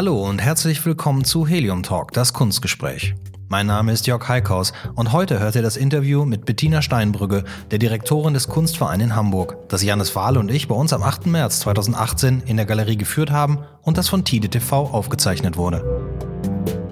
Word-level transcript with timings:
Hallo 0.00 0.26
und 0.26 0.38
herzlich 0.38 0.86
willkommen 0.86 1.24
zu 1.24 1.46
Helium 1.46 1.82
Talk, 1.82 2.12
das 2.12 2.32
Kunstgespräch. 2.32 3.14
Mein 3.50 3.66
Name 3.66 3.92
ist 3.92 4.06
Jörg 4.06 4.26
Heikhaus 4.26 4.72
und 4.94 5.12
heute 5.12 5.40
hört 5.40 5.56
ihr 5.56 5.62
das 5.62 5.76
Interview 5.76 6.24
mit 6.24 6.46
Bettina 6.46 6.80
Steinbrügge, 6.80 7.44
der 7.70 7.78
Direktorin 7.78 8.32
des 8.32 8.48
Kunstvereins 8.48 9.02
in 9.02 9.14
Hamburg, 9.14 9.58
das 9.68 9.82
Janis 9.82 10.16
Wahl 10.16 10.38
und 10.38 10.50
ich 10.50 10.68
bei 10.68 10.74
uns 10.74 10.94
am 10.94 11.02
8. 11.02 11.26
März 11.26 11.60
2018 11.60 12.44
in 12.46 12.56
der 12.56 12.64
Galerie 12.64 12.96
geführt 12.96 13.30
haben 13.30 13.58
und 13.82 13.98
das 13.98 14.08
von 14.08 14.24
Tide 14.24 14.48
TV 14.48 14.84
aufgezeichnet 14.86 15.58
wurde. 15.58 15.84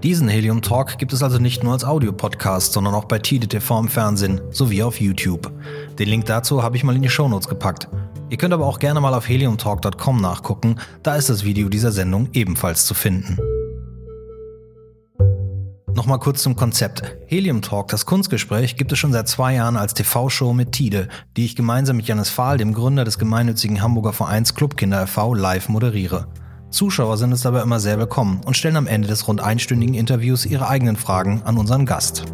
Diesen 0.03 0.29
Helium 0.29 0.63
Talk 0.63 0.97
gibt 0.99 1.13
es 1.13 1.25
also 1.25 1.39
nicht 1.39 1.65
nur 1.65 1.73
als 1.73 1.83
Audiopodcast, 1.83 2.73
sondern 2.73 2.95
auch 2.95 3.07
bei 3.07 3.19
Tide 3.19 3.49
TV 3.49 3.81
im 3.81 3.89
Fernsehen 3.89 4.41
sowie 4.51 4.85
auf 4.85 5.01
YouTube. 5.01 5.51
Den 5.99 6.09
Link 6.09 6.27
dazu 6.27 6.63
habe 6.63 6.77
ich 6.77 6.85
mal 6.85 6.95
in 6.95 7.03
die 7.03 7.09
Shownotes 7.09 7.49
gepackt. 7.49 7.89
Ihr 8.31 8.37
könnt 8.37 8.55
aber 8.55 8.67
auch 8.67 8.79
gerne 8.79 9.01
mal 9.01 9.13
auf 9.13 9.29
heliumtalk.com 9.29 10.21
nachgucken, 10.21 10.77
da 11.03 11.17
ist 11.17 11.31
das 11.31 11.45
Video 11.45 11.69
dieser 11.69 11.91
Sendung 11.91 12.29
ebenfalls 12.33 12.87
zu 12.87 12.95
finden. 12.95 13.39
Nochmal 15.95 16.21
kurz 16.21 16.45
zum 16.45 16.55
Konzept. 16.55 17.03
Helium 17.27 17.61
Talk, 17.61 17.89
das 17.89 18.07
Kunstgespräch, 18.07 18.77
gibt 18.77 18.93
es 18.93 18.99
schon 19.01 19.13
seit 19.13 19.27
zwei 19.27 19.55
Jahren 19.55 19.77
als 19.77 19.95
TV-Show 19.95 20.53
mit 20.53 20.71
Tide, 20.71 21.09
die 21.37 21.45
ich 21.45 21.57
gemeinsam 21.57 21.97
mit 21.97 22.07
Janis 22.07 22.31
Fahl, 22.31 22.57
dem 22.57 22.73
Gründer 22.73 23.05
des 23.05 23.19
gemeinnützigen 23.19 23.83
Hamburger 23.83 24.13
Vereins 24.13 24.55
Clubkinder 24.55 25.03
e.V., 25.03 25.35
live 25.35 25.69
moderiere. 25.69 26.29
Zuschauer 26.71 27.17
sind 27.17 27.33
es 27.33 27.41
dabei 27.41 27.63
immer 27.63 27.81
sehr 27.81 27.99
willkommen 27.99 28.43
und 28.45 28.55
stellen 28.55 28.77
am 28.77 28.87
Ende 28.87 29.09
des 29.09 29.27
rund 29.27 29.41
einstündigen 29.41 29.95
Interviews 29.95 30.45
ihre 30.45 30.69
eigenen 30.69 30.97
Fragen 30.97 31.41
an 31.45 31.57
unseren 31.57 31.87
Gast. 31.87 32.25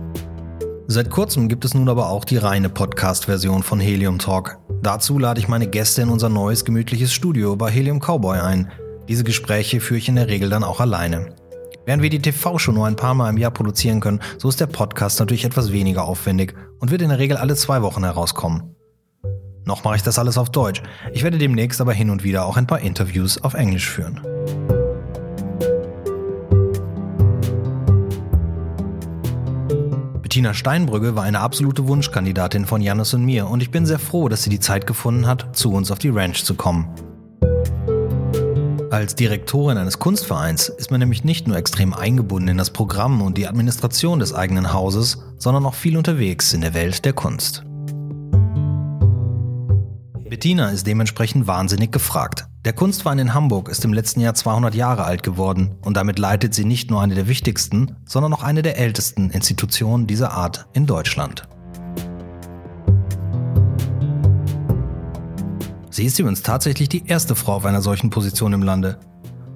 Seit 0.88 1.08
kurzem 1.08 1.48
gibt 1.48 1.64
es 1.64 1.72
nun 1.72 1.88
aber 1.88 2.08
auch 2.08 2.24
die 2.24 2.36
reine 2.36 2.68
Podcast-Version 2.68 3.62
von 3.62 3.78
Helium 3.78 4.18
Talk. 4.18 4.58
Dazu 4.82 5.20
lade 5.20 5.38
ich 5.38 5.46
meine 5.46 5.68
Gäste 5.68 6.02
in 6.02 6.08
unser 6.08 6.28
neues 6.30 6.64
gemütliches 6.64 7.12
Studio 7.12 7.54
bei 7.54 7.70
Helium 7.70 8.00
Cowboy 8.00 8.40
ein. 8.40 8.72
Diese 9.08 9.22
Gespräche 9.22 9.80
führe 9.80 9.98
ich 9.98 10.08
in 10.08 10.16
der 10.16 10.28
Regel 10.28 10.50
dann 10.50 10.64
auch 10.64 10.80
alleine. 10.80 11.36
Während 11.86 12.02
wir 12.02 12.10
die 12.10 12.20
TV-Show 12.20 12.72
nur 12.72 12.86
ein 12.86 12.96
paar 12.96 13.14
Mal 13.14 13.30
im 13.30 13.38
Jahr 13.38 13.52
produzieren 13.52 14.00
können, 14.00 14.20
so 14.38 14.48
ist 14.48 14.60
der 14.60 14.66
Podcast 14.66 15.20
natürlich 15.20 15.44
etwas 15.44 15.70
weniger 15.70 16.04
aufwendig 16.04 16.54
und 16.80 16.90
wird 16.90 17.02
in 17.02 17.10
der 17.10 17.18
Regel 17.18 17.36
alle 17.36 17.54
zwei 17.54 17.82
Wochen 17.82 18.02
herauskommen. 18.02 18.73
Noch 19.64 19.82
mache 19.84 19.96
ich 19.96 20.02
das 20.02 20.18
alles 20.18 20.36
auf 20.36 20.50
Deutsch. 20.50 20.82
Ich 21.12 21.22
werde 21.22 21.38
demnächst 21.38 21.80
aber 21.80 21.92
hin 21.92 22.10
und 22.10 22.22
wieder 22.22 22.44
auch 22.44 22.56
ein 22.56 22.66
paar 22.66 22.80
Interviews 22.80 23.42
auf 23.42 23.54
Englisch 23.54 23.88
führen. 23.88 24.20
Bettina 30.20 30.52
Steinbrügge 30.52 31.14
war 31.14 31.22
eine 31.22 31.40
absolute 31.40 31.86
Wunschkandidatin 31.86 32.66
von 32.66 32.82
Janus 32.82 33.14
und 33.14 33.24
mir 33.24 33.46
und 33.46 33.62
ich 33.62 33.70
bin 33.70 33.86
sehr 33.86 33.98
froh, 33.98 34.28
dass 34.28 34.42
sie 34.42 34.50
die 34.50 34.60
Zeit 34.60 34.86
gefunden 34.86 35.26
hat, 35.26 35.56
zu 35.56 35.72
uns 35.72 35.90
auf 35.90 35.98
die 35.98 36.08
Ranch 36.08 36.44
zu 36.44 36.54
kommen. 36.54 36.88
Als 38.90 39.14
Direktorin 39.14 39.78
eines 39.78 39.98
Kunstvereins 39.98 40.68
ist 40.68 40.90
man 40.90 41.00
nämlich 41.00 41.24
nicht 41.24 41.48
nur 41.48 41.56
extrem 41.56 41.94
eingebunden 41.94 42.48
in 42.48 42.58
das 42.58 42.70
Programm 42.70 43.22
und 43.22 43.38
die 43.38 43.46
Administration 43.46 44.18
des 44.18 44.34
eigenen 44.34 44.72
Hauses, 44.72 45.18
sondern 45.38 45.66
auch 45.66 45.74
viel 45.74 45.96
unterwegs 45.96 46.52
in 46.52 46.60
der 46.60 46.74
Welt 46.74 47.04
der 47.04 47.12
Kunst. 47.12 47.64
Bettina 50.34 50.70
ist 50.70 50.84
dementsprechend 50.88 51.46
wahnsinnig 51.46 51.92
gefragt. 51.92 52.48
Der 52.64 52.72
Kunstverein 52.72 53.20
in 53.20 53.34
Hamburg 53.34 53.68
ist 53.68 53.84
im 53.84 53.92
letzten 53.92 54.18
Jahr 54.18 54.34
200 54.34 54.74
Jahre 54.74 55.04
alt 55.04 55.22
geworden 55.22 55.76
und 55.82 55.96
damit 55.96 56.18
leitet 56.18 56.54
sie 56.54 56.64
nicht 56.64 56.90
nur 56.90 57.00
eine 57.00 57.14
der 57.14 57.28
wichtigsten, 57.28 57.94
sondern 58.04 58.34
auch 58.34 58.42
eine 58.42 58.62
der 58.62 58.76
ältesten 58.76 59.30
Institutionen 59.30 60.08
dieser 60.08 60.32
Art 60.32 60.66
in 60.72 60.86
Deutschland. 60.86 61.46
Sie 65.90 66.04
ist 66.04 66.18
übrigens 66.18 66.42
tatsächlich 66.42 66.88
die 66.88 67.06
erste 67.06 67.36
Frau 67.36 67.54
auf 67.54 67.64
einer 67.64 67.80
solchen 67.80 68.10
Position 68.10 68.54
im 68.54 68.64
Lande. 68.64 68.98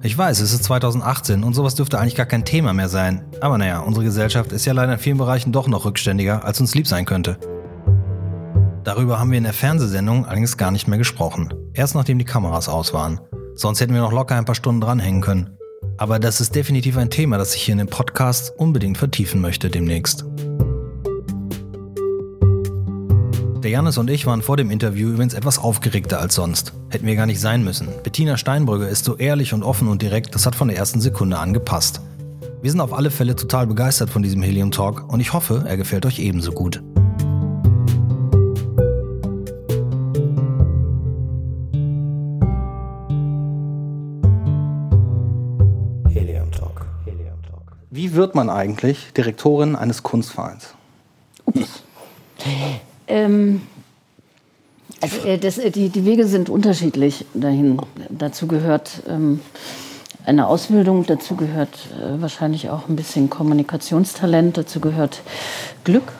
Ich 0.01 0.17
weiß, 0.17 0.39
es 0.39 0.53
ist 0.53 0.63
2018 0.63 1.43
und 1.43 1.55
sowas 1.55 1.75
dürfte 1.75 1.99
eigentlich 1.99 2.15
gar 2.15 2.25
kein 2.25 2.45
Thema 2.45 2.71
mehr 2.71 2.87
sein. 2.87 3.25
Aber 3.41 3.57
naja, 3.57 3.81
unsere 3.81 4.05
Gesellschaft 4.05 4.53
ist 4.53 4.63
ja 4.63 4.71
leider 4.71 4.93
in 4.93 4.99
vielen 4.99 5.17
Bereichen 5.17 5.51
doch 5.51 5.67
noch 5.67 5.83
rückständiger, 5.83 6.45
als 6.45 6.61
uns 6.61 6.73
lieb 6.73 6.87
sein 6.87 7.03
könnte. 7.03 7.37
Darüber 8.89 9.19
haben 9.19 9.29
wir 9.29 9.37
in 9.37 9.43
der 9.43 9.53
Fernsehsendung 9.53 10.25
allerdings 10.25 10.57
gar 10.57 10.71
nicht 10.71 10.87
mehr 10.87 10.97
gesprochen. 10.97 11.53
Erst 11.75 11.93
nachdem 11.93 12.17
die 12.17 12.25
Kameras 12.25 12.67
aus 12.67 12.91
waren. 12.91 13.21
Sonst 13.53 13.81
hätten 13.81 13.93
wir 13.93 14.01
noch 14.01 14.11
locker 14.11 14.33
ein 14.33 14.45
paar 14.45 14.55
Stunden 14.55 14.81
dranhängen 14.81 15.21
können. 15.21 15.59
Aber 15.99 16.17
das 16.17 16.41
ist 16.41 16.55
definitiv 16.55 16.97
ein 16.97 17.11
Thema, 17.11 17.37
das 17.37 17.53
ich 17.53 17.61
hier 17.61 17.73
in 17.73 17.77
dem 17.77 17.87
Podcast 17.89 18.51
unbedingt 18.57 18.97
vertiefen 18.97 19.41
möchte 19.41 19.69
demnächst. 19.69 20.25
Der 23.61 23.69
Janis 23.69 23.99
und 23.99 24.09
ich 24.09 24.25
waren 24.25 24.41
vor 24.41 24.57
dem 24.57 24.71
Interview 24.71 25.09
übrigens 25.09 25.35
etwas 25.35 25.59
aufgeregter 25.59 26.19
als 26.19 26.33
sonst. 26.33 26.73
Hätten 26.89 27.05
wir 27.05 27.15
gar 27.15 27.27
nicht 27.27 27.41
sein 27.41 27.63
müssen. 27.63 27.89
Bettina 28.03 28.37
Steinbrügge 28.37 28.87
ist 28.87 29.05
so 29.05 29.17
ehrlich 29.17 29.53
und 29.53 29.61
offen 29.61 29.87
und 29.87 30.01
direkt, 30.01 30.33
das 30.33 30.47
hat 30.47 30.55
von 30.55 30.67
der 30.67 30.77
ersten 30.77 30.99
Sekunde 30.99 31.37
an 31.37 31.53
gepasst. 31.53 32.01
Wir 32.63 32.71
sind 32.71 32.81
auf 32.81 32.93
alle 32.93 33.11
Fälle 33.11 33.35
total 33.35 33.67
begeistert 33.67 34.09
von 34.09 34.23
diesem 34.23 34.41
Helium 34.41 34.71
Talk 34.71 35.13
und 35.13 35.19
ich 35.19 35.31
hoffe, 35.31 35.63
er 35.67 35.77
gefällt 35.77 36.07
euch 36.07 36.17
ebenso 36.17 36.53
gut. 36.53 36.81
Wie 48.09 48.15
wird 48.15 48.33
man 48.33 48.49
eigentlich 48.49 49.13
Direktorin 49.15 49.75
eines 49.75 50.01
Kunstvereins? 50.01 50.73
Ähm, 53.07 53.61
also 54.99 55.27
äh, 55.27 55.37
das, 55.37 55.59
äh, 55.59 55.69
die, 55.69 55.89
die 55.89 56.05
Wege 56.05 56.25
sind 56.25 56.49
unterschiedlich 56.49 57.25
dahin. 57.35 57.79
Dazu 58.09 58.47
gehört 58.47 59.03
ähm, 59.07 59.41
eine 60.25 60.47
Ausbildung, 60.47 61.05
dazu 61.05 61.35
gehört 61.35 61.69
äh, 62.01 62.19
wahrscheinlich 62.19 62.71
auch 62.71 62.89
ein 62.89 62.95
bisschen 62.95 63.29
Kommunikationstalent, 63.29 64.57
dazu 64.57 64.79
gehört 64.79 65.21
Glück. 65.83 66.11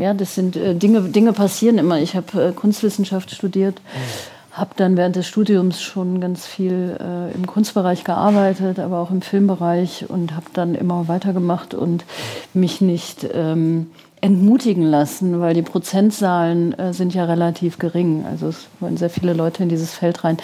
Ja, 0.00 0.14
das 0.14 0.34
sind 0.34 0.56
äh, 0.56 0.74
Dinge, 0.74 1.02
Dinge 1.02 1.32
passieren 1.32 1.78
immer. 1.78 2.00
Ich 2.00 2.16
habe 2.16 2.48
äh, 2.48 2.52
Kunstwissenschaft 2.52 3.30
studiert. 3.30 3.80
Mhm 3.94 4.39
habe 4.52 4.70
dann 4.76 4.96
während 4.96 5.16
des 5.16 5.26
Studiums 5.26 5.80
schon 5.80 6.20
ganz 6.20 6.46
viel 6.46 6.96
äh, 7.00 7.34
im 7.34 7.46
Kunstbereich 7.46 8.04
gearbeitet, 8.04 8.78
aber 8.78 8.98
auch 8.98 9.10
im 9.10 9.22
Filmbereich 9.22 10.06
und 10.08 10.34
habe 10.34 10.46
dann 10.52 10.74
immer 10.74 11.06
weitergemacht 11.08 11.74
und 11.74 12.04
mich 12.52 12.80
nicht 12.80 13.26
ähm, 13.32 13.90
entmutigen 14.20 14.82
lassen, 14.82 15.40
weil 15.40 15.54
die 15.54 15.62
Prozentzahlen 15.62 16.78
äh, 16.78 16.92
sind 16.92 17.14
ja 17.14 17.24
relativ 17.24 17.78
gering. 17.78 18.24
Also 18.26 18.48
es 18.48 18.66
wollen 18.80 18.96
sehr 18.96 19.10
viele 19.10 19.34
Leute 19.34 19.62
in 19.62 19.68
dieses 19.68 19.94
Feld 19.94 20.24
rein. 20.24 20.36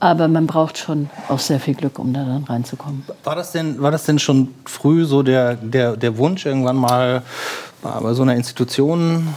Aber 0.00 0.28
man 0.28 0.46
braucht 0.46 0.78
schon 0.78 1.10
auch 1.28 1.40
sehr 1.40 1.60
viel 1.60 1.74
Glück, 1.74 1.98
um 1.98 2.12
da 2.12 2.24
dann 2.24 2.44
reinzukommen. 2.44 3.04
War 3.24 3.36
das 3.36 3.52
denn, 3.52 3.82
war 3.82 3.90
das 3.90 4.04
denn 4.04 4.18
schon 4.18 4.48
früh 4.64 5.04
so 5.04 5.22
der, 5.22 5.56
der, 5.56 5.96
der 5.96 6.16
Wunsch, 6.16 6.46
irgendwann 6.46 6.76
mal 6.76 7.22
bei 7.82 8.14
so 8.14 8.22
einer 8.22 8.34
Institution 8.34 9.28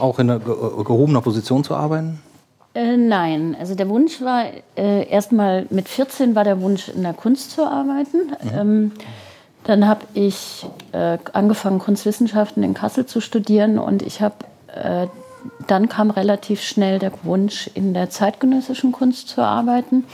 auch 0.00 0.18
in 0.18 0.30
einer 0.30 0.38
gehobener 0.38 1.22
Position 1.22 1.64
zu 1.64 1.74
arbeiten? 1.74 2.20
Äh, 2.74 2.96
nein, 2.96 3.56
also 3.58 3.74
der 3.74 3.88
Wunsch 3.88 4.20
war 4.22 4.44
äh, 4.76 5.06
erstmal 5.08 5.66
mit 5.70 5.88
14 5.88 6.34
war 6.34 6.44
der 6.44 6.60
Wunsch 6.60 6.88
in 6.88 7.02
der 7.02 7.12
Kunst 7.12 7.50
zu 7.50 7.66
arbeiten. 7.66 8.32
Mhm. 8.42 8.58
Ähm, 8.58 8.92
dann 9.64 9.86
habe 9.86 10.06
ich 10.14 10.66
äh, 10.92 11.18
angefangen 11.32 11.78
Kunstwissenschaften 11.78 12.62
in 12.62 12.74
Kassel 12.74 13.06
zu 13.06 13.20
studieren 13.20 13.78
und 13.78 14.02
ich 14.02 14.20
habe 14.20 14.34
äh, 14.74 15.06
dann 15.66 15.88
kam 15.88 16.10
relativ 16.10 16.62
schnell 16.62 16.98
der 16.98 17.12
Wunsch 17.24 17.68
in 17.74 17.94
der 17.94 18.10
zeitgenössischen 18.10 18.92
Kunst 18.92 19.28
zu 19.28 19.42
arbeiten. 19.42 20.04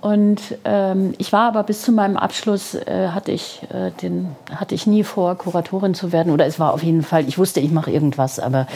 Und 0.00 0.40
ähm, 0.64 1.12
ich 1.18 1.30
war 1.32 1.48
aber 1.48 1.62
bis 1.62 1.82
zu 1.82 1.92
meinem 1.92 2.16
Abschluss 2.16 2.74
äh, 2.74 3.08
hatte 3.08 3.32
ich 3.32 3.60
äh, 3.70 3.90
den 4.02 4.34
hatte 4.54 4.74
ich 4.74 4.86
nie 4.86 5.04
vor 5.04 5.34
Kuratorin 5.36 5.94
zu 5.94 6.10
werden 6.10 6.32
oder 6.32 6.46
es 6.46 6.58
war 6.58 6.72
auf 6.72 6.82
jeden 6.82 7.02
Fall 7.02 7.28
ich 7.28 7.36
wusste 7.36 7.60
ich 7.60 7.70
mache 7.70 7.90
irgendwas 7.90 8.40
aber 8.40 8.66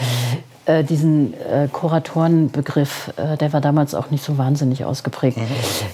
äh, 0.65 0.83
diesen 0.83 1.33
äh, 1.33 1.67
Kuratorenbegriff, 1.71 3.13
äh, 3.17 3.37
der 3.37 3.53
war 3.53 3.61
damals 3.61 3.93
auch 3.93 4.09
nicht 4.09 4.23
so 4.23 4.37
wahnsinnig 4.37 4.85
ausgeprägt. 4.85 5.37
Mhm. 5.37 5.43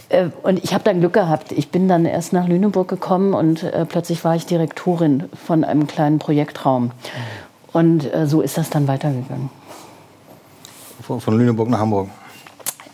Äh, 0.10 0.30
und 0.44 0.64
ich 0.64 0.74
habe 0.74 0.84
dann 0.84 1.00
Glück 1.00 1.14
gehabt. 1.14 1.52
Ich 1.52 1.70
bin 1.70 1.88
dann 1.88 2.06
erst 2.06 2.34
nach 2.34 2.48
Lüneburg 2.48 2.88
gekommen 2.88 3.34
und 3.34 3.64
äh, 3.64 3.86
plötzlich 3.86 4.24
war 4.24 4.36
ich 4.36 4.46
Direktorin 4.46 5.24
von 5.46 5.64
einem 5.64 5.88
kleinen 5.88 6.20
Projektraum. 6.20 6.92
Und 7.74 8.14
äh, 8.14 8.28
so 8.28 8.42
ist 8.42 8.58
das 8.58 8.70
dann 8.70 8.88
weitergegangen. 8.88 9.50
Von, 11.02 11.20
von 11.20 11.38
Lüneburg 11.38 11.70
nach 11.70 11.80
Hamburg? 11.80 12.10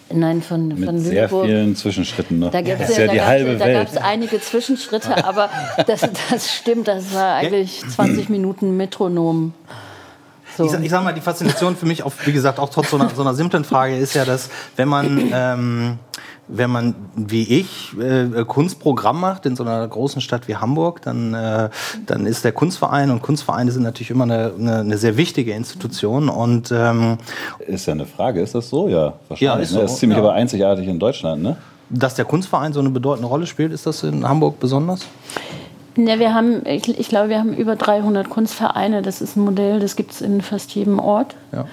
Nein, 0.10 0.42
von, 0.42 0.70
Mit 0.70 0.86
von 0.86 1.00
sehr 1.00 1.28
vielen 1.28 1.76
Zwischenschritten 1.76 2.40
noch. 2.40 2.52
Da 2.52 2.62
gibt 2.62 2.80
es 2.80 2.98
ja, 2.98 3.06
ja, 3.06 3.12
die 3.12 3.22
halbe 3.22 3.60
Welt. 3.60 3.62
Da 3.62 3.74
gab 3.74 3.88
es 3.88 3.98
einige 3.98 4.40
Zwischenschritte, 4.40 5.26
aber 5.26 5.50
das, 5.86 6.08
das 6.30 6.52
stimmt, 6.52 6.88
das 6.88 7.14
war 7.14 7.36
eigentlich 7.36 7.84
20 7.88 8.30
Minuten 8.30 8.78
Metronom. 8.78 9.54
So. 10.58 10.66
Ich, 10.66 10.74
ich 10.74 10.90
sag 10.90 11.04
mal, 11.04 11.14
die 11.14 11.22
Faszination 11.22 11.76
für 11.76 11.86
mich, 11.86 12.02
auch, 12.02 12.12
wie 12.26 12.34
gesagt, 12.34 12.60
auch 12.60 12.70
trotz 12.70 12.90
so 12.90 12.98
einer, 12.98 13.10
so 13.10 13.22
einer 13.22 13.36
simplen 13.36 13.64
Frage, 13.64 13.96
ist 13.96 14.16
ja, 14.16 14.26
dass 14.26 14.50
wenn 14.76 14.88
man, 14.88 15.30
ähm, 15.32 16.00
wenn 16.48 16.72
man 16.72 16.96
wie 17.16 17.44
ich 17.44 17.96
äh, 18.00 18.44
Kunstprogramm 18.44 19.22
macht 19.22 19.46
in 19.46 19.56
so 19.56 19.64
einer 19.64 19.88
großen 19.88 20.20
Stadt 20.20 20.48
wie 20.48 20.56
Hamburg, 20.56 21.04
dann, 21.04 21.36
äh, 21.36 21.70
dann 22.08 22.26
ist 22.26 22.44
der 22.44 22.54
Kunstverein 22.54 23.12
und 23.12 23.22
Kunstvereine 23.22 23.72
sind 23.72 23.84
natürlich 23.84 24.10
immer 24.10 24.24
eine, 24.24 24.54
eine, 24.58 24.80
eine 24.80 24.98
sehr 24.98 25.16
wichtige 25.16 25.54
Institution. 25.54 26.28
Und, 26.28 26.72
ähm, 26.72 27.20
ist 27.60 27.86
ja 27.86 27.94
eine 27.94 28.08
Frage, 28.08 28.42
ist 28.42 28.56
das 28.56 28.70
so? 28.70 28.88
Ja, 28.88 29.14
wahrscheinlich. 29.28 29.42
Ja, 29.42 29.56
ist, 29.58 29.70
so, 29.70 29.78
ne? 29.78 29.86
ist 29.86 29.98
ziemlich 29.98 30.18
ja. 30.18 30.24
aber 30.24 30.34
einzigartig 30.34 30.88
in 30.88 31.00
Deutschland, 31.00 31.44
ne? 31.44 31.58
Dass 31.90 32.16
der 32.16 32.26
Kunstverein 32.26 32.74
so 32.74 32.80
eine 32.80 32.90
bedeutende 32.90 33.30
Rolle 33.30 33.46
spielt, 33.46 33.72
ist 33.72 33.86
das 33.86 34.04
in 34.04 34.28
Hamburg 34.28 34.60
besonders? 34.60 35.06
Ja, 35.98 36.20
wir 36.20 36.34
haben, 36.34 36.66
ich, 36.66 36.88
ich, 36.88 37.10
glaube, 37.10 37.30
wir 37.30 37.40
haben 37.40 37.54
über 37.54 37.76
300 37.76 38.30
Kunstvereine. 38.30 39.02
Das 39.02 39.20
ist 39.20 39.36
ein 39.36 39.44
Modell, 39.44 39.80
das 39.80 39.96
gibt 39.96 40.12
es 40.12 40.22
in 40.22 40.42
fast 40.42 40.74
jedem 40.76 41.00
Ort. 41.00 41.36
Ja. 41.52 41.66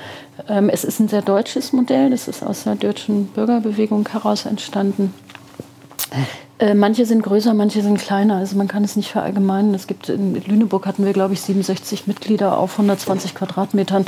Ähm, 0.48 0.70
es 0.70 0.82
ist 0.82 0.98
ein 0.98 1.08
sehr 1.08 1.22
deutsches 1.22 1.72
Modell, 1.72 2.10
das 2.10 2.26
ist 2.26 2.42
aus 2.42 2.64
der 2.64 2.74
deutschen 2.74 3.26
Bürgerbewegung 3.26 4.08
heraus 4.08 4.46
entstanden. 4.46 5.12
Äh, 6.58 6.74
manche 6.74 7.04
sind 7.04 7.22
größer, 7.22 7.52
manche 7.52 7.82
sind 7.82 7.98
kleiner. 7.98 8.36
Also 8.36 8.56
man 8.56 8.68
kann 8.68 8.84
es 8.84 8.96
nicht 8.96 9.10
verallgemeinern. 9.10 9.74
Es 9.74 9.86
gibt 9.86 10.08
in 10.08 10.34
Lüneburg 10.46 10.86
hatten 10.86 11.04
wir, 11.04 11.12
glaube 11.12 11.34
ich, 11.34 11.42
67 11.42 12.06
Mitglieder 12.06 12.56
auf 12.56 12.72
120 12.72 13.34
Quadratmetern 13.34 14.06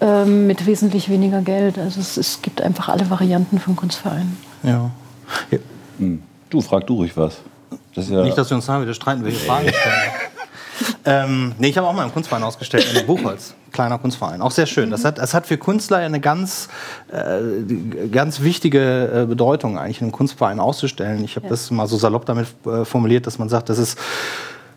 äh, 0.00 0.24
mit 0.24 0.66
wesentlich 0.66 1.08
weniger 1.08 1.40
Geld. 1.40 1.78
Also 1.78 2.00
es, 2.00 2.16
es, 2.16 2.42
gibt 2.42 2.60
einfach 2.60 2.88
alle 2.88 3.08
Varianten 3.10 3.58
von 3.58 3.76
Kunstvereinen. 3.76 4.36
Ja. 4.62 4.90
ja. 5.50 5.58
Hm. 5.98 6.22
Du, 6.50 6.60
frag 6.60 6.86
du 6.86 6.96
ruhig 6.96 7.16
was. 7.16 7.38
Das 7.98 8.08
ja 8.08 8.22
Nicht, 8.22 8.38
dass 8.38 8.50
wir 8.50 8.56
uns 8.56 8.66
da 8.66 8.80
wieder 8.80 8.94
streiten, 8.94 9.24
welche 9.24 9.44
Fragen 9.44 9.68
stellen. 9.68 10.10
ähm, 11.04 11.52
nee, 11.58 11.68
ich 11.68 11.76
habe 11.76 11.86
auch 11.86 11.92
mal 11.92 12.04
im 12.04 12.12
Kunstverein 12.12 12.42
ausgestellt, 12.42 12.86
in 12.94 13.06
Buchholz. 13.06 13.54
Kleiner 13.72 13.98
Kunstverein. 13.98 14.40
Auch 14.40 14.50
sehr 14.50 14.66
schön. 14.66 14.90
Das 14.90 15.04
hat, 15.04 15.18
das 15.18 15.34
hat 15.34 15.46
für 15.46 15.58
Künstler 15.58 15.98
eine 15.98 16.20
ganz, 16.20 16.68
äh, 17.12 18.08
ganz 18.08 18.40
wichtige 18.40 19.22
äh, 19.22 19.26
Bedeutung, 19.26 19.78
eigentlich 19.78 20.00
in 20.00 20.06
einem 20.06 20.12
Kunstverein 20.12 20.60
auszustellen. 20.60 21.22
Ich 21.24 21.36
habe 21.36 21.46
ja. 21.46 21.50
das 21.50 21.70
mal 21.70 21.86
so 21.86 21.96
salopp 21.96 22.24
damit 22.24 22.46
äh, 22.64 22.84
formuliert, 22.84 23.26
dass 23.26 23.38
man 23.38 23.48
sagt, 23.48 23.68
das 23.68 23.78
ist 23.78 23.98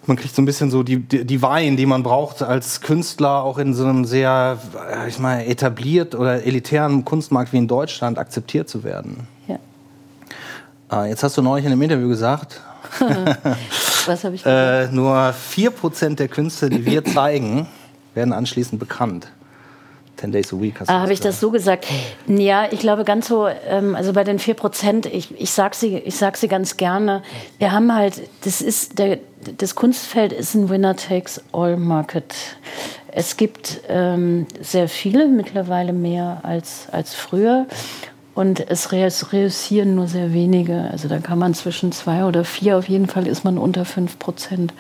man 0.08 0.18
kriegt 0.18 0.36
so 0.36 0.42
ein 0.42 0.46
bisschen 0.46 0.72
so 0.72 0.84
die, 0.84 0.98
die, 0.98 1.26
die 1.26 1.42
Weihen, 1.42 1.78
die 1.78 1.86
man 1.86 2.04
braucht 2.04 2.42
als 2.42 2.82
Künstler, 2.82 3.44
auch 3.44 3.58
in 3.58 3.74
so 3.74 3.86
einem 3.86 4.06
sehr, 4.06 4.58
äh, 4.92 5.08
ich 5.08 5.20
meine, 5.20 5.46
etabliert 5.46 6.16
oder 6.16 6.44
elitären 6.44 7.06
Kunstmarkt 7.06 7.54
wie 7.54 7.58
in 7.58 7.68
Deutschland 7.68 8.18
akzeptiert 8.18 8.68
zu 8.68 8.84
werden. 8.84 9.28
Ja. 9.48 9.60
Äh, 11.04 11.10
jetzt 11.10 11.24
hast 11.24 11.38
du 11.38 11.42
neulich 11.42 11.66
in 11.66 11.72
einem 11.72 11.82
Interview 11.82 12.08
gesagt, 12.08 12.62
Was 14.06 14.24
habe 14.24 14.36
ich 14.36 14.46
äh, 14.46 14.88
Nur 14.88 15.16
4% 15.16 16.16
der 16.16 16.28
Künste, 16.28 16.70
die 16.70 16.86
wir 16.86 17.04
zeigen, 17.06 17.68
werden 18.14 18.34
anschließend 18.34 18.80
bekannt. 18.80 19.28
10 20.22 20.32
Days 20.32 20.54
a 20.54 20.62
Week. 20.62 20.76
Ah, 20.86 21.02
habe 21.02 21.14
ich 21.14 21.20
das 21.20 21.40
so 21.40 21.50
gesagt? 21.50 21.88
Ja, 22.28 22.68
ich 22.72 22.80
glaube 22.80 23.04
ganz 23.06 23.28
so, 23.28 23.48
ähm, 23.48 23.96
also 23.96 24.14
bei 24.14 24.24
den 24.24 24.38
4 24.38 24.54
Prozent, 24.54 25.08
ich, 25.08 25.40
ich 25.40 25.52
sage 25.52 25.76
sie, 25.76 26.04
sag 26.10 26.38
sie 26.38 26.48
ganz 26.48 26.78
gerne, 26.78 27.24
wir 27.58 27.72
haben 27.72 27.94
halt, 27.94 28.22
das 28.44 28.62
ist, 28.62 29.00
der, 29.00 29.18
das 29.58 29.74
Kunstfeld 29.74 30.32
ist 30.32 30.54
ein 30.54 30.70
Winner-Takes-All-Market. 30.70 32.36
Es 33.08 33.36
gibt 33.36 33.82
ähm, 33.90 34.46
sehr 34.62 34.88
viele, 34.88 35.28
mittlerweile 35.28 35.92
mehr 35.92 36.42
als, 36.44 36.88
als 36.92 37.16
früher. 37.16 37.66
Und 38.34 38.70
es 38.70 38.92
reüssieren 38.92 39.96
nur 39.96 40.08
sehr 40.08 40.34
wenige. 40.34 40.90
Also 40.92 41.08
da 41.08 41.20
kann 41.20 41.38
man 41.38 41.54
zwischen 41.54 41.92
zwei 41.92 42.24
oder 42.26 42.44
vier, 42.44 42.78
auf 42.78 42.88
jeden 42.88 43.08
Fall 43.08 43.28
ist 43.28 43.44
man 43.44 43.58
unter 43.58 43.84
fünf 43.84 44.20
Prozent. 44.20 44.74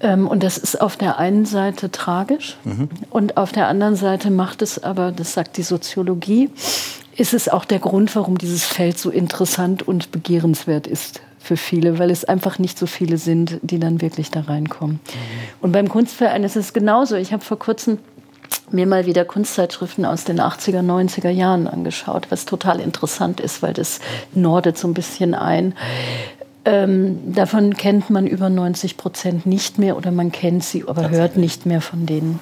Ähm, 0.00 0.26
und 0.26 0.42
das 0.42 0.58
ist 0.58 0.80
auf 0.80 0.96
der 0.96 1.18
einen 1.18 1.46
Seite 1.46 1.90
tragisch 1.90 2.56
mhm. 2.64 2.88
und 3.10 3.36
auf 3.36 3.52
der 3.52 3.68
anderen 3.68 3.96
Seite 3.96 4.30
macht 4.30 4.62
es 4.62 4.82
aber, 4.82 5.12
das 5.12 5.34
sagt 5.34 5.58
die 5.58 5.62
Soziologie, 5.62 6.50
ist 7.16 7.34
es 7.34 7.48
auch 7.48 7.66
der 7.66 7.80
Grund, 7.80 8.14
warum 8.16 8.38
dieses 8.38 8.64
Feld 8.64 8.98
so 8.98 9.10
interessant 9.10 9.86
und 9.86 10.10
begehrenswert 10.10 10.86
ist 10.86 11.20
für 11.38 11.56
viele, 11.56 11.98
weil 11.98 12.10
es 12.10 12.24
einfach 12.24 12.58
nicht 12.58 12.78
so 12.78 12.86
viele 12.86 13.18
sind, 13.18 13.58
die 13.62 13.78
dann 13.78 14.00
wirklich 14.00 14.30
da 14.30 14.40
reinkommen. 14.40 14.96
Mhm. 14.96 15.18
Und 15.60 15.72
beim 15.72 15.88
Kunstverein 15.88 16.44
ist 16.44 16.56
es 16.56 16.72
genauso. 16.72 17.16
Ich 17.16 17.32
habe 17.32 17.44
vor 17.44 17.58
kurzem 17.58 17.98
mir 18.70 18.86
mal 18.86 19.06
wieder 19.06 19.24
Kunstzeitschriften 19.24 20.04
aus 20.04 20.24
den 20.24 20.40
80er, 20.40 20.80
90er 20.80 21.30
Jahren 21.30 21.66
angeschaut, 21.66 22.26
was 22.30 22.44
total 22.44 22.80
interessant 22.80 23.40
ist, 23.40 23.62
weil 23.62 23.72
das 23.72 24.00
nordet 24.34 24.78
so 24.78 24.88
ein 24.88 24.94
bisschen 24.94 25.34
ein. 25.34 25.74
Ähm, 26.64 27.34
davon 27.34 27.74
kennt 27.74 28.10
man 28.10 28.26
über 28.26 28.50
90 28.50 28.96
Prozent 28.96 29.46
nicht 29.46 29.78
mehr 29.78 29.96
oder 29.96 30.10
man 30.10 30.30
kennt 30.30 30.62
sie, 30.62 30.84
aber 30.86 31.10
hört 31.10 31.36
nicht 31.36 31.64
mehr 31.64 31.80
von 31.80 32.04
denen. 32.04 32.38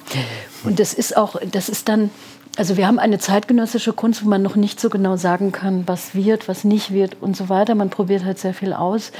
Und 0.63 0.79
das 0.79 0.93
ist 0.93 1.15
auch, 1.15 1.37
das 1.51 1.69
ist 1.69 1.87
dann, 1.87 2.09
also 2.57 2.75
wir 2.75 2.85
haben 2.85 2.99
eine 2.99 3.19
zeitgenössische 3.19 3.93
Kunst, 3.93 4.25
wo 4.25 4.29
man 4.29 4.41
noch 4.41 4.57
nicht 4.57 4.79
so 4.79 4.89
genau 4.89 5.15
sagen 5.15 5.53
kann, 5.53 5.83
was 5.87 6.15
wird, 6.15 6.49
was 6.49 6.65
nicht 6.65 6.91
wird 6.91 7.15
und 7.21 7.37
so 7.37 7.47
weiter. 7.47 7.75
Man 7.75 7.89
probiert 7.89 8.25
halt 8.25 8.39
sehr 8.39 8.53
viel 8.53 8.73
aus. 8.73 9.13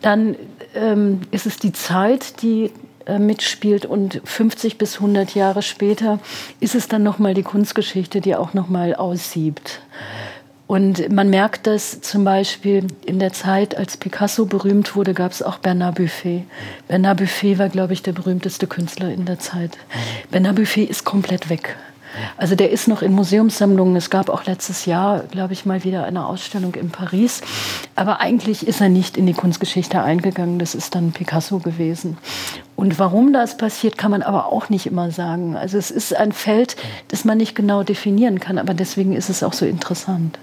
Dann 0.00 0.34
ähm, 0.74 1.20
ist 1.30 1.46
es 1.46 1.58
die 1.58 1.72
Zeit, 1.72 2.42
die 2.42 2.72
mitspielt 3.18 3.86
und 3.86 4.20
50 4.24 4.78
bis 4.78 4.96
100 4.96 5.34
Jahre 5.34 5.62
später 5.62 6.18
ist 6.60 6.74
es 6.74 6.88
dann 6.88 7.02
nochmal 7.02 7.34
die 7.34 7.42
Kunstgeschichte, 7.42 8.20
die 8.20 8.36
auch 8.36 8.54
nochmal 8.54 8.94
aussiebt. 8.94 9.80
Und 10.66 11.12
man 11.12 11.28
merkt 11.28 11.66
das 11.66 12.00
zum 12.00 12.24
Beispiel 12.24 12.86
in 13.04 13.18
der 13.18 13.34
Zeit, 13.34 13.76
als 13.76 13.98
Picasso 13.98 14.46
berühmt 14.46 14.96
wurde, 14.96 15.12
gab 15.12 15.32
es 15.32 15.42
auch 15.42 15.58
Bernard 15.58 15.96
Buffet. 15.96 16.44
Bernard 16.88 17.18
Buffet 17.18 17.58
war, 17.58 17.68
glaube 17.68 17.92
ich, 17.92 18.02
der 18.02 18.12
berühmteste 18.12 18.66
Künstler 18.66 19.12
in 19.12 19.26
der 19.26 19.38
Zeit. 19.38 19.76
Bernard 20.30 20.56
Buffet 20.56 20.84
ist 20.84 21.04
komplett 21.04 21.50
weg. 21.50 21.76
Also 22.36 22.54
der 22.54 22.70
ist 22.70 22.88
noch 22.88 23.02
in 23.02 23.12
Museumssammlungen. 23.12 23.96
Es 23.96 24.10
gab 24.10 24.28
auch 24.28 24.44
letztes 24.44 24.86
Jahr, 24.86 25.20
glaube 25.30 25.52
ich, 25.52 25.66
mal 25.66 25.84
wieder 25.84 26.04
eine 26.04 26.26
Ausstellung 26.26 26.74
in 26.74 26.90
Paris. 26.90 27.40
Aber 27.96 28.20
eigentlich 28.20 28.66
ist 28.66 28.80
er 28.80 28.88
nicht 28.88 29.16
in 29.16 29.26
die 29.26 29.32
Kunstgeschichte 29.32 30.02
eingegangen. 30.02 30.58
Das 30.58 30.74
ist 30.74 30.94
dann 30.94 31.12
Picasso 31.12 31.58
gewesen. 31.58 32.18
Und 32.76 32.98
warum 32.98 33.32
das 33.32 33.56
passiert, 33.56 33.98
kann 33.98 34.10
man 34.10 34.22
aber 34.22 34.46
auch 34.46 34.68
nicht 34.68 34.86
immer 34.86 35.10
sagen. 35.10 35.56
Also 35.56 35.78
es 35.78 35.90
ist 35.90 36.16
ein 36.16 36.32
Feld, 36.32 36.76
das 37.08 37.24
man 37.24 37.38
nicht 37.38 37.54
genau 37.54 37.82
definieren 37.82 38.40
kann. 38.40 38.58
Aber 38.58 38.74
deswegen 38.74 39.12
ist 39.12 39.30
es 39.30 39.42
auch 39.42 39.52
so 39.52 39.66
interessant. 39.66 40.38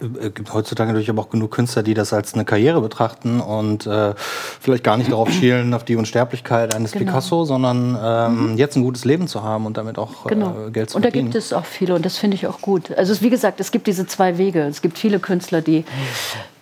Es 0.00 0.26
äh, 0.26 0.30
gibt 0.30 0.52
heutzutage 0.52 0.88
natürlich 0.88 1.10
aber 1.10 1.22
auch 1.22 1.30
genug 1.30 1.50
Künstler, 1.50 1.82
die 1.82 1.94
das 1.94 2.12
als 2.12 2.34
eine 2.34 2.44
Karriere 2.44 2.80
betrachten 2.80 3.40
und 3.40 3.86
äh, 3.86 4.14
vielleicht 4.60 4.84
gar 4.84 4.96
nicht 4.96 5.10
darauf 5.10 5.30
schielen, 5.30 5.74
auf 5.74 5.84
die 5.84 5.96
Unsterblichkeit 5.96 6.74
eines 6.74 6.92
genau. 6.92 7.06
Picasso, 7.06 7.44
sondern 7.44 7.98
ähm, 8.00 8.52
mhm. 8.52 8.58
jetzt 8.58 8.76
ein 8.76 8.82
gutes 8.82 9.04
Leben 9.04 9.28
zu 9.28 9.42
haben 9.42 9.66
und 9.66 9.76
damit 9.76 9.98
auch 9.98 10.26
genau. 10.26 10.66
äh, 10.68 10.70
Geld 10.70 10.90
zu 10.90 11.00
verdienen. 11.00 11.26
Und 11.26 11.34
da 11.34 11.38
gibt 11.38 11.44
es 11.44 11.52
auch 11.52 11.64
viele 11.64 11.94
und 11.94 12.04
das 12.04 12.18
finde 12.18 12.36
ich 12.36 12.46
auch 12.46 12.60
gut. 12.60 12.96
Also 12.96 13.20
wie 13.20 13.30
gesagt, 13.30 13.60
es 13.60 13.70
gibt 13.70 13.86
diese 13.86 14.06
zwei 14.06 14.38
Wege. 14.38 14.62
Es 14.62 14.82
gibt 14.82 14.98
viele 14.98 15.18
Künstler, 15.18 15.60
die 15.60 15.84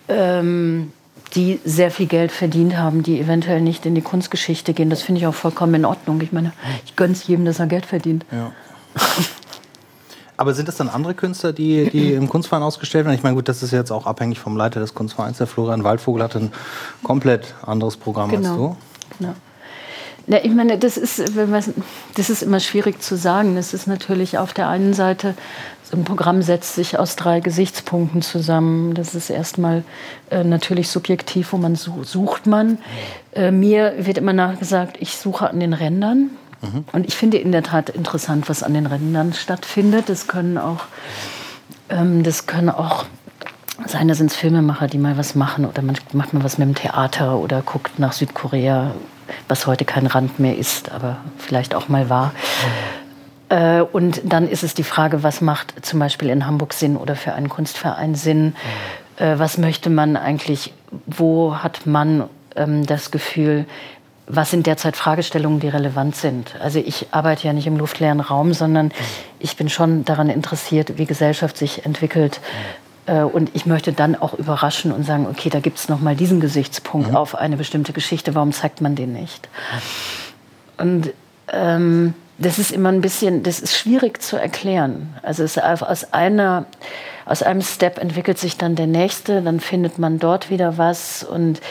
ähm, 0.07 0.91
die 1.33 1.59
sehr 1.65 1.91
viel 1.91 2.05
Geld 2.05 2.31
verdient 2.31 2.77
haben, 2.77 3.03
die 3.03 3.19
eventuell 3.19 3.59
nicht 3.59 3.85
in 3.85 3.95
die 3.95 4.01
Kunstgeschichte 4.01 4.73
gehen. 4.73 4.89
Das 4.89 5.01
finde 5.01 5.19
ich 5.19 5.27
auch 5.27 5.33
vollkommen 5.33 5.75
in 5.75 5.85
Ordnung. 5.85 6.21
Ich 6.21 6.31
meine, 6.31 6.53
ich 6.85 6.95
gönne 6.95 7.13
es 7.13 7.27
jedem, 7.27 7.45
dass 7.45 7.59
er 7.59 7.67
Geld 7.67 7.85
verdient. 7.85 8.25
Ja. 8.31 8.51
Aber 10.37 10.53
sind 10.53 10.67
das 10.67 10.77
dann 10.77 10.89
andere 10.89 11.13
Künstler, 11.13 11.53
die, 11.53 11.89
die 11.89 12.13
im 12.13 12.29
Kunstverein 12.29 12.63
ausgestellt 12.63 13.05
werden? 13.05 13.15
Ich 13.15 13.23
meine, 13.23 13.35
gut, 13.35 13.47
das 13.47 13.63
ist 13.63 13.71
jetzt 13.71 13.91
auch 13.91 14.05
abhängig 14.05 14.39
vom 14.39 14.57
Leiter 14.57 14.79
des 14.79 14.93
Kunstvereins. 14.93 15.37
Der 15.37 15.47
Florian 15.47 15.83
Waldvogel 15.83 16.23
hat 16.23 16.35
ein 16.35 16.51
komplett 17.03 17.53
anderes 17.65 17.97
Programm 17.97 18.29
genau. 18.29 18.49
als 18.49 18.57
du. 18.57 18.77
Genau. 19.19 19.33
Ja, 20.27 20.39
ich 20.41 20.51
meine, 20.51 20.79
das 20.79 20.97
ist, 20.97 21.21
das 22.15 22.29
ist 22.29 22.41
immer 22.41 22.59
schwierig 22.59 22.99
zu 23.01 23.15
sagen. 23.15 23.57
Es 23.57 23.75
ist 23.75 23.85
natürlich 23.85 24.39
auf 24.39 24.53
der 24.53 24.67
einen 24.69 24.95
Seite, 24.95 25.35
so 25.83 25.95
ein 25.95 26.03
Programm 26.03 26.41
setzt 26.41 26.73
sich 26.73 26.97
aus 26.97 27.15
drei 27.15 27.41
Gesichtspunkten 27.41 28.23
zusammen. 28.23 28.95
Das 28.95 29.13
ist 29.13 29.29
erstmal 29.29 29.83
äh, 30.31 30.43
natürlich 30.43 30.89
subjektiv, 30.89 31.53
wo 31.53 31.57
man 31.57 31.75
sucht 31.75 32.47
man. 32.47 32.79
Äh, 33.33 33.51
mir 33.51 33.93
wird 33.99 34.17
immer 34.17 34.33
nachgesagt, 34.33 34.97
ich 34.99 35.15
suche 35.15 35.47
an 35.47 35.59
den 35.59 35.73
Rändern. 35.73 36.31
Und 36.91 37.05
ich 37.05 37.15
finde 37.15 37.37
in 37.37 37.51
der 37.51 37.63
Tat 37.63 37.89
interessant, 37.89 38.49
was 38.49 38.63
an 38.63 38.73
den 38.73 38.85
Rändern 38.85 39.33
stattfindet. 39.33 40.09
Das 40.09 40.27
können 40.27 40.57
auch, 40.57 40.85
ähm, 41.89 42.23
das 42.23 42.47
können 42.47 42.69
auch 42.69 43.05
sein, 43.85 44.07
da 44.07 44.15
sind 44.15 44.31
es 44.31 44.37
Filmemacher, 44.37 44.87
die 44.87 44.97
mal 44.97 45.17
was 45.17 45.35
machen 45.35 45.65
oder 45.65 45.81
man 45.81 45.97
macht 46.13 46.33
mal 46.33 46.43
was 46.43 46.57
mit 46.57 46.67
dem 46.67 46.75
Theater 46.75 47.37
oder 47.37 47.61
guckt 47.61 47.99
nach 47.99 48.13
Südkorea, 48.13 48.91
was 49.47 49.67
heute 49.67 49.85
kein 49.85 50.07
Rand 50.07 50.39
mehr 50.39 50.57
ist, 50.57 50.91
aber 50.91 51.17
vielleicht 51.37 51.75
auch 51.75 51.89
mal 51.89 52.09
war. 52.09 52.31
Äh, 53.49 53.81
und 53.81 54.21
dann 54.23 54.47
ist 54.47 54.63
es 54.63 54.73
die 54.73 54.83
Frage, 54.83 55.23
was 55.23 55.41
macht 55.41 55.85
zum 55.85 55.99
Beispiel 55.99 56.29
in 56.29 56.45
Hamburg 56.45 56.73
Sinn 56.73 56.97
oder 56.97 57.15
für 57.15 57.33
einen 57.33 57.49
Kunstverein 57.49 58.15
Sinn? 58.15 58.55
Äh, 59.17 59.37
was 59.37 59.57
möchte 59.57 59.89
man 59.89 60.17
eigentlich, 60.17 60.73
wo 61.05 61.57
hat 61.57 61.85
man 61.85 62.29
ähm, 62.55 62.85
das 62.85 63.11
Gefühl, 63.11 63.65
was 64.27 64.51
sind 64.51 64.65
derzeit 64.65 64.95
Fragestellungen, 64.95 65.59
die 65.59 65.67
relevant 65.67 66.15
sind. 66.15 66.55
Also 66.59 66.79
ich 66.79 67.07
arbeite 67.11 67.45
ja 67.47 67.53
nicht 67.53 67.67
im 67.67 67.77
luftleeren 67.77 68.19
Raum, 68.19 68.53
sondern 68.53 68.91
ich 69.39 69.55
bin 69.55 69.69
schon 69.69 70.03
daran 70.05 70.29
interessiert, 70.29 70.97
wie 70.97 71.05
Gesellschaft 71.05 71.57
sich 71.57 71.85
entwickelt. 71.85 72.39
Äh, 73.05 73.21
und 73.21 73.51
ich 73.53 73.65
möchte 73.65 73.93
dann 73.93 74.15
auch 74.15 74.33
überraschen 74.33 74.91
und 74.91 75.03
sagen, 75.05 75.27
okay, 75.29 75.49
da 75.49 75.59
gibt 75.59 75.77
es 75.77 75.89
nochmal 75.89 76.15
diesen 76.15 76.39
Gesichtspunkt 76.39 77.11
mhm. 77.11 77.15
auf 77.15 77.35
eine 77.35 77.57
bestimmte 77.57 77.93
Geschichte, 77.93 78.35
warum 78.35 78.51
zeigt 78.51 78.81
man 78.81 78.95
den 78.95 79.13
nicht? 79.13 79.47
Und 80.77 81.13
ähm, 81.51 82.13
das 82.37 82.59
ist 82.59 82.71
immer 82.71 82.89
ein 82.89 83.01
bisschen, 83.01 83.43
das 83.43 83.59
ist 83.59 83.77
schwierig 83.77 84.21
zu 84.21 84.37
erklären. 84.37 85.13
Also 85.21 85.43
es 85.43 85.57
aus 85.57 86.13
einer, 86.13 86.65
aus 87.25 87.43
einem 87.43 87.61
Step 87.61 87.97
entwickelt 87.97 88.37
sich 88.37 88.57
dann 88.57 88.75
der 88.75 88.87
nächste, 88.87 89.41
dann 89.41 89.59
findet 89.59 89.99
man 89.99 90.19
dort 90.19 90.49
wieder 90.49 90.77
was 90.77 91.23
und 91.23 91.61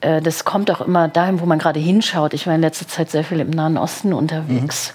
äh, 0.00 0.20
das 0.20 0.44
kommt 0.44 0.70
auch 0.70 0.80
immer 0.80 1.08
dahin, 1.08 1.40
wo 1.40 1.46
man 1.46 1.58
gerade 1.58 1.80
hinschaut. 1.80 2.34
Ich 2.34 2.46
war 2.46 2.54
in 2.54 2.60
letzter 2.60 2.86
Zeit 2.86 3.10
sehr 3.10 3.24
viel 3.24 3.40
im 3.40 3.50
Nahen 3.50 3.76
Osten 3.76 4.12
unterwegs. 4.12 4.94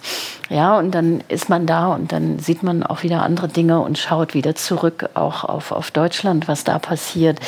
Mhm. 0.49 0.55
Ja, 0.55 0.77
und 0.77 0.91
dann 0.91 1.23
ist 1.29 1.49
man 1.49 1.65
da 1.65 1.87
und 1.87 2.11
dann 2.11 2.39
sieht 2.39 2.63
man 2.63 2.83
auch 2.83 3.03
wieder 3.03 3.23
andere 3.23 3.47
Dinge 3.47 3.79
und 3.79 3.97
schaut 3.97 4.33
wieder 4.33 4.55
zurück, 4.55 5.09
auch 5.13 5.43
auf, 5.43 5.71
auf 5.71 5.91
Deutschland, 5.91 6.47
was 6.47 6.63
da 6.63 6.79
passiert. 6.79 7.39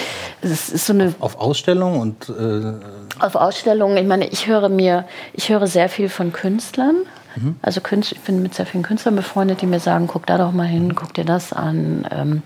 Es 0.41 0.69
ist 0.69 0.85
so 0.85 0.93
eine 0.93 1.13
auf, 1.19 1.35
auf 1.35 1.39
Ausstellungen 1.39 1.99
und 2.01 2.29
äh 2.29 2.73
auf 3.19 3.35
Ausstellungen. 3.35 3.97
Ich 3.97 4.07
meine, 4.07 4.27
ich 4.27 4.47
höre 4.47 4.69
mir, 4.69 5.05
ich 5.33 5.49
höre 5.49 5.67
sehr 5.67 5.87
viel 5.87 6.09
von 6.09 6.33
Künstlern. 6.33 6.95
Mhm. 7.35 7.57
Also 7.61 7.81
ich 7.81 8.19
bin 8.21 8.41
mit 8.41 8.55
sehr 8.55 8.65
vielen 8.65 8.83
Künstlern 8.83 9.15
befreundet, 9.15 9.61
die 9.61 9.65
mir 9.65 9.79
sagen, 9.79 10.07
guck 10.07 10.25
da 10.25 10.37
doch 10.37 10.51
mal 10.51 10.67
hin, 10.67 10.95
guck 10.95 11.13
dir 11.13 11.25
das 11.25 11.53
an. 11.53 12.07
Ähm, 12.11 12.29
mhm 12.29 12.41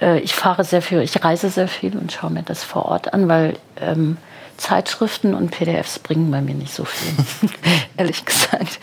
ich 0.00 0.34
fahre 0.34 0.64
sehr 0.64 0.82
viel, 0.82 1.00
ich 1.00 1.22
reise 1.22 1.50
sehr 1.50 1.68
viel 1.68 1.96
und 1.96 2.12
schaue 2.12 2.30
mir 2.30 2.42
das 2.42 2.64
vor 2.64 2.86
Ort 2.86 3.12
an, 3.12 3.28
weil 3.28 3.54
ähm, 3.80 4.16
Zeitschriften 4.60 5.34
und 5.34 5.50
PDFs 5.50 5.98
bringen 5.98 6.30
bei 6.30 6.42
mir 6.42 6.54
nicht 6.54 6.74
so 6.74 6.84
viel, 6.84 7.12
ehrlich 7.96 8.26
gesagt. 8.26 8.78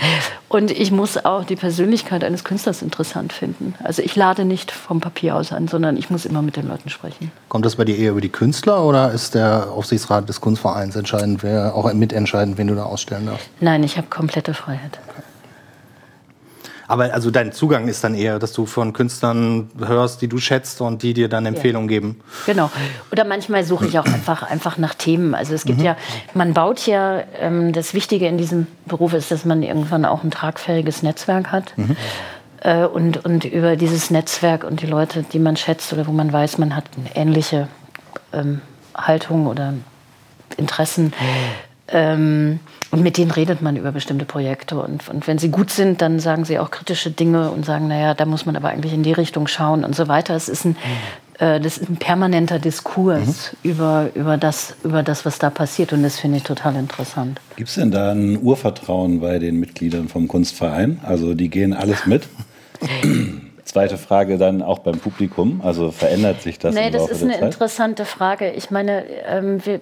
Und 0.49 0.71
ich 0.71 0.91
muss 0.91 1.23
auch 1.23 1.43
die 1.43 1.55
Persönlichkeit 1.55 2.23
eines 2.23 2.43
Künstlers 2.43 2.81
interessant 2.81 3.31
finden. 3.31 3.75
Also 3.83 4.01
ich 4.01 4.15
lade 4.15 4.43
nicht 4.43 4.71
vom 4.71 5.01
Papier 5.01 5.35
aus 5.35 5.51
an, 5.51 5.67
sondern 5.67 5.95
ich 5.95 6.09
muss 6.09 6.25
immer 6.25 6.41
mit 6.41 6.55
den 6.55 6.67
Leuten 6.67 6.89
sprechen. 6.89 7.31
Kommt 7.47 7.65
das 7.65 7.75
bei 7.75 7.85
dir 7.85 7.95
eher 7.95 8.11
über 8.11 8.21
die 8.21 8.29
Künstler 8.29 8.83
oder 8.83 9.11
ist 9.11 9.35
der 9.35 9.71
Aufsichtsrat 9.71 10.27
des 10.27 10.41
Kunstvereins 10.41 10.95
entscheidend, 10.95 11.43
wer 11.43 11.75
auch 11.75 11.91
mitentscheidend, 11.93 12.57
wen 12.57 12.67
du 12.67 12.75
da 12.75 12.83
ausstellen 12.83 13.27
darfst? 13.27 13.47
Nein, 13.59 13.83
ich 13.83 13.97
habe 13.97 14.07
komplette 14.07 14.55
Freiheit. 14.55 14.99
Okay. 15.09 15.26
Aber 16.87 17.13
also 17.13 17.31
dein 17.31 17.51
Zugang 17.51 17.87
ist 17.87 18.03
dann 18.03 18.15
eher, 18.15 18.39
dass 18.39 18.53
du 18.53 18.65
von 18.65 18.93
Künstlern 18.93 19.69
hörst, 19.77 20.21
die 20.21 20.27
du 20.27 20.37
schätzt 20.37 20.79
und 20.81 21.03
die 21.03 21.13
dir 21.13 21.27
dann 21.27 21.45
Empfehlungen 21.45 21.89
ja. 21.89 21.95
geben. 21.95 22.21
Genau. 22.45 22.71
Oder 23.11 23.25
manchmal 23.25 23.63
suche 23.65 23.87
ich 23.87 23.99
auch 23.99 24.05
einfach, 24.05 24.43
einfach 24.43 24.77
nach 24.77 24.93
Themen. 24.93 25.35
Also 25.35 25.53
es 25.53 25.65
gibt 25.65 25.79
mhm. 25.79 25.85
ja, 25.85 25.97
man 26.33 26.53
baut 26.53 26.87
ja, 26.87 27.23
ähm, 27.39 27.73
das 27.73 27.93
Wichtige 27.93 28.27
in 28.27 28.37
diesem 28.37 28.67
Beruf 28.85 29.13
ist, 29.13 29.31
dass 29.31 29.43
man 29.43 29.63
irgendwann 29.63 30.05
auch 30.05 30.23
ein 30.23 30.31
tragfähiges 30.31 31.03
Netzwerk 31.03 31.51
hat. 31.51 31.77
Mhm. 31.77 31.97
Äh, 32.61 32.85
und, 32.85 33.25
und 33.25 33.45
über 33.45 33.75
dieses 33.75 34.09
Netzwerk 34.09 34.63
und 34.63 34.81
die 34.81 34.87
Leute, 34.87 35.23
die 35.23 35.39
man 35.39 35.57
schätzt 35.57 35.91
oder 35.93 36.07
wo 36.07 36.11
man 36.11 36.31
weiß, 36.31 36.57
man 36.57 36.75
hat 36.75 36.85
eine 36.97 37.15
ähnliche 37.15 37.67
ähm, 38.31 38.61
Haltung 38.95 39.47
oder 39.47 39.73
Interessen, 40.55 41.13
ähm, 41.89 42.59
und 42.91 43.03
mit 43.03 43.17
denen 43.17 43.31
redet 43.31 43.61
man 43.61 43.75
über 43.75 43.91
bestimmte 43.91 44.25
Projekte. 44.25 44.79
Und, 44.79 45.09
und 45.09 45.27
wenn 45.27 45.37
sie 45.37 45.49
gut 45.49 45.71
sind, 45.71 46.01
dann 46.01 46.19
sagen 46.19 46.45
sie 46.45 46.59
auch 46.59 46.71
kritische 46.71 47.11
Dinge 47.11 47.51
und 47.51 47.65
sagen, 47.65 47.87
naja, 47.87 48.13
da 48.13 48.25
muss 48.25 48.45
man 48.45 48.55
aber 48.55 48.69
eigentlich 48.69 48.93
in 48.93 49.03
die 49.03 49.13
Richtung 49.13 49.47
schauen 49.47 49.83
und 49.83 49.95
so 49.95 50.07
weiter. 50.07 50.35
Es 50.35 50.47
ist 50.47 50.65
ein, 50.65 50.77
äh, 51.39 51.59
das 51.59 51.77
ist 51.77 51.89
ein 51.89 51.97
permanenter 51.97 52.59
Diskurs 52.59 53.53
mhm. 53.61 53.71
über, 53.71 54.09
über, 54.15 54.37
das, 54.37 54.75
über 54.83 55.03
das, 55.03 55.25
was 55.25 55.37
da 55.39 55.49
passiert. 55.49 55.93
Und 55.93 56.03
das 56.03 56.19
finde 56.19 56.37
ich 56.37 56.43
total 56.43 56.75
interessant. 56.75 57.39
Gibt 57.55 57.69
es 57.69 57.75
denn 57.75 57.91
da 57.91 58.11
ein 58.11 58.41
Urvertrauen 58.41 59.19
bei 59.19 59.39
den 59.39 59.59
Mitgliedern 59.59 60.07
vom 60.07 60.27
Kunstverein? 60.27 60.99
Also 61.03 61.33
die 61.33 61.49
gehen 61.49 61.73
alles 61.73 62.05
mit? 62.05 62.23
Zweite 63.65 63.97
Frage 63.97 64.37
dann 64.37 64.61
auch 64.61 64.79
beim 64.79 64.97
Publikum. 64.97 65.59
Also 65.61 65.91
verändert 65.91 66.41
sich 66.41 66.57
das? 66.57 66.73
Nee, 66.73 66.89
das 66.89 67.09
ist 67.09 67.21
eine 67.21 67.33
Zeit? 67.33 67.43
interessante 67.43 68.05
Frage. 68.05 68.51
Ich 68.51 68.71
meine, 68.71 69.03
ähm, 69.27 69.65
wir, 69.65 69.81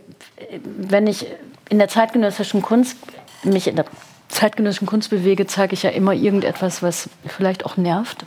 wenn 0.77 1.05
ich 1.05 1.27
in 1.69 1.79
der 1.79 1.87
zeitgenössischen 1.87 2.61
Kunst 2.61 2.97
mich 3.43 3.67
in 3.67 3.75
der 3.75 3.85
zeitgenössischen 4.27 4.87
Kunst 4.87 5.09
bewege, 5.09 5.47
zeige 5.47 5.73
ich 5.73 5.83
ja 5.83 5.91
immer 5.91 6.13
irgendetwas, 6.13 6.83
was 6.83 7.09
vielleicht 7.25 7.65
auch 7.65 7.77
nervt, 7.77 8.25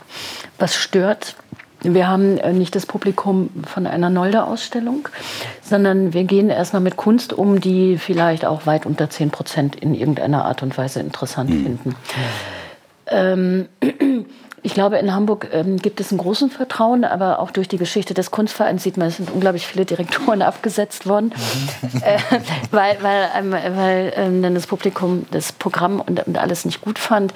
was 0.57 0.75
stört. 0.75 1.35
Wir 1.81 2.07
haben 2.07 2.37
äh, 2.39 2.51
nicht 2.51 2.75
das 2.75 2.85
Publikum 2.85 3.49
von 3.65 3.87
einer 3.87 4.09
Nolde-Ausstellung, 4.09 5.07
sondern 5.61 6.13
wir 6.13 6.25
gehen 6.25 6.49
erstmal 6.49 6.81
mit 6.81 6.97
Kunst 6.97 7.31
um, 7.31 7.61
die 7.61 7.97
vielleicht 7.97 8.43
auch 8.45 8.65
weit 8.65 8.85
unter 8.85 9.09
10 9.09 9.29
Prozent 9.29 9.75
in 9.75 9.93
irgendeiner 9.93 10.45
Art 10.45 10.61
und 10.61 10.77
Weise 10.77 10.99
interessant 10.99 11.49
mhm. 11.49 11.63
finden. 11.63 11.95
Ähm, 13.07 13.69
ich 14.63 14.73
glaube, 14.73 14.97
in 14.97 15.13
Hamburg 15.13 15.49
ähm, 15.51 15.77
gibt 15.77 15.99
es 15.99 16.11
ein 16.11 16.17
großes 16.17 16.53
Vertrauen, 16.53 17.03
aber 17.03 17.39
auch 17.39 17.51
durch 17.51 17.67
die 17.67 17.77
Geschichte 17.77 18.13
des 18.13 18.31
Kunstvereins 18.31 18.83
sieht 18.83 18.97
man, 18.97 19.07
es 19.07 19.17
sind 19.17 19.31
unglaublich 19.31 19.67
viele 19.67 19.85
Direktoren 19.85 20.41
abgesetzt 20.41 21.07
worden, 21.07 21.33
mhm. 21.81 22.01
äh, 22.03 22.19
weil, 22.71 22.97
weil, 23.01 23.29
ähm, 23.37 23.51
weil 23.51 24.13
ähm, 24.15 24.41
dann 24.41 24.55
das 24.55 24.67
Publikum 24.67 25.25
das 25.31 25.51
Programm 25.51 26.01
und, 26.01 26.25
und 26.27 26.37
alles 26.37 26.65
nicht 26.65 26.81
gut 26.81 26.99
fand. 26.99 27.33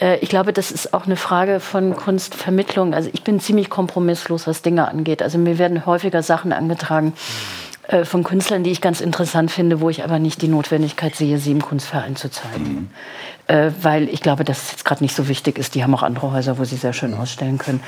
Äh, 0.00 0.18
ich 0.18 0.28
glaube, 0.28 0.52
das 0.52 0.70
ist 0.70 0.94
auch 0.94 1.06
eine 1.06 1.16
Frage 1.16 1.60
von 1.60 1.96
Kunstvermittlung. 1.96 2.94
Also 2.94 3.10
ich 3.12 3.22
bin 3.22 3.40
ziemlich 3.40 3.70
kompromisslos, 3.70 4.46
was 4.46 4.62
Dinge 4.62 4.88
angeht. 4.88 5.22
Also 5.22 5.38
mir 5.38 5.58
werden 5.58 5.86
häufiger 5.86 6.22
Sachen 6.22 6.52
angetragen 6.52 7.14
äh, 7.88 8.04
von 8.04 8.24
Künstlern, 8.24 8.64
die 8.64 8.70
ich 8.70 8.80
ganz 8.80 9.00
interessant 9.00 9.50
finde, 9.50 9.80
wo 9.80 9.90
ich 9.90 10.04
aber 10.04 10.18
nicht 10.18 10.42
die 10.42 10.48
Notwendigkeit 10.48 11.14
sehe, 11.14 11.38
sie 11.38 11.52
im 11.52 11.62
Kunstverein 11.62 12.16
zu 12.16 12.30
zeigen. 12.30 12.64
Mhm 12.64 12.90
äh, 13.46 13.70
weil 13.80 14.08
ich 14.08 14.20
glaube, 14.20 14.44
dass 14.44 14.62
es 14.62 14.70
jetzt 14.72 14.84
gerade 14.84 15.02
nicht 15.02 15.14
so 15.14 15.28
wichtig 15.28 15.58
ist. 15.58 15.74
Die 15.74 15.82
haben 15.82 15.94
auch 15.94 16.02
andere 16.02 16.32
Häuser, 16.32 16.58
wo 16.58 16.64
sie 16.64 16.76
sehr 16.76 16.92
schön 16.92 17.14
ausstellen 17.14 17.58
können. 17.58 17.82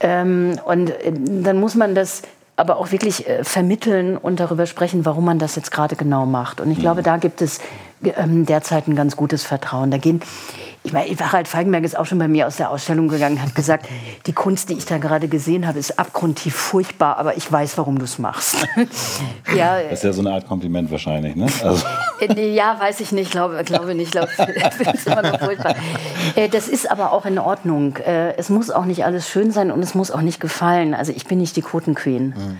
Ähm, 0.00 0.58
und 0.64 0.90
äh, 0.90 1.12
dann 1.12 1.58
muss 1.58 1.74
man 1.74 1.94
das 1.94 2.22
aber 2.56 2.78
auch 2.78 2.90
wirklich 2.90 3.28
äh, 3.28 3.44
vermitteln 3.44 4.16
und 4.16 4.40
darüber 4.40 4.66
sprechen, 4.66 5.04
warum 5.04 5.24
man 5.24 5.38
das 5.38 5.56
jetzt 5.56 5.70
gerade 5.70 5.96
genau 5.96 6.26
macht. 6.26 6.60
Und 6.60 6.70
ich 6.70 6.78
glaube, 6.78 7.02
da 7.02 7.16
gibt 7.16 7.42
es 7.42 7.60
ähm, 8.02 8.46
derzeit 8.46 8.88
ein 8.88 8.96
ganz 8.96 9.16
gutes 9.16 9.44
Vertrauen. 9.44 9.90
Da 9.90 9.98
gehen 9.98 10.20
ich 10.88 10.94
meine, 10.94 11.14
Harald 11.20 11.48
Feigenberg 11.48 11.84
ist 11.84 11.98
auch 11.98 12.06
schon 12.06 12.18
bei 12.18 12.28
mir 12.28 12.46
aus 12.46 12.56
der 12.56 12.70
Ausstellung 12.70 13.08
gegangen, 13.08 13.42
hat 13.42 13.54
gesagt, 13.54 13.86
die 14.24 14.32
Kunst, 14.32 14.70
die 14.70 14.72
ich 14.72 14.86
da 14.86 14.96
gerade 14.96 15.28
gesehen 15.28 15.66
habe, 15.66 15.78
ist 15.78 15.98
abgrundtief 15.98 16.54
furchtbar, 16.54 17.18
aber 17.18 17.36
ich 17.36 17.52
weiß, 17.52 17.76
warum 17.76 17.98
du 17.98 18.06
es 18.06 18.18
machst. 18.18 18.66
ja, 19.54 19.82
das 19.82 19.98
ist 19.98 20.04
ja 20.04 20.12
so 20.14 20.22
eine 20.22 20.32
Art 20.32 20.48
Kompliment 20.48 20.90
wahrscheinlich, 20.90 21.36
ne? 21.36 21.46
Also. 21.62 21.84
Äh, 22.20 22.54
ja, 22.54 22.80
weiß 22.80 23.00
ich 23.00 23.12
nicht, 23.12 23.30
glaube, 23.30 23.62
glaube 23.64 23.94
nicht, 23.94 24.12
glaube, 24.12 24.30
ist 24.94 25.06
immer 25.06 25.20
noch 25.20 25.38
furchtbar. 25.38 25.74
Äh, 26.36 26.48
das 26.48 26.68
ist 26.68 26.90
aber 26.90 27.12
auch 27.12 27.26
in 27.26 27.38
Ordnung. 27.38 27.98
Äh, 27.98 28.34
es 28.38 28.48
muss 28.48 28.70
auch 28.70 28.86
nicht 28.86 29.04
alles 29.04 29.28
schön 29.28 29.50
sein 29.50 29.70
und 29.70 29.80
es 29.80 29.94
muss 29.94 30.10
auch 30.10 30.22
nicht 30.22 30.40
gefallen. 30.40 30.94
Also 30.94 31.12
ich 31.14 31.26
bin 31.26 31.38
nicht 31.38 31.54
die 31.56 31.62
Quotenqueen. 31.62 32.28
Mhm 32.28 32.58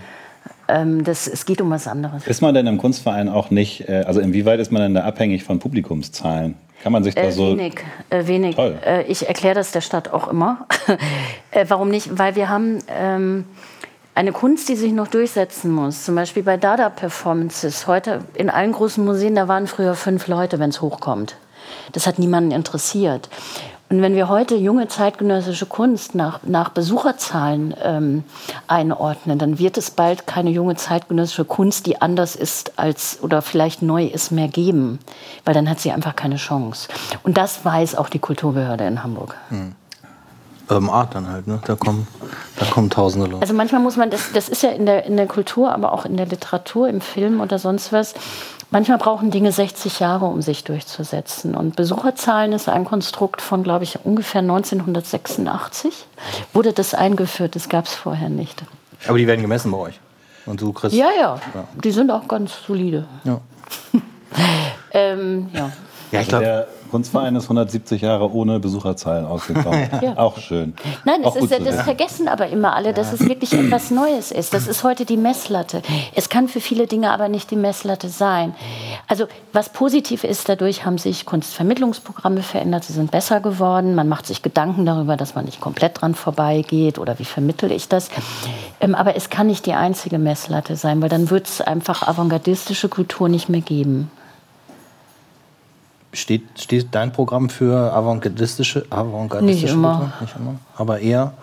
das, 1.03 1.27
es 1.27 1.47
geht 1.47 1.61
um 1.61 1.71
was 1.71 1.87
anderes. 1.87 2.27
Ist 2.27 2.41
man 2.41 2.53
denn 2.53 2.67
im 2.67 2.77
Kunstverein 2.77 3.27
auch 3.27 3.49
nicht, 3.49 3.89
also 3.89 4.19
inwieweit 4.19 4.59
ist 4.59 4.71
man 4.71 4.83
denn 4.83 4.93
da 4.93 5.01
abhängig 5.01 5.43
von 5.43 5.57
Publikumszahlen? 5.57 6.53
Kann 6.81 6.93
man 6.93 7.03
sich 7.03 7.15
da 7.15 7.23
äh, 7.23 7.31
so. 7.31 7.47
Wenig, 7.57 7.75
äh, 8.09 8.27
wenig. 8.27 8.55
Toll. 8.55 8.79
Äh, 8.85 9.03
ich 9.03 9.27
erkläre 9.27 9.55
das 9.55 9.71
der 9.71 9.81
Stadt 9.81 10.11
auch 10.13 10.27
immer. 10.27 10.65
äh, 11.51 11.65
warum 11.67 11.89
nicht? 11.89 12.17
Weil 12.17 12.35
wir 12.35 12.49
haben 12.49 12.79
ähm, 12.87 13.45
eine 14.15 14.31
Kunst, 14.31 14.69
die 14.69 14.75
sich 14.75 14.91
noch 14.91 15.07
durchsetzen 15.07 15.71
muss. 15.71 16.03
Zum 16.03 16.15
Beispiel 16.15 16.43
bei 16.43 16.57
Dada-Performances. 16.57 17.87
Heute 17.87 18.19
in 18.33 18.49
allen 18.49 18.71
großen 18.71 19.03
Museen, 19.03 19.35
da 19.35 19.47
waren 19.47 19.67
früher 19.67 19.95
fünf 19.95 20.27
Leute, 20.27 20.59
wenn 20.59 20.69
es 20.69 20.81
hochkommt. 20.81 21.35
Das 21.91 22.07
hat 22.07 22.19
niemanden 22.19 22.51
interessiert. 22.51 23.29
Und 23.89 24.03
wenn 24.03 24.13
wir 24.13 24.29
heute 24.29 24.55
junge 24.55 24.87
zeitgenössische 24.87 25.65
Kunst 25.65 26.13
nach, 26.13 26.41
nach 26.43 26.69
Besucherzahlen 26.69 27.73
ähm, 27.83 28.23
einordnen, 28.67 29.39
dann 29.39 29.57
wird 29.57 29.79
es 29.79 29.89
bald 29.89 30.27
keine 30.27 30.51
junge 30.51 30.75
zeitgenössische 30.75 31.43
Kunst, 31.45 31.87
die 31.87 31.99
anders 31.99 32.35
ist 32.35 32.77
als 32.77 33.17
oder 33.23 33.41
vielleicht 33.41 33.81
neu 33.81 34.05
ist, 34.05 34.31
mehr 34.31 34.47
geben, 34.47 34.99
weil 35.43 35.55
dann 35.55 35.67
hat 35.67 35.79
sie 35.79 35.91
einfach 35.91 36.15
keine 36.15 36.35
Chance. 36.35 36.87
Und 37.23 37.37
das 37.37 37.65
weiß 37.65 37.95
auch 37.95 38.09
die 38.09 38.19
Kulturbehörde 38.19 38.85
in 38.85 39.01
Hamburg. 39.01 39.35
Hm. 39.49 39.73
Urban 40.69 40.89
Art 40.89 41.15
dann 41.15 41.27
halt, 41.29 41.47
ne? 41.47 41.59
Da 41.65 41.75
kommen, 41.75 42.07
da 42.57 42.65
kommen 42.65 42.89
tausende 42.89 43.27
Leute. 43.27 43.41
Also 43.41 43.53
manchmal 43.53 43.81
muss 43.81 43.97
man, 43.97 44.09
das, 44.09 44.31
das 44.33 44.49
ist 44.49 44.63
ja 44.63 44.69
in 44.69 44.85
der, 44.85 45.05
in 45.05 45.17
der 45.17 45.27
Kultur, 45.27 45.73
aber 45.73 45.93
auch 45.93 46.05
in 46.05 46.17
der 46.17 46.25
Literatur, 46.25 46.87
im 46.87 47.01
Film 47.01 47.41
oder 47.41 47.59
sonst 47.59 47.91
was, 47.91 48.13
Manchmal 48.71 48.99
brauchen 48.99 49.31
Dinge 49.31 49.51
60 49.51 49.99
Jahre, 49.99 50.25
um 50.25 50.43
sich 50.43 50.63
durchzusetzen. 50.63 51.55
Und 51.55 51.75
Besucherzahlen 51.75 52.53
ist 52.53 52.69
ein 52.69 52.85
Konstrukt 52.85 53.41
von, 53.41 53.63
glaube 53.63 53.83
ich, 53.83 54.05
ungefähr 54.05 54.41
1986. 54.41 56.05
Wurde 56.53 56.71
das 56.71 56.93
eingeführt, 56.93 57.55
das 57.55 57.67
gab 57.69 57.85
es 57.85 57.95
vorher 57.95 58.29
nicht. 58.29 58.63
Aber 59.07 59.17
die 59.17 59.25
werden 59.25 59.41
gemessen 59.41 59.71
bei 59.71 59.77
euch. 59.77 59.99
Und 60.45 60.61
du 60.61 60.71
kriegst. 60.71 60.95
Ja, 60.95 61.09
ja, 61.09 61.39
ja. 61.55 61.67
Die 61.83 61.91
sind 61.91 62.11
auch 62.11 62.27
ganz 62.27 62.51
solide. 62.65 63.05
Ja. 63.23 63.41
ähm, 64.91 65.49
ja. 65.51 65.71
Ja 66.11 66.21
ich 66.21 66.27
glaube. 66.27 66.67
Kunstverein 66.89 67.35
ist 67.35 67.43
170 67.43 68.01
Jahre 68.01 68.33
ohne 68.33 68.59
Besucherzahlen 68.59 69.25
ausgekommen. 69.25 69.89
ja. 70.01 70.17
Auch 70.17 70.37
schön. 70.37 70.73
Nein, 71.05 71.21
das, 71.23 71.35
ist, 71.35 71.51
das 71.51 71.81
vergessen 71.81 72.27
aber 72.27 72.47
immer 72.47 72.75
alle, 72.75 72.93
dass 72.93 73.13
es 73.13 73.21
wirklich 73.27 73.53
etwas 73.53 73.91
Neues 73.91 74.31
ist. 74.31 74.53
Das 74.53 74.67
ist 74.67 74.83
heute 74.83 75.05
die 75.05 75.17
Messlatte. 75.17 75.81
Es 76.15 76.29
kann 76.29 76.47
für 76.47 76.61
viele 76.61 76.87
Dinge 76.87 77.11
aber 77.11 77.29
nicht 77.29 77.51
die 77.51 77.55
Messlatte 77.55 78.09
sein. 78.09 78.55
Also 79.07 79.27
was 79.53 79.69
positiv 79.69 80.23
ist, 80.23 80.49
dadurch 80.49 80.85
haben 80.85 80.97
sich 80.97 81.25
Kunstvermittlungsprogramme 81.25 82.41
verändert. 82.41 82.83
Sie 82.83 82.93
sind 82.93 83.11
besser 83.11 83.39
geworden. 83.39 83.95
Man 83.95 84.09
macht 84.09 84.25
sich 84.25 84.41
Gedanken 84.41 84.85
darüber, 84.85 85.15
dass 85.15 85.35
man 85.35 85.45
nicht 85.45 85.61
komplett 85.61 86.01
dran 86.01 86.15
vorbeigeht 86.15 86.97
oder 86.97 87.19
wie 87.19 87.25
vermittel 87.25 87.71
ich 87.71 87.87
das. 87.87 88.09
Ähm, 88.81 88.95
aber 88.95 89.15
es 89.15 89.29
kann 89.29 89.47
nicht 89.47 89.65
die 89.65 89.73
einzige 89.73 90.17
Messlatte 90.17 90.75
sein, 90.75 91.01
weil 91.01 91.09
dann 91.09 91.29
wird 91.29 91.47
es 91.47 91.61
einfach 91.61 92.07
avantgardistische 92.07 92.89
Kultur 92.89 93.29
nicht 93.29 93.49
mehr 93.49 93.61
geben. 93.61 94.09
Steht, 96.11 96.43
steht 96.57 96.87
dein 96.91 97.11
Programm 97.11 97.49
für 97.49 97.93
avantgardistische, 97.93 98.85
avantgardistische 98.89 99.65
Nicht 99.65 99.73
immer. 99.73 100.13
Nicht 100.21 100.35
immer. 100.35 100.55
Aber 100.75 100.99
eher 100.99 101.33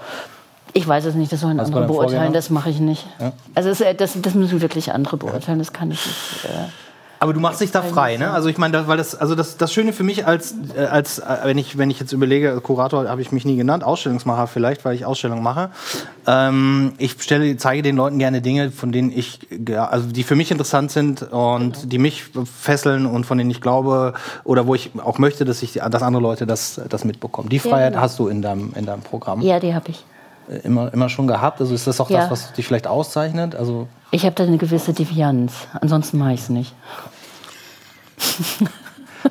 Ich 0.72 0.86
weiß 0.86 1.04
es 1.04 1.14
nicht, 1.14 1.32
das 1.32 1.40
sollen 1.40 1.60
Hast 1.60 1.68
andere 1.68 1.86
beurteilen, 1.86 2.32
das 2.32 2.50
mache 2.50 2.70
ich 2.70 2.80
nicht. 2.80 3.06
Ja. 3.20 3.32
Also 3.54 3.84
äh, 3.84 3.94
das, 3.94 4.20
das 4.20 4.34
müssen 4.34 4.60
wirklich 4.60 4.92
andere 4.92 5.16
beurteilen, 5.16 5.58
das 5.58 5.72
kann 5.72 5.90
ich 5.90 6.04
nicht. 6.04 6.44
Äh, 6.44 6.68
Aber 7.18 7.32
du 7.32 7.40
machst 7.40 7.60
dich 7.60 7.70
da 7.70 7.82
frei, 7.82 8.16
ne? 8.16 8.30
Also 8.30 8.48
ich 8.48 8.58
meine, 8.58 8.72
das- 8.72 8.86
weil 8.88 8.96
das, 8.96 9.14
also 9.14 9.34
das, 9.34 9.56
das 9.56 9.72
Schöne 9.72 9.92
für 9.92 10.04
mich 10.04 10.26
als, 10.26 10.54
äh, 10.76 10.84
als 10.84 11.18
äh, 11.18 11.24
wenn 11.44 11.58
ich, 11.58 11.78
wenn 11.78 11.90
ich 11.90 11.98
jetzt 12.00 12.12
überlege, 12.12 12.60
Kurator 12.60 13.08
habe 13.08 13.22
ich 13.22 13.32
mich 13.32 13.44
nie 13.44 13.56
genannt, 13.56 13.84
Ausstellungsmacher 13.84 14.46
vielleicht, 14.46 14.84
weil 14.84 14.94
ich 14.94 15.04
Ausstellungen 15.06 15.42
mache. 15.42 15.70
Ähm, 16.26 16.92
ich 16.98 17.16
stelle, 17.22 17.56
zeige 17.56 17.82
den 17.82 17.96
Leuten 17.96 18.18
gerne 18.18 18.42
Dinge, 18.42 18.70
von 18.70 18.92
denen 18.92 19.10
ich, 19.10 19.40
ja, 19.68 19.86
also 19.86 20.08
die 20.08 20.22
für 20.24 20.36
mich 20.36 20.50
interessant 20.50 20.90
sind 20.90 21.22
und 21.22 21.92
die 21.92 21.98
mich 21.98 22.24
fesseln 22.60 23.06
und 23.06 23.24
von 23.24 23.38
denen 23.38 23.50
ich 23.50 23.60
glaube 23.60 24.14
oder 24.44 24.66
wo 24.66 24.74
ich 24.74 24.90
auch 25.02 25.18
möchte, 25.18 25.44
dass 25.44 25.62
ich, 25.62 25.74
dass 25.74 26.02
andere 26.02 26.22
Leute 26.22 26.46
das, 26.46 26.80
das 26.88 27.04
mitbekommen. 27.04 27.48
Die 27.48 27.58
Freiheit 27.58 27.92
genau. 27.92 28.02
hast 28.02 28.18
du 28.18 28.28
in 28.28 28.42
deinem, 28.42 28.72
in 28.74 28.84
deinem 28.86 29.02
Programm 29.02 29.40
ja, 29.40 29.60
die 29.60 29.74
habe 29.74 29.90
ich. 29.90 30.04
Äh, 30.50 30.58
immer, 30.64 30.92
immer 30.92 31.08
schon 31.08 31.26
gehabt. 31.26 31.60
Also 31.60 31.74
ist 31.74 31.86
das 31.86 32.00
auch 32.00 32.10
Ja. 32.10 32.20
das, 32.22 32.30
was 32.30 32.52
dich 32.52 32.66
vielleicht 32.66 32.86
auszeichnet? 32.86 33.54
Also 33.54 33.88
Ich 34.10 34.24
habe 34.24 34.34
da 34.34 34.44
eine 34.44 34.58
gewisse 34.58 34.92
Devianz. 34.92 35.52
Ansonsten 35.80 36.18
mache 36.18 36.32
ich 36.34 36.40
es 36.40 36.48
nicht. 36.48 36.74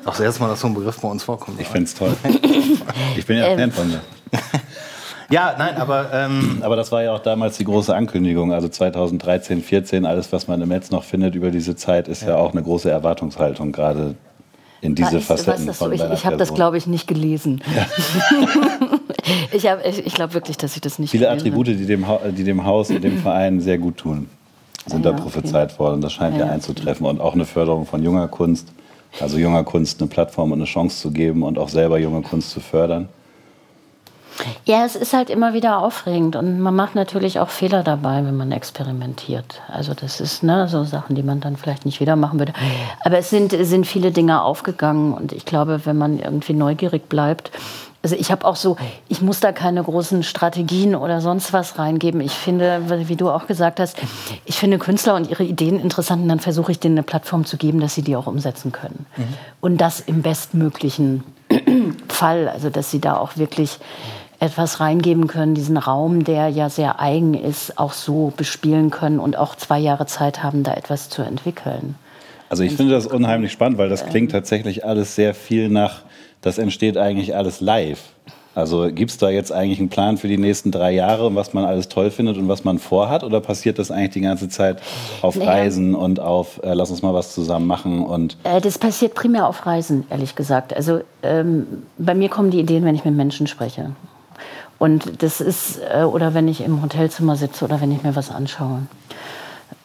auch 0.04 0.10
das 0.12 0.20
erste 0.20 0.42
Mal, 0.42 0.48
dass 0.48 0.60
so 0.60 0.66
ein 0.68 0.74
Begriff 0.74 1.00
bei 1.00 1.08
uns 1.08 1.24
vorkommt. 1.24 1.60
Ich 1.60 1.68
finde 1.68 1.84
es 1.84 1.94
toll. 1.94 2.16
Ich 3.16 3.26
bin 3.26 3.38
ja 3.38 3.46
Ähm. 3.46 3.58
Fan 3.58 3.72
von 3.72 3.88
dir. 3.88 4.00
Ja, 5.28 5.56
nein, 5.58 5.76
aber 5.76 6.12
ähm, 6.12 6.58
Aber 6.62 6.76
das 6.76 6.92
war 6.92 7.02
ja 7.02 7.12
auch 7.12 7.18
damals 7.18 7.56
die 7.56 7.64
große 7.64 7.94
Ankündigung. 7.94 8.52
Also 8.52 8.68
2013, 8.68 9.60
14, 9.62 10.06
alles, 10.06 10.32
was 10.32 10.46
man 10.46 10.60
im 10.62 10.68
Netz 10.68 10.90
noch 10.90 11.02
findet 11.02 11.34
über 11.34 11.50
diese 11.50 11.74
Zeit, 11.74 12.06
ist 12.06 12.22
ja, 12.22 12.36
auch 12.36 12.52
eine 12.52 12.62
große 12.62 12.88
Erwartungshaltung, 12.90 13.72
gerade 13.72 14.14
in 14.82 14.94
diese 14.94 15.10
du, 15.10 15.16
was 15.16 15.24
Facetten 15.26 15.66
das 15.66 15.78
so? 15.78 15.86
von 15.86 15.92
Ich, 15.94 16.02
ich 16.02 16.26
habe 16.26 16.36
das, 16.36 16.54
glaube 16.54 16.76
ich, 16.78 16.86
nicht 16.86 17.08
gelesen. 17.08 17.60
ich 19.52 19.66
hab- 19.66 19.84
ich, 19.84 20.06
ich 20.06 20.14
glaube 20.14 20.34
wirklich, 20.34 20.56
dass 20.56 20.74
ich 20.74 20.80
das 20.80 20.98
nicht 20.98 21.10
Viele 21.10 21.30
Attribute, 21.30 21.66
die 21.68 21.86
dem, 21.86 22.04
die 22.36 22.44
dem 22.44 22.64
Haus, 22.64 22.88
die 22.88 23.00
dem 23.00 23.18
Verein 23.18 23.60
sehr 23.60 23.78
gut 23.78 23.96
tun, 23.98 24.28
sind 24.86 25.04
Ja, 25.04 25.10
da 25.12 25.16
okay. 25.16 25.22
prophezeit 25.22 25.78
worden. 25.78 26.00
Das 26.00 26.12
scheint 26.12 26.36
ja, 26.38 26.46
Ja, 26.46 26.52
einzutreffen. 26.52 27.06
Und 27.06 27.20
auch 27.20 27.34
eine 27.34 27.44
Förderung 27.44 27.86
von 27.86 28.02
junger 28.02 28.28
Kunst, 28.28 28.68
also 29.20 29.38
junger 29.38 29.64
Kunst 29.64 30.00
eine 30.00 30.08
Plattform 30.08 30.52
und 30.52 30.58
eine 30.58 30.66
Chance 30.66 31.00
zu 31.00 31.10
geben 31.10 31.42
und 31.42 31.58
auch 31.58 31.68
selber 31.68 31.98
junge 31.98 32.22
Kunst 32.22 32.50
zu 32.50 32.60
fördern. 32.60 33.08
Ja, 34.66 34.84
es 34.84 34.96
ist 34.96 35.14
halt 35.14 35.30
immer 35.30 35.54
wieder 35.54 35.78
aufregend 35.78 36.36
und 36.36 36.60
man 36.60 36.74
macht 36.74 36.94
natürlich 36.94 37.40
auch 37.40 37.48
Fehler 37.48 37.82
dabei, 37.82 38.22
wenn 38.24 38.36
man 38.36 38.52
experimentiert. 38.52 39.62
Also 39.66 39.94
das 39.94 40.20
ist 40.20 40.42
ne, 40.42 40.68
so 40.68 40.84
Sachen, 40.84 41.16
die 41.16 41.22
man 41.22 41.40
dann 41.40 41.56
vielleicht 41.56 41.86
nicht 41.86 42.00
wieder 42.00 42.16
machen 42.16 42.38
würde. 42.38 42.52
Aber 43.02 43.16
es 43.16 43.30
sind, 43.30 43.54
es 43.54 43.70
sind 43.70 43.86
viele 43.86 44.12
Dinge 44.12 44.42
aufgegangen 44.42 45.14
und 45.14 45.32
ich 45.32 45.46
glaube, 45.46 45.80
wenn 45.86 45.96
man 45.96 46.18
irgendwie 46.18 46.52
neugierig 46.52 47.08
bleibt, 47.08 47.50
also 48.06 48.14
ich 48.14 48.30
habe 48.30 48.44
auch 48.44 48.54
so, 48.54 48.76
ich 49.08 49.20
muss 49.20 49.40
da 49.40 49.50
keine 49.50 49.82
großen 49.82 50.22
Strategien 50.22 50.94
oder 50.94 51.20
sonst 51.20 51.52
was 51.52 51.76
reingeben. 51.76 52.20
Ich 52.20 52.34
finde, 52.34 52.82
wie 53.08 53.16
du 53.16 53.30
auch 53.30 53.48
gesagt 53.48 53.80
hast, 53.80 53.98
ich 54.44 54.56
finde 54.56 54.78
Künstler 54.78 55.16
und 55.16 55.28
ihre 55.28 55.42
Ideen 55.42 55.80
interessant 55.80 56.22
und 56.22 56.28
dann 56.28 56.38
versuche 56.38 56.70
ich 56.70 56.78
denen 56.78 56.94
eine 56.94 57.02
Plattform 57.02 57.44
zu 57.44 57.56
geben, 57.56 57.80
dass 57.80 57.96
sie 57.96 58.02
die 58.02 58.14
auch 58.14 58.28
umsetzen 58.28 58.70
können. 58.70 59.06
Und 59.60 59.80
das 59.80 59.98
im 59.98 60.22
bestmöglichen 60.22 61.24
Fall, 62.08 62.46
also 62.48 62.70
dass 62.70 62.92
sie 62.92 63.00
da 63.00 63.16
auch 63.16 63.36
wirklich 63.38 63.80
etwas 64.38 64.78
reingeben 64.78 65.26
können, 65.26 65.56
diesen 65.56 65.76
Raum, 65.76 66.22
der 66.22 66.48
ja 66.48 66.70
sehr 66.70 67.00
eigen 67.00 67.34
ist, 67.34 67.76
auch 67.76 67.92
so 67.92 68.32
bespielen 68.36 68.90
können 68.90 69.18
und 69.18 69.36
auch 69.36 69.56
zwei 69.56 69.80
Jahre 69.80 70.06
Zeit 70.06 70.44
haben, 70.44 70.62
da 70.62 70.74
etwas 70.74 71.08
zu 71.08 71.22
entwickeln. 71.22 71.96
Also 72.48 72.62
ich 72.62 72.76
finde 72.76 72.92
das 72.92 73.08
unheimlich 73.08 73.50
spannend, 73.50 73.78
weil 73.78 73.88
das 73.88 74.06
klingt 74.06 74.30
tatsächlich 74.30 74.84
alles 74.84 75.16
sehr 75.16 75.34
viel 75.34 75.68
nach, 75.68 76.02
das 76.40 76.58
entsteht 76.58 76.96
eigentlich 76.96 77.34
alles 77.34 77.60
live. 77.60 78.00
Also 78.56 78.88
gibt 78.90 79.10
es 79.10 79.18
da 79.18 79.28
jetzt 79.28 79.52
eigentlich 79.52 79.78
einen 79.80 79.90
Plan 79.90 80.16
für 80.16 80.28
die 80.28 80.38
nächsten 80.38 80.70
drei 80.70 80.90
Jahre, 80.92 81.34
was 81.34 81.52
man 81.52 81.66
alles 81.66 81.90
toll 81.90 82.10
findet 82.10 82.38
und 82.38 82.48
was 82.48 82.64
man 82.64 82.78
vorhat? 82.78 83.22
Oder 83.22 83.42
passiert 83.42 83.78
das 83.78 83.90
eigentlich 83.90 84.12
die 84.12 84.22
ganze 84.22 84.48
Zeit 84.48 84.80
auf 85.20 85.36
Naja. 85.36 85.50
Reisen 85.50 85.94
und 85.94 86.20
auf, 86.20 86.62
äh, 86.62 86.72
lass 86.72 86.90
uns 86.90 87.02
mal 87.02 87.12
was 87.12 87.34
zusammen 87.34 87.66
machen 87.66 88.02
und 88.02 88.38
Äh, 88.44 88.62
das 88.62 88.78
passiert 88.78 89.14
primär 89.14 89.46
auf 89.46 89.66
Reisen, 89.66 90.06
ehrlich 90.08 90.34
gesagt. 90.36 90.74
Also 90.74 91.00
ähm, 91.22 91.66
bei 91.98 92.14
mir 92.14 92.30
kommen 92.30 92.50
die 92.50 92.58
Ideen, 92.60 92.82
wenn 92.86 92.94
ich 92.94 93.04
mit 93.04 93.14
Menschen 93.14 93.46
spreche. 93.46 93.90
Und 94.78 95.22
das 95.22 95.42
ist, 95.42 95.78
äh, 95.94 96.04
oder 96.04 96.32
wenn 96.32 96.48
ich 96.48 96.62
im 96.62 96.82
Hotelzimmer 96.82 97.36
sitze 97.36 97.62
oder 97.62 97.82
wenn 97.82 97.92
ich 97.92 98.02
mir 98.02 98.16
was 98.16 98.30
anschaue. 98.30 98.82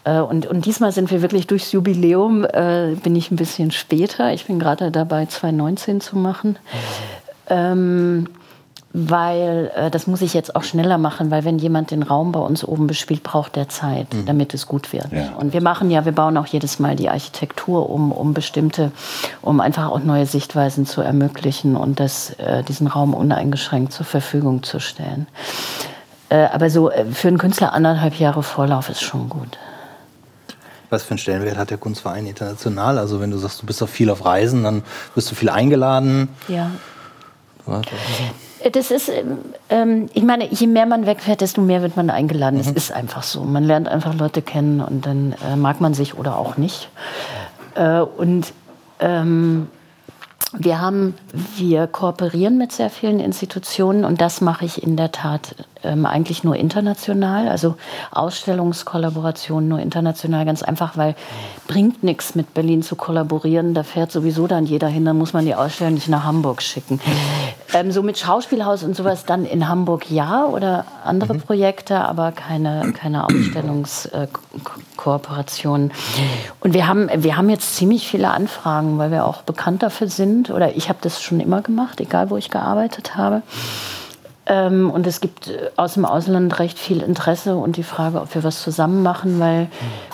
Äh, 0.04 0.20
und, 0.20 0.46
und 0.48 0.66
diesmal 0.66 0.92
sind 0.92 1.12
wir 1.12 1.22
wirklich 1.22 1.48
durchs 1.48 1.72
Jubiläum, 1.72 2.46
äh, 2.46 2.96
bin 3.02 3.16
ich 3.16 3.32
ein 3.32 3.36
bisschen 3.36 3.72
später. 3.72 4.34
Ich 4.34 4.46
bin 4.46 4.60
gerade 4.60 4.92
dabei, 4.92 5.26
2019 5.26 6.02
zu 6.02 6.18
machen. 6.18 6.58
Ähm, 7.50 8.28
weil 8.94 9.72
äh, 9.76 9.90
das 9.90 10.08
muss 10.08 10.22
ich 10.22 10.34
jetzt 10.34 10.56
auch 10.56 10.64
schneller 10.64 10.98
machen, 10.98 11.32
weil 11.32 11.46
wenn 11.46 11.58
jemand 11.58 11.92
den 11.92 12.04
Raum 12.04 12.32
bei 12.32 12.40
uns 12.40 12.64
oben 12.64 12.88
bespielt, 12.88 13.24
braucht 13.24 13.56
der 13.56 13.70
Zeit, 13.70 14.08
damit 14.26 14.54
es 14.54 14.68
gut 14.68 14.92
wird. 14.92 15.12
Ja. 15.12 15.34
Und 15.38 15.54
wir 15.54 15.62
machen 15.62 15.90
ja, 15.92 16.04
wir 16.04 16.12
bauen 16.12 16.38
auch 16.38 16.48
jedes 16.48 16.80
Mal 16.80 16.96
die 16.96 17.10
Architektur 17.10 17.90
um, 17.90 18.12
um 18.12 18.34
bestimmte, 18.34 18.92
um 19.42 19.62
einfach 19.62 19.90
auch 19.90 20.00
neue 20.00 20.26
Sichtweisen 20.26 20.86
zu 20.86 21.02
ermöglichen 21.02 21.78
und 21.78 22.00
das, 22.00 22.32
äh, 22.32 22.64
diesen 22.64 22.88
Raum 22.88 23.14
uneingeschränkt 23.14 23.94
zur 23.94 24.06
Verfügung 24.06 24.64
zu 24.64 24.80
stellen. 24.80 25.28
Äh, 26.30 26.48
aber 26.52 26.70
so 26.70 26.92
äh, 26.92 27.06
für 27.06 27.30
einen 27.30 27.38
Künstler 27.38 27.74
anderthalb 27.74 28.16
Jahre 28.16 28.44
Vorlauf 28.44 28.90
ist 28.90 29.02
schon 29.02 29.30
gut. 29.30 29.58
Was 30.92 31.04
für 31.04 31.12
einen 31.12 31.18
Stellenwert 31.18 31.58
hat 31.58 31.70
der 31.70 31.78
Kunstverein 31.78 32.28
international? 32.28 33.00
Also 33.00 33.20
wenn 33.20 33.32
du 33.32 33.38
sagst, 33.38 33.62
du 33.62 33.66
bist 33.66 33.82
doch 33.82 33.90
viel 33.90 34.10
auf 34.10 34.26
Reisen, 34.26 34.64
dann 34.64 34.84
wirst 35.16 35.32
du 35.32 35.36
viel 35.36 35.50
eingeladen. 35.50 36.30
Ja. 36.48 36.70
Das 38.74 38.92
ist, 38.92 39.10
ähm, 39.10 39.38
ähm, 39.70 40.10
ich 40.14 40.24
meine, 40.24 40.48
je 40.48 40.68
mehr 40.68 40.86
man 40.86 41.06
wegfährt, 41.06 41.42
desto 41.42 41.62
mehr 41.62 41.82
wird 41.82 41.96
man 41.96 42.10
eingeladen. 42.10 42.60
Es 42.60 42.68
ist 42.68 42.92
einfach 42.92 43.24
so. 43.24 43.42
Man 43.44 43.64
lernt 43.64 43.88
einfach 43.88 44.14
Leute 44.14 44.42
kennen 44.42 44.82
und 44.82 45.06
dann 45.06 45.34
äh, 45.50 45.56
mag 45.56 45.82
man 45.82 45.94
sich 45.94 46.18
oder 46.18 46.38
auch 46.38 46.58
nicht. 46.58 46.90
Äh, 47.76 48.02
und 48.02 48.54
ähm, 49.00 49.68
wir 50.54 50.82
haben, 50.82 51.16
wir 51.56 51.88
kooperieren 51.88 52.58
mit 52.58 52.72
sehr 52.72 52.90
vielen 52.90 53.20
Institutionen 53.20 54.04
und 54.04 54.20
das 54.20 54.42
mache 54.42 54.66
ich 54.66 54.84
in 54.84 54.98
der 54.98 55.12
Tat 55.12 55.56
ähm, 55.84 56.06
eigentlich 56.06 56.44
nur 56.44 56.56
international, 56.56 57.48
also 57.48 57.76
Ausstellungskollaborationen 58.12 59.70
nur 59.70 59.80
international, 59.80 60.46
ganz 60.46 60.62
einfach, 60.64 60.98
weil 60.98 61.16
bringt 61.68 62.04
nichts 62.04 62.36
mit 62.36 62.54
Berlin 62.54 62.84
zu 62.84 62.96
kollaborieren, 62.96 63.74
da 63.74 63.84
fährt 63.84 64.12
sowieso 64.12 64.48
dann 64.48 64.66
jeder 64.66 64.88
hin, 64.88 65.04
dann 65.06 65.18
muss 65.18 65.34
man 65.34 65.46
die 65.46 65.56
Ausstellung 65.56 65.96
nicht 65.96 66.10
nach 66.10 66.24
Hamburg 66.24 66.62
schicken. 66.62 67.02
Ähm, 67.74 67.92
so 67.92 68.04
mit 68.04 68.18
Schauspielhaus 68.18 68.84
und 68.84 68.96
sowas 68.96 69.26
dann 69.26 69.46
in 69.46 69.68
Hamburg 69.68 70.10
ja 70.12 70.46
oder 70.46 70.86
andere 71.06 71.36
Projekte, 71.36 72.02
aber 72.02 72.32
keine, 72.34 72.92
keine 72.94 73.26
Ausstellungskooperationen. 73.26 75.92
Und 76.60 76.74
wir 76.74 76.88
haben, 76.88 77.10
wir 77.16 77.38
haben 77.38 77.50
jetzt 77.50 77.78
ziemlich 77.78 78.08
viele 78.08 78.32
Anfragen, 78.32 78.98
weil 78.98 79.12
wir 79.12 79.26
auch 79.26 79.44
bekannt 79.44 79.84
dafür 79.84 80.08
sind 80.08 80.50
oder 80.50 80.76
ich 80.76 80.90
habe 80.90 80.98
das 81.02 81.22
schon 81.22 81.40
immer 81.40 81.62
gemacht, 81.62 82.02
egal 82.02 82.30
wo 82.30 82.36
ich 82.38 82.50
gearbeitet 82.50 83.16
habe. 83.16 83.44
Ähm, 84.48 84.90
und 84.90 85.06
es 85.06 85.22
gibt 85.22 85.50
äh, 85.50 85.70
aus 85.76 85.94
dem 85.94 86.04
Ausland 86.04 86.58
recht 86.58 86.80
viel 86.80 87.02
Interesse 87.02 87.56
und 87.56 87.78
die 87.78 87.84
Frage, 87.84 88.20
ob 88.20 88.34
wir 88.34 88.44
was 88.44 88.64
zusammen 88.64 89.04
machen, 89.04 89.40
weil 89.40 89.68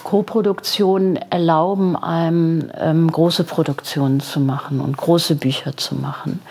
Koproduktionen 0.04 1.16
erlauben 1.16 1.96
einem, 1.96 2.70
ähm, 2.78 3.10
große 3.10 3.46
Produktionen 3.46 4.20
zu 4.20 4.42
machen 4.42 4.82
und 4.82 4.98
große 4.98 5.36
Bücher 5.36 5.78
zu 5.78 5.96
machen. 5.96 6.42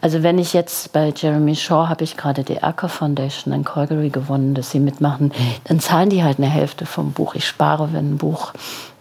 Also 0.00 0.22
wenn 0.22 0.38
ich 0.38 0.54
jetzt 0.54 0.92
bei 0.92 1.12
Jeremy 1.14 1.54
Shaw 1.54 1.88
habe 1.88 2.02
ich 2.02 2.16
gerade 2.16 2.44
die 2.44 2.62
Acker 2.62 2.88
Foundation 2.88 3.52
in 3.52 3.64
Calgary 3.64 4.08
gewonnen, 4.08 4.54
dass 4.54 4.70
sie 4.70 4.80
mitmachen, 4.80 5.32
dann 5.64 5.80
zahlen 5.80 6.08
die 6.08 6.24
halt 6.24 6.38
eine 6.38 6.48
Hälfte 6.48 6.86
vom 6.86 7.12
Buch. 7.12 7.34
Ich 7.34 7.46
spare, 7.46 7.92
wenn 7.92 8.14
ein 8.14 8.18
Buch 8.18 8.52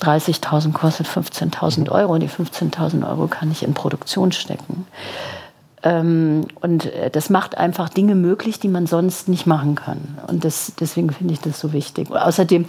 30.000 0.02 0.74
kostet, 0.74 1.08
15.000 1.08 1.90
Euro 1.90 2.14
und 2.14 2.20
die 2.20 2.30
15.000 2.30 3.08
Euro 3.08 3.28
kann 3.28 3.52
ich 3.52 3.64
in 3.64 3.74
Produktion 3.74 4.34
stecken. 4.34 4.86
Ähm, 5.84 6.46
und 6.62 6.86
äh, 6.86 7.10
das 7.12 7.30
macht 7.30 7.58
einfach 7.58 7.90
Dinge 7.90 8.16
möglich, 8.16 8.60
die 8.60 8.68
man 8.68 8.88
sonst 8.88 9.30
nicht 9.30 9.46
machen 9.46 9.76
kann. 9.76 10.18
Und 10.28 10.44
das, 10.44 10.74
deswegen 10.80 11.12
finde 11.12 11.34
ich 11.34 11.40
das 11.40 11.60
so 11.60 11.72
wichtig. 11.72 12.10
Und 12.10 12.18
außerdem 12.18 12.66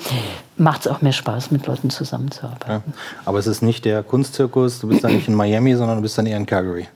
macht 0.56 0.82
es 0.82 0.88
auch 0.88 1.00
mehr 1.00 1.12
Spaß, 1.12 1.50
mit 1.50 1.66
Leuten 1.66 1.88
zusammenzuarbeiten. 1.88 2.70
Ja. 2.70 2.82
Aber 3.24 3.38
es 3.38 3.46
ist 3.46 3.62
nicht 3.62 3.84
der 3.86 4.02
Kunstzirkus, 4.02 4.80
du 4.80 4.88
bist 4.88 5.04
dann 5.04 5.14
nicht 5.14 5.26
in 5.26 5.34
Miami, 5.34 5.74
sondern 5.74 5.96
du 5.96 6.02
bist 6.02 6.18
dann 6.18 6.26
eher 6.26 6.36
in 6.36 6.44
Calgary. 6.44 6.86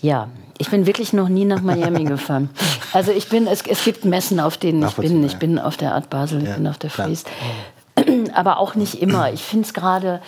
Ja, 0.00 0.28
ich 0.58 0.70
bin 0.70 0.86
wirklich 0.86 1.12
noch 1.12 1.28
nie 1.28 1.44
nach 1.44 1.62
Miami 1.62 2.04
gefahren. 2.04 2.50
Also 2.92 3.12
ich 3.12 3.28
bin, 3.28 3.46
es, 3.46 3.62
es 3.62 3.84
gibt 3.84 4.04
Messen, 4.04 4.40
auf 4.40 4.56
denen 4.56 4.84
ich 4.84 4.94
bin. 4.94 5.24
Ich 5.24 5.36
bin 5.36 5.58
auf 5.60 5.76
der 5.76 5.94
Art 5.94 6.10
Basel, 6.10 6.42
ich 6.42 6.48
Ja, 6.48 6.56
bin 6.56 6.66
auf 6.66 6.78
der 6.78 6.90
klar. 6.90 7.06
Friest. 7.06 7.28
Aber 8.34 8.58
auch 8.58 8.74
nicht 8.74 9.00
immer. 9.00 9.32
Ich 9.32 9.42
finde 9.42 9.66
es 9.66 9.74
gerade. 9.74 10.20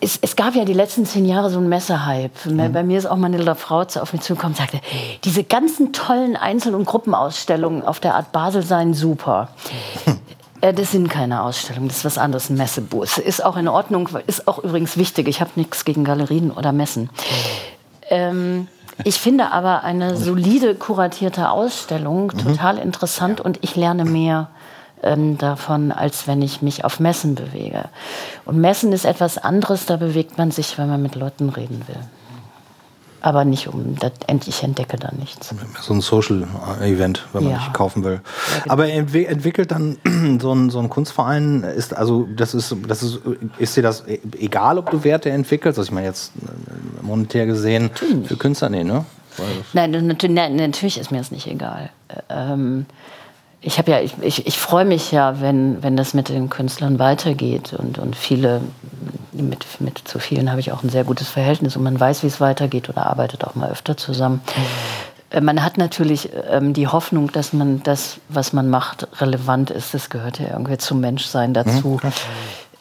Es, 0.00 0.18
es 0.22 0.36
gab 0.36 0.54
ja 0.54 0.64
die 0.64 0.72
letzten 0.72 1.04
zehn 1.04 1.26
Jahre 1.26 1.50
so 1.50 1.58
einen 1.58 1.68
Messehype. 1.68 2.30
Mhm. 2.48 2.72
Bei 2.72 2.82
mir 2.82 2.96
ist 2.98 3.04
auch 3.06 3.16
meine 3.16 3.54
Frau 3.56 3.84
zu- 3.84 4.00
auf 4.00 4.12
mich 4.14 4.22
zugekommen 4.22 4.54
und 4.54 4.56
sagte, 4.56 4.80
diese 5.24 5.44
ganzen 5.44 5.92
tollen 5.92 6.34
Einzel- 6.36 6.74
und 6.74 6.86
Gruppenausstellungen 6.86 7.82
auf 7.82 8.00
der 8.00 8.14
Art 8.14 8.32
Basel 8.32 8.62
seien 8.62 8.94
super. 8.94 9.48
Äh, 10.62 10.72
Das 10.72 10.90
sind 10.92 11.10
keine 11.10 11.42
Ausstellungen, 11.42 11.88
das 11.88 11.98
ist 11.98 12.04
was 12.06 12.16
anderes, 12.16 12.48
ein 12.48 12.56
Messebus. 12.56 13.18
Ist 13.18 13.44
auch 13.44 13.58
in 13.58 13.68
Ordnung, 13.68 14.08
ist 14.26 14.48
auch 14.48 14.58
übrigens 14.64 14.96
wichtig. 14.96 15.28
Ich 15.28 15.42
habe 15.42 15.50
nichts 15.56 15.84
gegen 15.84 16.02
Galerien 16.02 16.50
oder 16.50 16.72
Messen. 16.72 17.10
Ähm, 18.08 18.66
Ich 19.04 19.16
finde 19.20 19.52
aber 19.52 19.84
eine 19.84 20.16
solide 20.28 20.74
kuratierte 20.74 21.50
Ausstellung 21.50 22.32
Mhm. 22.34 22.38
total 22.38 22.78
interessant 22.78 23.42
und 23.42 23.58
ich 23.60 23.76
lerne 23.76 24.06
mehr 24.06 24.48
ähm, 25.02 25.38
davon, 25.38 25.92
als 25.92 26.26
wenn 26.26 26.42
ich 26.42 26.62
mich 26.62 26.84
auf 26.84 27.00
Messen 27.00 27.34
bewege. 27.34 27.84
Und 28.44 28.58
Messen 28.60 28.92
ist 28.92 29.04
etwas 29.04 29.38
anderes, 29.38 29.86
da 29.86 29.96
bewegt 29.96 30.38
man 30.38 30.50
sich, 30.50 30.78
wenn 30.78 30.88
man 30.88 31.02
mit 31.02 31.14
Leuten 31.14 31.48
reden 31.50 31.82
will. 31.86 31.98
Aber 33.22 33.44
nicht 33.44 33.66
um, 33.66 33.96
das, 33.98 34.12
ich 34.46 34.62
entdecke 34.62 34.98
da 34.98 35.10
nichts. 35.18 35.52
So 35.80 35.94
ein 35.94 36.00
Social-Event, 36.00 37.24
wenn 37.32 37.42
man 37.44 37.52
Ja. 37.54 37.58
nicht 37.58 37.74
kaufen 37.74 38.04
will. 38.04 38.20
genau. 38.62 38.72
Aber 38.72 38.88
entwi 38.88 39.24
entwickelt 39.24 39.72
dann 39.72 39.96
so 40.40 40.52
ein, 40.52 40.70
so 40.70 40.78
ein 40.78 40.88
Kunstverein, 40.88 41.64
ist 41.64 41.96
also, 41.96 42.28
das 42.36 42.54
ist, 42.54 42.76
das 42.86 43.02
ist, 43.02 43.18
ist 43.58 43.76
dir 43.76 43.82
das 43.82 44.06
e- 44.06 44.20
egal, 44.38 44.78
ob 44.78 44.90
du 44.90 45.02
Werte 45.02 45.30
entwickelst? 45.30 45.78
Also 45.78 45.88
ich 45.88 45.92
meine 45.94 46.06
jetzt 46.06 46.32
äh, 46.36 47.04
monetär 47.04 47.46
gesehen 47.46 47.90
für 48.24 48.36
Künstler, 48.36 48.68
nee, 48.68 48.84
ne? 48.84 49.04
Nein, 49.72 49.90
natürlich, 50.06 50.34
nein, 50.36 50.56
natürlich 50.56 50.98
ist 50.98 51.10
mir 51.10 51.18
das 51.18 51.30
nicht 51.30 51.46
egal. 51.46 51.90
Ähm, 52.30 52.86
ich 53.66 53.78
habe 53.78 53.90
ja, 53.90 54.00
ich, 54.00 54.14
ich, 54.22 54.46
ich 54.46 54.58
freue 54.58 54.84
mich 54.84 55.10
ja, 55.10 55.40
wenn, 55.40 55.82
wenn 55.82 55.96
das 55.96 56.14
mit 56.14 56.28
den 56.28 56.48
Künstlern 56.48 57.00
weitergeht 57.00 57.72
und, 57.72 57.98
und 57.98 58.14
viele, 58.14 58.60
mit, 59.32 59.66
mit 59.80 59.98
zu 59.98 60.20
vielen 60.20 60.50
habe 60.50 60.60
ich 60.60 60.70
auch 60.70 60.84
ein 60.84 60.88
sehr 60.88 61.02
gutes 61.02 61.28
Verhältnis 61.28 61.76
und 61.76 61.82
man 61.82 61.98
weiß, 61.98 62.22
wie 62.22 62.28
es 62.28 62.40
weitergeht 62.40 62.88
oder 62.88 63.06
arbeitet 63.06 63.44
auch 63.44 63.56
mal 63.56 63.68
öfter 63.68 63.96
zusammen. 63.96 64.40
Äh, 65.30 65.40
Man 65.40 65.64
hat 65.64 65.78
natürlich 65.78 66.30
ähm, 66.48 66.74
die 66.74 66.86
Hoffnung, 66.86 67.32
dass 67.32 67.52
man 67.52 67.82
das, 67.82 68.18
was 68.28 68.52
man 68.52 68.70
macht, 68.70 69.08
relevant 69.20 69.70
ist. 69.70 69.94
Das 69.94 70.10
gehört 70.10 70.38
ja 70.38 70.46
irgendwie 70.52 70.78
zum 70.78 71.00
Menschsein 71.00 71.52
dazu. 71.52 71.98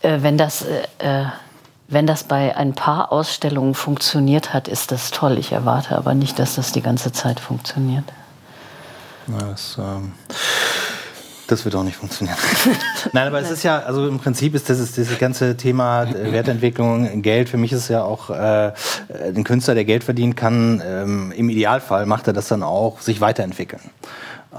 Äh, 0.01 0.19
wenn 0.21 0.37
das 0.37 0.61
äh, 0.99 1.21
äh, 1.21 1.25
wenn 1.87 2.07
das 2.07 2.23
bei 2.23 2.55
ein 2.55 2.73
paar 2.73 3.11
Ausstellungen 3.11 3.75
funktioniert 3.75 4.53
hat, 4.53 4.67
ist 4.67 4.91
das 4.91 5.11
toll. 5.11 5.37
Ich 5.37 5.51
erwarte 5.51 5.95
aber 5.95 6.15
nicht, 6.15 6.39
dass 6.39 6.55
das 6.55 6.71
die 6.71 6.81
ganze 6.81 7.11
Zeit 7.11 7.39
funktioniert. 7.39 8.05
Ja, 9.27 9.47
das, 9.51 9.77
ähm, 9.79 10.11
das 11.47 11.63
wird 11.65 11.75
auch 11.75 11.83
nicht 11.83 11.95
funktionieren. 11.97 12.37
Nein, 13.13 13.27
aber 13.27 13.39
es 13.39 13.51
ist 13.51 13.63
ja, 13.63 13.79
also 13.79 14.07
im 14.07 14.19
Prinzip 14.19 14.55
ist 14.55 14.69
das 14.69 14.79
ist 14.79 14.97
dieses 14.97 15.17
ganze 15.19 15.55
Thema 15.57 16.03
äh, 16.03 16.31
Wertentwicklung, 16.31 17.21
Geld. 17.21 17.49
Für 17.49 17.57
mich 17.57 17.71
ist 17.71 17.87
ja 17.89 18.03
auch 18.03 18.29
äh, 18.29 18.71
ein 19.35 19.43
Künstler, 19.43 19.75
der 19.75 19.85
Geld 19.85 20.03
verdienen 20.03 20.35
kann. 20.35 20.81
Ähm, 20.85 21.31
Im 21.35 21.49
Idealfall 21.49 22.05
macht 22.05 22.27
er 22.27 22.33
das 22.33 22.47
dann 22.47 22.63
auch, 22.63 22.99
sich 22.99 23.21
weiterentwickeln. 23.21 23.81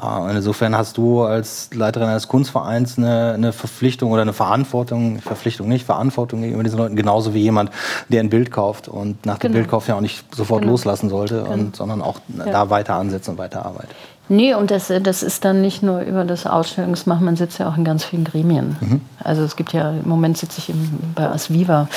Äh, 0.01 0.37
insofern 0.37 0.77
hast 0.77 0.97
du 0.97 1.23
als 1.23 1.71
Leiterin 1.75 2.09
eines 2.09 2.29
Kunstvereins 2.29 2.99
eine, 2.99 3.33
eine 3.33 3.53
Verpflichtung 3.53 4.13
oder 4.13 4.23
eine 4.23 4.33
Verantwortung, 4.35 5.21
Verpflichtung 5.21 5.69
nicht, 5.69 5.87
Verantwortung 5.87 6.43
gegenüber 6.43 6.63
diesen 6.63 6.79
Leuten, 6.79 6.95
genauso 6.97 7.35
wie 7.35 7.41
jemand, 7.41 7.71
der 8.11 8.21
ein 8.21 8.31
Bild 8.31 8.51
kauft 8.53 8.87
und 8.89 9.25
nach 9.27 9.39
dem 9.39 9.51
Genau. 9.53 9.55
Bildkauf 9.63 9.89
ja 9.89 9.97
auch 9.97 10.01
nicht 10.01 10.25
sofort 10.35 10.61
Genau. 10.61 10.73
loslassen 10.73 11.09
sollte, 11.09 11.45
und, 11.45 11.75
sondern 11.77 12.01
auch 12.03 12.21
da 12.29 12.69
weiter 12.71 12.95
ansetzen 12.95 13.33
und 13.33 13.39
weiter 13.39 13.65
arbeitet. 13.67 13.97
Nee, 14.29 14.55
und 14.55 14.71
das, 14.71 14.91
äh, 14.91 15.01
das 15.01 15.23
ist 15.23 15.45
dann 15.45 15.61
nicht 15.61 15.83
nur 15.83 16.01
über 16.01 16.25
das 16.25 16.47
Ausstellungsmachen, 16.47 17.25
man 17.25 17.37
sitzt 17.37 17.59
ja 17.59 17.69
auch 17.69 17.77
in 17.77 17.85
ganz 17.85 18.05
vielen 18.05 18.25
Gremien. 18.25 18.77
Also 19.23 19.43
es 19.43 19.57
gibt 19.57 19.73
ja, 19.73 19.91
im 19.91 20.09
Moment 20.09 20.37
sitze 20.39 20.59
ich 20.59 20.71
im, 20.71 20.99
bei 21.15 21.29
Asviva. 21.29 21.89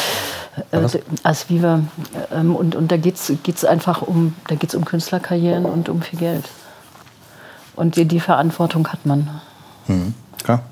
Äh, 0.72 0.88
Asviva 1.24 1.82
ähm, 2.34 2.56
und, 2.56 2.76
und 2.76 2.92
da 2.92 2.98
geht 2.98 3.16
es 3.16 3.66
einfach 3.66 4.02
um, 4.02 4.36
da 4.48 4.56
geht's 4.56 4.76
um 4.76 4.86
Künstlerkarrieren 4.86 5.66
und 5.66 5.90
um 5.90 6.02
viel 6.02 6.20
Geld. 6.20 6.46
Und 7.76 7.96
die, 7.96 8.06
die 8.06 8.20
Verantwortung 8.20 8.88
hat 8.90 9.06
man. 9.06 9.30
Klar. 10.44 10.64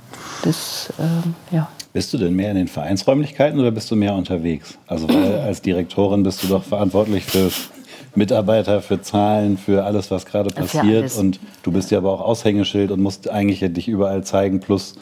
Das, 0.44 0.94
ähm, 1.00 1.36
ja. 1.52 1.70
Bist 1.94 2.14
du 2.14 2.18
denn 2.18 2.36
mehr 2.36 2.52
in 2.52 2.58
den 2.58 2.68
Vereinsräumlichkeiten 2.68 3.60
oder 3.60 3.72
bist 3.72 3.90
du 3.90 3.96
mehr 3.96 4.14
unterwegs? 4.14 4.78
Also 4.88 5.08
weil 5.10 5.40
als 5.46 5.62
Direktorin 5.62 6.24
bist 6.24 6.44
du 6.44 6.48
doch 6.48 6.64
verantwortlich 6.64 7.26
für 7.26 7.50
Mitarbeiter, 8.18 8.82
für 8.82 9.02
Zahlen, 9.02 9.58
für 9.58 9.86
alles, 9.86 10.12
was 10.12 10.26
gerade 10.26 10.50
passiert. 10.50 11.16
Und 11.18 11.40
du 11.64 11.72
bist 11.72 11.92
ja 11.92 12.00
aber 12.00 12.12
auch 12.12 12.22
Aushängeschild 12.22 12.92
und 12.92 13.00
musst 13.02 13.30
eigentlich 13.30 13.60
dich 13.74 13.88
überall 13.88 14.24
zeigen. 14.24 14.60
Plus, 14.60 14.96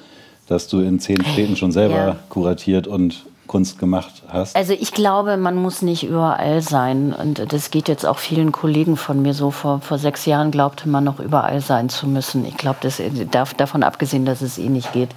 dass 0.47 0.67
du 0.67 0.81
in 0.81 0.99
zehn 0.99 1.23
Städten 1.25 1.55
schon 1.55 1.71
selber 1.71 1.95
Ja. 1.95 2.15
kuratiert 2.29 2.87
und 2.87 3.25
Kunst 3.47 3.77
gemacht 3.79 4.23
hast. 4.27 4.55
Also 4.55 4.73
ich 4.73 4.91
glaube, 4.91 5.37
man 5.37 5.55
muss 5.55 5.81
nicht 5.81 6.03
überall 6.03 6.61
sein. 6.61 7.13
Und 7.13 7.53
das 7.53 7.71
geht 7.71 7.87
jetzt 7.87 8.05
auch 8.05 8.17
vielen 8.17 8.51
Kollegen 8.51 8.97
von 8.97 9.21
mir 9.21 9.33
so. 9.33 9.51
Vor, 9.51 9.81
vor 9.81 9.97
sechs 9.97 10.25
Jahren 10.25 10.51
glaubte 10.51 10.89
man 10.89 11.03
noch 11.03 11.19
überall 11.19 11.61
sein 11.61 11.87
zu 11.89 12.07
müssen. 12.07 12.45
Ich 12.45 12.57
glaube, 12.57 12.79
das 12.81 13.01
darf, 13.31 13.53
davon 13.53 13.83
abgesehen, 13.83 14.25
dass 14.25 14.41
es 14.41 14.57
eh 14.57 14.67
nicht 14.67 14.91
geht, 14.93 15.09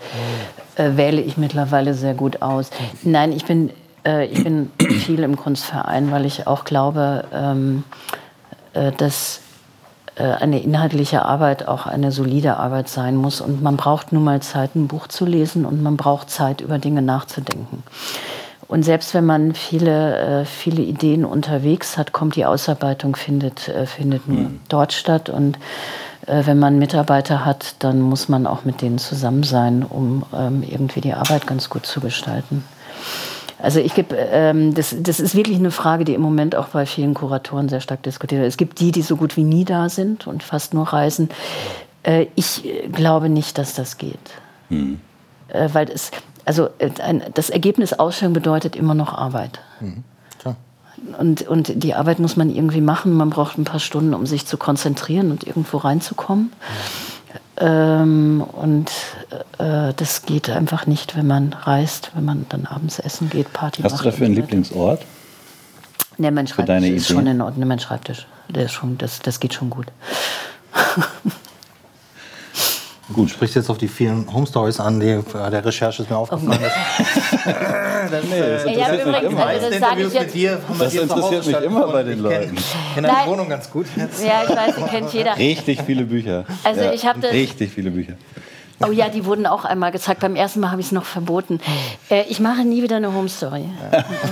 äh, 0.76 0.90
wähle 0.96 1.20
ich 1.22 1.36
mittlerweile 1.36 1.94
sehr 1.94 2.14
gut 2.14 2.42
aus. 2.42 2.70
Nein, 3.02 3.32
ich 3.32 3.44
bin, 3.46 3.70
äh, 4.08 4.26
ich 4.26 4.42
bin 4.42 4.70
viel 4.80 5.22
im 5.22 5.36
Kunstverein, 5.36 6.10
weil 6.10 6.24
ich 6.24 6.46
auch 6.46 6.64
glaube, 6.64 7.24
ähm, 7.32 7.84
äh, 8.72 8.92
dass 8.92 9.40
äh, 10.16 10.22
eine 10.22 10.60
inhaltliche 10.60 11.24
Arbeit 11.24 11.68
auch 11.68 11.86
eine 11.86 12.10
solide 12.10 12.56
Arbeit 12.56 12.88
sein 12.88 13.16
muss. 13.16 13.40
Und 13.40 13.62
man 13.62 13.76
braucht 13.76 14.12
nun 14.12 14.24
mal 14.24 14.40
Zeit, 14.40 14.74
ein 14.74 14.88
Buch 14.88 15.06
zu 15.08 15.26
lesen 15.26 15.64
und 15.64 15.82
man 15.82 15.96
braucht 15.96 16.30
Zeit, 16.30 16.60
über 16.60 16.78
Dinge 16.78 17.02
nachzudenken. 17.02 17.82
Und 18.66 18.82
selbst 18.82 19.14
wenn 19.14 19.24
man 19.24 19.54
viele, 19.54 20.40
äh, 20.40 20.44
viele 20.44 20.82
Ideen 20.82 21.24
unterwegs 21.24 21.96
hat, 21.96 22.12
kommt 22.12 22.36
die 22.36 22.44
Ausarbeitung, 22.44 23.16
findet, 23.16 23.68
äh, 23.68 23.86
findet 23.86 24.28
nur 24.28 24.50
dort 24.68 24.92
statt. 24.92 25.28
Und 25.28 25.58
wenn 26.30 26.58
man 26.58 26.78
Mitarbeiter 26.78 27.46
hat, 27.46 27.76
dann 27.78 28.02
muss 28.02 28.28
man 28.28 28.46
auch 28.46 28.66
mit 28.66 28.82
denen 28.82 28.98
zusammen 28.98 29.44
sein, 29.44 29.82
um 29.82 30.26
ähm, 30.34 30.62
irgendwie 30.62 31.00
die 31.00 31.14
Arbeit 31.14 31.46
ganz 31.46 31.70
gut 31.70 31.86
zu 31.86 32.00
gestalten. 32.00 32.64
Also 33.60 33.80
ich 33.80 33.94
gebe, 33.94 34.14
ähm, 34.16 34.74
das, 34.74 34.94
das 34.98 35.18
ist 35.18 35.34
wirklich 35.34 35.58
eine 35.58 35.70
Frage, 35.70 36.04
die 36.04 36.14
im 36.14 36.20
Moment 36.20 36.54
auch 36.54 36.68
bei 36.68 36.86
vielen 36.86 37.14
Kuratoren 37.14 37.68
sehr 37.68 37.80
stark 37.80 38.02
diskutiert 38.04 38.40
wird. 38.40 38.48
Es 38.48 38.56
gibt 38.56 38.78
die, 38.80 38.92
die 38.92 39.02
so 39.02 39.16
gut 39.16 39.36
wie 39.36 39.44
nie 39.44 39.64
da 39.64 39.88
sind 39.88 40.26
und 40.26 40.42
fast 40.42 40.74
nur 40.74 40.88
reisen. 40.88 41.28
Äh, 42.04 42.26
ich 42.36 42.62
glaube 42.92 43.28
nicht, 43.28 43.58
dass 43.58 43.74
das 43.74 43.98
geht. 43.98 44.18
Äh, 45.48 45.68
weil 45.72 45.90
es, 45.90 46.12
also 46.44 46.68
äh, 46.78 46.90
ein, 47.02 47.22
das 47.34 47.50
Ergebnis 47.50 47.92
Ausstellung 47.92 48.32
bedeutet 48.32 48.76
immer 48.76 48.94
noch 48.94 49.12
Arbeit. 49.12 49.60
Klar. 50.38 50.56
Und, 51.18 51.42
und 51.48 51.82
die 51.82 51.94
Arbeit 51.94 52.20
muss 52.20 52.36
man 52.36 52.50
irgendwie 52.50 52.80
machen. 52.80 53.12
Man 53.12 53.30
braucht 53.30 53.58
ein 53.58 53.64
paar 53.64 53.80
Stunden, 53.80 54.14
um 54.14 54.26
sich 54.26 54.46
zu 54.46 54.56
konzentrieren 54.56 55.30
und 55.32 55.44
irgendwo 55.44 55.78
reinzukommen. 55.78 56.52
Ähm, 57.60 58.44
und 58.52 58.90
äh, 59.58 59.92
das 59.96 60.22
geht 60.22 60.48
einfach 60.48 60.86
nicht, 60.86 61.16
wenn 61.16 61.26
man 61.26 61.52
reist, 61.52 62.12
wenn 62.14 62.24
man 62.24 62.46
dann 62.48 62.66
abends 62.66 62.98
essen 62.98 63.30
geht, 63.30 63.52
Party 63.52 63.82
hast 63.82 63.92
macht. 63.92 64.04
du 64.04 64.10
dafür 64.10 64.26
einen. 64.26 64.36
Lieblingsort? 64.36 65.02
Nee, 66.18 66.30
mein 66.30 66.46
Schreibtisch 66.46 66.76
ist 66.76 67.10
Idee? 67.10 67.14
schon 67.14 67.26
in 67.26 67.40
Ordnung. 67.40 67.68
Mein 67.68 67.78
Schreibtisch, 67.78 68.26
der 68.48 68.64
ist 68.64 68.72
schon, 68.72 68.98
das, 68.98 69.20
das 69.20 69.40
geht 69.40 69.54
schon 69.54 69.70
gut. 69.70 69.86
Gut, 73.12 73.30
sprichst 73.30 73.56
jetzt 73.56 73.70
auf 73.70 73.78
die 73.78 73.88
vielen 73.88 74.30
Home 74.32 74.46
Stories 74.46 74.78
an, 74.80 75.00
die 75.00 75.18
bei 75.32 75.48
der 75.48 75.64
Recherche 75.64 76.02
ist 76.02 76.10
mir 76.10 76.16
aufgefallen. 76.16 76.60
dass- 78.10 78.24
Ja, 78.66 78.94
übrigens, 78.94 79.40
also 79.40 79.70
das 79.70 79.80
sage 79.80 80.02
ich 80.02 80.12
jetzt. 80.12 80.34
Das 80.78 80.94
interessiert 80.94 81.46
mich 81.46 81.60
immer 81.62 81.86
bei 81.88 82.02
den 82.02 82.18
Leuten. 82.20 82.54
Ich 82.56 82.94
kenne 82.94 83.08
deine 83.08 83.30
Wohnung 83.30 83.48
ganz 83.48 83.70
gut 83.70 83.86
jetzt. 83.96 84.22
Ja, 84.22 84.42
ich 84.44 84.50
weiß, 84.54 84.74
die 84.76 84.82
kennt 84.82 85.12
jeder. 85.14 85.36
Richtig 85.38 85.80
viele 85.86 86.04
Bücher. 86.04 86.44
Also 86.64 86.82
ich 86.92 87.06
hab 87.06 87.20
das- 87.20 87.32
Richtig 87.32 87.72
viele 87.72 87.90
Bücher. 87.90 88.14
Oh 88.86 88.92
ja, 88.92 89.08
die 89.08 89.24
wurden 89.24 89.46
auch 89.46 89.64
einmal 89.64 89.90
gezeigt. 89.90 90.20
Beim 90.20 90.36
ersten 90.36 90.60
Mal 90.60 90.70
habe 90.70 90.80
ich 90.80 90.86
es 90.88 90.92
noch 90.92 91.04
verboten. 91.04 91.58
Äh, 92.10 92.22
ich 92.28 92.38
mache 92.38 92.64
nie 92.64 92.82
wieder 92.82 92.96
eine 92.96 93.12
Home 93.12 93.28
Story. 93.28 93.64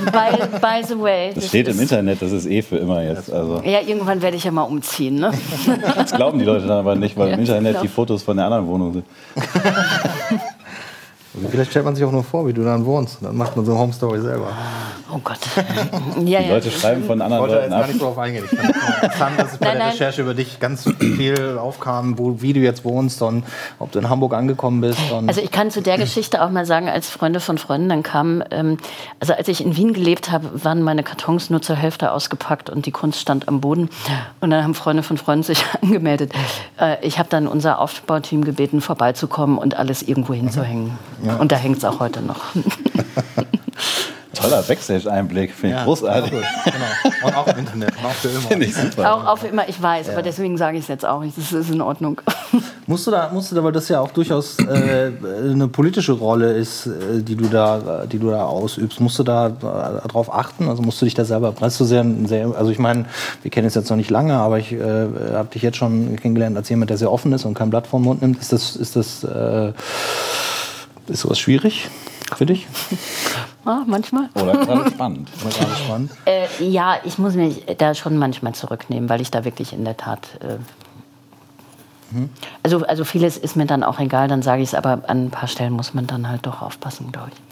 By, 0.07 0.59
by 0.61 0.87
the 0.87 0.99
way. 1.01 1.33
Das 1.35 1.49
steht 1.49 1.67
im 1.69 1.81
Internet, 1.81 2.23
das 2.23 2.31
ist 2.33 2.47
eh 2.47 2.63
für 2.63 2.77
immer 2.77 3.03
jetzt. 3.03 3.33
Also, 3.33 3.61
Ja, 3.65 3.81
irgendwann 3.81 4.23
werde 4.23 4.37
ich 4.37 4.45
ja 4.45 4.53
mal 4.53 4.63
umziehen. 4.63 5.17
Ne? 5.17 5.33
das 5.97 6.13
glauben 6.13 6.39
die 6.39 6.45
Leute 6.45 6.67
dann 6.67 6.79
aber 6.79 6.95
nicht, 6.95 7.17
weil 7.17 7.29
im 7.29 7.35
Ja, 7.35 7.39
Internet 7.41 7.73
genau. 7.73 7.83
die 7.83 7.89
Fotos 7.89 8.23
von 8.23 8.37
der 8.37 8.47
anderen 8.47 8.67
Wohnung 8.69 8.93
sind. 8.93 9.05
Vielleicht 11.51 11.71
stellt 11.71 11.85
man 11.85 11.95
sich 11.95 12.05
auch 12.05 12.13
nur 12.13 12.25
vor, 12.25 12.47
wie 12.47 12.53
du 12.53 12.65
dann 12.65 12.85
wohnst. 12.87 13.19
Dann 13.21 13.37
macht 13.37 13.57
man 13.57 13.65
so 13.67 13.73
eine 13.73 13.81
Home 13.81 13.93
Story 13.93 14.21
selber. 14.21 14.49
Oh 15.13 15.19
Gott. 15.23 15.39
Ja, 16.25 16.41
Die 16.41 16.47
ja. 16.49 16.55
Leute 16.55 16.71
schreiben 16.71 17.05
von 17.05 17.19
Ich 17.19 17.25
anderen 17.25 17.43
wollte 17.43 17.55
Leuten 17.57 17.65
jetzt 17.67 17.73
gar 17.73 17.83
ab. 17.83 17.89
nicht 17.89 18.03
drauf 18.03 18.19
eingehen. 18.19 18.45
Ich 18.51 18.59
fand 18.59 18.71
es 18.71 18.75
nur 18.75 18.95
interessant, 19.03 19.39
dass 19.39 19.53
es 19.53 19.59
bei 19.59 19.67
Nein, 19.67 19.75
der 19.77 19.85
nein. 19.87 19.93
Recherche 19.93 20.23
über 20.23 20.35
dich 20.35 20.59
ganz 20.61 20.85
viel 20.99 21.59
aufkam, 21.59 22.19
wo, 22.19 22.41
wie 22.41 22.53
du 22.55 22.61
jetzt 22.61 22.85
wohnst 22.85 23.21
und 23.23 23.45
ob 23.79 23.93
du 23.93 23.99
in 23.99 24.09
Hamburg 24.09 24.33
angekommen 24.35 24.81
bist. 24.81 24.99
Und 25.13 25.29
Also 25.29 25.41
ich 25.43 25.51
kann 25.51 25.71
zu 25.71 25.83
der 25.83 25.99
Geschichte 25.99 26.43
auch 26.43 26.51
mal 26.51 26.65
sagen, 26.65 26.89
als 26.89 27.11
Freunde 27.11 27.41
von 27.41 27.59
Freunden 27.59 27.89
dann 27.91 28.03
kamen, 28.03 28.43
ähm, 28.51 28.79
also 29.21 29.35
als 29.35 29.47
ich 29.49 29.65
in 29.65 29.77
Wien 29.77 29.93
gelebt 29.93 30.31
habe, 30.31 30.65
waren 30.65 30.83
meine 30.83 31.03
Kartons 31.03 31.51
nur 31.51 31.61
zur 31.61 31.77
Hälfte 31.77 32.13
ausgepackt 32.13 32.71
und 32.71 32.87
die 32.87 32.93
Kunst 32.93 33.21
stand 33.21 33.47
am 33.49 33.61
Boden. 33.61 33.91
Und 34.41 34.51
dann 34.51 34.63
haben 34.65 34.75
Freunde 34.75 35.03
von 35.03 35.19
Freunden 35.19 35.43
sich 35.45 35.65
angemeldet. 35.83 36.33
Äh, 36.81 36.97
ich 37.07 37.19
habe 37.19 37.29
dann 37.29 37.47
unser 37.47 37.79
Aufbauteam 37.81 38.43
gebeten, 38.45 38.81
vorbeizukommen 38.81 39.59
und 39.59 39.77
alles 39.77 40.03
irgendwo 40.03 40.33
hinzuhängen. 40.33 40.93
Und 41.35 41.53
da 41.53 41.57
hängt 41.57 41.79
es 41.79 41.85
auch 41.85 42.01
heute 42.01 42.23
noch. 42.23 42.41
toller 44.47 44.63
Backstage-Einblick, 44.63 45.53
finde 45.53 45.77
ich 45.77 45.81
Ja, 45.81 45.85
großartig. 45.85 46.31
Gut, 46.31 46.43
genau. 46.65 47.27
Und 47.27 47.37
auch 47.37 47.47
im 47.49 47.59
Internet, 47.59 47.91
und 47.99 48.07
auch 48.07 48.11
für 48.13 48.29
immer. 48.29 48.41
Finde 48.41 48.67
ich 48.67 48.75
super. 48.75 49.15
Auch 49.15 49.27
auf 49.27 49.45
immer, 49.45 49.69
ich 49.69 49.81
weiß, 49.81 50.11
aber 50.11 50.23
deswegen 50.23 50.57
sage 50.57 50.77
ich 50.77 50.85
es 50.85 50.89
jetzt 50.89 51.05
auch 51.05 51.21
nicht. 51.21 51.37
Das 51.37 51.53
ist 51.53 51.71
in 51.71 51.81
Ordnung. 51.81 52.21
Musst 52.89 53.05
du 53.05 53.11
da, 53.11 53.31
musst 53.33 53.51
du 53.51 53.57
da, 53.57 53.65
weil 53.65 53.73
das 53.73 53.89
ja 53.89 54.01
auch 54.01 54.13
durchaus 54.13 54.59
äh, 54.61 55.11
eine 55.51 55.67
politische 55.67 56.13
Rolle 56.13 56.53
ist, 56.53 56.87
äh, 56.87 57.21
die 57.21 57.35
du 57.35 57.49
da, 57.49 58.07
die 58.07 58.21
du 58.21 58.31
da 58.31 58.45
ausübst, 58.45 59.01
musst 59.01 59.19
du 59.19 59.25
da 59.25 59.49
äh, 59.49 60.07
drauf 60.07 60.33
achten? 60.33 60.69
Also 60.69 60.83
musst 60.83 61.01
du 61.03 61.05
dich 61.05 61.15
da 61.15 61.25
selber, 61.25 61.53
hast 61.61 61.81
du 61.81 61.85
sehr, 61.85 62.07
sehr 62.27 62.47
also 62.57 62.71
ich 62.71 62.79
meine, 62.79 63.07
wir 63.43 63.51
kennen 63.51 63.67
es 63.67 63.75
jetzt 63.75 63.91
noch 63.91 63.97
nicht 63.97 64.11
lange, 64.11 64.35
aber 64.35 64.61
ich 64.61 64.73
äh, 64.73 65.09
habe 65.33 65.49
dich 65.53 65.63
jetzt 65.63 65.79
schon 65.79 66.15
kennengelernt 66.15 66.57
als 66.57 66.69
jemand, 66.69 66.91
der 66.91 66.97
sehr 66.97 67.11
offen 67.11 67.33
ist 67.33 67.45
und 67.45 67.55
kein 67.55 67.71
Blatt 67.71 67.89
vom 67.89 68.03
Mund 68.03 68.23
nimmt. 68.23 68.41
Ist 68.41 68.53
das, 68.53 68.77
ist 68.77 68.95
das, 68.95 69.25
äh, 69.25 69.73
ist 71.09 71.21
sowas 71.21 71.39
schwierig 71.39 71.89
für 72.37 72.47
dich? 72.47 72.67
Ah, 73.65 73.83
manchmal. 73.87 74.29
Oder 74.35 74.53
gerade 74.53 74.91
spannend. 74.91 75.29
Gerade 75.41 75.77
spannend. 75.77 76.11
Äh, 76.25 76.47
ja, 76.65 76.97
ich 77.05 77.19
muss 77.19 77.35
mich 77.35 77.65
da 77.79 77.95
schon 77.95 78.17
manchmal 78.17 78.55
zurücknehmen, 78.55 79.09
weil 79.09 79.21
ich 79.21 79.31
da 79.31 79.45
wirklich 79.45 79.73
in 79.73 79.85
der 79.85 79.97
Tat. 79.97 80.21
Äh, 80.41 80.59
also, 82.63 82.85
also 82.87 83.05
vieles 83.05 83.37
ist 83.37 83.57
mir 83.57 83.67
dann 83.67 83.83
auch 83.83 83.99
egal, 83.99 84.29
dann 84.29 84.43
sage 84.43 84.63
ich 84.63 84.69
es, 84.69 84.75
aber 84.75 85.03
an 85.09 85.27
ein 85.27 85.31
paar 85.31 85.49
Stellen 85.49 85.73
muss 85.73 85.95
man 85.95 86.07
dann 86.07 86.29
halt 86.29 86.47
doch 86.47 86.63
aufpassen, 86.63 87.11
glaube 87.13 87.31
ich. 87.33 87.47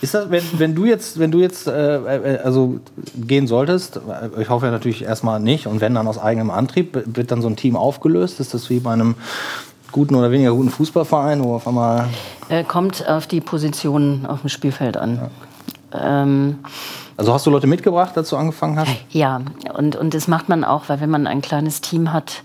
Ist 0.00 0.14
das, 0.14 0.30
wenn, 0.30 0.44
wenn 0.58 0.74
du 0.76 0.84
jetzt, 0.84 1.18
wenn 1.18 1.32
du 1.32 1.40
jetzt 1.40 1.66
äh, 1.66 1.96
äh, 1.96 2.38
also 2.38 2.78
gehen 3.16 3.48
solltest, 3.48 3.96
äh, 3.96 4.42
ich 4.42 4.48
hoffe 4.48 4.66
ja 4.66 4.72
natürlich 4.72 5.02
erstmal 5.02 5.40
nicht, 5.40 5.66
und 5.66 5.80
wenn 5.80 5.94
dann 5.94 6.06
aus 6.06 6.18
eigenem 6.18 6.50
Antrieb, 6.50 7.02
wird 7.04 7.32
dann 7.32 7.42
so 7.42 7.48
ein 7.48 7.56
Team 7.56 7.74
aufgelöst? 7.74 8.38
Ist 8.38 8.54
das 8.54 8.70
wie 8.70 8.78
bei 8.78 8.92
einem 8.92 9.16
guten 9.92 10.14
oder 10.14 10.30
weniger 10.30 10.52
guten 10.52 10.70
Fußballverein, 10.70 11.42
wo 11.42 11.54
auf 11.54 11.66
einmal. 11.66 12.08
Äh, 12.48 12.64
kommt 12.64 13.08
auf 13.08 13.26
die 13.26 13.40
Position 13.40 14.26
auf 14.26 14.40
dem 14.40 14.48
Spielfeld 14.48 14.96
an. 14.96 15.30
Ähm, 15.92 16.58
Also 17.16 17.32
hast 17.32 17.46
du 17.46 17.50
Leute 17.50 17.66
mitgebracht, 17.66 18.16
als 18.16 18.30
du 18.30 18.36
angefangen 18.36 18.78
hast? 18.78 18.90
ja, 19.10 19.40
und, 19.76 19.96
und 19.96 20.14
das 20.14 20.28
macht 20.28 20.48
man 20.48 20.64
auch, 20.64 20.84
weil 20.88 21.00
wenn 21.00 21.10
man 21.10 21.26
ein 21.26 21.40
kleines 21.42 21.80
Team 21.80 22.12
hat, 22.12 22.42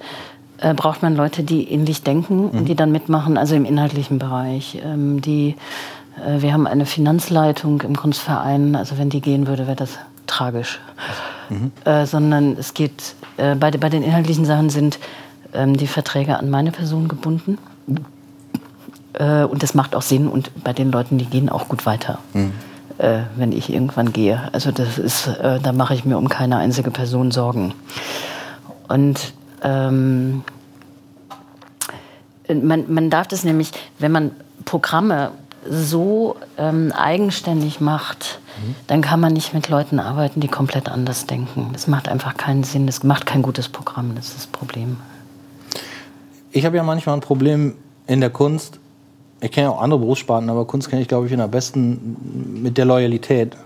äh, 0.60 0.73
braucht 0.73 1.01
man 1.03 1.15
Leute, 1.15 1.43
die 1.43 1.69
ähnlich 1.71 2.03
denken 2.03 2.49
und 2.49 2.65
die 2.65 2.75
dann 2.75 2.91
mitmachen, 2.91 3.38
also 3.38 3.56
im 3.56 3.65
inhaltlichen 3.65 4.17
Bereich. 4.19 4.79
Ähm, 4.84 5.21
die, 5.21 5.56
äh, 6.25 6.41
wir 6.41 6.53
haben 6.53 6.67
eine 6.67 6.86
Finanzleitung 6.86 7.82
im 7.82 7.95
Kunstverein, 7.97 8.75
also 8.75 8.97
wenn 8.97 9.10
die 9.10 9.21
gehen 9.21 9.45
würde, 9.47 9.67
wäre 9.67 9.75
das 9.75 9.97
tragisch. 10.27 10.79
Äh, 11.84 12.06
sondern 12.06 12.56
es 12.58 12.73
geht, 12.73 13.15
äh, 13.38 13.56
bei, 13.56 13.69
bei 13.71 13.89
den 13.89 14.01
inhaltlichen 14.01 14.45
Sachen 14.45 14.69
sind 14.69 14.97
ähm, 15.54 15.78
die 15.78 15.88
Verträge 15.88 16.38
an 16.38 16.50
meine 16.50 16.72
Person 16.72 17.08
gebunden. 17.08 17.58
Äh, 19.13 19.44
und 19.44 19.63
das 19.63 19.74
macht 19.74 19.96
auch 19.96 20.02
Sinn 20.02 20.28
und 20.28 20.52
bei 20.63 20.74
den 20.74 20.92
Leuten, 20.92 21.18
die 21.18 21.26
gehen 21.26 21.50
auch 21.50 21.68
gut 21.68 21.86
weiter. 21.86 22.20
Äh, 22.98 23.22
wenn 23.36 23.52
ich 23.52 23.72
irgendwann 23.72 24.13
gehe. 24.13 24.50
Also 24.54 24.72
das 24.72 24.98
ist, 24.98 25.28
äh, 25.28 25.60
da 25.60 25.72
mache 25.72 25.96
ich 25.96 26.06
mir 26.06 26.18
um 26.18 26.30
keine 26.30 26.58
einzige 26.58 26.92
Person 26.92 27.32
Sorgen. 27.32 27.74
Und 28.88 29.34
ähm, 29.63 30.44
man, 32.48 32.94
man 32.94 33.10
darf 33.10 33.28
das 33.28 33.44
nämlich, 33.44 33.72
wenn 33.98 34.12
man 34.12 34.32
Programme 34.66 35.32
so 35.68 36.36
ähm, 36.58 36.92
eigenständig 36.92 37.80
macht, 37.80 38.39
dann 38.88 39.02
kann 39.02 39.20
man 39.20 39.34
nicht 39.34 39.54
mit 39.54 39.70
Leuten 39.70 40.00
arbeiten, 40.00 40.39
die 40.39 40.48
komplett 40.48 40.89
anders 40.89 41.26
denken. 41.26 41.70
Das 41.74 41.88
macht 41.88 42.08
einfach 42.08 42.36
keinen 42.36 42.63
Sinn. 42.63 42.86
Das 42.86 43.04
macht 43.04 43.26
kein 43.26 43.42
gutes 43.42 43.70
Programm. 43.70 44.13
Das 44.16 44.28
ist 44.28 44.38
das 44.38 44.48
Problem. 44.48 44.98
Ich 46.54 46.66
habe 46.66 46.78
ja 46.78 46.84
manchmal 46.84 47.16
ein 47.16 47.22
Problem 47.22 47.74
in 48.08 48.22
der 48.22 48.30
Kunst. 48.30 48.80
Ich 49.42 49.52
kenne 49.52 49.68
ja 49.68 49.72
auch 49.74 49.82
andere 49.82 50.00
Berufssparten, 50.00 50.50
aber 50.50 50.66
Kunst 50.66 50.89
kenne 50.89 51.02
ich, 51.02 51.08
glaube 51.08 51.26
ich, 51.26 51.32
in 51.34 51.39
der 51.39 51.48
besten 51.48 52.16
mit 52.62 52.78
der 52.78 52.86
Loyalität. 52.86 53.58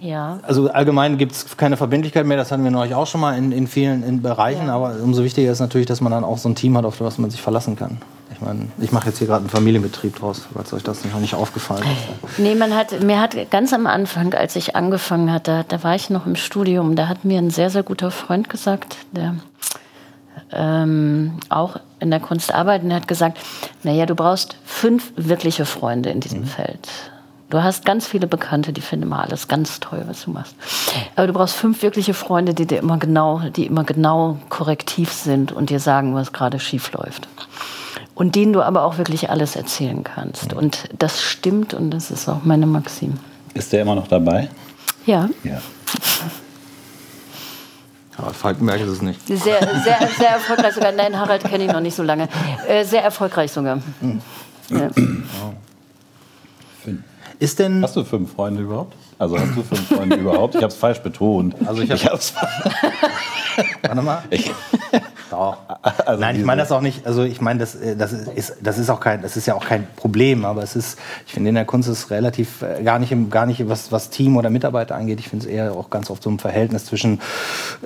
Ja. 0.00 0.38
Also 0.42 0.70
allgemein 0.70 1.16
gibt 1.16 1.32
es 1.32 1.56
keine 1.56 1.76
Verbindlichkeit 1.78 2.26
mehr, 2.26 2.36
das 2.36 2.52
hatten 2.52 2.62
wir 2.62 2.70
neulich 2.70 2.94
auch 2.94 3.06
schon 3.06 3.22
mal 3.22 3.36
in, 3.36 3.50
in 3.50 3.66
vielen 3.66 4.02
in 4.02 4.20
Bereichen, 4.20 4.66
Ja. 4.66 4.74
aber 4.76 4.96
umso 5.02 5.24
wichtiger 5.24 5.50
ist 5.50 5.58
natürlich, 5.60 5.86
dass 5.86 6.02
man 6.02 6.12
dann 6.12 6.22
auch 6.22 6.36
so 6.38 6.48
ein 6.50 6.54
Team 6.54 6.76
hat, 6.76 6.84
auf 6.84 6.98
das 6.98 7.16
man 7.18 7.30
sich 7.30 7.40
verlassen 7.40 7.76
kann. 7.76 7.96
Ich 8.30 8.42
meine, 8.42 8.66
ich 8.78 8.92
mache 8.92 9.08
jetzt 9.08 9.18
hier 9.18 9.26
gerade 9.26 9.40
einen 9.40 9.48
Familienbetrieb 9.48 10.16
draus, 10.16 10.42
falls 10.52 10.74
euch 10.74 10.82
das 10.82 11.02
noch 11.06 11.18
nicht 11.20 11.34
aufgefallen 11.34 11.82
ist. 11.82 12.38
Nee, 12.38 12.54
man 12.54 12.76
hat, 12.76 13.02
mir 13.02 13.18
hat 13.18 13.34
ganz 13.50 13.72
am 13.72 13.86
Anfang, 13.86 14.34
als 14.34 14.54
ich 14.54 14.76
angefangen 14.76 15.32
hatte, 15.32 15.64
da 15.68 15.82
war 15.82 15.94
ich 15.94 16.10
noch 16.10 16.26
im 16.26 16.36
Studium, 16.36 16.94
da 16.94 17.08
hat 17.08 17.24
mir 17.24 17.38
ein 17.38 17.48
sehr, 17.50 17.70
sehr 17.70 17.82
guter 17.82 18.10
Freund 18.10 18.50
gesagt, 18.50 18.98
der 19.12 19.36
ähm, 20.52 21.38
auch 21.48 21.78
in 22.00 22.10
der 22.10 22.20
Kunst 22.20 22.52
arbeitet, 22.54 22.88
der 22.88 22.96
hat 22.96 23.08
gesagt, 23.08 23.38
naja, 23.82 24.06
du 24.06 24.14
brauchst 24.14 24.56
fünf 24.64 25.12
wirkliche 25.16 25.64
Freunde 25.64 26.10
in 26.10 26.20
diesem 26.20 26.44
Feld. 26.44 26.88
Du 27.48 27.62
hast 27.62 27.84
ganz 27.84 28.08
viele 28.08 28.26
Bekannte, 28.26 28.72
die 28.72 28.80
finden 28.80 29.06
immer 29.06 29.22
alles 29.22 29.46
ganz 29.46 29.78
toll, 29.78 30.02
was 30.08 30.24
du 30.24 30.32
machst. 30.32 30.56
Aber 31.14 31.28
du 31.28 31.32
brauchst 31.32 31.54
fünf 31.54 31.82
wirkliche 31.82 32.12
Freunde, 32.12 32.54
die 32.54 32.66
dir 32.66 32.78
immer 32.78 32.98
genau, 32.98 33.40
die 33.54 33.66
immer 33.66 33.84
genau 33.84 34.38
korrektiv 34.48 35.12
sind 35.12 35.52
und 35.52 35.70
dir 35.70 35.78
sagen, 35.78 36.14
was 36.14 36.32
gerade 36.32 36.58
schief 36.58 36.90
läuft. 36.92 37.28
Und 38.16 38.34
denen 38.34 38.52
du 38.52 38.62
aber 38.62 38.82
auch 38.82 38.98
wirklich 38.98 39.30
alles 39.30 39.54
erzählen 39.54 40.02
kannst. 40.02 40.54
Und 40.54 40.88
das 40.98 41.22
stimmt 41.22 41.72
und 41.72 41.90
das 41.90 42.10
ist 42.10 42.28
auch 42.28 42.42
meine 42.42 42.66
Maxim. 42.66 43.14
Ist 43.54 43.72
der 43.72 43.82
immer 43.82 43.94
noch 43.94 44.08
dabei? 44.08 44.48
Ja, 45.06 45.28
Ja. 45.44 45.60
Aber 48.18 48.32
Falkenberg 48.32 48.80
ist 48.80 48.88
es 48.88 49.02
nicht. 49.02 49.26
sehr, 49.26 49.38
sehr, 49.38 50.08
sehr 50.18 50.30
erfolgreich 50.30 50.74
sogar. 50.74 50.92
Nein, 50.92 51.18
Harald 51.18 51.44
kenne 51.44 51.64
ich 51.64 51.72
noch 51.72 51.80
nicht 51.80 51.94
so 51.94 52.02
lange. 52.02 52.28
Äh, 52.66 52.84
sehr 52.84 53.02
erfolgreich 53.04 53.52
sogar. 53.52 53.78
Ja. 54.70 54.90
Ist 57.38 57.58
denn. 57.58 57.82
Hast 57.82 57.96
du 57.96 58.04
fünf 58.04 58.32
Freunde 58.32 58.62
überhaupt? 58.62 58.94
Also 59.18 59.38
hast 59.38 59.54
du 59.56 59.62
fünf 59.62 59.88
Freunde 59.88 60.16
überhaupt? 60.16 60.54
Ich 60.54 60.62
habe 60.62 60.72
es 60.72 60.76
falsch 60.78 61.00
betont. 61.00 61.54
Also 61.66 61.82
ich 61.82 61.90
hab- 61.90 62.12
hab's. 62.12 62.34
Warte 63.82 64.02
mal. 64.02 64.22
Ich, 64.30 64.50
Doch. 65.30 65.56
also 66.06 66.20
Nein, 66.20 66.36
ich 66.36 66.44
meine 66.44 66.62
das 66.62 66.72
auch 66.72 66.80
nicht. 66.80 67.06
Also 67.06 67.24
ich 67.24 67.40
meine, 67.40 67.60
das, 67.60 67.74
äh, 67.74 67.96
das 67.96 68.12
ist, 68.12 68.56
das 68.60 68.78
ist 68.78 68.90
auch 68.90 69.00
kein, 69.00 69.22
das 69.22 69.36
ist 69.36 69.46
ja 69.46 69.54
auch 69.54 69.64
kein 69.64 69.86
Problem. 69.96 70.44
Aber 70.44 70.62
es 70.62 70.76
ist, 70.76 70.98
ich 71.26 71.34
finde 71.34 71.48
in 71.48 71.54
der 71.54 71.64
Kunst 71.64 71.88
ist 71.88 72.10
relativ 72.10 72.62
äh, 72.62 72.82
gar 72.82 72.98
nicht, 72.98 73.12
im, 73.12 73.30
gar 73.30 73.46
nicht 73.46 73.68
was, 73.68 73.92
was 73.92 74.10
Team 74.10 74.36
oder 74.36 74.50
Mitarbeiter 74.50 74.94
angeht. 74.94 75.20
Ich 75.20 75.28
finde 75.28 75.46
es 75.46 75.50
eher 75.50 75.72
auch 75.72 75.90
ganz 75.90 76.10
oft 76.10 76.22
so 76.22 76.30
ein 76.30 76.38
Verhältnis 76.38 76.86
zwischen, 76.86 77.20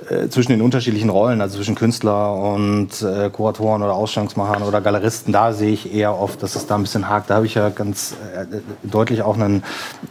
äh, 0.09 0.27
zwischen 0.27 0.51
den 0.51 0.61
unterschiedlichen 0.61 1.09
Rollen, 1.09 1.41
also 1.41 1.57
zwischen 1.57 1.75
Künstler 1.75 2.35
und 2.35 3.01
äh, 3.01 3.29
Kuratoren 3.29 3.81
oder 3.81 3.93
Ausstellungsmachern 3.93 4.63
oder 4.63 4.81
Galeristen. 4.81 5.33
Da 5.33 5.53
sehe 5.53 5.71
ich 5.71 5.93
eher 5.93 6.17
oft, 6.17 6.43
dass 6.43 6.55
es 6.55 6.67
da 6.67 6.75
ein 6.75 6.83
bisschen 6.83 7.09
hakt. 7.09 7.29
Da 7.29 7.35
habe 7.35 7.45
ich 7.45 7.55
ja 7.55 7.69
ganz 7.69 8.15
deutlich 8.83 9.21
auch 9.21 9.35
einen 9.35 9.63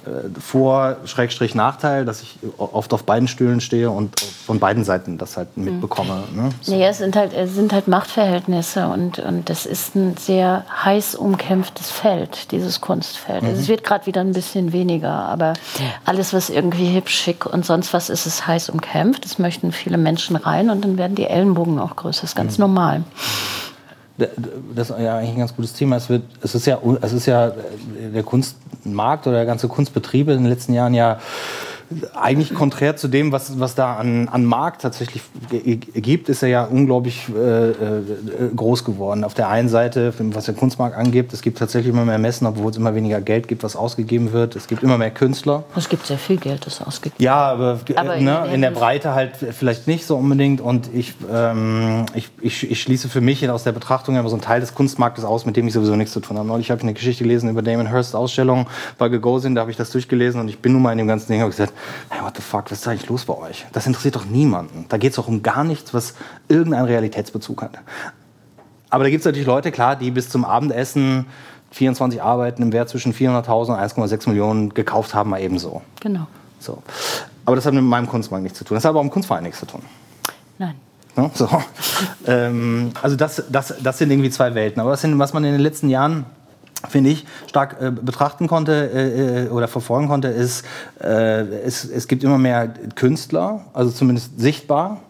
äh, 0.07 0.41
Vor-, 0.41 0.97
Schrägstrich 1.05 1.55
Nachteil, 1.55 2.05
dass 2.05 2.23
ich 2.23 2.39
oft 2.57 2.93
auf 2.93 3.05
beiden 3.05 3.29
Stühlen 3.29 3.61
stehe 3.61 3.91
und 3.91 4.21
von 4.21 4.59
beiden 4.59 4.85
Seiten 4.85 5.19
das 5.19 5.37
halt 5.37 5.57
mitbekomme. 5.57 6.25
Ne? 6.35 6.51
So. 6.61 6.75
Nee, 6.75 6.87
es 6.87 6.99
sind 6.99 7.15
halt, 7.21 7.33
es 7.33 7.55
sind 7.55 7.73
halt 7.73 7.87
Machtverhältnisse 7.87 8.89
und, 8.89 9.19
und 9.19 9.49
das 9.49 9.67
ist 9.67 9.95
ein 9.95 10.17
sehr 10.17 10.65
heiß 10.85 11.15
umkämpftes 11.15 11.91
Feld, 11.91 12.51
dieses 12.51 12.81
Kunstfeld. 12.81 13.45
Also 13.45 13.61
es 13.61 13.69
wird 13.69 13.85
gerade 13.85 14.07
wieder 14.07 14.21
ein 14.21 14.33
bisschen 14.33 14.73
weniger, 14.73 15.11
aber 15.13 15.53
alles, 16.05 16.33
was 16.33 16.51
irgendwie 16.51 16.87
hip, 16.87 17.09
schick 17.09 17.47
und 17.47 17.65
sonst 17.65 17.93
was 17.93 18.11
ist, 18.11 18.27
ist 18.27 18.47
heiß 18.47 18.71
umkämpft. 18.71 19.25
Es 19.25 19.39
möchten 19.39 19.73
viele 19.73 19.99
Menschen 19.99 20.37
rein 20.37 20.71
und 20.71 20.85
dann 20.85 20.99
werden 20.99 21.15
die 21.15 21.27
Ellenbogen 21.27 21.79
auch 21.79 21.97
größer. 21.97 22.23
Das 22.23 22.31
ist 22.31 22.37
ganz 22.37 22.59
normal. 22.59 23.05
Das 24.75 24.91
ist 24.91 24.99
ja 24.99 25.17
eigentlich 25.17 25.31
ein 25.31 25.39
ganz 25.39 25.55
gutes 25.55 25.73
Thema. 25.73 25.97
Es, 25.97 26.09
wird, 26.09 26.23
es, 26.43 26.55
ist 26.55 26.67
ja, 26.67 26.79
es 27.01 27.13
ist 27.13 27.27
ja 27.27 27.53
der 28.15 28.23
Kunstmarkt 28.23 29.27
oder 29.27 29.37
der 29.37 29.47
ganze 29.47 29.69
Kunstbetrieb 29.69 30.29
in 30.29 30.39
den 30.39 30.47
letzten 30.47 30.75
Jahren 30.75 30.95
ja 30.95 31.19
eigentlich 32.15 32.55
konträr 32.55 32.97
zu 32.97 33.09
dem, 33.09 33.33
was, 33.33 33.59
was 33.59 33.75
da 33.75 33.97
an, 33.97 34.29
an 34.29 34.45
Markt 34.45 34.83
tatsächlich 34.83 35.23
gibt, 35.95 36.29
ist 36.29 36.43
er 36.43 36.49
ja 36.49 36.65
unglaublich 36.65 37.27
äh, 37.35 37.71
äh, 37.71 37.75
groß 38.55 38.85
geworden. 38.85 39.25
Auf 39.25 39.35
der 39.35 39.49
einen 39.49 39.69
Seite, 39.69 40.13
was 40.19 40.45
den 40.47 40.57
Kunstmarkt 40.57 40.97
angeht, 40.97 41.33
es 41.33 41.43
gibt 41.43 41.59
tatsächlich 41.59 41.93
immer 41.93 42.05
mehr 42.05 42.19
Messen, 42.19 42.47
obwohl 42.47 42.71
es 42.71 42.77
immer 42.77 42.95
weniger 42.95 43.21
Geld 43.21 43.49
gibt, 43.49 43.63
was 43.65 43.75
ausgegeben 43.77 44.33
wird. 44.33 44.55
Es 44.57 44.67
gibt 44.69 44.83
immer 44.83 44.99
mehr 44.99 45.11
Künstler. 45.11 45.65
Es 45.75 45.89
gibt 45.89 46.07
sehr 46.07 46.19
viel 46.19 46.37
Geld, 46.37 46.65
das 46.67 46.81
ausgegeben 46.81 47.23
Ja, 47.23 47.37
aber, 47.37 47.81
Aber 47.97 48.17
äh, 48.17 48.23
ne, 48.23 48.43
in- 48.47 48.55
in 48.55 48.61
der 48.63 48.71
Breite 48.71 49.15
halt 49.15 49.33
vielleicht 49.37 49.87
nicht 49.87 50.07
so 50.07 50.17
unbedingt. 50.17 50.61
Und 50.61 50.91
ich, 50.95 51.15
ähm, 51.33 52.07
ich, 52.15 52.31
ich, 52.41 52.71
ich 52.71 52.81
schließe 52.83 53.09
für 53.09 53.21
mich 53.21 53.49
aus 53.51 53.65
der 53.65 53.73
Betrachtung 53.73 54.17
aber 54.17 54.29
so 54.29 54.37
einen 54.37 54.43
Teil 54.43 54.61
des 54.61 54.75
Kunstmarktes 54.75 55.25
aus, 55.25 55.45
mit 55.47 55.57
dem 55.57 55.67
ich 55.67 55.73
sowieso 55.75 55.97
nichts 55.97 56.13
zu 56.13 56.21
tun 56.21 56.37
habe. 56.39 56.47
Neulich 56.47 56.71
habe 56.71 56.79
ich 56.79 56.85
eine 56.85 56.95
Geschichte 56.95 57.25
gelesen 57.25 57.49
über 57.51 57.63
Damon 57.63 57.89
Hirst 57.89 58.15
Ausstellung 58.15 58.67
bei 58.99 59.09
Gagosian, 59.09 59.55
da 59.55 59.63
habe 59.63 59.71
ich 59.71 59.77
das 59.77 59.91
durchgelesen 59.91 60.41
und 60.41 60.49
ich 60.49 60.59
bin 60.61 60.73
nun 60.73 60.83
mal 60.83 60.93
in 60.93 60.99
dem 60.99 61.09
ganzen 61.09 61.29
Ding 61.29 61.39
und 61.39 61.43
habe 61.45 61.51
gesagt, 61.51 61.73
hey, 62.09 62.23
what 62.23 62.37
the 62.37 62.43
fuck, 62.43 62.65
was 62.67 62.73
ist 62.73 62.87
da 62.87 62.91
eigentlich 62.91 63.09
los 63.09 63.25
bei 63.25 63.37
euch? 63.37 63.67
Das 63.73 63.87
interessiert 63.87 64.17
doch 64.17 64.25
niemanden. 64.25 64.87
Da 64.89 64.99
geht 64.99 65.11
es 65.11 65.17
doch 65.17 65.29
um 65.29 65.43
gar 65.43 65.65
nichts, 65.65 65.95
was 65.95 66.15
irgendeinen 66.49 66.87
Realitätsbezug 66.87 67.63
hat. 67.63 67.79
Aber 68.91 69.05
da 69.05 69.11
gibt 69.11 69.21
es 69.21 69.25
natürlich 69.25 69.47
Leute, 69.47 69.71
klar, 69.71 69.97
die 69.97 70.11
bis 70.11 70.29
zum 70.29 70.45
Abendessen 70.45 71.27
24 71.73 72.23
Arbeiten 72.23 72.63
im 72.63 72.73
Wert 72.73 72.89
zwischen 72.89 73.15
400.000 73.15 73.69
und 73.69 73.79
1,6 73.79 74.29
Millionen 74.29 74.75
gekauft 74.75 75.15
haben, 75.15 75.31
mal 75.31 75.41
ebenso. 75.41 75.83
Genau. 76.01 76.27
So. 76.59 76.83
Aber 77.45 77.57
das 77.57 77.67
hat 77.67 77.75
mit 77.75 77.85
meinem 77.85 78.09
Kunstmarkt 78.09 78.43
nichts 78.43 78.59
zu 78.59 78.65
tun. 78.65 78.75
Das 78.75 78.85
hat 78.85 78.91
aber 78.91 79.01
auch 79.01 79.05
im 79.05 79.11
Kunstverein 79.11 79.45
nichts 79.45 79.61
zu 79.61 79.67
tun. 79.67 79.83
Nein. 80.59 80.75
Ne? 81.17 81.31
So. 81.35 81.49
ähm, 82.27 82.93
also 83.01 83.17
das, 83.17 83.43
das, 83.49 83.75
das 83.81 83.99
sind 83.99 84.11
irgendwie 84.11 84.31
zwei 84.31 84.55
Welten. 84.55 84.81
Aber 84.81 84.91
was, 84.91 85.01
sind, 85.01 85.19
was 85.19 85.33
man 85.33 85.45
in 85.45 85.53
den 85.53 85.61
letzten 85.61 85.89
Jahren 85.89 86.27
finde 86.89 87.11
ich, 87.11 87.27
stark 87.47 87.77
äh, 87.81 87.91
betrachten 87.91 88.47
konnte 88.47 88.91
äh, 88.93 89.47
äh, 89.47 89.49
oder 89.49 89.69
verfolgen 89.69 90.09
konnte, 90.09 90.29
ist, 90.29 90.65
äh, 91.03 91.43
es, 91.65 91.85
es 91.85 92.09
gibt 92.09 92.25
immer 92.25 92.39
mehr 92.39 92.73
Künstler, 92.95 93.63
also 93.73 93.91
zumindest 93.91 94.41
sichtbar, 94.41 95.01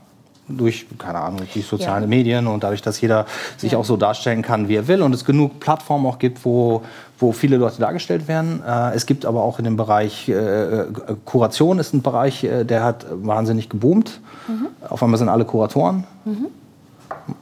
durch, 0.48 0.86
keine 0.98 1.20
Ahnung, 1.20 1.42
die 1.54 1.60
sozialen 1.60 2.02
ja. 2.02 2.08
Medien 2.08 2.46
und 2.48 2.64
dadurch, 2.64 2.82
dass 2.82 3.00
jeder 3.00 3.26
sich 3.56 3.72
ja. 3.72 3.78
auch 3.78 3.84
so 3.84 3.96
darstellen 3.96 4.42
kann, 4.42 4.68
wie 4.68 4.74
er 4.74 4.88
will 4.88 5.02
und 5.02 5.14
es 5.14 5.24
genug 5.24 5.60
Plattformen 5.60 6.06
auch 6.06 6.18
gibt, 6.18 6.44
wo, 6.44 6.82
wo 7.18 7.30
viele 7.30 7.56
Leute 7.56 7.80
dargestellt 7.80 8.26
werden. 8.26 8.62
Äh, 8.66 8.94
es 8.94 9.06
gibt 9.06 9.24
aber 9.24 9.42
auch 9.42 9.58
in 9.58 9.64
dem 9.64 9.76
Bereich, 9.76 10.28
äh, 10.28 10.32
äh 10.32 10.86
Kuration 11.24 11.78
ist 11.78 11.94
ein 11.94 12.02
Bereich, 12.02 12.42
äh, 12.42 12.64
der 12.64 12.82
hat 12.82 13.06
wahnsinnig 13.10 13.68
geboomt. 13.68 14.20
Mhm. 14.48 14.66
Auf 14.88 15.02
einmal 15.02 15.18
sind 15.18 15.28
alle 15.28 15.44
Kuratoren. 15.44 16.04
Mhm 16.24 16.46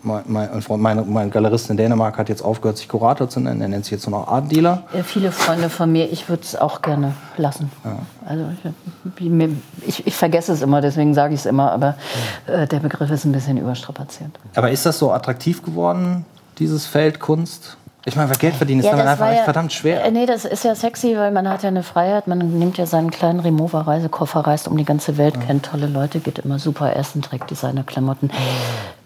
mein, 0.02 0.22
mein, 0.78 1.12
mein, 1.12 1.30
Galerist 1.30 1.70
in 1.70 1.76
Dänemark 1.76 2.18
hat 2.18 2.28
jetzt 2.28 2.42
aufgehört, 2.42 2.78
sich 2.78 2.88
Kurator 2.88 3.28
zu 3.28 3.40
nennen. 3.40 3.60
Er 3.60 3.68
nennt 3.68 3.84
sich 3.84 3.92
jetzt 3.92 4.08
nur 4.08 4.20
noch 4.20 4.28
Art 4.28 4.50
Dealer. 4.50 4.82
Ja, 4.94 5.02
viele 5.02 5.32
Freunde 5.32 5.70
von 5.70 5.90
mir, 5.90 6.10
ich 6.10 6.28
würde 6.28 6.42
es 6.42 6.56
auch 6.56 6.82
gerne 6.82 7.14
lassen. 7.36 7.70
Ja. 7.84 7.98
Also 8.26 8.44
ich, 9.16 9.30
ich, 9.86 10.06
ich, 10.06 10.14
vergesse 10.14 10.52
es 10.52 10.62
immer, 10.62 10.80
deswegen 10.80 11.14
sage 11.14 11.34
ich 11.34 11.40
es 11.40 11.46
immer, 11.46 11.72
aber 11.72 11.96
äh, 12.46 12.66
der 12.66 12.80
Begriff 12.80 13.10
ist 13.10 13.24
ein 13.24 13.32
bisschen 13.32 13.56
überstrapaziert. 13.56 14.30
Aber 14.54 14.70
ist 14.70 14.84
das 14.86 14.98
so 14.98 15.12
attraktiv 15.12 15.62
geworden, 15.62 16.24
dieses 16.58 16.86
Feld 16.86 17.20
Kunst? 17.20 17.76
Ich 18.08 18.16
meine, 18.16 18.32
Geld 18.32 18.54
verdienen 18.54 18.80
ist 18.80 18.86
ja, 18.86 18.96
dann 18.96 19.06
einfach 19.06 19.30
ja, 19.30 19.42
verdammt 19.42 19.72
schwer. 19.72 20.02
Äh, 20.02 20.10
nee, 20.10 20.24
das 20.24 20.46
ist 20.46 20.64
ja 20.64 20.74
sexy, 20.74 21.14
weil 21.16 21.30
man 21.30 21.46
hat 21.48 21.62
ja 21.62 21.68
eine 21.68 21.82
Freiheit. 21.82 22.26
Man 22.26 22.58
nimmt 22.58 22.78
ja 22.78 22.86
seinen 22.86 23.10
kleinen 23.10 23.40
Remover-Reisekoffer, 23.40 24.40
reist 24.40 24.66
um 24.66 24.78
die 24.78 24.84
ganze 24.84 25.18
Welt, 25.18 25.36
ja. 25.36 25.42
kennt 25.42 25.66
tolle 25.66 25.86
Leute, 25.86 26.20
geht 26.20 26.38
immer 26.38 26.58
super 26.58 26.96
essen, 26.96 27.20
trägt 27.20 27.50
Designer-Klamotten. 27.50 28.30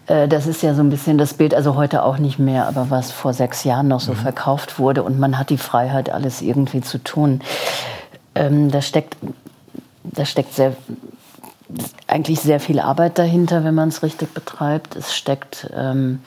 Äh, 0.07 0.27
das 0.27 0.47
ist 0.47 0.61
ja 0.63 0.73
so 0.73 0.81
ein 0.81 0.89
bisschen 0.89 1.17
das 1.17 1.33
Bild, 1.33 1.53
also 1.53 1.75
heute 1.75 2.03
auch 2.03 2.17
nicht 2.17 2.39
mehr, 2.39 2.67
aber 2.67 2.89
was 2.89 3.11
vor 3.11 3.33
sechs 3.33 3.63
Jahren 3.63 3.87
noch 3.87 3.99
so 3.99 4.13
mhm. 4.13 4.17
verkauft 4.17 4.79
wurde 4.79 5.03
und 5.03 5.19
man 5.19 5.37
hat 5.37 5.49
die 5.49 5.57
Freiheit, 5.57 6.09
alles 6.09 6.41
irgendwie 6.41 6.81
zu 6.81 6.97
tun. 6.97 7.41
Ähm, 8.35 8.71
da 8.71 8.81
steckt, 8.81 9.17
da 10.03 10.25
steckt 10.25 10.53
sehr, 10.53 10.75
eigentlich 12.07 12.39
sehr 12.39 12.59
viel 12.59 12.79
Arbeit 12.79 13.17
dahinter, 13.17 13.63
wenn 13.63 13.75
man 13.75 13.89
es 13.89 14.03
richtig 14.03 14.33
betreibt. 14.33 14.95
Es 14.95 15.15
steckt 15.15 15.69
ähm, 15.75 16.19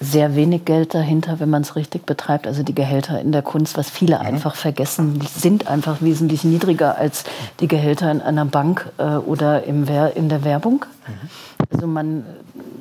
sehr 0.00 0.34
wenig 0.34 0.64
Geld 0.64 0.94
dahinter, 0.94 1.40
wenn 1.40 1.48
man 1.50 1.62
es 1.62 1.76
richtig 1.76 2.04
betreibt. 2.04 2.46
Also 2.46 2.62
die 2.62 2.74
Gehälter 2.74 3.20
in 3.20 3.32
der 3.32 3.42
Kunst, 3.42 3.76
was 3.76 3.90
viele 3.90 4.18
mhm. 4.18 4.26
einfach 4.26 4.54
vergessen, 4.56 5.20
sind 5.20 5.68
einfach 5.68 6.02
wesentlich 6.02 6.44
niedriger 6.44 6.98
als 6.98 7.24
die 7.60 7.68
Gehälter 7.68 8.10
in 8.10 8.20
einer 8.20 8.44
Bank 8.44 8.90
äh, 8.98 9.16
oder 9.16 9.64
im 9.64 9.84
in 10.14 10.28
der 10.28 10.44
Werbung. 10.44 10.84
Mhm. 11.06 11.30
Also 11.70 11.86
man, 11.86 12.24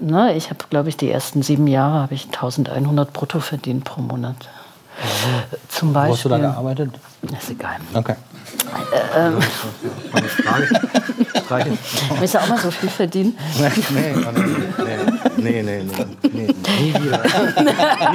ne, 0.01 0.35
ich 0.35 0.49
habe, 0.49 0.59
glaube 0.69 0.89
ich, 0.89 0.97
die 0.97 1.09
ersten 1.09 1.41
sieben 1.43 1.67
Jahre 1.67 2.01
habe 2.01 2.13
ich 2.13 2.25
1100 2.25 3.13
brutto 3.13 3.39
verdient 3.39 3.83
pro 3.83 4.01
Monat. 4.01 4.35
Mhm. 4.97 5.57
Zum 5.69 5.93
Beispiel. 5.93 6.09
Wo 6.09 6.13
hast 6.13 6.25
du 6.25 6.29
da 6.29 6.37
gearbeitet? 6.37 6.91
ist 7.39 7.49
egal. 7.49 7.77
Okay. 7.93 8.15
Äh, 9.13 9.27
ähm. 9.27 9.39
Frage. 11.47 11.77
Willst 12.19 12.33
du 12.33 12.39
auch 12.39 12.47
mal 12.47 12.57
so 12.57 12.71
viel 12.71 12.89
verdienen? 12.89 13.37
Nee, 15.37 15.61
nee, 15.61 15.61
nee, 15.61 15.61
nee, 15.63 15.83
nee, 15.83 15.83
nee, 16.31 16.47
nie 16.81 16.93
wieder. 16.93 17.23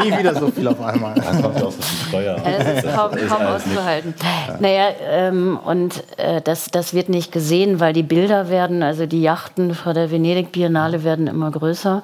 nie 0.03 0.19
wieder 0.19 0.35
so 0.35 0.51
viel 0.51 0.67
auf 0.69 0.81
einmal. 0.81 1.15
Da 1.15 1.41
kommt 1.41 1.59
ja 1.59 1.67
auch 1.67 1.73
so 1.73 1.83
viel 1.83 2.09
Steuer. 2.09 2.37
Das 2.37 2.85
ist 2.85 2.95
kaum, 2.95 3.11
kaum 3.29 3.47
auszuhalten. 3.47 4.15
Naja, 4.61 4.89
ähm, 5.11 5.59
und 5.65 6.03
äh, 6.17 6.41
das, 6.41 6.67
das 6.71 6.95
wird 6.95 7.09
nicht 7.09 7.33
gesehen, 7.33 7.81
weil 7.81 7.93
die 7.93 8.03
Bilder 8.03 8.49
werden, 8.49 8.83
also 8.83 9.07
die 9.07 9.23
Yachten 9.23 9.75
vor 9.75 9.95
der 9.95 10.11
Venedig 10.11 10.53
Biennale 10.53 11.05
werden 11.05 11.27
immer 11.27 11.51
größer. 11.51 12.03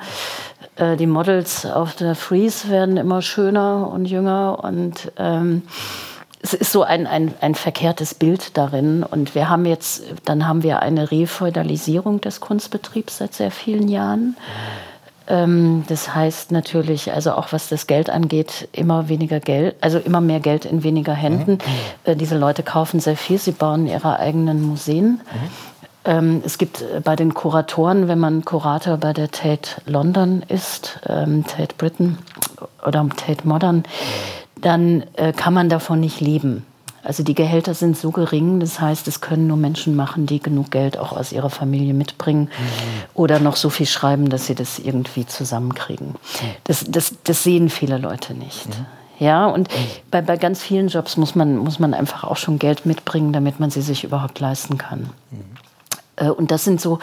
Äh, 0.76 0.96
die 0.96 1.06
Models 1.06 1.66
auf 1.66 1.94
der 1.94 2.14
Freeze 2.14 2.68
werden 2.68 2.96
immer 2.96 3.22
schöner 3.22 3.90
und 3.92 4.06
jünger 4.06 4.62
und 4.62 5.12
ähm, 5.16 5.62
es 6.44 6.52
ist 6.52 6.72
so 6.72 6.83
ein, 6.83 7.07
ein, 7.07 7.33
ein 7.40 7.54
verkehrtes 7.54 8.12
Bild 8.12 8.59
darin. 8.59 9.02
Und 9.02 9.35
wir 9.35 9.48
haben 9.48 9.64
jetzt, 9.64 10.02
dann 10.26 10.46
haben 10.46 10.62
wir 10.62 10.80
eine 10.80 11.11
Refeudalisierung 11.11 12.20
des 12.20 12.40
Kunstbetriebs 12.40 13.16
seit 13.16 13.33
sehr 13.33 13.50
vielen 13.50 13.88
Jahren. 13.88 14.37
Ähm, 15.26 15.85
das 15.88 16.14
heißt 16.14 16.52
natürlich, 16.52 17.14
also 17.14 17.33
auch 17.33 17.52
was 17.52 17.70
das 17.70 17.87
Geld 17.87 18.11
angeht, 18.11 18.68
immer 18.72 19.09
weniger 19.09 19.40
Geld, 19.40 19.76
also 19.80 19.98
immer 19.98 20.20
mehr 20.20 20.40
Geld 20.40 20.66
in 20.66 20.83
weniger 20.83 21.14
Händen. 21.14 21.52
Mhm. 21.52 21.61
Äh, 22.12 22.14
diese 22.14 22.37
Leute 22.37 22.62
kaufen 22.62 23.00
sehr 23.00 23.16
viel, 23.16 23.38
sie 23.38 23.52
bauen 23.52 23.87
ihre 23.87 24.18
eigenen 24.18 24.62
Museen. 24.62 25.07
Mhm. 25.12 25.20
Ähm, 26.04 26.42
es 26.44 26.59
gibt 26.59 26.83
äh, 26.83 27.00
bei 27.02 27.16
den 27.16 27.33
Kuratoren, 27.33 28.07
wenn 28.07 28.18
man 28.18 28.44
Kurator 28.44 28.98
bei 28.98 29.14
der 29.14 29.30
Tate 29.30 29.80
London 29.87 30.42
ist, 30.46 31.00
ähm, 31.09 31.46
Tate 31.46 31.74
Britain 31.78 32.18
oder 32.87 33.09
Tate 33.16 33.48
Modern, 33.48 33.85
dann 34.60 35.04
äh, 35.14 35.32
kann 35.32 35.54
man 35.54 35.68
davon 35.68 36.00
nicht 36.00 36.20
leben. 36.20 36.64
Also 37.02 37.22
die 37.22 37.34
Gehälter 37.34 37.74
sind 37.74 37.98
so 37.98 38.10
gering, 38.10 38.60
das 38.60 38.80
heißt, 38.80 39.06
es 39.08 39.20
können 39.20 39.46
nur 39.46 39.58
Menschen 39.58 39.94
machen, 39.94 40.24
die 40.24 40.40
genug 40.40 40.70
Geld 40.70 40.96
auch 40.96 41.12
aus 41.12 41.32
ihrer 41.32 41.50
Familie 41.50 41.92
mitbringen 41.92 42.44
mhm. 42.44 43.02
oder 43.12 43.40
noch 43.40 43.56
so 43.56 43.68
viel 43.68 43.86
schreiben, 43.86 44.30
dass 44.30 44.46
sie 44.46 44.54
das 44.54 44.78
irgendwie 44.78 45.26
zusammenkriegen. 45.26 46.14
Das, 46.64 46.84
das, 46.88 47.14
das 47.22 47.42
sehen 47.42 47.68
viele 47.68 47.98
Leute 47.98 48.32
nicht. 48.32 48.68
Mhm. 48.68 48.86
Ja, 49.18 49.46
und 49.46 49.68
bei, 50.10 50.22
bei 50.22 50.38
ganz 50.38 50.62
vielen 50.62 50.88
Jobs 50.88 51.18
muss 51.18 51.34
man, 51.34 51.56
muss 51.58 51.78
man 51.78 51.92
einfach 51.92 52.24
auch 52.24 52.36
schon 52.36 52.58
Geld 52.58 52.86
mitbringen, 52.86 53.34
damit 53.34 53.60
man 53.60 53.70
sie 53.70 53.82
sich 53.82 54.02
überhaupt 54.02 54.40
leisten 54.40 54.78
kann. 54.78 55.10
Mhm. 55.30 55.44
Äh, 56.16 56.30
und 56.30 56.50
das 56.50 56.64
sind 56.64 56.80
so 56.80 56.98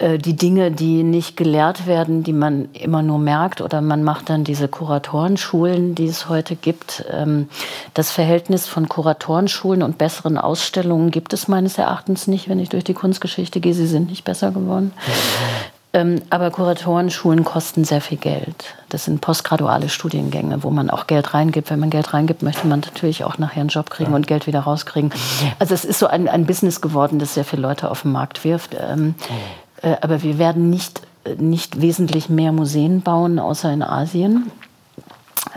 die 0.00 0.34
Dinge, 0.34 0.70
die 0.70 1.02
nicht 1.02 1.36
gelehrt 1.36 1.86
werden, 1.86 2.22
die 2.22 2.32
man 2.32 2.68
immer 2.72 3.02
nur 3.02 3.18
merkt, 3.18 3.60
oder 3.60 3.80
man 3.82 4.02
macht 4.02 4.30
dann 4.30 4.44
diese 4.44 4.66
Kuratorenschulen, 4.66 5.94
die 5.94 6.06
es 6.06 6.28
heute 6.28 6.56
gibt. 6.56 7.04
Ähm, 7.10 7.48
das 7.92 8.10
Verhältnis 8.10 8.66
von 8.66 8.88
Kuratorenschulen 8.88 9.82
und 9.82 9.98
besseren 9.98 10.38
Ausstellungen 10.38 11.10
gibt 11.10 11.32
es 11.32 11.48
meines 11.48 11.76
Erachtens 11.76 12.26
nicht, 12.26 12.48
wenn 12.48 12.58
ich 12.58 12.70
durch 12.70 12.84
die 12.84 12.94
Kunstgeschichte 12.94 13.60
gehe. 13.60 13.74
Sie 13.74 13.86
sind 13.86 14.08
nicht 14.08 14.24
besser 14.24 14.52
geworden. 14.52 14.92
Ähm, 15.92 16.22
aber 16.30 16.50
Kuratorenschulen 16.50 17.44
kosten 17.44 17.84
sehr 17.84 18.00
viel 18.00 18.18
Geld. 18.18 18.76
Das 18.90 19.06
sind 19.06 19.20
postgraduale 19.20 19.88
Studiengänge, 19.88 20.62
wo 20.62 20.70
man 20.70 20.88
auch 20.88 21.08
Geld 21.08 21.34
reingibt. 21.34 21.68
Wenn 21.68 21.80
man 21.80 21.90
Geld 21.90 22.14
reingibt, 22.14 22.42
möchte 22.42 22.66
man 22.66 22.80
natürlich 22.80 23.24
auch 23.24 23.38
nachher 23.38 23.60
einen 23.60 23.70
Job 23.70 23.90
kriegen 23.90 24.14
und 24.14 24.28
Geld 24.28 24.46
wieder 24.46 24.60
rauskriegen. 24.60 25.12
Also 25.58 25.74
es 25.74 25.84
ist 25.84 25.98
so 25.98 26.06
ein, 26.06 26.28
ein 26.28 26.46
Business 26.46 26.80
geworden, 26.80 27.18
das 27.18 27.34
sehr 27.34 27.44
viele 27.44 27.62
Leute 27.62 27.90
auf 27.90 28.02
den 28.02 28.12
Markt 28.12 28.44
wirft. 28.44 28.76
Äh, 29.82 29.96
aber 30.00 30.22
wir 30.22 30.38
werden 30.38 30.70
nicht, 30.70 31.02
nicht 31.38 31.80
wesentlich 31.80 32.28
mehr 32.28 32.52
Museen 32.52 33.02
bauen, 33.02 33.38
außer 33.38 33.72
in 33.72 33.82
Asien. 33.82 34.50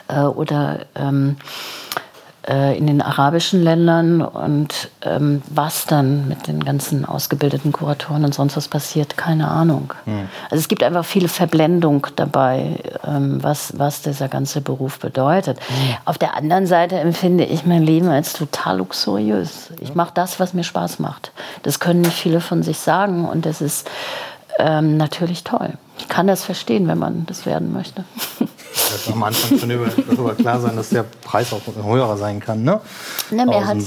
Äh, 0.08 0.22
oder 0.22 0.86
ähm, 0.96 1.38
äh, 2.48 2.78
in 2.78 2.88
den 2.88 3.02
arabischen 3.02 3.64
Ländern. 3.64 4.22
Und 4.22 4.90
ähm, 5.02 5.42
was 5.50 5.86
dann 5.86 6.28
mit 6.28 6.48
den 6.48 6.64
ganzen 6.64 7.06
ausgebildeten 7.06 7.72
Kuratoren 7.72 8.26
und 8.26 8.34
sonst 8.34 8.58
was 8.58 8.68
passiert, 8.68 9.18
keine 9.18 9.48
Ahnung. 9.48 9.94
Mhm. 10.06 10.30
Also 10.50 10.62
es 10.62 10.68
gibt 10.68 10.84
einfach 10.84 11.06
viel 11.06 11.28
Verblendung 11.28 12.08
dabei, 12.16 12.78
ähm, 13.06 13.42
was, 13.42 13.78
was 13.78 14.02
dieser 14.02 14.28
ganze 14.28 14.62
Beruf 14.62 15.00
bedeutet. 15.00 15.60
Mhm. 15.70 15.96
Auf 16.06 16.18
der 16.18 16.36
anderen 16.36 16.68
Seite 16.68 17.00
empfinde 17.00 17.46
ich 17.46 17.66
mein 17.66 17.84
Leben 17.84 18.10
als 18.10 18.34
total 18.34 18.78
luxuriös. 18.78 19.72
Ich 19.80 19.96
mache 19.96 20.12
das, 20.14 20.40
was 20.40 20.54
mir 20.54 20.64
Spaß 20.64 21.00
macht. 21.00 21.32
Das 21.64 21.80
können 21.80 22.02
nicht 22.02 22.18
viele 22.18 22.42
von 22.42 22.64
sich 22.64 22.80
sagen 22.80 23.26
und 23.26 23.46
das 23.46 23.62
ist 23.62 23.90
ähm, 24.60 24.98
natürlich 24.98 25.44
toll. 25.44 25.74
Ich 25.98 26.08
kann 26.08 26.28
das 26.28 26.44
verstehen, 26.44 26.88
wenn 26.88 26.98
man 26.98 27.26
das 27.28 27.46
werden 27.46 27.72
möchte. 27.72 28.04
Das 28.74 29.08
am 29.12 29.24
Anfang 29.24 29.60
schon 29.60 29.72
über, 29.72 29.88
darüber 29.88 30.36
klar 30.36 30.60
sein, 30.60 30.76
dass 30.76 30.90
der 30.90 31.04
Preis 31.04 31.54
auch 31.54 31.62
höher 31.84 32.18
sein 32.18 32.40
kann, 32.40 32.64
ne? 32.64 32.82
Na, 33.32 33.46
mir 33.46 33.66
hat, 33.66 33.78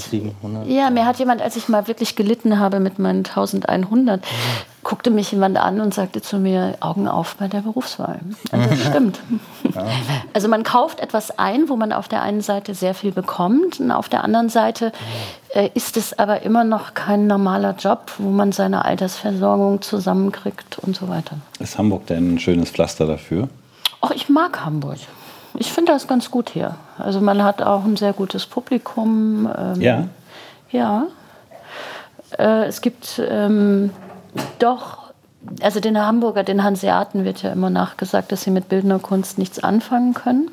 ja, 0.65 0.89
mir 0.89 1.05
hat 1.05 1.19
jemand, 1.19 1.41
als 1.41 1.55
ich 1.55 1.67
mal 1.67 1.87
wirklich 1.87 2.15
gelitten 2.15 2.59
habe 2.59 2.79
mit 2.79 2.99
meinen 2.99 3.25
1100, 3.25 4.23
guckte 4.87 5.09
mich 5.09 5.33
jemand 5.33 5.57
an 5.57 5.81
und 5.81 5.93
sagte 5.93 6.21
zu 6.21 6.39
mir, 6.39 6.77
Augen 6.79 7.09
auf 7.09 7.35
bei 7.35 7.49
der 7.49 7.59
Berufswahl. 7.59 8.21
Und 8.53 8.71
das 8.71 8.79
stimmt. 8.87 9.19
Ja. 9.75 9.85
Also 10.33 10.47
man 10.47 10.63
kauft 10.63 11.01
etwas 11.01 11.37
ein, 11.37 11.67
wo 11.67 11.75
man 11.75 11.91
auf 11.91 12.07
der 12.07 12.21
einen 12.21 12.39
Seite 12.39 12.73
sehr 12.73 12.93
viel 12.93 13.11
bekommt 13.11 13.81
und 13.81 13.91
auf 13.91 14.07
der 14.07 14.23
anderen 14.23 14.47
Seite 14.47 14.93
äh, 15.49 15.69
ist 15.73 15.97
es 15.97 16.17
aber 16.17 16.43
immer 16.43 16.63
noch 16.63 16.93
kein 16.93 17.27
normaler 17.27 17.75
Job, 17.77 18.13
wo 18.17 18.29
man 18.29 18.53
seine 18.53 18.85
Altersversorgung 18.85 19.81
zusammenkriegt 19.81 20.79
und 20.79 20.95
so 20.95 21.09
weiter. 21.09 21.35
Ist 21.59 21.77
Hamburg 21.77 22.07
denn 22.07 22.35
ein 22.35 22.39
schönes 22.39 22.69
Pflaster 22.69 23.05
dafür? 23.05 23.49
Ach, 23.99 24.11
ich 24.11 24.29
mag 24.29 24.63
Hamburg. 24.63 24.99
Ich 25.55 25.73
finde 25.73 25.91
das 25.91 26.07
ganz 26.07 26.31
gut 26.31 26.49
hier. 26.51 26.75
Also 26.97 27.19
man 27.19 27.43
hat 27.43 27.61
auch 27.61 27.83
ein 27.83 27.97
sehr 27.97 28.13
gutes 28.13 28.45
Publikum. 28.45 29.49
Ähm, 29.53 29.81
ja. 29.81 30.07
Ja. 30.71 31.07
Äh, 32.37 32.67
es 32.67 32.79
gibt 32.79 33.21
ähm, 33.29 33.89
doch, 34.59 35.11
also 35.61 35.79
den 35.79 35.97
Hamburger, 35.97 36.43
den 36.43 36.63
Hanseaten 36.63 37.25
wird 37.25 37.41
ja 37.43 37.51
immer 37.51 37.69
nachgesagt, 37.69 38.31
dass 38.31 38.43
sie 38.43 38.51
mit 38.51 38.69
bildender 38.69 38.99
Kunst 38.99 39.37
nichts 39.37 39.59
anfangen 39.59 40.13
können. 40.13 40.51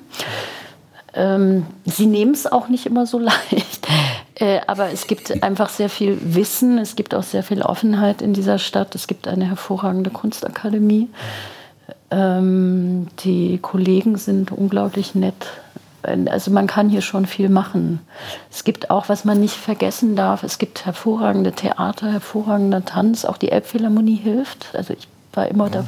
Ähm, 1.14 1.66
sie 1.85 2.07
nehmen 2.07 2.32
es 2.32 2.51
auch 2.51 2.68
nicht 2.68 2.87
immer 2.87 3.07
so 3.07 3.18
leicht. 3.20 3.87
Äh, 4.35 4.61
aber 4.66 4.91
es 4.91 5.07
gibt 5.07 5.43
einfach 5.43 5.68
sehr 5.68 5.89
viel 5.89 6.18
Wissen, 6.20 6.78
es 6.78 6.97
gibt 6.97 7.14
auch 7.14 7.22
sehr 7.22 7.43
viel 7.43 7.62
Offenheit 7.62 8.20
in 8.20 8.32
dieser 8.32 8.59
Stadt. 8.59 8.95
Es 8.95 9.07
gibt 9.07 9.28
eine 9.28 9.47
hervorragende 9.47 10.11
Kunstakademie. 10.11 11.09
Ähm, 12.11 13.09
die 13.20 13.59
Kollegen 13.59 14.16
sind 14.16 14.51
unglaublich 14.53 15.14
nett. 15.14 15.47
Also 16.05 16.50
man 16.50 16.66
kann 16.66 16.88
hier 16.88 17.02
schon 17.02 17.26
viel 17.26 17.48
machen. 17.48 18.00
Es 18.50 18.64
gibt 18.64 18.90
auch, 18.90 19.09
was 19.09 19.24
man 19.24 19.40
nicht 19.40 19.55
vergessen 19.55 20.16
darf, 20.16 20.42
es 20.42 20.59
gibt 20.59 20.86
hervorragende 20.86 21.52
Theater, 21.52 22.12
hervorragender 22.12 22.84
Tanz, 22.84 23.24
auch 23.24 23.36
die 23.36 23.50
Elbphilharmonie 23.50 24.16
hilft. 24.16 24.68
Also 24.74 24.94
ich 24.94 25.09
war 25.32 25.48
immer 25.48 25.70
da. 25.70 25.84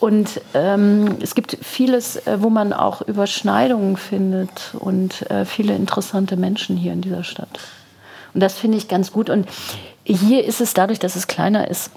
Und 0.00 0.40
ähm, 0.52 1.16
es 1.22 1.34
gibt 1.34 1.56
vieles, 1.62 2.16
äh, 2.26 2.38
wo 2.40 2.50
man 2.50 2.72
auch 2.72 3.00
Überschneidungen 3.02 3.96
findet 3.96 4.74
und 4.78 5.30
äh, 5.30 5.44
viele 5.44 5.74
interessante 5.74 6.36
Menschen 6.36 6.76
hier 6.76 6.92
in 6.92 7.00
dieser 7.00 7.24
Stadt. 7.24 7.60
Und 8.34 8.42
das 8.42 8.58
finde 8.58 8.76
ich 8.76 8.88
ganz 8.88 9.12
gut. 9.12 9.30
Und 9.30 9.48
hier 10.04 10.44
ist 10.44 10.60
es 10.60 10.74
dadurch, 10.74 10.98
dass 10.98 11.16
es 11.16 11.26
kleiner 11.26 11.70
ist, 11.70 11.90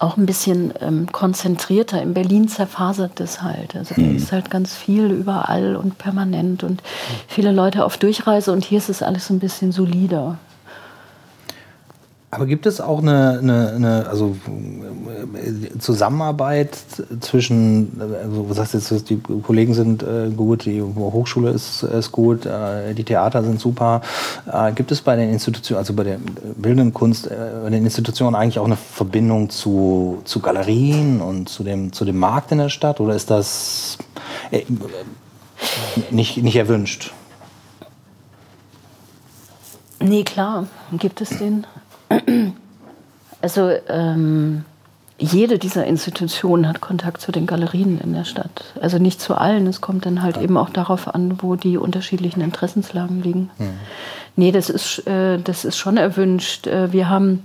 auch 0.00 0.16
ein 0.16 0.26
bisschen 0.26 0.72
ähm, 0.80 1.12
konzentrierter. 1.12 2.02
In 2.02 2.14
Berlin 2.14 2.48
zerfasert 2.48 3.20
es 3.20 3.42
halt. 3.42 3.76
Also 3.76 3.94
da 3.94 4.02
mhm. 4.02 4.16
ist 4.16 4.32
halt 4.32 4.50
ganz 4.50 4.74
viel 4.74 5.10
überall 5.10 5.76
und 5.76 5.98
permanent 5.98 6.64
und 6.64 6.82
viele 7.28 7.52
Leute 7.52 7.84
auf 7.84 7.98
Durchreise 7.98 8.50
und 8.50 8.64
hier 8.64 8.78
ist 8.78 8.88
es 8.88 9.02
alles 9.02 9.30
ein 9.30 9.38
bisschen 9.38 9.72
solider. 9.72 10.38
Aber 12.32 12.46
gibt 12.46 12.66
es 12.66 12.80
auch 12.80 13.00
eine, 13.00 13.40
eine, 13.42 13.72
eine 13.74 14.06
also 14.08 14.36
Zusammenarbeit 15.80 16.78
zwischen, 17.20 18.00
also 18.00 18.48
was 18.48 18.58
heißt 18.58 18.74
jetzt, 18.74 19.10
die 19.10 19.18
Kollegen 19.18 19.74
sind 19.74 20.04
äh, 20.04 20.30
gut, 20.30 20.64
die 20.64 20.80
Hochschule 20.80 21.50
ist, 21.50 21.82
ist 21.82 22.12
gut, 22.12 22.46
äh, 22.46 22.94
die 22.94 23.02
Theater 23.02 23.42
sind 23.42 23.58
super. 23.58 24.02
Äh, 24.50 24.72
gibt 24.72 24.92
es 24.92 25.00
bei 25.00 25.16
den 25.16 25.30
Institutionen, 25.30 25.78
also 25.78 25.92
bei 25.92 26.04
der 26.04 26.18
bildenden 26.54 26.94
Kunst, 26.94 27.28
bei 27.28 27.70
den 27.70 27.84
Institutionen 27.84 28.36
eigentlich 28.36 28.60
auch 28.60 28.66
eine 28.66 28.76
Verbindung 28.76 29.50
zu, 29.50 30.22
zu 30.24 30.38
Galerien 30.38 31.20
und 31.20 31.48
zu 31.48 31.64
dem, 31.64 31.92
zu 31.92 32.04
dem 32.04 32.18
Markt 32.18 32.52
in 32.52 32.58
der 32.58 32.68
Stadt 32.68 33.00
oder 33.00 33.16
ist 33.16 33.30
das 33.30 33.98
nicht, 36.10 36.36
nicht 36.36 36.56
erwünscht? 36.56 37.12
Nee, 39.98 40.22
klar, 40.22 40.66
gibt 40.92 41.20
es 41.20 41.30
den. 41.30 41.66
Also 43.42 43.70
ähm, 43.88 44.64
jede 45.18 45.58
dieser 45.58 45.86
Institutionen 45.86 46.68
hat 46.68 46.80
Kontakt 46.80 47.20
zu 47.20 47.32
den 47.32 47.46
Galerien 47.46 48.00
in 48.00 48.12
der 48.12 48.24
Stadt. 48.24 48.64
Also 48.80 48.98
nicht 48.98 49.20
zu 49.20 49.34
allen. 49.34 49.66
Es 49.66 49.80
kommt 49.80 50.06
dann 50.06 50.22
halt 50.22 50.38
eben 50.38 50.56
auch 50.56 50.70
darauf 50.70 51.14
an, 51.14 51.38
wo 51.42 51.56
die 51.56 51.76
unterschiedlichen 51.76 52.40
Interessenslagen 52.40 53.22
liegen. 53.22 53.50
Mhm. 53.58 53.70
Nee, 54.36 54.52
das 54.52 54.70
ist, 54.70 55.06
äh, 55.06 55.38
das 55.38 55.64
ist 55.64 55.76
schon 55.76 55.96
erwünscht. 55.96 56.66
Äh, 56.66 56.92
wir 56.92 57.08
haben 57.08 57.44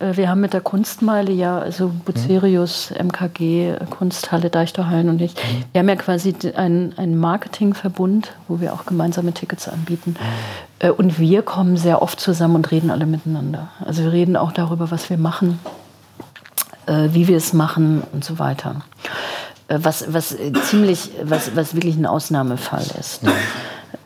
wir 0.00 0.30
haben 0.30 0.40
mit 0.40 0.54
der 0.54 0.62
Kunstmeile 0.62 1.30
ja, 1.30 1.58
also 1.58 1.92
Bucerius, 2.06 2.90
MKG, 2.90 3.74
Kunsthalle, 3.90 4.48
Deichtorhallen 4.48 5.10
und 5.10 5.20
ich, 5.20 5.34
wir 5.72 5.80
haben 5.80 5.88
ja 5.90 5.96
quasi 5.96 6.34
einen, 6.56 6.96
einen 6.96 7.18
Marketingverbund, 7.18 8.32
wo 8.48 8.60
wir 8.60 8.72
auch 8.72 8.86
gemeinsame 8.86 9.34
Tickets 9.34 9.68
anbieten. 9.68 10.16
Äh, 10.78 10.90
und 10.90 11.18
wir 11.18 11.42
kommen 11.42 11.76
sehr 11.76 12.00
oft 12.00 12.18
zusammen 12.18 12.56
und 12.56 12.70
reden 12.70 12.90
alle 12.90 13.04
miteinander. 13.04 13.68
Also 13.84 14.04
wir 14.04 14.12
reden 14.12 14.36
auch 14.36 14.52
darüber, 14.52 14.90
was 14.90 15.10
wir 15.10 15.18
machen, 15.18 15.58
äh, 16.86 17.08
wie 17.12 17.28
wir 17.28 17.36
es 17.36 17.52
machen 17.52 18.02
und 18.12 18.24
so 18.24 18.38
weiter. 18.38 18.76
Was, 19.68 20.12
was 20.12 20.36
ziemlich, 20.64 21.10
was, 21.22 21.54
was 21.54 21.74
wirklich 21.74 21.96
ein 21.96 22.06
Ausnahmefall 22.06 22.84
ist. 22.98 23.20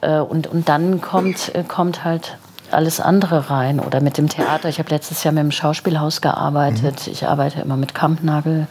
Und, 0.02 0.46
und 0.46 0.68
dann 0.68 1.00
kommt, 1.00 1.52
kommt 1.68 2.04
halt 2.04 2.36
alles 2.70 3.00
andere 3.00 3.50
rein 3.50 3.80
oder 3.80 4.00
mit 4.00 4.18
dem 4.18 4.28
Theater. 4.28 4.68
Ich 4.68 4.78
habe 4.78 4.90
letztes 4.90 5.24
Jahr 5.24 5.32
mit 5.32 5.42
dem 5.42 5.50
Schauspielhaus 5.50 6.20
gearbeitet. 6.20 7.06
Mhm. 7.06 7.12
Ich 7.12 7.26
arbeite 7.26 7.60
immer 7.60 7.76
mit 7.76 7.94
Kampnagel. 7.94 8.66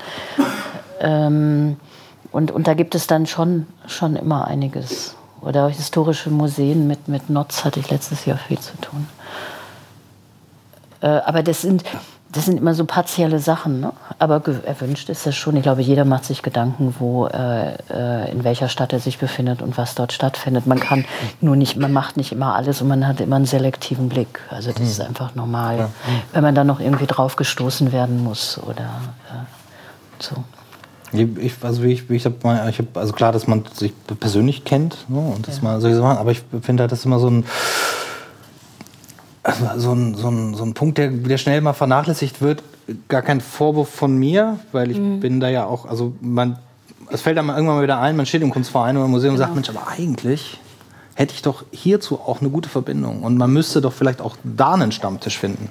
Ähm, 0.99 1.77
und, 2.31 2.51
und 2.51 2.67
da 2.67 2.73
gibt 2.73 2.95
es 2.95 3.07
dann 3.07 3.25
schon, 3.25 3.67
schon 3.87 4.15
immer 4.15 4.47
einiges. 4.47 5.15
Oder 5.41 5.67
historische 5.69 6.29
Museen 6.29 6.87
mit, 6.87 7.07
mit 7.07 7.29
Notz 7.29 7.65
hatte 7.65 7.79
ich 7.79 7.89
letztes 7.89 8.25
Jahr 8.25 8.37
viel 8.37 8.59
zu 8.59 8.75
tun. 8.77 9.07
Äh, 11.01 11.07
aber 11.07 11.43
das 11.43 11.61
sind, 11.61 11.83
das 12.33 12.45
sind 12.45 12.57
immer 12.57 12.73
so 12.73 12.85
partielle 12.85 13.39
Sachen, 13.39 13.79
ne? 13.79 13.93
aber 14.17 14.41
erwünscht 14.65 15.09
ist 15.09 15.25
das 15.25 15.35
schon. 15.35 15.55
Ich 15.55 15.63
glaube, 15.63 15.81
jeder 15.81 16.03
macht 16.03 16.25
sich 16.25 16.41
Gedanken, 16.41 16.95
wo, 16.97 17.27
äh, 17.27 17.75
äh, 17.89 18.31
in 18.31 18.43
welcher 18.43 18.69
Stadt 18.69 18.91
er 18.91 18.99
sich 18.99 19.19
befindet 19.19 19.61
und 19.61 19.77
was 19.77 19.93
dort 19.93 20.13
stattfindet. 20.13 20.65
Man 20.65 20.79
kann 20.79 21.05
nur 21.41 21.55
nicht, 21.55 21.77
man 21.77 21.93
macht 21.93 22.17
nicht 22.17 22.31
immer 22.31 22.55
alles 22.55 22.81
und 22.81 22.87
man 22.87 23.07
hat 23.07 23.21
immer 23.21 23.35
einen 23.35 23.45
selektiven 23.45 24.09
Blick. 24.09 24.39
Also 24.49 24.71
das 24.71 24.81
ist 24.81 24.99
einfach 24.99 25.35
normal, 25.35 25.77
ja. 25.77 25.89
wenn 26.33 26.41
man 26.43 26.55
dann 26.55 26.67
noch 26.67 26.79
irgendwie 26.79 27.05
drauf 27.05 27.35
gestoßen 27.35 27.91
werden 27.91 28.23
muss 28.23 28.59
oder 28.59 29.01
äh, 29.29 29.43
so. 30.19 30.43
Ich, 31.13 31.53
also 31.61 31.83
ich, 31.83 32.09
ich 32.09 32.25
habe 32.25 32.37
hab, 32.43 32.97
also 32.97 33.13
klar, 33.13 33.31
dass 33.31 33.45
man 33.45 33.63
sich 33.71 33.93
persönlich 34.19 34.65
kennt 34.65 35.07
ne, 35.07 35.19
und 35.19 35.47
das 35.47 35.57
ja. 35.57 35.63
mal 35.63 35.79
solche 35.79 35.97
Sachen, 35.97 36.17
aber 36.17 36.31
ich 36.31 36.41
finde 36.63 36.81
halt, 36.81 36.91
das 36.91 36.99
ist 36.99 37.05
immer 37.05 37.19
so 37.19 37.29
ein 37.29 37.45
also 39.43 39.65
so 39.77 39.93
ein, 39.93 40.15
so, 40.15 40.29
ein, 40.29 40.53
so 40.55 40.63
ein 40.63 40.73
Punkt, 40.73 40.97
der, 40.97 41.09
der 41.09 41.37
schnell 41.37 41.61
mal 41.61 41.73
vernachlässigt 41.73 42.41
wird, 42.41 42.63
gar 43.09 43.21
kein 43.21 43.41
Vorwurf 43.41 43.89
von 43.89 44.17
mir, 44.17 44.59
weil 44.71 44.91
ich 44.91 44.97
mhm. 44.97 45.19
bin 45.19 45.39
da 45.39 45.49
ja 45.49 45.65
auch, 45.65 45.85
also 45.85 46.13
man, 46.21 46.57
es 47.09 47.21
fällt 47.21 47.37
einem 47.37 47.49
irgendwann 47.49 47.75
mal 47.75 47.83
wieder 47.83 47.99
ein, 47.99 48.15
man 48.15 48.25
steht 48.25 48.41
im 48.41 48.49
Kunstverein 48.49 48.95
oder 48.95 49.05
im 49.05 49.11
Museum 49.11 49.35
genau. 49.35 49.47
und 49.49 49.65
sagt, 49.65 49.67
Mensch, 49.67 49.69
aber 49.69 49.91
eigentlich 49.91 50.59
hätte 51.15 51.33
ich 51.33 51.41
doch 51.41 51.65
hierzu 51.71 52.19
auch 52.19 52.41
eine 52.41 52.49
gute 52.49 52.69
Verbindung 52.69 53.23
und 53.23 53.37
man 53.37 53.51
müsste 53.51 53.81
doch 53.81 53.93
vielleicht 53.93 54.21
auch 54.21 54.35
da 54.43 54.73
einen 54.73 54.91
Stammtisch 54.91 55.37
finden. 55.37 55.69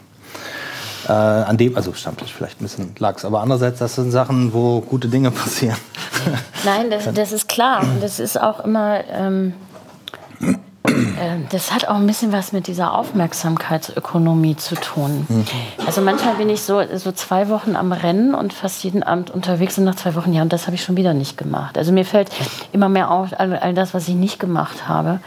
Äh, 1.08 1.12
an 1.12 1.56
dem, 1.56 1.74
also 1.76 1.92
Stammtisch 1.94 2.32
vielleicht 2.32 2.60
ein 2.60 2.64
bisschen 2.64 2.94
Lachs, 2.98 3.24
aber 3.24 3.40
andererseits, 3.40 3.80
das 3.80 3.96
sind 3.96 4.12
Sachen, 4.12 4.52
wo 4.52 4.80
gute 4.80 5.08
Dinge 5.08 5.30
passieren. 5.32 5.76
Nein, 6.64 6.90
das, 6.90 7.12
das 7.12 7.32
ist 7.32 7.48
klar. 7.48 7.84
Das 8.00 8.20
ist 8.20 8.40
auch 8.40 8.60
immer, 8.60 9.00
ähm, 9.10 9.54
äh, 9.71 9.71
das 11.50 11.72
hat 11.72 11.88
auch 11.88 11.96
ein 11.96 12.06
bisschen 12.06 12.32
was 12.32 12.52
mit 12.52 12.66
dieser 12.66 12.94
Aufmerksamkeitsökonomie 12.94 14.56
zu 14.56 14.74
tun. 14.74 15.26
Mhm. 15.28 15.44
Also 15.86 16.00
manchmal 16.00 16.34
bin 16.34 16.48
ich 16.48 16.62
so, 16.62 16.82
so 16.96 17.12
zwei 17.12 17.48
Wochen 17.48 17.76
am 17.76 17.92
Rennen 17.92 18.34
und 18.34 18.52
fast 18.52 18.82
jeden 18.84 19.02
Abend 19.02 19.30
unterwegs 19.30 19.78
und 19.78 19.84
nach 19.84 19.96
zwei 19.96 20.14
Wochen, 20.14 20.32
ja, 20.32 20.42
und 20.42 20.52
das 20.52 20.66
habe 20.66 20.74
ich 20.74 20.82
schon 20.82 20.96
wieder 20.96 21.14
nicht 21.14 21.36
gemacht. 21.36 21.78
Also 21.78 21.92
mir 21.92 22.04
fällt 22.04 22.30
immer 22.72 22.88
mehr 22.88 23.10
auf, 23.10 23.28
all, 23.38 23.56
all 23.56 23.74
das, 23.74 23.94
was 23.94 24.08
ich 24.08 24.14
nicht 24.14 24.38
gemacht 24.38 24.88
habe. 24.88 25.20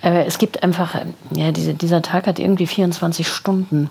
Es 0.00 0.38
gibt 0.38 0.64
einfach, 0.64 0.96
ja, 1.30 1.52
diese, 1.52 1.74
dieser 1.74 2.02
Tag 2.02 2.26
hat 2.26 2.40
irgendwie 2.40 2.66
24 2.66 3.28
Stunden. 3.28 3.88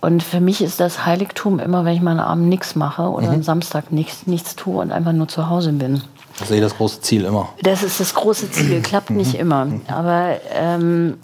Und 0.00 0.22
für 0.22 0.40
mich 0.40 0.62
ist 0.62 0.80
das 0.80 1.06
Heiligtum 1.06 1.60
immer, 1.60 1.84
wenn 1.84 1.94
ich 1.94 2.02
mal 2.02 2.10
einen 2.10 2.20
Abend 2.20 2.48
nichts 2.48 2.74
mache 2.74 3.02
oder 3.02 3.28
mhm. 3.28 3.34
am 3.34 3.42
Samstag 3.44 3.92
nichts, 3.92 4.26
nichts 4.26 4.56
tue 4.56 4.80
und 4.80 4.90
einfach 4.90 5.12
nur 5.12 5.28
zu 5.28 5.48
Hause 5.48 5.72
bin. 5.72 6.02
Das 6.38 6.50
ist 6.50 6.56
eh 6.56 6.60
das 6.60 6.76
große 6.76 7.00
Ziel 7.00 7.24
immer. 7.24 7.50
Das 7.62 7.82
ist 7.82 8.00
das 8.00 8.14
große 8.14 8.50
Ziel, 8.50 8.80
klappt 8.82 9.10
nicht 9.10 9.34
immer. 9.34 9.66
Aber 9.88 10.36
ähm, 10.54 11.18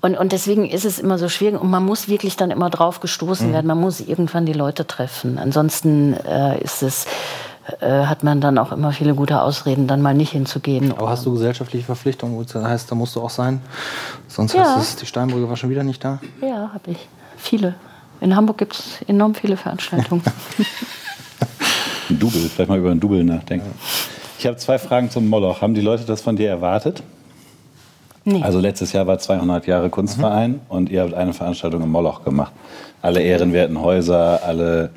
und, 0.00 0.16
und 0.16 0.32
deswegen 0.32 0.68
ist 0.68 0.84
es 0.84 0.98
immer 0.98 1.18
so 1.18 1.28
schwierig 1.28 1.60
und 1.60 1.70
man 1.70 1.84
muss 1.84 2.08
wirklich 2.08 2.36
dann 2.36 2.50
immer 2.50 2.70
drauf 2.70 3.00
gestoßen 3.00 3.48
mhm. 3.48 3.52
werden. 3.52 3.66
Man 3.66 3.80
muss 3.80 4.00
irgendwann 4.00 4.46
die 4.46 4.52
Leute 4.52 4.86
treffen. 4.86 5.38
Ansonsten 5.38 6.14
äh, 6.14 6.60
ist 6.60 6.82
es, 6.82 7.06
äh, 7.80 8.04
hat 8.04 8.22
man 8.22 8.40
dann 8.40 8.58
auch 8.58 8.70
immer 8.70 8.92
viele 8.92 9.14
gute 9.14 9.42
Ausreden, 9.42 9.88
dann 9.88 10.00
mal 10.00 10.14
nicht 10.14 10.32
hinzugehen. 10.32 10.92
Aber 10.92 11.10
hast 11.10 11.26
du 11.26 11.32
gesellschaftliche 11.32 11.84
Verpflichtungen? 11.84 12.44
Das 12.46 12.62
heißt, 12.62 12.90
da 12.90 12.94
musst 12.94 13.16
du 13.16 13.22
auch 13.22 13.30
sein. 13.30 13.60
Sonst 14.28 14.54
ja. 14.54 14.76
heißt 14.76 14.90
es, 14.90 14.96
die 14.96 15.06
Steinbrücke 15.06 15.48
war 15.48 15.56
schon 15.56 15.70
wieder 15.70 15.82
nicht 15.82 16.04
da. 16.04 16.20
Ja, 16.40 16.70
habe 16.72 16.92
ich. 16.92 17.08
Viele. 17.36 17.74
In 18.20 18.36
Hamburg 18.36 18.58
gibt 18.58 18.74
es 18.74 19.02
enorm 19.06 19.34
viele 19.34 19.56
Veranstaltungen. 19.56 20.22
Ein 22.10 22.18
Double, 22.18 22.40
vielleicht 22.40 22.68
mal 22.68 22.78
über 22.78 22.90
ein 22.90 23.00
Double 23.00 23.22
nachdenken. 23.24 23.70
Ich 24.38 24.46
habe 24.46 24.56
zwei 24.56 24.78
Fragen 24.78 25.10
zum 25.10 25.28
Moloch. 25.28 25.62
Haben 25.62 25.74
die 25.74 25.80
Leute 25.80 26.04
das 26.04 26.20
von 26.20 26.36
dir 26.36 26.48
erwartet? 26.48 27.02
Nee. 28.24 28.42
Also 28.42 28.60
letztes 28.60 28.92
Jahr 28.92 29.06
war 29.06 29.18
200 29.18 29.66
Jahre 29.66 29.90
Kunstverein 29.90 30.52
mhm. 30.52 30.60
und 30.68 30.90
ihr 30.90 31.02
habt 31.02 31.14
eine 31.14 31.32
Veranstaltung 31.32 31.82
im 31.82 31.90
Moloch 31.90 32.24
gemacht. 32.24 32.52
Alle 33.00 33.22
ehrenwerten 33.22 33.80
Häuser, 33.80 34.42
alle 34.44 34.90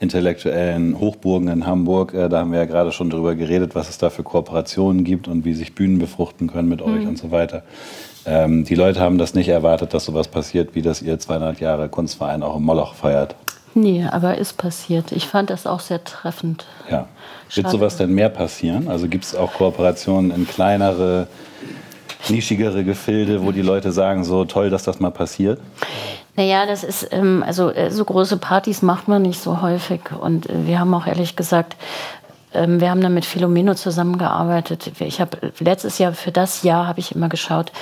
intellektuellen 0.00 0.98
Hochburgen 0.98 1.48
in 1.48 1.66
Hamburg. 1.66 2.14
Äh, 2.14 2.28
da 2.28 2.40
haben 2.40 2.52
wir 2.52 2.60
ja 2.60 2.64
gerade 2.64 2.92
schon 2.92 3.10
drüber 3.10 3.34
geredet, 3.34 3.74
was 3.74 3.88
es 3.88 3.98
da 3.98 4.10
für 4.10 4.22
Kooperationen 4.22 5.04
gibt 5.04 5.28
und 5.28 5.44
wie 5.44 5.54
sich 5.54 5.74
Bühnen 5.74 5.98
befruchten 5.98 6.46
können 6.48 6.68
mit 6.68 6.82
euch 6.82 7.02
mhm. 7.02 7.08
und 7.08 7.18
so 7.18 7.30
weiter. 7.30 7.62
Ähm, 8.24 8.64
die 8.64 8.74
Leute 8.74 9.00
haben 9.00 9.18
das 9.18 9.34
nicht 9.34 9.48
erwartet, 9.48 9.94
dass 9.94 10.04
sowas 10.04 10.28
passiert, 10.28 10.74
wie 10.74 10.82
dass 10.82 11.02
ihr 11.02 11.18
200 11.18 11.60
Jahre 11.60 11.88
Kunstverein 11.88 12.42
auch 12.42 12.56
im 12.56 12.62
Moloch 12.62 12.94
feiert. 12.94 13.34
Nee, 13.78 14.04
aber 14.10 14.38
ist 14.38 14.56
passiert. 14.56 15.12
Ich 15.12 15.28
fand 15.28 15.50
das 15.50 15.64
auch 15.64 15.78
sehr 15.78 16.02
treffend. 16.02 16.66
Ja. 16.90 17.06
Wird 17.54 17.70
sowas 17.70 17.96
denn 17.96 18.12
mehr 18.12 18.28
passieren? 18.28 18.88
Also 18.88 19.06
gibt 19.06 19.24
es 19.24 19.36
auch 19.36 19.54
Kooperationen 19.54 20.32
in 20.32 20.48
kleinere, 20.48 21.28
nischigere 22.28 22.82
Gefilde, 22.82 23.44
wo 23.44 23.52
die 23.52 23.62
Leute 23.62 23.92
sagen, 23.92 24.24
so 24.24 24.44
toll, 24.44 24.68
dass 24.68 24.82
das 24.82 24.98
mal 24.98 25.12
passiert? 25.12 25.60
Naja, 26.34 26.66
das 26.66 26.82
ist, 26.82 27.08
ähm, 27.12 27.44
also 27.46 27.70
äh, 27.70 27.92
so 27.92 28.04
große 28.04 28.38
Partys 28.38 28.82
macht 28.82 29.06
man 29.06 29.22
nicht 29.22 29.40
so 29.40 29.62
häufig. 29.62 30.00
Und 30.20 30.50
äh, 30.50 30.66
wir 30.66 30.80
haben 30.80 30.92
auch 30.92 31.06
ehrlich 31.06 31.36
gesagt 31.36 31.76
wir 32.52 32.90
haben 32.90 33.00
dann 33.00 33.14
mit 33.14 33.24
Filomeno 33.24 33.74
zusammengearbeitet. 33.74 34.92
Ich 35.00 35.20
habe 35.20 35.52
letztes 35.60 35.98
Jahr 35.98 36.12
für 36.12 36.32
das 36.32 36.62
Jahr 36.62 36.86
habe 36.86 37.00
ich 37.00 37.14
immer 37.14 37.28
geschaut, 37.28 37.72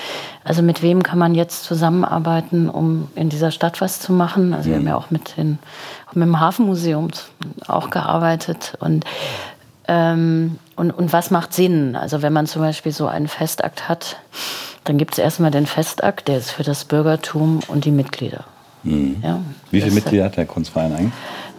also 0.44 0.62
mit 0.62 0.82
wem 0.82 1.02
kann 1.02 1.18
man 1.18 1.34
jetzt 1.34 1.64
zusammenarbeiten, 1.64 2.68
um 2.68 3.08
in 3.14 3.28
dieser 3.28 3.50
Stadt 3.50 3.80
was 3.80 4.00
zu 4.00 4.12
machen. 4.12 4.54
Also 4.54 4.70
wir 4.70 4.76
haben 4.76 4.86
ja 4.88 4.96
auch 4.96 5.10
mit, 5.10 5.36
den, 5.36 5.58
auch 6.08 6.14
mit 6.14 6.26
dem 6.26 6.40
Hafenmuseum 6.40 7.08
auch 7.68 7.90
gearbeitet 7.90 8.74
und 8.80 9.04
Ähm, 9.88 10.58
und, 10.74 10.90
und 10.90 11.12
was 11.12 11.30
macht 11.30 11.54
Sinn? 11.54 11.94
Also 11.94 12.20
wenn 12.20 12.32
man 12.32 12.46
zum 12.46 12.60
Beispiel 12.60 12.90
so 12.90 13.06
einen 13.06 13.28
Festakt 13.28 13.88
hat, 13.88 14.16
dann 14.82 14.98
gibt 14.98 15.12
es 15.12 15.18
erstmal 15.18 15.52
den 15.52 15.66
Festakt, 15.66 16.26
der 16.26 16.38
ist 16.38 16.50
für 16.50 16.64
das 16.64 16.84
Bürgertum 16.84 17.60
und 17.68 17.84
die 17.84 17.92
Mitglieder. 17.92 18.44
Mhm. 18.82 19.16
Ja, 19.22 19.38
Wie 19.70 19.80
viele 19.80 19.94
Mitglieder 19.94 20.24
hat 20.24 20.36
der 20.36 20.46
Kunstverein 20.46 20.92
eigentlich? 20.92 21.12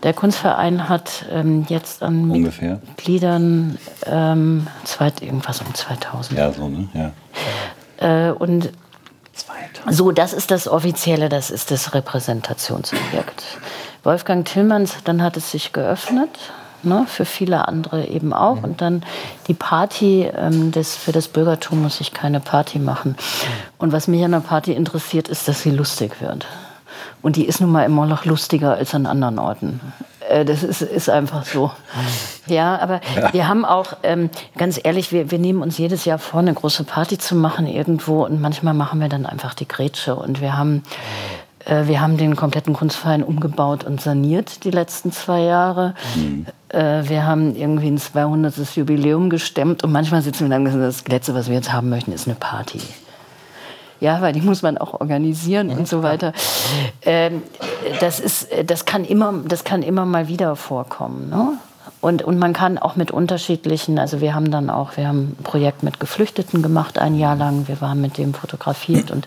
Der 0.04 0.14
Kunstverein 0.14 0.90
hat 0.90 1.26
ähm, 1.32 1.66
jetzt 1.70 2.04
an 2.04 2.30
Ungefähr? 2.30 2.80
Mitgliedern 2.86 3.78
ähm, 4.06 4.68
zweit, 4.84 5.22
irgendwas 5.22 5.62
um 5.62 5.74
2000. 5.74 6.38
Ja, 6.38 6.52
so, 6.52 6.68
ne? 6.70 6.88
Ja. 6.94 8.30
Äh, 8.30 8.32
und 8.32 8.72
2000. 9.34 9.96
so, 9.96 10.12
das 10.12 10.34
ist 10.34 10.52
das 10.52 10.68
Offizielle, 10.68 11.30
das 11.30 11.50
ist 11.50 11.72
das 11.72 11.94
Repräsentationsobjekt. 11.94 13.44
Wolfgang 14.04 14.46
Tillmanns, 14.46 14.98
dann 15.04 15.22
hat 15.22 15.36
es 15.36 15.52
sich 15.52 15.74
geöffnet, 15.74 16.30
ne, 16.84 17.06
für 17.08 17.26
viele 17.26 17.68
andere 17.68 18.06
eben 18.06 18.34
auch. 18.34 18.64
Und 18.64 18.82
dann 18.82 19.04
die 19.48 19.54
Party, 19.54 20.24
ähm, 20.24 20.72
das, 20.72 20.96
für 20.96 21.12
das 21.12 21.28
Bürgertum 21.28 21.82
muss 21.82 22.00
ich 22.02 22.14
keine 22.14 22.40
Party 22.40 22.80
machen. 22.80 23.16
Und 23.78 23.92
was 23.92 24.08
mich 24.08 24.24
an 24.24 24.32
der 24.32 24.40
Party 24.40 24.74
interessiert, 24.74 25.28
ist, 25.28 25.48
dass 25.48 25.62
sie 25.62 25.72
lustig 25.72 26.22
wird. 26.22 26.46
Und 27.22 27.36
die 27.36 27.46
ist 27.46 27.62
nun 27.62 27.72
mal 27.72 27.84
immer 27.84 28.06
noch 28.06 28.26
lustiger 28.26 28.76
als 28.76 28.94
an 28.94 29.06
anderen 29.06 29.40
Orten. 29.40 29.80
Äh, 30.30 30.46
Das 30.46 30.64
ist, 30.64 30.82
ist 30.82 31.10
einfach 31.10 31.46
so. 31.46 31.72
Ja, 32.48 32.80
aber 32.80 33.02
wir 33.32 33.48
haben 33.48 33.66
auch, 33.66 33.94
ähm, 34.04 34.30
ganz 34.58 34.80
ehrlich, 34.82 35.12
wir, 35.12 35.32
wir 35.32 35.40
nehmen 35.40 35.62
uns 35.62 35.78
jedes 35.78 36.06
Jahr 36.06 36.20
vor, 36.20 36.40
eine 36.40 36.54
große 36.54 36.84
Party 36.84 37.18
zu 37.18 37.36
machen 37.36 37.68
irgendwo 37.68 38.26
und 38.26 38.40
manchmal 38.42 38.74
machen 38.74 39.00
wir 39.00 39.10
dann 39.10 39.26
einfach 39.26 39.54
die 39.54 39.68
Grätsche. 39.68 40.16
Und 40.16 40.40
wir 40.42 40.58
haben, 40.58 40.84
äh, 41.66 41.88
wir 41.88 42.00
haben 42.02 42.18
den 42.18 42.36
kompletten 42.36 42.74
Kunstverein 42.74 43.24
umgebaut 43.24 43.84
und 43.84 44.00
saniert 44.00 44.64
die 44.64 44.72
letzten 44.72 45.12
zwei 45.12 45.42
Jahre. 45.42 45.96
Äh, 46.70 47.10
wir 47.10 47.26
haben 47.26 47.56
irgendwie 47.56 47.88
ein 47.88 47.98
200. 47.98 48.76
Jubiläum 48.76 49.30
gestemmt 49.30 49.84
und 49.84 49.92
manchmal 49.92 50.22
sitzen 50.22 50.46
wir 50.46 50.50
dann 50.50 50.66
und 50.66 50.72
sagen, 50.72 50.84
das 50.84 51.08
Letzte, 51.08 51.34
was 51.34 51.48
wir 51.48 51.56
jetzt 51.56 51.74
haben 51.74 51.90
möchten, 51.90 52.12
ist 52.14 52.28
eine 52.28 52.36
Party. 52.36 52.80
Ja, 54.00 54.22
weil 54.22 54.34
die 54.34 54.42
muss 54.42 54.62
man 54.62 54.78
auch 54.78 55.00
organisieren 55.00 55.70
und 55.70 55.88
so 55.88 56.04
weiter. 56.04 56.34
Ähm, 57.04 57.42
das, 58.00 58.20
ist, 58.20 58.48
das, 58.66 58.86
kann 58.86 59.04
immer, 59.06 59.34
das 59.46 59.64
kann 59.64 59.82
immer 59.82 60.06
mal 60.06 60.28
wieder 60.28 60.56
vorkommen. 60.56 61.30
Ne? 61.30 61.58
Und, 62.00 62.22
und 62.22 62.38
man 62.38 62.54
kann 62.54 62.78
auch 62.78 62.96
mit 62.96 63.10
unterschiedlichen, 63.10 63.98
also 63.98 64.22
wir 64.22 64.36
haben 64.36 64.52
dann 64.52 64.70
auch, 64.70 64.98
wir 64.98 65.08
haben 65.08 65.36
ein 65.40 65.44
Projekt 65.44 65.82
mit 65.82 66.00
Geflüchteten 66.00 66.62
gemacht, 66.62 67.00
ein 67.00 67.16
Jahr 67.16 67.36
lang. 67.36 67.68
Wir 67.68 67.82
waren 67.82 68.00
mit 68.02 68.20
dem 68.20 68.36
fotografiert 68.36 69.10
und 69.10 69.26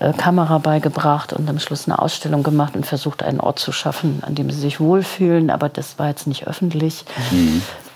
äh, 0.00 0.12
Kamera 0.12 0.58
beigebracht 0.58 1.32
und 1.32 1.48
am 1.48 1.60
Schluss 1.60 1.86
eine 1.86 2.00
Ausstellung 2.00 2.42
gemacht 2.42 2.74
und 2.74 2.84
versucht, 2.86 3.22
einen 3.22 3.40
Ort 3.40 3.60
zu 3.60 3.70
schaffen, 3.70 4.22
an 4.26 4.34
dem 4.34 4.50
sie 4.50 4.60
sich 4.60 4.80
wohlfühlen. 4.80 5.48
Aber 5.48 5.68
das 5.68 5.98
war 5.98 6.08
jetzt 6.08 6.26
nicht 6.26 6.48
öffentlich. 6.48 7.04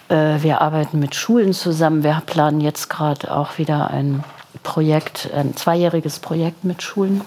Äh, 0.08 0.42
wir 0.42 0.60
arbeiten 0.60 1.00
mit 1.00 1.16
Schulen 1.16 1.52
zusammen. 1.52 2.04
Wir 2.04 2.22
planen 2.24 2.60
jetzt 2.60 2.90
gerade 2.90 3.34
auch 3.34 3.58
wieder 3.58 3.90
ein 3.90 4.22
Projekt, 4.62 5.30
ein 5.34 5.56
zweijähriges 5.56 6.18
Projekt 6.18 6.64
mit 6.64 6.82
Schulen, 6.82 7.22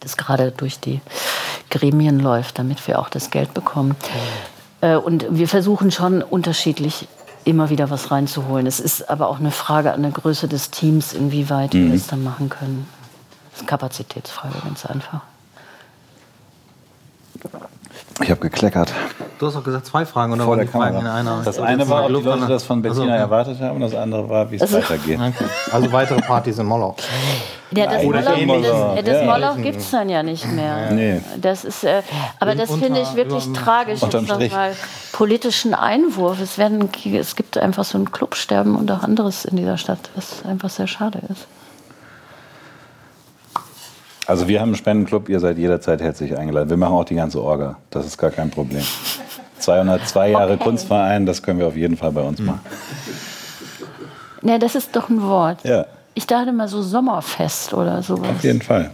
das 0.00 0.16
gerade 0.16 0.52
durch 0.52 0.80
die 0.80 1.00
Gremien 1.70 2.20
läuft, 2.20 2.58
damit 2.58 2.86
wir 2.86 2.98
auch 2.98 3.08
das 3.08 3.30
Geld 3.30 3.54
bekommen. 3.54 3.96
Äh, 4.80 4.96
Und 4.96 5.26
wir 5.30 5.48
versuchen 5.48 5.90
schon 5.90 6.22
unterschiedlich 6.22 7.08
immer 7.44 7.70
wieder 7.70 7.90
was 7.90 8.10
reinzuholen. 8.10 8.66
Es 8.66 8.80
ist 8.80 9.08
aber 9.08 9.28
auch 9.28 9.38
eine 9.38 9.50
Frage 9.50 9.92
an 9.92 10.02
der 10.02 10.10
Größe 10.10 10.48
des 10.48 10.70
Teams, 10.70 11.12
inwieweit 11.12 11.72
wir 11.72 11.94
es 11.94 12.06
dann 12.06 12.22
machen 12.22 12.48
können. 12.48 12.86
Das 13.50 13.54
ist 13.54 13.60
eine 13.60 13.68
Kapazitätsfrage, 13.68 14.58
ganz 14.62 14.86
einfach. 14.86 15.22
Ich 18.22 18.30
habe 18.30 18.40
gekleckert. 18.40 18.92
Du 19.40 19.46
hast 19.46 19.56
doch 19.56 19.64
gesagt 19.64 19.86
zwei 19.86 20.04
Fragen 20.04 20.34
oder 20.34 20.42
Vor 20.44 20.50
waren 20.50 20.58
der 20.58 20.66
die 20.66 20.70
Fragen 20.70 20.96
Kamera. 20.96 21.18
in 21.18 21.26
einer? 21.26 21.42
Das 21.42 21.58
eine 21.58 21.88
war, 21.88 22.02
ob 22.04 22.08
die 22.08 22.22
Leute 22.22 22.46
das 22.46 22.62
von 22.62 22.82
Bettina 22.82 23.04
okay. 23.04 23.16
erwartet 23.16 23.58
haben, 23.58 23.76
und 23.76 23.80
das 23.80 23.94
andere 23.94 24.28
war, 24.28 24.50
wie 24.50 24.56
es 24.56 24.60
Also- 24.62 24.76
weitergeht. 24.76 25.18
Okay. 25.18 25.44
Also 25.72 25.90
weitere 25.92 26.20
Partys 26.20 26.58
in 26.58 26.66
Moloch. 26.66 26.96
Ja, 27.70 27.86
das 27.86 28.04
Oder 28.04 28.20
Moloch, 28.20 28.46
Moloch, 28.46 28.96
das, 28.96 29.04
das 29.06 29.14
ja. 29.24 29.32
Moloch 29.38 29.56
gibt 29.62 29.78
es 29.78 29.90
dann 29.90 30.10
ja 30.10 30.22
nicht 30.22 30.46
mehr. 30.46 30.90
Nee. 30.90 31.22
Das 31.40 31.64
ist, 31.64 31.84
äh, 31.84 32.02
aber 32.38 32.54
das 32.54 32.70
finde 32.70 33.00
ich 33.00 33.14
wirklich 33.14 33.46
über- 33.46 33.58
tragisch. 33.58 34.02
Unterm 34.02 34.20
jetzt 34.24 34.28
noch 34.28 34.36
Strich. 34.36 34.52
mal 34.52 34.72
politischen 35.12 35.72
Einwurf. 35.72 36.38
Es, 36.42 36.58
werden, 36.58 36.90
es 37.14 37.34
gibt 37.34 37.56
einfach 37.56 37.84
so 37.84 37.96
ein 37.96 38.12
Clubsterben 38.12 38.76
und 38.76 38.92
auch 38.92 39.02
anderes 39.02 39.46
in 39.46 39.56
dieser 39.56 39.78
Stadt, 39.78 40.10
was 40.16 40.44
einfach 40.44 40.68
sehr 40.68 40.86
schade 40.86 41.22
ist. 41.30 41.46
Also 44.30 44.46
wir 44.46 44.60
haben 44.60 44.68
einen 44.68 44.76
Spendenclub, 44.76 45.28
ihr 45.28 45.40
seid 45.40 45.58
jederzeit 45.58 46.00
herzlich 46.00 46.38
eingeladen. 46.38 46.70
Wir 46.70 46.76
machen 46.76 46.92
auch 46.92 47.04
die 47.04 47.16
ganze 47.16 47.42
Orga, 47.42 47.78
das 47.90 48.06
ist 48.06 48.16
gar 48.16 48.30
kein 48.30 48.48
Problem. 48.48 48.84
202 49.58 50.30
Jahre 50.30 50.52
Okay. 50.52 50.62
Kunstverein, 50.62 51.26
das 51.26 51.42
können 51.42 51.58
wir 51.58 51.66
auf 51.66 51.74
jeden 51.74 51.96
Fall 51.96 52.12
bei 52.12 52.20
uns 52.22 52.38
machen. 52.38 52.60
Ne, 54.42 54.60
das 54.60 54.76
ist 54.76 54.94
doch 54.94 55.08
ein 55.08 55.20
Wort. 55.22 55.64
Ja, 55.64 55.84
Ich 56.14 56.28
dachte 56.28 56.52
mal 56.52 56.68
so 56.68 56.80
Sommerfest 56.80 57.74
oder 57.74 58.04
sowas. 58.04 58.30
auf 58.30 58.44
jeden 58.44 58.62
Fall. 58.62 58.92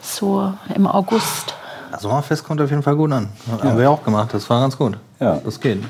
So 0.00 0.54
im 0.74 0.86
August. 0.86 1.54
Sommerfest 1.98 2.42
kommt 2.42 2.62
auf 2.62 2.70
jeden 2.70 2.82
Fall 2.82 2.96
gut 2.96 3.12
an. 3.12 3.28
Haben 3.62 3.78
wir 3.78 3.90
auch 3.90 4.02
gemacht, 4.02 4.30
das 4.32 4.48
war 4.48 4.62
ganz 4.62 4.78
gut. 4.78 4.96
Ja. 5.20 5.38
Das 5.44 5.60
geht. 5.60 5.80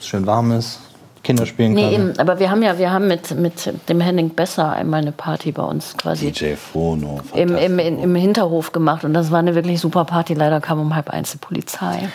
Es 0.00 0.06
schön 0.08 0.26
warm 0.26 0.50
ist, 0.50 0.80
Kinder 1.24 1.46
spielen 1.46 1.72
Nee, 1.72 1.82
können. 1.82 2.10
eben, 2.10 2.18
aber 2.18 2.38
wir 2.38 2.50
haben 2.50 2.62
ja, 2.62 2.78
wir 2.78 2.92
haben 2.92 3.08
mit, 3.08 3.36
mit 3.36 3.72
dem 3.88 4.00
Henning 4.00 4.30
Besser 4.30 4.72
einmal 4.72 5.00
eine 5.00 5.10
Party 5.12 5.50
bei 5.50 5.62
uns 5.62 5.96
quasi 5.96 6.30
DJ 6.30 6.54
Fono. 6.54 7.20
im, 7.34 7.56
im, 7.56 7.78
im, 7.78 8.14
Hinterhof 8.14 8.70
gemacht 8.70 9.04
und 9.04 9.14
das 9.14 9.30
war 9.32 9.40
eine 9.40 9.54
wirklich 9.54 9.80
super 9.80 10.04
Party. 10.04 10.34
Leider 10.34 10.60
kam 10.60 10.80
um 10.80 10.94
halb 10.94 11.10
eins 11.10 11.32
die 11.32 11.38
Polizei. 11.38 12.08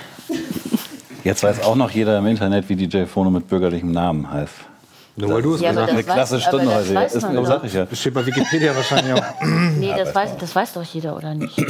Jetzt 1.24 1.44
weiß 1.44 1.64
auch 1.64 1.76
noch 1.76 1.92
jeder 1.92 2.18
im 2.18 2.28
Internet, 2.28 2.70
wie 2.70 2.76
DJ 2.76 3.04
Fono 3.04 3.30
mit 3.30 3.50
bürgerlichem 3.50 3.92
Namen 3.92 4.32
heißt. 4.32 4.54
Nur 5.18 5.34
weil 5.34 5.42
du 5.42 5.56
es 5.56 5.62
Ja, 5.62 5.72
gesagt 5.72 5.90
Eine 5.90 6.04
das 6.04 6.14
klasse 6.14 6.40
Stunde 6.40 6.66
das 6.66 6.76
heute. 6.76 6.94
Das 6.94 7.64
ich 7.64 7.74
ja. 7.74 7.88
hast. 7.90 7.98
Steht 8.00 8.14
bei 8.14 8.26
Wikipedia 8.26 8.76
wahrscheinlich 8.76 9.14
auch. 9.14 9.24
Nee, 9.78 9.94
das 9.98 10.16
weiß, 10.16 10.38
das 10.38 10.56
weiß 10.56 10.74
doch 10.74 10.84
jeder, 10.84 11.16
oder 11.16 11.34
nicht? 11.34 11.62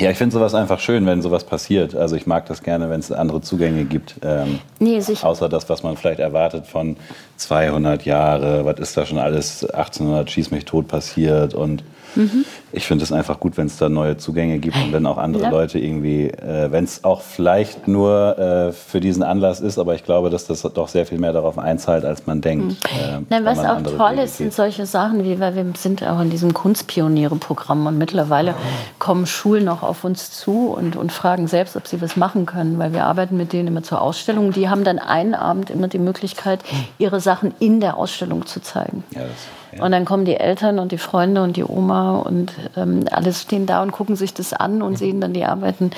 Ja, 0.00 0.10
ich 0.10 0.18
finde 0.18 0.34
sowas 0.34 0.54
einfach 0.54 0.80
schön, 0.80 1.06
wenn 1.06 1.22
sowas 1.22 1.44
passiert. 1.44 1.94
Also 1.94 2.16
ich 2.16 2.26
mag 2.26 2.46
das 2.46 2.62
gerne, 2.64 2.90
wenn 2.90 2.98
es 2.98 3.12
andere 3.12 3.40
Zugänge 3.42 3.84
gibt. 3.84 4.16
Ähm, 4.22 4.58
Nee, 4.80 4.98
sicher. 5.00 5.26
außer 5.26 5.48
das, 5.48 5.68
was 5.68 5.84
man 5.84 5.96
vielleicht 5.96 6.18
erwartet 6.18 6.66
von 6.66 6.96
200 7.36 8.04
Jahre, 8.04 8.64
was 8.64 8.78
ist 8.80 8.96
da 8.96 9.06
schon 9.06 9.18
alles 9.18 9.64
1800 9.64 10.28
schieß 10.30 10.50
mich 10.50 10.64
tot 10.64 10.88
passiert 10.88 11.54
und 11.54 11.84
Mhm. 12.16 12.44
ich 12.72 12.86
finde 12.86 13.04
es 13.04 13.12
einfach 13.12 13.40
gut, 13.40 13.56
wenn 13.56 13.66
es 13.66 13.76
da 13.76 13.88
neue 13.88 14.16
Zugänge 14.16 14.58
gibt 14.58 14.76
und 14.76 14.92
wenn 14.92 15.06
auch 15.06 15.18
andere 15.18 15.44
Ja. 15.44 15.50
Leute 15.50 15.78
irgendwie, 15.78 16.28
äh, 16.28 16.70
wenn 16.70 16.84
es 16.84 17.02
auch 17.04 17.20
vielleicht 17.22 17.88
nur 17.88 18.38
äh, 18.38 18.72
für 18.72 19.00
diesen 19.00 19.22
Anlass 19.22 19.60
ist, 19.60 19.78
aber 19.78 19.94
ich 19.94 20.04
glaube, 20.04 20.30
dass 20.30 20.46
das 20.46 20.62
doch 20.62 20.88
sehr 20.88 21.06
viel 21.06 21.18
mehr 21.18 21.32
darauf 21.32 21.58
einzahlt, 21.58 22.04
als 22.04 22.26
man 22.26 22.40
denkt. 22.40 22.76
äh, 22.84 23.12
Nein, 23.12 23.26
wenn 23.30 23.42
Mhm. 23.42 23.46
was 23.46 23.58
auch 23.58 23.82
toll 23.96 24.18
ist, 24.18 24.36
sind 24.38 24.52
solche 24.52 24.86
Sachen 24.86 25.24
wie, 25.24 25.38
weil 25.40 25.54
wir 25.56 25.64
sind 25.76 26.02
auch 26.02 26.20
in 26.20 26.30
diesem 26.30 26.52
Kunstpioniere-Programm 26.54 27.86
und 27.86 27.98
mittlerweile 27.98 28.54
kommen 28.98 29.26
Schulen 29.26 29.68
auch 29.68 29.82
auf 29.82 30.04
uns 30.04 30.30
zu 30.30 30.68
und, 30.68 30.96
und 30.96 31.12
fragen 31.12 31.46
selbst, 31.46 31.76
ob 31.76 31.86
sie 31.86 32.00
was 32.00 32.16
machen 32.16 32.46
können, 32.46 32.78
weil 32.78 32.92
wir 32.92 33.04
arbeiten 33.04 33.36
mit 33.36 33.52
denen 33.52 33.68
immer 33.68 33.82
zur 33.82 34.00
Ausstellung. 34.00 34.52
Die 34.52 34.68
haben 34.68 34.84
dann 34.84 34.98
einen 34.98 35.34
Abend 35.34 35.70
immer 35.70 35.88
die 35.88 35.98
Möglichkeit, 35.98 36.60
ihre 36.98 37.20
Sachen 37.20 37.54
in 37.58 37.80
der 37.80 37.96
Ausstellung 37.96 38.46
zu 38.46 38.60
zeigen. 38.60 39.04
Ja, 39.10 39.22
das, 39.22 39.30
ja. 39.76 39.84
Und 39.84 39.92
dann 39.92 40.04
kommen 40.04 40.24
die 40.24 40.36
Eltern 40.36 40.78
und 40.78 40.92
die 40.92 40.98
Freunde 40.98 41.42
und 41.42 41.56
die 41.56 41.64
Oma 41.64 42.18
und 42.18 42.52
ähm, 42.76 43.04
alles 43.10 43.42
stehen 43.42 43.66
da 43.66 43.82
und 43.82 43.92
gucken 43.92 44.16
sich 44.16 44.34
das 44.34 44.52
an 44.52 44.82
und 44.82 44.98
sehen 44.98 45.20
dann 45.20 45.32
die 45.32 45.44
Arbeiten 45.44 45.90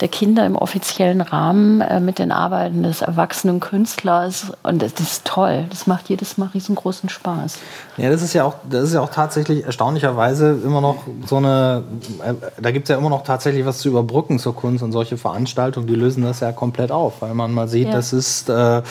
der 0.00 0.08
Kinder 0.08 0.44
im 0.46 0.56
offiziellen 0.56 1.20
Rahmen 1.20 1.80
äh, 1.80 2.00
mit 2.00 2.18
den 2.18 2.32
Arbeiten 2.32 2.82
des 2.82 3.02
erwachsenen 3.02 3.60
Künstlers. 3.60 4.52
Und 4.62 4.82
das, 4.82 4.94
das 4.94 5.12
ist 5.12 5.24
toll. 5.24 5.64
Das 5.70 5.86
macht 5.86 6.08
jedes 6.08 6.38
Mal 6.38 6.50
riesengroßen 6.52 7.08
Spaß. 7.08 7.58
Ja, 7.96 8.10
das 8.10 8.22
ist 8.22 8.32
ja 8.32 8.44
auch, 8.44 8.54
das 8.68 8.84
ist 8.84 8.94
ja 8.94 9.00
auch 9.00 9.10
tatsächlich 9.10 9.64
erstaunlicherweise 9.64 10.58
immer 10.64 10.80
noch 10.80 11.04
so 11.26 11.36
eine, 11.36 11.84
äh, 12.24 12.34
da 12.60 12.70
gibt 12.70 12.84
es 12.84 12.88
ja 12.90 12.98
immer 12.98 13.10
noch 13.10 13.22
tatsächlich 13.24 13.66
was 13.66 13.78
zu 13.78 13.88
überbrücken 13.88 14.38
zur 14.38 14.54
Kunst 14.54 14.82
und 14.82 14.92
solche 14.92 15.16
Veranstaltungen, 15.16 15.86
die 15.86 15.94
lösen 15.94 16.22
das 16.22 16.40
ja 16.40 16.52
komplett 16.52 16.90
auf, 16.90 17.20
weil 17.20 17.34
man 17.34 17.52
mal 17.52 17.68
sieht, 17.68 17.88
Ja. 17.88 17.94
das 17.94 18.12
ist, 18.12 18.48
äh, 18.48 18.82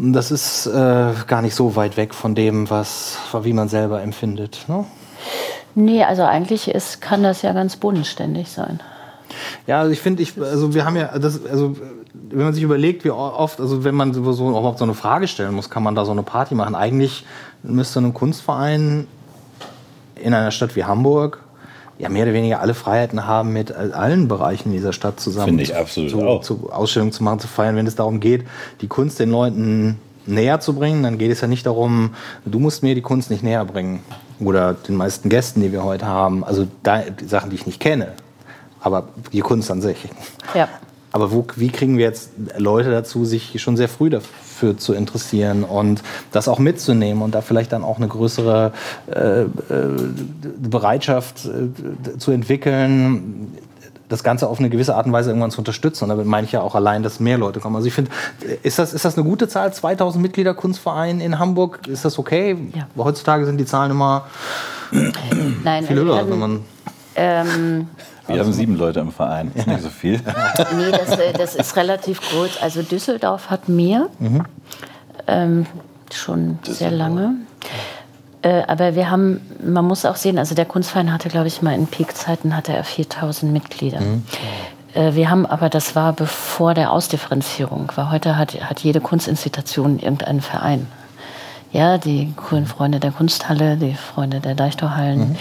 das 0.00 0.30
ist 0.30 0.66
äh, 0.66 1.12
gar 1.26 1.42
nicht 1.42 1.54
so 1.54 1.74
weit 1.74 1.96
weg 1.96 2.14
von 2.14 2.34
dem, 2.34 2.70
was, 2.70 3.18
wie 3.42 3.52
man 3.52 3.68
selber 3.68 4.00
empfindet. 4.00 4.64
Ne? 4.68 4.84
Nee, 5.74 6.04
also 6.04 6.22
eigentlich 6.22 6.68
ist, 6.68 7.00
kann 7.00 7.24
das 7.24 7.42
ja 7.42 7.52
ganz 7.52 7.76
bodenständig 7.76 8.48
sein. 8.50 8.80
Ja, 9.66 9.80
also 9.80 9.92
ich 9.92 10.00
finde, 10.00 10.22
ich, 10.22 10.40
also 10.40 10.72
wir 10.72 10.84
haben 10.84 10.96
ja, 10.96 11.18
das, 11.18 11.44
also 11.44 11.76
wenn 12.14 12.44
man 12.44 12.54
sich 12.54 12.62
überlegt, 12.62 13.04
wie 13.04 13.10
oft, 13.10 13.60
also 13.60 13.84
wenn 13.84 13.94
man 13.94 14.14
so, 14.14 14.20
überhaupt 14.20 14.78
so 14.78 14.84
eine 14.84 14.94
Frage 14.94 15.26
stellen 15.26 15.54
muss, 15.54 15.68
kann 15.68 15.82
man 15.82 15.94
da 15.94 16.04
so 16.04 16.12
eine 16.12 16.22
Party 16.22 16.54
machen? 16.54 16.74
Eigentlich 16.74 17.24
müsste 17.62 18.00
ein 18.00 18.14
Kunstverein 18.14 19.06
in 20.14 20.32
einer 20.32 20.52
Stadt 20.52 20.76
wie 20.76 20.84
Hamburg 20.84 21.42
ja 21.98 22.08
mehr 22.08 22.24
oder 22.24 22.32
weniger 22.32 22.60
alle 22.60 22.74
Freiheiten 22.74 23.26
haben, 23.26 23.52
mit 23.52 23.72
allen 23.72 24.28
Bereichen 24.28 24.72
dieser 24.72 24.92
Stadt 24.92 25.20
zusammen 25.20 25.48
Finde 25.48 25.62
ich 25.64 25.76
absolut 25.76 26.10
zu, 26.10 26.20
auch. 26.26 26.42
zu 26.42 26.70
Ausstellungen 26.70 27.12
zu 27.12 27.24
machen, 27.24 27.40
zu 27.40 27.48
feiern, 27.48 27.76
wenn 27.76 27.86
es 27.86 27.96
darum 27.96 28.20
geht, 28.20 28.44
die 28.80 28.88
Kunst 28.88 29.18
den 29.18 29.30
Leuten 29.30 29.98
näher 30.26 30.60
zu 30.60 30.74
bringen, 30.74 31.02
dann 31.02 31.18
geht 31.18 31.30
es 31.30 31.40
ja 31.40 31.48
nicht 31.48 31.66
darum, 31.66 32.14
du 32.44 32.58
musst 32.58 32.82
mir 32.82 32.94
die 32.94 33.02
Kunst 33.02 33.30
nicht 33.30 33.42
näher 33.42 33.64
bringen. 33.64 34.00
Oder 34.40 34.74
den 34.74 34.94
meisten 34.94 35.28
Gästen, 35.30 35.62
die 35.62 35.72
wir 35.72 35.82
heute 35.82 36.06
haben. 36.06 36.44
Also 36.44 36.68
da, 36.84 37.00
die 37.00 37.24
Sachen, 37.24 37.50
die 37.50 37.56
ich 37.56 37.66
nicht 37.66 37.80
kenne. 37.80 38.12
Aber 38.80 39.08
die 39.32 39.40
Kunst 39.40 39.68
an 39.70 39.80
sich. 39.80 39.96
Ja. 40.54 40.68
aber 41.10 41.32
wo, 41.32 41.44
wie 41.56 41.70
kriegen 41.70 41.98
wir 41.98 42.04
jetzt 42.04 42.30
Leute 42.56 42.90
dazu, 42.90 43.24
sich 43.24 43.60
schon 43.60 43.76
sehr 43.76 43.88
früh 43.88 44.10
dafür 44.10 44.30
zu 44.76 44.94
interessieren 44.94 45.64
und 45.64 46.02
das 46.32 46.48
auch 46.48 46.58
mitzunehmen 46.58 47.22
und 47.22 47.34
da 47.34 47.40
vielleicht 47.40 47.72
dann 47.72 47.84
auch 47.84 47.96
eine 47.96 48.08
größere 48.08 48.72
äh, 49.10 49.42
äh, 49.42 49.46
Bereitschaft 50.58 51.46
äh, 51.46 52.18
zu 52.18 52.30
entwickeln, 52.30 53.56
das 54.08 54.22
Ganze 54.22 54.48
auf 54.48 54.58
eine 54.58 54.70
gewisse 54.70 54.94
Art 54.94 55.06
und 55.06 55.12
Weise 55.12 55.30
irgendwann 55.30 55.50
zu 55.50 55.58
unterstützen. 55.58 56.04
Und 56.04 56.10
damit 56.10 56.26
meine 56.26 56.46
ich 56.46 56.52
ja 56.52 56.62
auch 56.62 56.74
allein, 56.74 57.02
dass 57.02 57.20
mehr 57.20 57.38
Leute 57.38 57.60
kommen. 57.60 57.76
Also 57.76 57.88
ich 57.88 57.92
finde, 57.92 58.10
ist 58.62 58.78
das, 58.78 58.94
ist 58.94 59.04
das 59.04 59.16
eine 59.16 59.24
gute 59.24 59.48
Zahl? 59.48 59.72
2000 59.72 60.22
Mitglieder 60.22 60.54
Kunstverein 60.54 61.20
in 61.20 61.38
Hamburg, 61.38 61.86
ist 61.86 62.04
das 62.04 62.18
okay? 62.18 62.56
Ja. 62.74 62.86
Heutzutage 62.96 63.44
sind 63.44 63.58
die 63.58 63.66
Zahlen 63.66 63.90
immer 63.90 64.26
Nein, 65.62 65.84
viel 65.84 65.96
höher. 65.96 66.28
Wenn 66.28 66.38
man 66.38 66.60
ähm, 67.14 67.88
wir 68.28 68.40
haben 68.40 68.52
sieben 68.52 68.76
Leute 68.76 69.00
im 69.00 69.12
Verein, 69.12 69.50
ist 69.54 69.66
nicht 69.66 69.82
so 69.82 69.88
viel. 69.88 70.14
nee, 70.76 70.90
das, 70.90 71.18
äh, 71.18 71.32
das 71.32 71.54
ist 71.54 71.76
relativ 71.76 72.20
groß. 72.20 72.60
Also 72.60 72.82
Düsseldorf 72.82 73.50
hat 73.50 73.68
mehr, 73.68 74.08
mhm. 74.18 74.44
ähm, 75.26 75.66
schon 76.12 76.58
sehr 76.62 76.90
lange. 76.90 77.34
Äh, 78.42 78.62
aber 78.66 78.94
wir 78.94 79.10
haben, 79.10 79.40
man 79.64 79.84
muss 79.84 80.04
auch 80.04 80.16
sehen, 80.16 80.38
also 80.38 80.54
der 80.54 80.64
Kunstverein 80.64 81.12
hatte, 81.12 81.28
glaube 81.28 81.48
ich, 81.48 81.62
mal 81.62 81.74
in 81.74 81.86
Peakzeiten 81.86 82.56
hatte 82.56 82.72
er 82.72 82.84
4000 82.84 83.52
Mitglieder. 83.52 84.00
Mhm. 84.00 84.22
Äh, 84.94 85.14
wir 85.14 85.30
haben 85.30 85.46
aber, 85.46 85.68
das 85.68 85.96
war 85.96 86.12
bevor 86.12 86.74
der 86.74 86.92
Ausdifferenzierung, 86.92 87.90
weil 87.96 88.10
heute 88.10 88.36
hat, 88.36 88.60
hat 88.60 88.80
jede 88.80 89.00
Kunstinstitution 89.00 89.98
irgendeinen 89.98 90.40
Verein. 90.40 90.86
Ja, 91.72 91.98
die 91.98 92.32
Freunde 92.66 92.98
der 92.98 93.10
Kunsthalle, 93.10 93.76
die 93.76 93.94
Freunde 93.94 94.40
der 94.40 94.54
Deichtorhallen. 94.54 95.30
Mhm. 95.30 95.36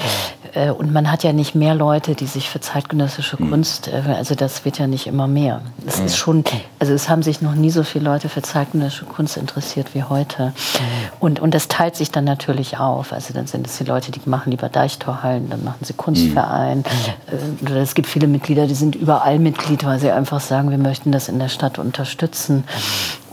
Äh, 0.54 0.72
und 0.72 0.92
man 0.92 1.12
hat 1.12 1.24
ja 1.24 1.34
nicht 1.34 1.56
mehr 1.56 1.76
Leute, 1.76 2.16
die 2.16 2.26
sich 2.26 2.50
für 2.50 2.60
zeitgenössische 2.60 3.42
mhm. 3.42 3.50
Kunst, 3.50 3.88
äh, 3.88 4.02
also 4.16 4.36
das 4.36 4.66
wird 4.66 4.80
ja 4.80 4.88
nicht 4.88 5.08
immer 5.08 5.28
mehr. 5.28 5.62
Es 5.86 6.00
mhm. 6.00 6.06
ist 6.06 6.18
schon, 6.18 6.44
also 6.80 6.94
es 6.94 7.10
haben 7.10 7.24
sich 7.24 7.42
noch 7.42 7.56
nie 7.56 7.70
so 7.70 7.84
viele 7.84 8.06
Leute 8.06 8.30
für 8.30 8.42
zeitgenössische 8.42 9.06
Kunst 9.06 9.38
interessiert 9.38 9.94
wie 9.94 10.04
heute. 10.04 10.48
Mhm. 10.48 10.52
Und, 11.20 11.40
und 11.40 11.54
das 11.54 11.68
teilt 11.68 11.96
sich 11.96 12.12
dann 12.12 12.26
natürlich 12.26 12.78
auf. 12.78 13.14
Also 13.14 13.34
dann 13.34 13.48
sind 13.48 13.68
es 13.68 13.78
die 13.78 13.84
Leute, 13.84 14.12
die 14.12 14.22
machen 14.26 14.52
lieber 14.52 14.70
Deichtorhallen, 14.70 15.50
dann 15.50 15.64
machen 15.64 15.84
sie 15.84 15.94
Kunstverein. 15.94 16.84
Mhm. 17.62 17.68
Äh, 17.68 17.80
es 17.80 17.96
gibt 17.96 18.08
viele 18.08 18.28
Mitglieder, 18.28 18.68
die 18.68 18.76
sind 18.76 18.96
überall 18.96 19.40
Mitglied, 19.40 19.86
weil 19.86 20.00
sie 20.00 20.12
einfach 20.12 20.42
sagen, 20.42 20.72
wir 20.72 20.78
möchten 20.78 21.12
das 21.12 21.30
in 21.30 21.40
der 21.40 21.50
Stadt 21.50 21.80
unterstützen. 21.80 22.64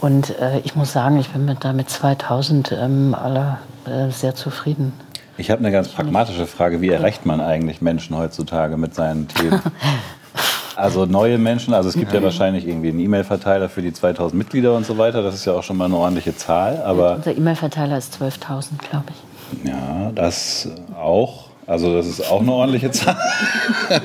Und 0.05 0.39
äh, 0.39 0.59
ich 0.65 0.77
muss 0.77 0.93
sagen, 0.93 1.19
ich 1.19 1.31
bin 1.31 1.47
mit, 1.47 1.65
da 1.65 1.73
mit 1.73 1.89
2000 1.89 2.73
ähm, 2.73 3.15
alle 3.15 3.57
äh, 3.87 4.11
sehr 4.11 4.35
zufrieden. 4.35 4.93
Ich 5.39 5.51
habe 5.51 5.61
eine 5.61 5.73
ganz 5.73 5.89
pragmatische 5.89 6.47
Frage. 6.47 6.83
Wie 6.83 6.91
erreicht 6.91 7.25
man 7.25 7.41
eigentlich 7.41 7.81
Menschen 7.81 8.15
heutzutage 8.15 8.77
mit 8.77 8.95
seinen 8.95 9.29
Themen? 9.35 9.63
Also 10.77 11.07
neue 11.07 11.39
Menschen, 11.39 11.73
also 11.73 11.89
es 11.89 11.95
gibt 11.95 12.13
ja 12.13 12.23
wahrscheinlich 12.23 12.69
irgendwie 12.69 12.91
einen 12.91 12.99
E-Mail-Verteiler 12.99 13.71
für 13.71 13.81
die 13.81 13.95
2000 13.95 14.37
Mitglieder 14.37 14.75
und 14.75 14.85
so 14.85 14.99
weiter. 14.99 15.23
Das 15.23 15.35
ist 15.37 15.47
ja 15.47 15.55
auch 15.55 15.63
schon 15.63 15.79
mal 15.79 15.87
eine 15.87 15.97
ordentliche 15.97 16.37
Zahl. 16.37 16.83
Aber 16.85 17.15
Unser 17.15 17.35
E-Mail-Verteiler 17.35 17.97
ist 17.97 18.21
12.000, 18.21 18.87
glaube 18.91 19.07
ich. 19.09 19.71
Ja, 19.71 20.13
das 20.15 20.69
auch. 21.01 21.47
Also 21.67 21.95
das 21.95 22.07
ist 22.07 22.31
auch 22.31 22.43
eine 22.43 22.53
ordentliche 22.53 22.91
Zahl. 22.91 23.17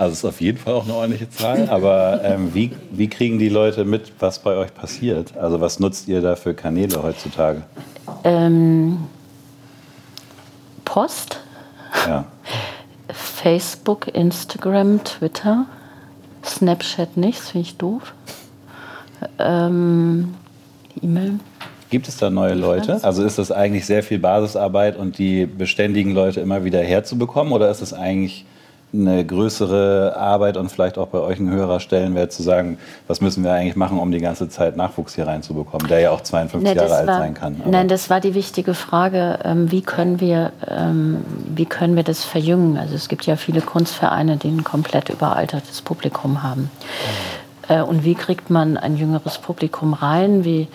Also 0.00 0.12
es 0.12 0.18
ist 0.20 0.24
auf 0.24 0.40
jeden 0.40 0.56
Fall 0.56 0.72
auch 0.72 0.84
eine 0.84 0.94
ordentliche 0.94 1.28
Zahl. 1.28 1.68
Aber 1.68 2.22
ähm, 2.24 2.54
wie, 2.54 2.70
wie 2.90 3.08
kriegen 3.08 3.38
die 3.38 3.50
Leute 3.50 3.84
mit, 3.84 4.10
was 4.18 4.38
bei 4.38 4.56
euch 4.56 4.72
passiert? 4.72 5.36
Also 5.36 5.60
was 5.60 5.78
nutzt 5.78 6.08
ihr 6.08 6.22
da 6.22 6.36
für 6.36 6.54
Kanäle 6.54 7.02
heutzutage? 7.02 7.64
Ähm, 8.24 8.96
Post. 10.86 11.40
Ja. 12.06 12.24
Facebook, 13.12 14.08
Instagram, 14.14 15.04
Twitter. 15.04 15.66
Snapchat 16.46 17.18
nichts, 17.18 17.50
finde 17.50 17.66
ich 17.68 17.76
doof. 17.76 18.14
Ähm, 19.38 20.32
E-Mail. 21.02 21.40
Gibt 21.90 22.08
es 22.08 22.16
da 22.16 22.30
neue 22.30 22.54
Leute? 22.54 23.04
Also 23.04 23.22
ist 23.22 23.36
das 23.36 23.52
eigentlich 23.52 23.84
sehr 23.84 24.02
viel 24.02 24.18
Basisarbeit 24.18 24.96
und 24.96 25.18
die 25.18 25.44
beständigen 25.44 26.14
Leute 26.14 26.40
immer 26.40 26.64
wieder 26.64 26.80
herzubekommen? 26.80 27.52
Oder 27.52 27.70
ist 27.70 27.82
es 27.82 27.92
eigentlich 27.92 28.46
eine 28.92 29.24
größere 29.24 30.16
Arbeit 30.16 30.56
und 30.56 30.70
vielleicht 30.70 30.98
auch 30.98 31.08
bei 31.08 31.18
euch 31.18 31.38
ein 31.38 31.50
höherer 31.50 31.80
Stellenwert 31.80 32.32
zu 32.32 32.42
sagen, 32.42 32.78
was 33.06 33.20
müssen 33.20 33.44
wir 33.44 33.52
eigentlich 33.52 33.76
machen, 33.76 33.98
um 33.98 34.10
die 34.10 34.18
ganze 34.18 34.48
Zeit 34.48 34.76
Nachwuchs 34.76 35.14
hier 35.14 35.26
reinzubekommen, 35.26 35.86
der 35.88 36.00
ja 36.00 36.10
auch 36.10 36.22
52 36.22 36.68
nee, 36.68 36.76
Jahre 36.76 36.94
alt 36.94 37.06
war, 37.06 37.18
sein 37.18 37.34
kann. 37.34 37.56
Aber 37.60 37.70
nein, 37.70 37.88
das 37.88 38.10
war 38.10 38.20
die 38.20 38.34
wichtige 38.34 38.74
Frage, 38.74 39.38
ähm, 39.44 39.70
wie, 39.70 39.82
können 39.82 40.20
wir, 40.20 40.52
ähm, 40.66 41.24
wie 41.54 41.66
können 41.66 41.94
wir 41.94 42.02
das 42.02 42.24
verjüngen? 42.24 42.76
Also 42.76 42.94
es 42.94 43.08
gibt 43.08 43.26
ja 43.26 43.36
viele 43.36 43.60
Kunstvereine, 43.60 44.36
die 44.36 44.48
ein 44.48 44.64
komplett 44.64 45.08
überaltertes 45.08 45.82
Publikum 45.82 46.42
haben. 46.42 46.70
Äh, 47.70 47.82
und 47.82 48.04
wie 48.04 48.14
kriegt 48.14 48.50
man 48.50 48.76
ein 48.76 48.96
jüngeres 48.96 49.38
Publikum 49.38 49.94
rein? 49.94 50.44
Wie, 50.44 50.68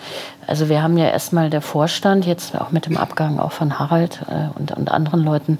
also 0.46 0.68
wir 0.68 0.82
haben 0.82 0.96
ja 0.96 1.08
erstmal 1.08 1.50
der 1.50 1.60
Vorstand, 1.60 2.26
jetzt 2.26 2.58
auch 2.58 2.72
mit 2.72 2.86
dem 2.86 2.96
Abgang 2.96 3.38
auch 3.38 3.52
von 3.52 3.78
Harald 3.78 4.22
äh, 4.28 4.58
und, 4.58 4.72
und 4.72 4.90
anderen 4.90 5.22
Leuten, 5.22 5.58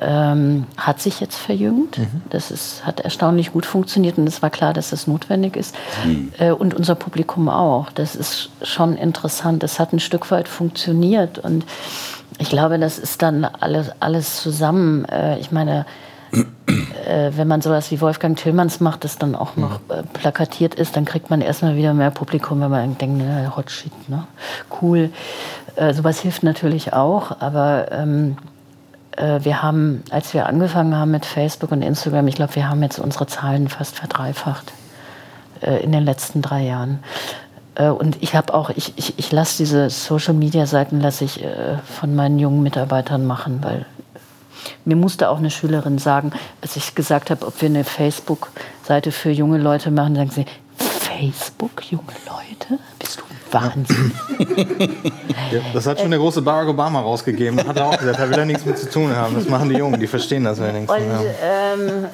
ähm, 0.00 0.66
hat 0.76 1.00
sich 1.00 1.20
jetzt 1.20 1.36
verjüngt. 1.36 1.98
Mhm. 1.98 2.22
Das 2.30 2.50
ist, 2.50 2.84
hat 2.86 3.00
erstaunlich 3.00 3.52
gut 3.52 3.66
funktioniert 3.66 4.18
und 4.18 4.26
es 4.26 4.42
war 4.42 4.50
klar, 4.50 4.72
dass 4.72 4.90
das 4.90 5.06
notwendig 5.06 5.56
ist. 5.56 5.74
Mhm. 6.04 6.32
Äh, 6.38 6.50
und 6.52 6.74
unser 6.74 6.94
Publikum 6.94 7.48
auch. 7.48 7.90
Das 7.92 8.14
ist 8.14 8.50
schon 8.62 8.96
interessant. 8.96 9.62
Es 9.62 9.78
hat 9.78 9.92
ein 9.92 10.00
Stück 10.00 10.30
weit 10.30 10.48
funktioniert 10.48 11.38
und 11.38 11.64
ich 12.38 12.48
glaube, 12.48 12.78
das 12.78 12.98
ist 12.98 13.22
dann 13.22 13.44
alles, 13.44 13.90
alles 14.00 14.40
zusammen. 14.42 15.04
Äh, 15.06 15.38
ich 15.38 15.50
meine, 15.50 15.86
äh, 16.32 17.30
wenn 17.34 17.48
man 17.48 17.60
sowas 17.60 17.90
wie 17.90 18.00
Wolfgang 18.00 18.36
Tillmanns 18.36 18.80
macht, 18.80 19.04
das 19.04 19.18
dann 19.18 19.34
auch 19.34 19.56
noch 19.56 19.80
mhm. 19.80 19.94
äh, 19.94 20.02
plakatiert 20.12 20.74
ist, 20.74 20.96
dann 20.96 21.04
kriegt 21.04 21.30
man 21.30 21.40
erstmal 21.40 21.76
wieder 21.76 21.94
mehr 21.94 22.10
Publikum, 22.10 22.60
wenn 22.60 22.70
man 22.70 22.98
denkt, 22.98 23.18
ne, 23.18 23.52
hot 23.56 23.70
shit, 23.70 23.92
ne? 24.08 24.24
cool. 24.80 25.10
Äh, 25.76 25.94
sowas 25.94 26.20
hilft 26.20 26.42
natürlich 26.42 26.92
auch, 26.92 27.40
aber 27.40 27.90
ähm, 27.92 28.36
äh, 28.36 28.57
wir 29.20 29.62
haben, 29.62 30.02
als 30.10 30.32
wir 30.32 30.46
angefangen 30.46 30.96
haben 30.96 31.10
mit 31.10 31.26
Facebook 31.26 31.72
und 31.72 31.82
Instagram, 31.82 32.28
ich 32.28 32.36
glaube, 32.36 32.54
wir 32.54 32.68
haben 32.68 32.82
jetzt 32.82 32.98
unsere 32.98 33.26
Zahlen 33.26 33.68
fast 33.68 33.96
verdreifacht 33.96 34.72
äh, 35.60 35.82
in 35.82 35.92
den 35.92 36.04
letzten 36.04 36.42
drei 36.42 36.62
Jahren. 36.64 37.00
Äh, 37.74 37.88
und 37.88 38.22
ich 38.22 38.34
habe 38.34 38.54
auch, 38.54 38.70
ich, 38.70 38.92
ich, 38.96 39.18
ich 39.18 39.32
lasse 39.32 39.58
diese 39.58 39.90
Social 39.90 40.34
Media 40.34 40.66
Seiten 40.66 41.00
lasse 41.00 41.24
ich 41.24 41.44
von 41.84 42.14
meinen 42.14 42.38
jungen 42.38 42.62
Mitarbeitern 42.62 43.26
machen, 43.26 43.58
weil 43.62 43.86
mir 44.84 44.96
musste 44.96 45.30
auch 45.30 45.38
eine 45.38 45.50
Schülerin 45.50 45.98
sagen, 45.98 46.32
als 46.62 46.76
ich 46.76 46.94
gesagt 46.94 47.30
habe, 47.30 47.46
ob 47.46 47.60
wir 47.60 47.68
eine 47.68 47.84
Facebook-Seite 47.84 49.12
für 49.12 49.30
junge 49.30 49.58
Leute 49.58 49.90
machen, 49.90 50.16
sagen 50.16 50.30
sie, 50.30 50.46
Facebook, 50.76 51.90
junge 51.90 52.12
Leute? 52.26 52.80
Wahnsinn. 53.52 54.12
ja, 55.50 55.60
das 55.72 55.86
hat 55.86 56.00
schon 56.00 56.10
der 56.10 56.18
große 56.18 56.42
Barack 56.42 56.68
Obama 56.68 57.00
rausgegeben. 57.00 57.66
Hat 57.66 57.76
er 57.76 57.86
auch 57.86 57.98
gesagt, 57.98 58.18
da 58.18 58.28
will 58.28 58.38
er 58.38 58.44
nichts 58.44 58.64
mit 58.64 58.78
zu 58.78 58.90
tun 58.90 59.14
haben. 59.14 59.34
Das 59.34 59.48
machen 59.48 59.68
die 59.68 59.76
Jungen, 59.76 60.00
die 60.00 60.06
verstehen 60.06 60.44
das 60.44 60.60
wenigstens. 60.60 60.90
Und, 60.90 61.26
ähm, 61.42 62.06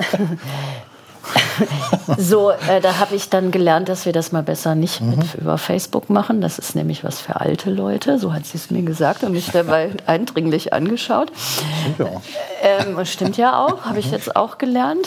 so, 2.18 2.50
äh, 2.50 2.80
da 2.80 2.98
habe 2.98 3.14
ich 3.14 3.30
dann 3.30 3.50
gelernt, 3.50 3.88
dass 3.88 4.06
wir 4.06 4.12
das 4.12 4.32
mal 4.32 4.42
besser 4.42 4.74
nicht 4.74 5.00
mhm. 5.00 5.10
mit 5.10 5.34
über 5.34 5.58
Facebook 5.58 6.10
machen. 6.10 6.40
Das 6.40 6.58
ist 6.58 6.74
nämlich 6.74 7.04
was 7.04 7.20
für 7.20 7.40
alte 7.40 7.70
Leute. 7.70 8.18
So 8.18 8.32
hat 8.32 8.46
sie 8.46 8.58
es 8.58 8.70
mir 8.70 8.82
gesagt 8.82 9.24
und 9.24 9.32
mich 9.32 9.50
dabei 9.50 9.90
eindringlich 10.06 10.72
angeschaut. 10.72 11.32
Stimmt 11.80 11.98
ja 11.98 12.06
auch. 12.06 12.22
Ähm, 12.62 13.04
stimmt 13.04 13.36
ja 13.36 13.64
auch, 13.64 13.84
habe 13.84 13.98
ich 13.98 14.10
jetzt 14.10 14.36
auch 14.36 14.58
gelernt. 14.58 15.06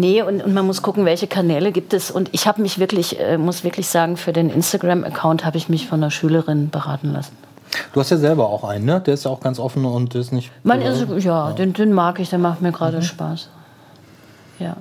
Nee, 0.00 0.22
und, 0.22 0.42
und, 0.42 0.52
man 0.52 0.66
muss 0.66 0.82
gucken, 0.82 1.04
welche 1.04 1.26
Kanäle 1.26 1.72
gibt 1.72 1.92
es. 1.94 2.10
Und 2.10 2.30
ich 2.32 2.46
habe 2.46 2.60
mich 2.62 2.78
wirklich, 2.78 3.20
äh, 3.20 3.38
muss 3.38 3.64
wirklich 3.64 3.88
sagen, 3.88 4.16
für 4.16 4.32
den 4.32 4.50
Instagram-Account 4.50 5.44
habe 5.44 5.56
ich 5.56 5.68
mich 5.68 5.86
von 5.86 6.00
einer 6.00 6.10
Schülerin 6.10 6.70
beraten 6.70 7.12
lassen. 7.12 7.36
Du 7.92 8.00
hast 8.00 8.10
ja 8.10 8.16
selber 8.16 8.48
auch 8.48 8.64
einen, 8.64 8.84
ne? 8.84 9.00
Der 9.00 9.14
ist 9.14 9.24
ja 9.24 9.30
auch 9.30 9.40
ganz 9.40 9.60
offen 9.60 9.84
und 9.84 10.14
ist 10.16 10.32
nicht. 10.32 10.50
Man 10.64 10.82
ist, 10.82 11.06
ja, 11.08 11.48
ja. 11.48 11.52
Den, 11.52 11.72
den, 11.72 11.92
mag 11.92 12.18
ich, 12.18 12.30
der 12.30 12.40
macht 12.40 12.60
mir 12.62 12.72
gerade 12.72 12.96
mhm. 12.96 13.02
Spaß. 13.02 13.48
Ja 14.58 14.76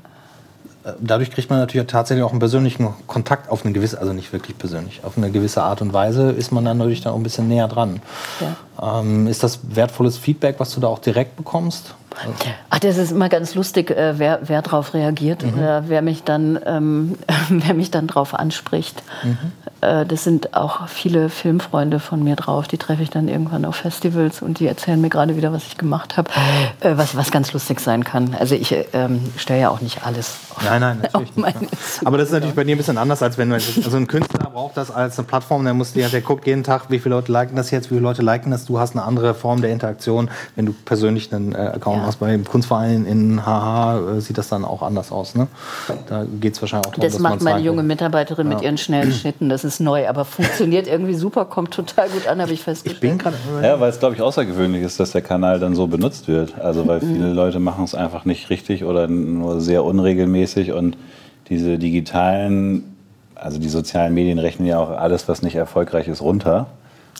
dadurch 1.00 1.32
kriegt 1.32 1.50
man 1.50 1.60
natürlich 1.60 1.88
tatsächlich 1.88 2.24
auch 2.24 2.32
einen 2.32 2.40
persönlichen 2.40 2.94
Kontakt 3.08 3.50
auf 3.50 3.66
eine 3.66 3.74
gewisse, 3.74 4.00
also 4.00 4.14
nicht 4.14 4.32
wirklich 4.34 4.58
persönlich, 4.58 5.02
auf 5.04 5.18
eine 5.18 5.32
gewisse 5.32 5.64
Art 5.64 5.82
und 5.82 5.94
Weise 5.94 6.32
ist 6.32 6.52
man 6.52 6.66
dann 6.66 6.78
natürlich 6.78 7.02
dann 7.02 7.14
auch 7.14 7.18
ein 7.18 7.24
bisschen 7.24 7.48
näher 7.48 7.68
dran. 7.68 8.02
Ja. 8.40 8.56
Ähm, 8.82 9.28
ist 9.28 9.44
das 9.44 9.60
wertvolles 9.76 10.18
Feedback, 10.18 10.56
was 10.60 10.74
du 10.74 10.80
da 10.80 10.88
auch 10.88 11.00
direkt 11.00 11.36
bekommst? 11.36 11.96
Ach, 12.70 12.80
das 12.80 12.98
ist 12.98 13.12
immer 13.12 13.30
ganz 13.30 13.56
lustig, 13.56 13.92
äh, 13.92 14.18
wer, 14.18 14.40
wer 14.44 14.62
darauf 14.62 14.94
reagiert 14.94 15.44
mhm. 15.44 15.54
oder 15.54 15.84
wer 15.88 16.02
mich 16.02 16.24
dann, 16.24 16.60
ähm, 16.66 17.18
wer 17.50 17.74
mich 17.74 17.92
dann 17.92 18.08
drauf 18.08 18.34
anspricht. 18.34 19.04
Mhm. 19.24 19.38
Äh, 19.82 20.06
das 20.06 20.24
sind 20.24 20.56
auch 20.56 20.88
viele 20.88 21.30
Filmfreunde 21.30 22.00
von 22.00 22.24
mir 22.24 22.36
drauf. 22.36 22.68
Die 22.68 22.78
treffe 22.78 23.04
ich 23.04 23.10
dann 23.10 23.28
irgendwann 23.28 23.66
auf 23.66 23.78
Festivals 23.78 24.42
und 24.42 24.60
die 24.60 24.68
erzählen 24.68 25.00
mir 25.00 25.10
gerade 25.10 25.38
wieder, 25.38 25.54
was 25.54 25.66
ich 25.68 25.78
gemacht 25.78 26.18
habe, 26.18 26.30
äh, 26.82 26.98
was, 26.98 27.16
was 27.16 27.32
ganz 27.32 27.54
lustig 27.54 27.80
sein 27.80 28.04
kann. 28.04 28.36
Also 28.38 28.56
ich 28.56 28.76
ähm, 28.94 29.22
stelle 29.38 29.62
ja 29.62 29.70
auch 29.70 29.82
nicht 29.82 30.06
alles. 30.06 30.40
Auf, 30.56 30.64
nein, 30.66 30.82
nein, 30.82 31.00
natürlich 31.02 31.36
nicht. 31.36 31.56
Aber 32.06 32.18
das 32.18 32.28
ist 32.28 32.34
natürlich 32.34 32.56
bei 32.56 32.64
dir 32.64 32.76
ein 32.76 32.78
bisschen 32.78 32.98
anders, 32.98 33.22
als 33.22 33.38
wenn 33.38 33.50
du 33.50 33.56
also 33.56 33.98
ein 33.98 34.08
Künstler 34.08 34.50
braucht 34.50 34.78
das 34.78 34.92
als 34.92 35.18
eine 35.18 35.28
Plattform, 35.28 35.64
der 35.64 35.74
muss 35.74 35.94
der 35.94 36.10
guckt 36.22 36.48
jeden 36.48 36.64
Tag, 36.64 36.90
wie 36.90 37.00
viele 37.00 37.16
Leute 37.16 37.32
liken 37.32 37.56
das 37.56 37.72
jetzt, 37.72 37.86
wie 37.86 37.96
viele 37.96 38.02
Leute 38.02 38.22
liken 38.22 38.52
das. 38.52 38.69
Du 38.70 38.78
hast 38.80 38.96
eine 38.96 39.04
andere 39.04 39.34
Form 39.34 39.62
der 39.62 39.72
Interaktion, 39.72 40.30
wenn 40.56 40.68
du 40.68 40.74
persönlich 40.86 41.34
einen 41.34 41.54
äh, 41.54 41.58
Account 41.58 41.98
Ja. 42.02 42.06
hast. 42.06 42.20
Bei 42.20 42.30
dem 42.30 42.46
Kunstverein 42.46 43.04
in 43.08 43.44
HH 43.44 44.18
äh, 44.18 44.22
sieht 44.22 44.38
das 44.38 44.48
dann 44.48 44.64
auch 44.64 44.84
anders 44.84 45.12
aus. 45.12 45.34
Ne? 45.34 45.48
Da 46.08 46.24
geht 46.40 46.54
es 46.54 46.62
wahrscheinlich 46.62 46.88
auch 46.88 46.92
darum, 46.92 47.02
Das 47.04 47.14
dass 47.14 47.22
macht 47.22 47.36
man 47.38 47.44
meine 47.46 47.56
zeigt, 47.58 47.66
junge 47.66 47.82
Mitarbeiterin 47.82 48.48
mit 48.48 48.62
ihren 48.62 48.78
schnellen 48.78 49.12
Schnitten. 49.12 49.50
Das 49.50 49.64
ist 49.64 49.80
neu, 49.80 50.08
aber 50.08 50.24
funktioniert 50.24 50.86
irgendwie 50.88 51.16
super, 51.16 51.46
kommt 51.46 51.74
total 51.74 52.10
gut 52.10 52.28
an, 52.28 52.40
habe 52.44 52.52
ich 52.54 52.60
Ich 52.60 52.64
festgestellt. 52.64 53.02
bin 53.02 53.18
gerade. 53.18 53.36
Ja, 53.64 53.80
weil 53.80 53.90
es, 53.90 53.98
glaube 54.00 54.14
ich, 54.14 54.22
außergewöhnlich 54.22 54.84
ist, 54.84 55.00
dass 55.00 55.14
der 55.14 55.24
Kanal 55.24 55.60
dann 55.60 55.74
so 55.74 55.88
benutzt 55.88 56.28
wird. 56.28 56.54
Also, 56.62 56.86
weil 56.86 57.00
Mhm. 57.00 57.14
viele 57.16 57.34
Leute 57.34 57.60
machen 57.60 57.84
es 57.86 57.96
einfach 57.96 58.24
nicht 58.26 58.52
richtig 58.52 58.84
oder 58.84 59.08
nur 59.08 59.62
sehr 59.62 59.84
unregelmäßig 59.84 60.74
und 60.74 60.96
diese 61.50 61.80
digitalen, 61.80 62.84
also 63.34 63.58
die 63.58 63.70
sozialen 63.70 64.14
Medien 64.14 64.38
rechnen 64.38 64.68
ja 64.68 64.78
auch 64.78 64.92
alles, 64.92 65.28
was 65.28 65.42
nicht 65.42 65.56
erfolgreich 65.56 66.08
ist, 66.08 66.22
runter. 66.22 66.68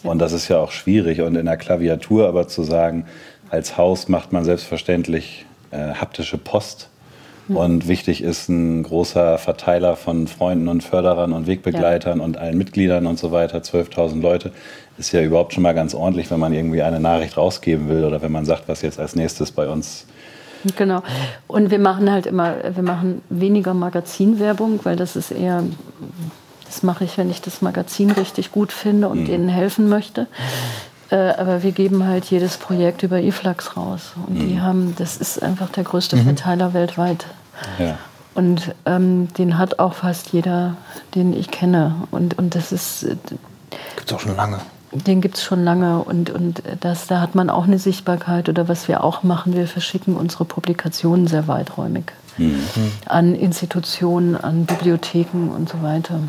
Und 0.04 0.20
das 0.20 0.32
ist 0.32 0.48
ja 0.48 0.58
auch 0.58 0.72
schwierig. 0.72 1.22
Und 1.22 1.36
in 1.36 1.46
der 1.46 1.58
Klaviatur 1.58 2.28
aber 2.28 2.48
zu 2.48 2.64
sagen, 2.64 3.06
als 3.50 3.78
Haus 3.78 4.08
macht 4.08 4.32
man 4.32 4.46
selbstverständlich 4.46 5.46
äh, 5.72 5.94
haptische 5.94 6.38
Post. 6.38 6.90
Und 7.50 7.88
wichtig 7.88 8.22
ist 8.22 8.48
ein 8.48 8.84
großer 8.84 9.40
Verteiler 9.40 9.96
von 9.96 10.28
Freunden 10.28 10.68
und 10.68 10.84
Förderern 10.84 11.34
und 11.34 11.48
Wegbegleitern 11.48 12.20
und 12.20 12.38
allen 12.38 12.58
Mitgliedern 12.58 13.08
und 13.08 13.18
so 13.18 13.32
weiter, 13.32 13.58
12.000 13.58 14.22
Leute, 14.22 14.52
ist 15.00 15.12
ja 15.14 15.22
überhaupt 15.22 15.54
schon 15.54 15.64
mal 15.64 15.74
ganz 15.74 15.96
ordentlich, 15.96 16.30
wenn 16.30 16.40
man 16.40 16.54
irgendwie 16.54 16.84
eine 16.84 17.00
Nachricht 17.00 17.38
rausgeben 17.38 17.90
will 17.90 18.04
oder 18.04 18.22
wenn 18.22 18.32
man 18.32 18.46
sagt, 18.46 18.68
was 18.68 18.84
jetzt 18.84 19.00
als 19.00 19.16
nächstes 19.16 19.52
bei 19.52 19.68
uns. 19.68 20.06
Genau. 20.76 21.02
Und 21.48 21.72
wir 21.72 21.80
machen 21.80 22.12
halt 22.12 22.28
immer, 22.28 22.56
wir 22.76 22.84
machen 22.84 23.24
weniger 23.30 23.74
Magazinwerbung, 23.74 24.82
weil 24.84 24.96
das 24.96 25.16
ist 25.16 25.32
eher, 25.32 25.64
das 26.70 26.84
mache 26.84 27.04
ich, 27.04 27.18
wenn 27.18 27.32
ich 27.32 27.42
das 27.42 27.64
Magazin 27.64 28.12
richtig 28.12 28.52
gut 28.52 28.72
finde 28.72 29.10
und 29.10 29.26
denen 29.26 29.50
helfen 29.50 29.90
möchte. 29.90 30.28
Äh, 31.10 31.16
aber 31.16 31.64
wir 31.64 31.72
geben 31.72 32.06
halt 32.06 32.26
jedes 32.26 32.58
Projekt 32.58 33.02
über 33.02 33.18
eFlux 33.18 33.76
raus. 33.76 34.12
Und 34.28 34.36
die 34.36 34.62
haben, 34.62 34.96
das 34.96 35.18
ist 35.18 35.42
einfach 35.42 35.70
der 35.70 35.84
größte 35.84 36.16
Verteiler 36.18 36.76
weltweit. 36.76 37.26
Ja. 37.80 37.98
Und 38.36 38.76
ähm, 38.86 39.34
den 39.34 39.58
hat 39.58 39.80
auch 39.80 39.96
fast 39.96 40.32
jeder, 40.32 40.76
den 41.16 41.34
ich 41.34 41.50
kenne. 41.50 41.96
Und, 42.12 42.38
und 42.38 42.54
das 42.54 42.72
ist, 42.72 43.04
äh, 43.04 43.16
Gibt 43.96 44.06
es 44.06 44.14
auch 44.14 44.20
schon 44.20 44.36
lange. 44.36 44.60
den 44.92 45.20
gibt 45.20 45.38
es 45.38 45.44
schon 45.44 45.64
lange 45.64 46.04
und, 46.04 46.30
und 46.30 46.62
das, 46.80 47.08
da 47.08 47.20
hat 47.20 47.34
man 47.34 47.50
auch 47.50 47.64
eine 47.64 47.80
Sichtbarkeit. 47.80 48.48
Oder 48.48 48.68
was 48.68 48.88
wir 48.88 49.04
auch 49.04 49.24
machen, 49.24 49.56
wir 49.56 49.68
verschicken 49.68 50.16
unsere 50.16 50.46
Publikationen 50.46 51.26
sehr 51.26 51.48
weiträumig 51.48 52.12
an 53.06 53.36
Institutionen, 53.36 54.36
an 54.36 54.66
Bibliotheken 54.66 55.50
und 55.56 55.70
so 55.70 55.82
weiter. 55.82 56.20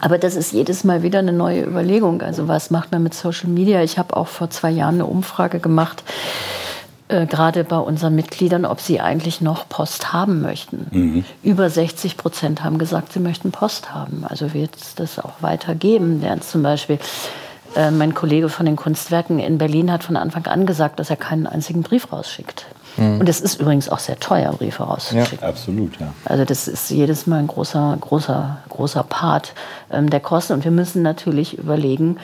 Aber 0.00 0.18
das 0.18 0.36
ist 0.36 0.52
jedes 0.52 0.84
Mal 0.84 1.02
wieder 1.02 1.18
eine 1.18 1.32
neue 1.32 1.64
Überlegung. 1.64 2.22
Also 2.22 2.48
was 2.48 2.70
macht 2.70 2.92
man 2.92 3.02
mit 3.02 3.14
Social 3.14 3.48
Media? 3.48 3.82
Ich 3.82 3.98
habe 3.98 4.16
auch 4.16 4.28
vor 4.28 4.50
zwei 4.50 4.70
Jahren 4.70 4.94
eine 4.94 5.06
Umfrage 5.06 5.58
gemacht, 5.58 6.04
äh, 7.08 7.26
gerade 7.26 7.64
bei 7.64 7.78
unseren 7.78 8.14
Mitgliedern, 8.14 8.64
ob 8.64 8.80
sie 8.80 9.00
eigentlich 9.00 9.40
noch 9.40 9.68
Post 9.68 10.12
haben 10.12 10.40
möchten. 10.42 10.88
Über 11.42 11.68
60 11.68 12.16
Prozent 12.16 12.62
haben 12.62 12.78
gesagt, 12.78 13.12
sie 13.12 13.20
möchten 13.20 13.50
Post 13.50 13.94
haben. 13.94 14.24
Also 14.28 14.54
wird 14.54 14.76
es 14.76 14.94
das 14.94 15.18
auch 15.18 15.34
weitergeben. 15.40 16.22
Während 16.22 16.44
zum 16.44 16.62
Beispiel 16.62 16.98
äh, 17.74 17.90
mein 17.90 18.14
Kollege 18.14 18.48
von 18.48 18.66
den 18.66 18.76
Kunstwerken 18.76 19.38
in 19.38 19.58
Berlin 19.58 19.90
hat 19.90 20.04
von 20.04 20.16
Anfang 20.16 20.46
an 20.46 20.66
gesagt, 20.66 21.00
dass 21.00 21.10
er 21.10 21.16
keinen 21.16 21.46
einzigen 21.46 21.82
Brief 21.82 22.12
rausschickt. 22.12 22.66
Und 22.98 23.28
es 23.28 23.40
ist 23.40 23.60
übrigens 23.60 23.88
auch 23.88 23.98
sehr 23.98 24.18
teuer, 24.18 24.52
Briefe 24.52 24.82
rauszuschicken. 24.82 25.46
Absolut, 25.46 25.98
ja. 26.00 26.12
Also 26.24 26.44
das 26.44 26.68
ist 26.68 26.90
jedes 26.90 27.26
Mal 27.26 27.38
ein 27.38 27.46
großer, 27.46 27.96
großer, 28.00 28.58
großer 28.68 29.02
Part 29.04 29.54
ähm, 29.90 30.10
der 30.10 30.20
Kosten. 30.20 30.54
Und 30.54 30.64
wir 30.64 30.72
müssen 30.72 31.02
natürlich 31.02 31.56
überlegen, 31.58 32.18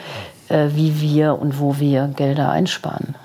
äh, 0.49 0.67
wie 0.73 0.99
wir 1.01 1.39
und 1.39 1.59
wo 1.59 1.79
wir 1.79 2.07
Gelder 2.15 2.49
einsparen. 2.49 3.15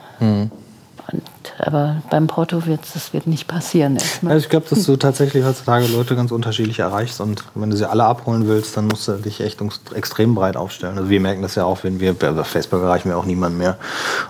Und, 1.12 1.22
aber 1.58 2.02
beim 2.10 2.26
Porto 2.26 2.66
wird 2.66 2.80
das 2.94 3.12
wird 3.12 3.26
nicht 3.26 3.46
passieren. 3.46 3.96
erstmal. 3.96 4.32
Also 4.32 4.44
ich 4.44 4.50
glaube, 4.50 4.66
dass 4.68 4.84
du 4.84 4.96
tatsächlich 4.96 5.44
heutzutage 5.44 5.86
Leute 5.86 6.16
ganz 6.16 6.30
unterschiedlich 6.30 6.78
erreichst 6.78 7.20
und 7.20 7.44
wenn 7.54 7.70
du 7.70 7.76
sie 7.76 7.88
alle 7.88 8.04
abholen 8.04 8.46
willst, 8.48 8.76
dann 8.76 8.86
musst 8.86 9.08
du 9.08 9.12
dich 9.12 9.40
echt 9.40 9.60
extrem 9.94 10.34
breit 10.34 10.56
aufstellen. 10.56 10.96
Also 10.96 11.10
wir 11.10 11.20
merken 11.20 11.42
das 11.42 11.54
ja 11.54 11.64
auch, 11.64 11.84
wenn 11.84 12.00
wir 12.00 12.14
bei 12.14 12.32
Facebook 12.44 12.82
erreichen 12.82 13.08
wir 13.08 13.18
auch 13.18 13.24
niemanden 13.24 13.58
mehr, 13.58 13.76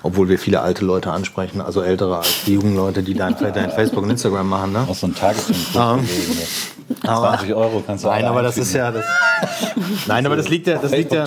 obwohl 0.02 0.28
wir 0.28 0.38
viele 0.38 0.60
alte 0.60 0.84
Leute 0.84 1.12
ansprechen, 1.12 1.60
also 1.60 1.82
ältere 1.82 2.18
als 2.18 2.44
die 2.46 2.54
jungen 2.54 2.76
Leute, 2.76 3.02
die 3.02 3.14
dein, 3.14 3.36
dein 3.38 3.70
Facebook 3.70 4.02
und 4.02 4.10
Instagram 4.10 4.48
machen. 4.48 4.72
Ne? 4.72 4.86
Auch 4.88 4.94
so 4.94 5.06
ein 5.06 5.14
Tagespunkt 5.14 5.72
bewegen. 5.72 6.38
20 7.04 7.54
Euro 7.54 7.82
kannst 7.86 8.04
du 8.04 8.08
Nein, 8.08 8.24
aber 8.24 8.42
das 8.42 8.58
ist 8.58 8.74
ja 8.74 8.90
das. 8.90 9.04
Nein, 10.06 10.26
aber 10.26 10.36
das 10.36 10.48
liegt 10.48 10.66
ja, 10.66 10.78
das 10.78 10.90
liegt 10.90 11.12
ja. 11.12 11.26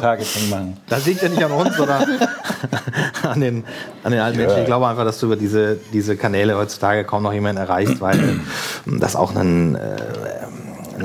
Das 0.88 1.06
liegt 1.06 1.22
ja 1.22 1.30
nicht 1.30 1.44
an 1.44 1.52
uns, 1.52 1.78
sondern 1.78 2.04
an 3.24 3.40
den, 3.40 3.64
an 4.04 4.12
den 4.12 4.22
alten 4.22 4.38
Menschen. 4.38 4.60
Ich 4.60 4.66
glaube 4.66 4.88
einfach, 4.88 5.06
dass 5.06 5.20
du 5.20 5.28
über 5.28 5.36
diese, 5.36 5.80
diese 5.92 6.16
Kanäle 6.18 6.56
heutzutage 6.58 7.04
kaum 7.04 7.24
noch 7.24 7.34
jemanden 7.34 7.62
erreichst, 7.62 8.02
weil 8.02 8.40
das 8.86 9.16
auch 9.16 9.36
ein, 9.36 9.76
äh, 9.76 9.98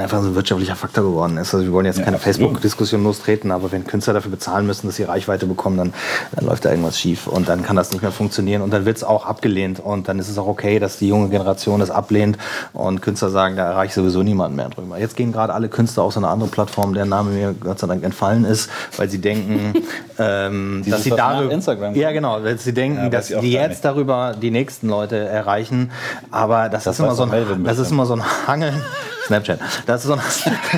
einfach 0.00 0.22
so 0.22 0.28
ein 0.28 0.34
wirtschaftlicher 0.34 0.76
Faktor 0.76 1.04
geworden 1.04 1.36
ist. 1.36 1.54
Also 1.54 1.64
wir 1.66 1.72
wollen 1.72 1.86
jetzt 1.86 1.98
Ja, 1.98 2.04
keine. 2.04 2.18
Facebook-Diskussion 2.18 3.02
lostreten, 3.04 3.50
aber 3.50 3.72
wenn 3.72 3.86
Künstler 3.86 4.14
dafür 4.14 4.30
bezahlen 4.30 4.66
müssen, 4.66 4.86
dass 4.86 4.96
sie 4.96 5.04
Reichweite 5.04 5.46
bekommen, 5.46 5.76
dann, 5.76 5.94
dann 6.32 6.46
läuft 6.46 6.64
da 6.64 6.70
irgendwas 6.70 6.98
schief 6.98 7.26
und 7.26 7.48
dann 7.48 7.62
kann 7.62 7.76
das 7.76 7.92
nicht 7.92 8.02
mehr 8.02 8.12
funktionieren 8.12 8.62
und 8.62 8.72
dann 8.72 8.84
wird 8.84 8.96
es 8.96 9.04
auch 9.04 9.26
abgelehnt 9.26 9.80
und 9.80 10.08
dann 10.08 10.18
ist 10.18 10.28
es 10.28 10.38
auch 10.38 10.46
okay, 10.46 10.78
dass 10.78 10.98
die 10.98 11.08
junge 11.08 11.28
Generation 11.28 11.80
das 11.80 11.90
ablehnt 11.90 12.38
und 12.72 13.02
Künstler 13.02 13.30
sagen, 13.30 13.56
da 13.56 13.64
erreiche 13.64 13.88
ich 13.88 13.94
sowieso 13.94 14.22
niemanden 14.22 14.56
mehr 14.56 14.68
drüber. 14.68 14.98
Jetzt 14.98 15.16
gehen 15.16 15.32
gerade 15.32 15.54
alle 15.54 15.68
Künstler 15.68 16.02
auf 16.04 16.12
so 16.12 16.20
eine 16.20 16.28
andere 16.28 16.48
Plattform, 16.48 16.94
deren 16.94 17.08
Name 17.08 17.30
mir 17.30 17.54
Gott 17.58 17.78
sei 17.78 17.86
Dank 17.86 18.04
entfallen 18.04 18.44
ist, 18.44 18.70
weil 18.96 19.08
sie 19.08 19.18
denken, 19.20 19.74
ähm, 20.18 20.84
dass 20.86 21.04
sie 21.04 21.10
darüber, 21.10 21.52
Instagram 21.52 21.94
ja 21.94 22.12
genau, 22.12 22.42
weil 22.42 22.58
sie 22.58 22.72
denken, 22.74 23.04
Ja, 23.04 23.08
dass 23.08 23.30
gar 23.30 23.42
jetzt 23.42 23.84
darüber 23.84 24.34
die 24.40 24.50
nächsten 24.50 24.88
Leute 24.88 25.16
erreichen, 25.16 25.90
aber 26.30 26.68
das, 26.68 26.84
Das 26.84 26.94
ist 26.96 27.00
immer 27.00 27.14
so 27.14 27.24
ein, 27.24 27.64
das 27.64 27.78
ist 27.78 27.90
immer 27.90 28.06
so 28.06 28.14
ein 28.14 28.22
Hangeln. 28.46 28.82
Snapchat. 29.28 29.60
Das 29.86 30.00
ist 30.02 30.08
so 30.08 30.14
ein, 30.14 30.20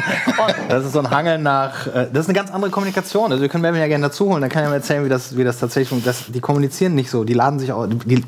das 0.69 0.85
ist 0.85 0.93
so 0.93 0.99
ein 0.99 1.11
Hangeln 1.11 1.43
nach. 1.43 1.87
äh, 1.87 2.07
Das 2.13 2.25
ist 2.25 2.29
eine 2.29 2.37
ganz 2.39 2.51
andere 2.51 2.71
Kommunikation. 2.71 3.31
Also 3.31 3.41
wir 3.41 3.49
können 3.49 3.63
Melvin 3.63 3.81
ja 3.81 3.89
gerne 3.89 4.07
dazu 4.09 4.27
holen. 4.29 4.41
Dann 4.43 4.51
kann 4.51 4.63
er 4.65 4.69
mir 4.69 4.77
erzählen, 4.77 5.05
wie 5.05 5.09
das, 5.09 5.37
wie 5.37 5.45
das 5.45 5.59
tatsächlich 5.59 5.89
funktioniert. 5.89 6.21
Das- 6.27 6.33
Die 6.33 6.41
kommunizieren 6.41 6.95
nicht 6.95 7.11
so. 7.11 7.25
Die 7.25 7.33
laden 7.35 7.59
sich 7.59 7.73
auch. 7.73 7.87
Die, 7.89 8.23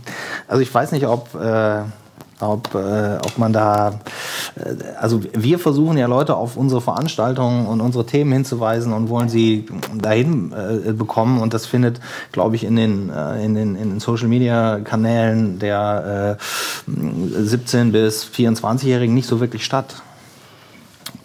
also 0.49 0.63
ich 0.63 0.73
weiß 0.75 0.93
nicht, 0.93 1.07
ob. 1.07 1.35
Äh, 1.35 1.81
ob, 2.45 2.75
äh, 2.75 3.19
ob 3.25 3.39
man 3.39 3.53
da, 3.53 4.01
äh, 4.57 4.75
also 5.01 5.21
wir 5.33 5.61
versuchen 5.61 5.97
ja 5.97 6.09
Leute 6.09 6.35
auf 6.35 6.57
unsere 6.57 6.81
Veranstaltungen 6.81 7.67
und 7.69 7.81
unsere 7.81 8.05
Themen 8.05 8.33
hinzuweisen 8.33 8.93
und 8.93 9.09
wollen 9.11 9.29
sie 9.29 9.67
dahin 9.95 10.53
äh, 10.53 10.91
bekommen 10.93 11.41
und 11.41 11.55
das 11.55 11.67
findet, 11.67 12.01
glaube 12.33 12.57
ich, 12.57 12.65
in 12.65 12.75
den, 12.75 13.11
äh, 13.11 13.45
in 13.45 13.55
den, 13.55 13.77
in 13.77 13.91
den 13.91 14.01
Social 14.01 14.27
Media 14.27 14.81
Kanälen 14.81 15.61
der 15.61 16.37
äh, 16.37 17.43
17 17.45 17.93
bis 17.93 18.25
24-Jährigen 18.25 19.15
nicht 19.15 19.29
so 19.29 19.39
wirklich 19.39 19.65
statt. 19.65 20.03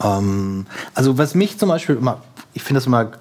Ähm, 0.04 0.66
also 0.94 1.18
was 1.18 1.36
mich 1.36 1.58
zum 1.58 1.70
Beispiel 1.70 1.96
immer, 1.96 2.22
ich 2.54 2.64
finde 2.64 2.80
das 2.80 2.88
immer 2.88 3.12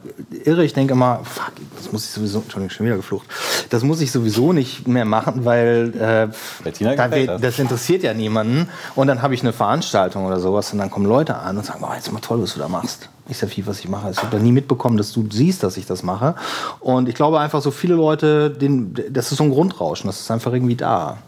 irre, 0.45 0.65
ich 0.65 0.73
denke 0.73 0.93
immer, 0.93 1.21
fuck, 1.25 1.53
das 1.77 1.93
muss 1.93 2.05
ich 2.05 2.11
sowieso, 2.11 2.41
Entschuldigung, 2.41 2.71
schon 2.71 2.87
wieder 2.87 2.97
geflucht, 2.97 3.27
das 3.71 3.83
muss 3.83 4.01
ich 4.01 4.13
sowieso 4.13 4.53
nicht 4.53 4.87
mehr 4.89 5.05
machen, 5.05 5.45
weil 5.45 5.93
äh, 5.95 6.29
da 6.65 7.09
das. 7.09 7.41
das 7.41 7.59
interessiert 7.59 8.03
ja 8.03 8.15
niemanden 8.15 8.69
und 8.95 9.07
dann 9.07 9.23
habe 9.23 9.35
ich 9.35 9.43
eine 9.43 9.53
Veranstaltung 9.53 10.27
oder 10.27 10.41
sowas 10.41 10.73
und 10.73 10.79
dann 10.79 10.91
kommen 10.91 11.07
Leute 11.07 11.37
an 11.37 11.57
und 11.57 11.65
sagen, 11.65 11.83
oh, 11.83 11.93
jetzt 11.95 12.07
ist 12.07 12.13
mal 12.13 12.21
toll, 12.21 12.43
was 12.43 12.55
du 12.55 12.61
da 12.61 12.69
machst. 12.69 13.09
Ich 13.29 13.39
sag 13.39 13.51
viel, 13.51 13.67
was 13.67 13.81
ich 13.81 13.89
mache. 13.89 14.11
Ich 14.11 14.23
habe 14.23 14.39
nie 14.39 14.53
mitbekommen, 14.53 14.97
dass 14.97 15.13
du 15.13 15.27
siehst, 15.31 15.63
dass 15.63 15.77
ich 15.77 15.87
das 15.87 16.03
mache. 16.03 16.37
Und 16.81 17.09
ich 17.09 17.15
glaube 17.15 17.41
einfach, 17.41 17.61
so 17.61 17.71
viele 17.73 17.95
Leute, 17.95 18.51
den, 18.51 18.95
das 19.11 19.33
ist 19.33 19.39
so 19.39 19.45
ein 19.45 19.51
Grundrauschen, 19.51 20.07
das 20.07 20.21
ist 20.21 20.31
einfach 20.31 20.53
irgendwie 20.53 20.77
da. 20.77 21.19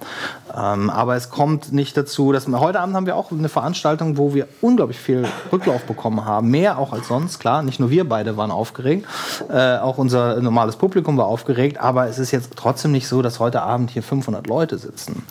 Ähm, 0.57 0.91
aber 0.91 1.17
es 1.17 1.31
kommt 1.31 1.73
nicht 1.73 1.97
dazu, 1.97 2.33
dass 2.33 2.47
heute 2.47 2.81
Abend 2.81 2.95
haben 2.95 3.07
wir 3.07 3.17
auch 3.17 3.33
eine 3.33 3.49
Veranstaltung, 3.49 4.17
wo 4.17 4.33
wir 4.33 4.47
unglaublich 4.61 4.99
viel 4.99 5.27
Rücklauf 5.53 5.85
bekommen 5.85 6.25
haben. 6.25 6.51
Mehr 6.51 6.79
auch 6.79 6.93
als 6.93 7.09
sonst, 7.09 7.41
klar. 7.41 7.63
Nicht 7.63 7.81
nur 7.81 7.91
wir 7.91 8.09
beide 8.09 8.37
waren 8.37 8.51
aufgeregt, 8.51 9.07
äh, 9.51 9.79
auch 9.79 9.99
unser 9.99 10.41
normales 10.41 10.77
Publikum 10.77 11.17
war 11.17 11.27
aufgeregt. 11.27 11.79
Aber 11.79 12.09
es 12.09 12.19
ist 12.19 12.31
jetzt 12.31 12.53
trotzdem 12.57 12.93
nicht 12.93 13.09
so, 13.09 13.23
dass 13.23 13.41
heute 13.41 13.63
Abend 13.63 13.91
hier 13.91 14.03
500 14.03 14.47
Leute 14.47 14.79
sitzen. 14.79 15.25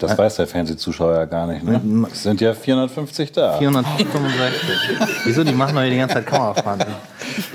Das 0.00 0.16
weiß 0.18 0.36
der 0.36 0.46
Fernsehzuschauer 0.46 1.14
ja 1.14 1.24
gar 1.26 1.46
nicht. 1.46 1.62
Ne? 1.62 1.80
Es 2.10 2.22
sind 2.22 2.40
ja 2.40 2.54
450 2.54 3.32
da. 3.32 3.58
465. 3.58 4.68
Wieso? 5.24 5.44
Die 5.44 5.52
machen 5.52 5.74
doch 5.74 5.82
hier 5.82 5.90
die 5.90 5.98
ganze 5.98 6.14
Zeit 6.16 6.26
Kamerafahrten. 6.26 6.86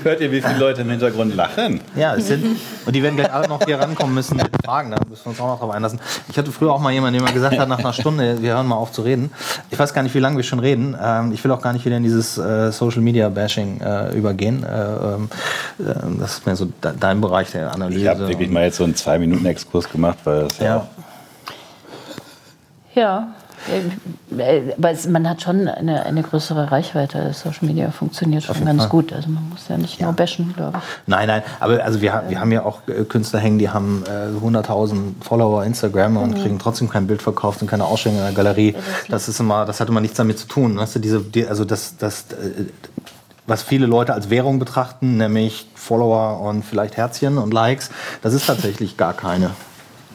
Hört 0.02 0.20
ihr, 0.20 0.30
wie 0.32 0.40
viele 0.40 0.58
Leute 0.58 0.82
im 0.82 0.90
Hintergrund 0.90 1.34
lachen? 1.34 1.80
Ja, 1.96 2.14
es 2.14 2.28
sind, 2.28 2.56
und 2.86 2.94
die 2.96 3.02
werden 3.02 3.16
gleich 3.16 3.32
alle 3.32 3.48
noch 3.48 3.62
hier 3.64 3.78
rankommen 3.78 4.14
müssen 4.14 4.36
mit 4.36 4.48
Fragen, 4.64 4.90
da 4.90 4.96
müssen 5.08 5.24
wir 5.24 5.30
uns 5.30 5.40
auch 5.40 5.48
noch 5.48 5.58
drauf 5.58 5.70
einlassen. 5.70 6.00
Ich 6.28 6.38
hatte 6.38 6.50
früher 6.52 6.72
auch 6.72 6.80
mal 6.80 6.92
jemanden, 6.92 7.18
der 7.18 7.26
mal 7.26 7.34
gesagt 7.34 7.58
hat, 7.58 7.68
nach 7.68 7.78
einer 7.80 7.92
Stunde, 7.92 8.40
wir 8.40 8.54
hören 8.54 8.66
mal 8.66 8.76
auf 8.76 8.92
zu 8.92 9.02
reden. 9.02 9.30
Ich 9.70 9.78
weiß 9.78 9.92
gar 9.92 10.02
nicht, 10.02 10.14
wie 10.14 10.20
lange 10.20 10.36
wir 10.36 10.44
schon 10.44 10.60
reden. 10.60 10.96
Ähm, 11.02 11.32
ich 11.32 11.42
will 11.44 11.50
auch 11.50 11.60
gar 11.60 11.72
nicht 11.72 11.84
wieder 11.84 11.96
in 11.96 12.04
dieses 12.04 12.38
äh, 12.38 12.70
Social 12.72 13.02
Media 13.02 13.28
Bashing 13.28 13.80
äh, 13.80 14.14
übergehen. 14.16 14.64
Äh, 14.64 14.68
ähm, 14.68 15.28
äh, 15.80 15.92
das 16.20 16.34
ist 16.34 16.46
mehr 16.46 16.56
so 16.56 16.66
de 16.66 16.92
dein 16.98 17.20
Bereich 17.20 17.50
der 17.50 17.72
Analyse. 17.72 18.00
Ich 18.00 18.08
habe 18.08 18.28
wirklich 18.28 18.50
mal 18.50 18.64
jetzt 18.64 18.76
so 18.76 18.84
einen 18.84 18.94
zwei 18.94 19.18
Minuten 19.18 19.44
Exkurs 19.46 19.90
gemacht, 19.90 20.18
weil 20.24 20.44
das 20.44 20.58
ja, 20.58 20.64
Ja. 20.64 20.76
auch 20.78 20.86
Ja, 22.96 23.28
Äh, 23.68 24.74
aber 24.76 24.92
man 25.08 25.28
hat 25.28 25.42
schon 25.42 25.66
eine, 25.66 26.04
eine 26.04 26.22
größere 26.22 26.70
Reichweite. 26.70 27.32
Social 27.32 27.66
Media 27.66 27.90
funktioniert 27.90 28.44
schon 28.44 28.64
ganz 28.64 28.82
Fall. 28.82 28.90
gut. 28.90 29.12
Also 29.12 29.28
man 29.30 29.48
muss 29.48 29.68
ja 29.68 29.78
nicht 29.78 29.98
ja. 29.98 30.06
nur 30.06 30.14
bashen, 30.14 30.52
glaube 30.54 30.78
ich. 30.78 30.84
Nein, 31.06 31.26
nein, 31.26 31.42
aber 31.58 31.82
also 31.82 32.00
wir, 32.00 32.22
wir 32.28 32.38
haben 32.38 32.52
ja 32.52 32.64
auch 32.64 32.86
äh, 32.86 33.04
Künstler 33.04 33.40
hängen, 33.40 33.58
die 33.58 33.70
haben 33.70 34.04
äh, 34.06 34.44
100.000 34.44 35.14
Follower 35.20 35.64
Instagram 35.64 36.16
und 36.16 36.36
mhm. 36.36 36.42
kriegen 36.42 36.58
trotzdem 36.58 36.88
kein 36.88 37.06
Bild 37.06 37.22
verkauft 37.22 37.62
und 37.62 37.68
keine 37.68 37.84
Ausstellung 37.84 38.18
in 38.18 38.24
der 38.24 38.34
Galerie. 38.34 38.72
Ja, 38.72 38.78
das, 39.08 39.08
das, 39.08 39.28
ist 39.30 39.40
immer, 39.40 39.64
das 39.64 39.80
hat 39.80 39.88
immer 39.88 40.00
nichts 40.00 40.16
damit 40.16 40.38
zu 40.38 40.46
tun. 40.46 40.76
Weißt 40.76 40.96
du, 40.96 40.98
diese, 40.98 41.20
die, 41.20 41.46
also 41.46 41.64
das, 41.64 41.96
das, 41.96 42.26
äh, 42.32 42.66
was 43.46 43.62
viele 43.62 43.86
Leute 43.86 44.12
als 44.12 44.28
Währung 44.28 44.58
betrachten, 44.58 45.16
nämlich 45.16 45.66
Follower 45.74 46.40
und 46.40 46.62
vielleicht 46.64 46.96
Herzchen 46.96 47.38
und 47.38 47.52
Likes, 47.54 47.90
das 48.22 48.34
ist 48.34 48.46
tatsächlich 48.46 48.96
gar 48.96 49.14
keine. 49.14 49.50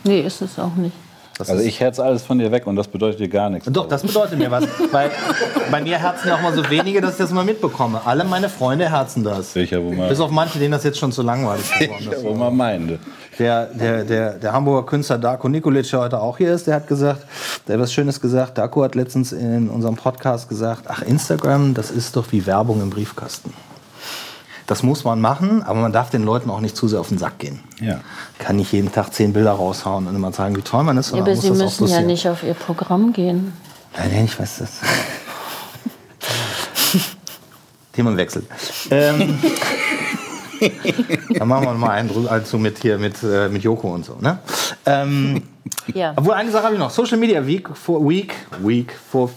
Nee, 0.03 0.21
ist 0.21 0.41
es 0.41 0.59
auch 0.59 0.75
nicht. 0.75 0.95
Das 1.41 1.49
also 1.49 1.63
ich 1.63 1.79
herz 1.79 1.99
alles 1.99 2.23
von 2.23 2.37
dir 2.37 2.51
weg 2.51 2.67
und 2.67 2.75
das 2.75 2.87
bedeutet 2.87 3.19
dir 3.19 3.27
gar 3.27 3.49
nichts. 3.49 3.67
Doch, 3.71 3.87
das 3.87 4.03
bedeutet 4.03 4.37
mir 4.37 4.51
was. 4.51 4.65
Weil 4.91 5.09
bei 5.71 5.81
mir 5.81 5.97
herzen 5.97 6.27
ja 6.27 6.35
auch 6.35 6.41
mal 6.41 6.53
so 6.53 6.69
wenige, 6.69 7.01
dass 7.01 7.13
ich 7.13 7.17
das 7.17 7.31
mal 7.31 7.43
mitbekomme. 7.43 8.01
Alle 8.05 8.23
meine 8.23 8.47
Freunde 8.47 8.89
herzen 8.89 9.23
das. 9.23 9.53
Sicher, 9.53 9.83
wo 9.83 9.91
man 9.91 10.07
Bis 10.07 10.19
auf 10.19 10.29
manche, 10.29 10.59
denen 10.59 10.71
das 10.71 10.83
jetzt 10.83 10.99
schon 10.99 11.11
zu 11.11 11.23
langweilig 11.23 11.65
geworden 11.79 12.11
ist. 12.11 12.23
wo 12.23 12.33
man 12.35 12.55
meinte. 12.55 12.99
Der, 13.39 13.65
der, 13.65 14.03
der, 14.03 14.33
der 14.33 14.53
Hamburger 14.53 14.85
Künstler 14.85 15.17
Darko 15.17 15.49
Nikolic, 15.49 15.89
der 15.89 15.99
heute 16.01 16.19
auch 16.19 16.37
hier 16.37 16.53
ist, 16.53 16.67
der 16.67 16.75
hat 16.75 16.87
gesagt, 16.87 17.25
der 17.67 17.75
hat 17.75 17.81
was 17.81 17.91
Schönes 17.91 18.21
gesagt. 18.21 18.57
Darko 18.57 18.83
hat 18.83 18.93
letztens 18.93 19.31
in 19.31 19.69
unserem 19.69 19.95
Podcast 19.95 20.47
gesagt, 20.47 20.83
ach, 20.87 21.01
Instagram, 21.01 21.73
das 21.73 21.89
ist 21.89 22.15
doch 22.15 22.25
wie 22.31 22.45
Werbung 22.45 22.81
im 22.81 22.91
Briefkasten. 22.91 23.51
Das 24.71 24.83
muss 24.83 25.03
man 25.03 25.19
machen, 25.19 25.63
aber 25.63 25.81
man 25.81 25.91
darf 25.91 26.11
den 26.11 26.23
Leuten 26.23 26.49
auch 26.49 26.61
nicht 26.61 26.77
zu 26.77 26.87
sehr 26.87 27.01
auf 27.01 27.09
den 27.09 27.17
Sack 27.17 27.39
gehen. 27.39 27.59
Ja. 27.81 27.99
Kann 28.39 28.55
nicht 28.55 28.71
jeden 28.71 28.89
Tag 28.89 29.13
zehn 29.13 29.33
Bilder 29.33 29.51
raushauen 29.51 30.07
und 30.07 30.15
immer 30.15 30.31
sagen, 30.31 30.55
wie 30.55 30.61
toll 30.61 30.85
man 30.85 30.95
ist. 30.95 31.11
Ja, 31.11 31.19
aber 31.19 31.35
Sie 31.35 31.51
müssen 31.51 31.87
ja 31.87 31.99
nicht 31.99 32.25
auf 32.25 32.41
Ihr 32.41 32.53
Programm 32.53 33.11
gehen. 33.11 33.51
Nein, 33.97 34.23
ich 34.23 34.39
weiß 34.39 34.59
das. 34.59 34.79
Themenwechsel. 37.91 38.45
ähm, 38.91 39.39
dann 41.37 41.47
machen 41.49 41.65
wir 41.65 41.73
mal 41.73 41.89
einen 41.89 42.27
also 42.29 42.57
mit 42.57 42.77
hier 42.77 42.97
mit, 42.97 43.21
äh, 43.23 43.49
mit 43.49 43.63
Joko 43.63 43.93
und 43.93 44.05
so. 44.05 44.15
Ne? 44.21 44.39
Ähm, 44.85 45.43
ja. 45.93 46.13
Obwohl 46.15 46.35
eine 46.35 46.49
Sache 46.49 46.63
habe 46.63 46.75
ich 46.75 46.79
noch. 46.79 46.91
Social 46.91 47.17
Media 47.17 47.45
Week 47.45 47.67
for 47.73 48.07
Week 48.07 48.33
Week 48.61 48.93
vor 49.11 49.31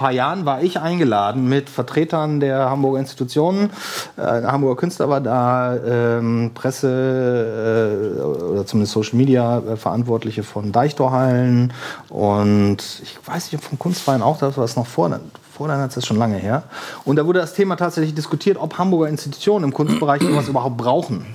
paar 0.00 0.12
Jahren 0.12 0.46
war 0.46 0.62
ich 0.62 0.80
eingeladen 0.80 1.46
mit 1.46 1.68
Vertretern 1.68 2.40
der 2.40 2.70
Hamburger 2.70 3.00
Institutionen. 3.00 3.68
Äh, 4.16 4.22
Hamburger 4.22 4.76
Künstler 4.76 5.10
war 5.10 5.20
da, 5.20 5.76
ähm, 5.76 6.52
Presse 6.54 8.16
äh, 8.18 8.22
oder 8.22 8.64
zumindest 8.64 8.94
Social 8.94 9.18
Media 9.18 9.58
äh, 9.58 9.76
Verantwortliche 9.76 10.42
von 10.42 10.72
Deichtorhallen 10.72 11.74
und 12.08 12.78
ich 13.02 13.18
weiß 13.26 13.52
nicht, 13.52 13.62
vom 13.62 13.78
Kunstverein 13.78 14.22
auch, 14.22 14.38
das 14.38 14.56
war 14.56 14.64
es 14.64 14.74
noch 14.74 14.86
vor, 14.86 15.10
vor 15.52 15.68
ist 15.68 15.98
das 15.98 16.06
schon 16.06 16.16
lange 16.16 16.36
her. 16.38 16.62
Und 17.04 17.16
da 17.16 17.26
wurde 17.26 17.40
das 17.40 17.52
Thema 17.52 17.76
tatsächlich 17.76 18.14
diskutiert, 18.14 18.56
ob 18.58 18.78
Hamburger 18.78 19.10
Institutionen 19.10 19.66
im 19.66 19.74
Kunstbereich 19.74 20.22
sowas 20.22 20.48
überhaupt 20.48 20.78
brauchen. 20.78 21.26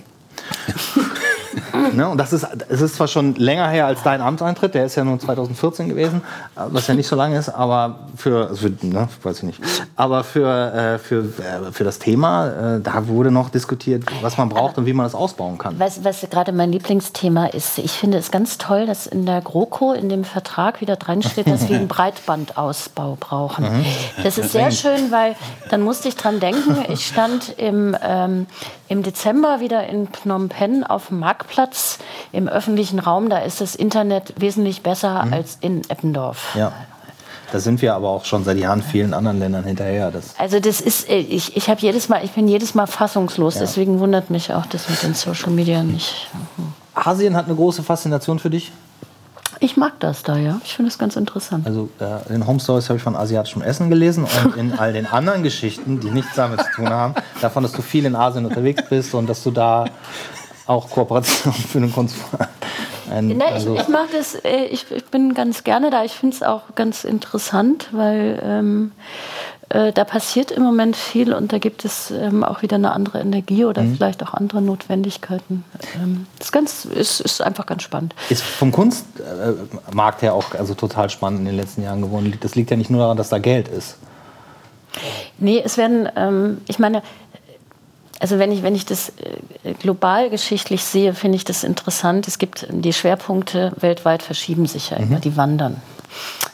Ne? 1.94 2.08
Und 2.10 2.18
das 2.18 2.34
ist, 2.34 2.48
es 2.70 2.82
ist 2.82 2.96
zwar 2.96 3.08
schon 3.08 3.36
länger 3.36 3.68
her 3.70 3.86
als 3.86 4.04
dein 4.04 4.22
Amtseintritt, 4.22 4.74
der 4.74 4.86
ist 4.86 4.96
ja 4.96 5.04
nur 5.04 5.20
2014 5.20 5.90
gewesen, 5.90 6.22
was 6.56 6.88
ja 6.88 6.94
nicht 6.94 7.08
so 7.08 7.16
lange 7.16 7.38
ist, 7.38 7.50
aber 7.50 8.00
für, 8.16 8.50
also 8.50 8.68
ne, 8.82 9.08
weiß 9.24 9.38
ich 9.38 9.44
nicht, 9.44 9.62
aber 9.96 10.24
für, 10.24 10.48
äh, 10.50 11.00
für, 11.00 11.24
äh, 11.24 11.72
für 11.72 11.84
das 11.84 12.00
Thema, 12.00 12.76
äh, 12.76 12.82
da 12.82 13.08
wurde 13.08 13.32
noch 13.32 13.50
diskutiert, 13.50 14.04
was 14.22 14.38
man 14.38 14.50
braucht 14.50 14.78
und 14.78 14.86
wie 14.86 14.94
man 14.94 15.06
das 15.06 15.16
ausbauen 15.16 15.58
kann. 15.58 15.80
Was, 15.80 16.04
was 16.04 16.26
gerade 16.30 16.52
mein 16.52 16.72
Lieblingsthema 16.72 17.48
ist, 17.48 17.78
ich 17.78 17.92
finde 17.92 18.18
es 18.18 18.32
ganz 18.32 18.58
toll, 18.58 18.86
dass 18.86 19.08
in 19.08 19.26
der 19.26 19.42
GroKo 19.42 19.94
in 19.94 20.10
dem 20.10 20.24
Vertrag 20.24 20.82
wieder 20.82 20.96
drin 20.96 21.22
steht, 21.22 21.48
dass 21.48 21.70
wir 21.70 21.78
einen 21.78 21.88
Breitbandausbau 21.96 23.18
brauchen. 23.20 23.64
Mhm. 23.66 23.86
Das 24.24 24.38
ist 24.38 24.52
sehr 24.52 24.72
schön, 24.72 25.12
weil 25.12 25.36
dann 25.70 25.82
musste 25.82 26.08
ich 26.08 26.16
dran 26.16 26.40
denken, 26.40 26.78
ich 26.90 27.06
stand 27.06 27.58
im, 27.58 27.96
ähm, 28.02 28.48
im 28.88 29.04
Dezember 29.04 29.60
wieder 29.60 29.88
in 29.88 30.08
Phnom 30.08 30.50
Penh 30.50 30.84
auf 30.84 31.08
dem 31.08 31.20
Marktplatz 31.46 32.00
im 32.32 32.48
öffentlichen 32.48 33.00
Raum. 33.00 33.30
Da 33.30 33.40
ist 33.40 33.62
das 33.62 33.76
Internet 33.76 34.34
wesentlich 34.38 34.82
besser 34.82 35.26
mhm. 35.26 35.34
als 35.34 35.58
in 35.62 35.90
Eppendorf. 35.90 36.56
Ja. 36.56 36.72
Da 37.52 37.60
sind 37.60 37.82
wir 37.82 37.94
aber 37.94 38.10
auch 38.10 38.26
schon 38.26 38.44
seit 38.44 38.58
Jahren 38.58 38.82
vielen 38.82 39.14
anderen 39.14 39.40
Ländern 39.40 39.64
hinterher. 39.64 40.12
Das 40.12 40.34
also 40.40 40.60
das 40.60 40.82
ist, 40.82 41.10
äh, 41.10 41.20
ich, 41.20 41.56
ich 41.56 41.70
habe 41.70 41.80
jedes 41.80 42.10
Mal, 42.10 42.26
ich 42.26 42.32
bin 42.32 42.48
jedes 42.48 42.74
Mal 42.74 42.88
fassungslos. 42.88 43.56
Ja. 43.56 43.62
Deswegen 43.62 44.00
wundert 44.00 44.30
mich 44.30 44.52
auch 44.54 44.66
das 44.66 44.90
mit 44.90 45.02
den 45.04 45.14
Social 45.14 45.52
Media 45.52 45.84
nicht. 45.84 46.28
Asien 46.96 47.36
hat 47.36 47.46
eine 47.46 47.56
große 47.56 47.84
Faszination 47.84 48.40
für 48.40 48.50
dich? 48.50 48.72
Ich 49.60 49.78
mag 49.78 49.94
das 50.00 50.24
da, 50.24 50.36
ja. 50.36 50.60
Ich 50.66 50.76
finde 50.76 50.90
es 50.90 50.98
ganz 50.98 51.16
interessant. 51.16 51.66
Also 51.66 51.90
äh, 52.00 52.34
in 52.34 52.46
Home 52.46 52.60
Stories 52.60 52.90
habe 52.90 52.98
ich 52.98 53.04
von 53.04 53.16
asiatischem 53.16 53.62
Essen 53.62 53.90
gelesen 53.90 54.26
und 54.26 54.56
in 54.58 54.78
all 54.78 54.92
den 54.92 55.06
anderen 55.06 55.44
Geschichten, 55.44 56.00
die 56.00 56.10
nichts 56.10 56.36
damit 56.36 56.62
zu 56.62 56.72
tun 56.72 56.90
haben, 56.90 57.14
davon, 57.42 57.64
dass 57.64 57.72
du 57.72 57.82
viel 57.82 58.06
in 58.06 58.16
Asien 58.16 58.46
unterwegs 58.46 58.84
bist 58.90 59.14
und 59.14 59.28
dass 59.28 59.44
du 59.44 59.52
da 59.52 59.86
auch 60.68 60.90
Kooperation 60.90 61.54
für 61.54 61.80
den 61.80 61.92
Kunstverein. 61.92 62.48
Ein, 63.10 63.28
ne, 63.28 63.46
also 63.46 63.76
ich, 63.76 63.82
ich 63.82 63.88
mag 63.88 64.08
das, 64.12 64.36
äh, 64.44 64.66
ich, 64.66 64.86
ich, 64.92 65.06
bin 65.06 65.34
ganz 65.34 65.64
gerne 65.64 65.92
da. 65.92 66.04
Ich 66.04 66.14
finde 66.14 66.36
es 66.36 66.44
auch 66.44 66.64
ganz 66.74 67.04
interessant, 67.04 67.90
weil 67.92 68.42
ähm, 68.44 68.92
äh, 69.70 69.92
da 69.94 70.04
passiert 70.04 70.52
im 70.52 70.64
Moment 70.64 70.96
viel 70.96 71.34
und 71.34 71.54
da 71.54 71.60
gibt 71.60 71.86
es 71.86 72.12
ähm, 72.12 72.44
auch 72.44 72.62
wieder 72.62 72.76
eine 72.76 72.92
andere 72.94 73.20
Energie 73.20 73.66
oder 73.66 73.84
mhm. 73.84 73.96
vielleicht 73.96 74.24
auch 74.24 74.34
andere 74.34 74.62
Notwendigkeiten. 74.62 75.64
Ähm, 75.96 76.26
das 76.40 76.52
ganz, 76.52 76.86
ist, 76.86 77.20
ist 77.20 77.42
einfach 77.42 77.66
ganz 77.66 77.84
spannend. 77.84 78.16
Ist 78.30 78.44
vom 78.44 78.72
Kunstmarkt 78.72 80.22
her 80.22 80.34
auch 80.34 80.54
also 80.56 80.74
total 80.74 81.10
spannend 81.10 81.42
in 81.42 81.46
den 81.46 81.58
letzten 81.58 81.84
Jahren 81.84 82.02
geworden. 82.02 82.34
Das 82.42 82.56
liegt 82.56 82.72
ja 82.72 82.78
nicht 82.78 82.90
nur 82.90 83.02
daran, 83.02 83.18
dass 83.18 83.30
da 83.30 83.38
Geld 83.38 83.68
ist. 83.68 83.98
Nee, 85.38 85.62
es 85.64 85.78
werden, 85.78 86.10
ähm, 86.16 86.62
ich 86.68 86.80
meine, 86.80 87.02
also 88.26 88.40
wenn 88.40 88.52
ich, 88.52 88.64
wenn 88.64 88.74
ich 88.74 88.88
das 88.88 89.10
äh, 89.64 89.76
global 89.76 90.32
geschichtlich 90.32 90.84
sehe, 90.84 91.14
finde 91.14 91.36
ich 91.36 91.44
das 91.44 91.64
interessant. 91.64 92.28
Es 92.28 92.40
gibt 92.40 92.66
die 92.72 92.92
Schwerpunkte 92.92 93.72
weltweit 93.76 94.24
verschieben 94.24 94.66
sich 94.66 94.90
ja 94.90 94.98
mhm. 94.98 95.04
immer, 95.04 95.20
die 95.20 95.38
wandern. 95.38 95.80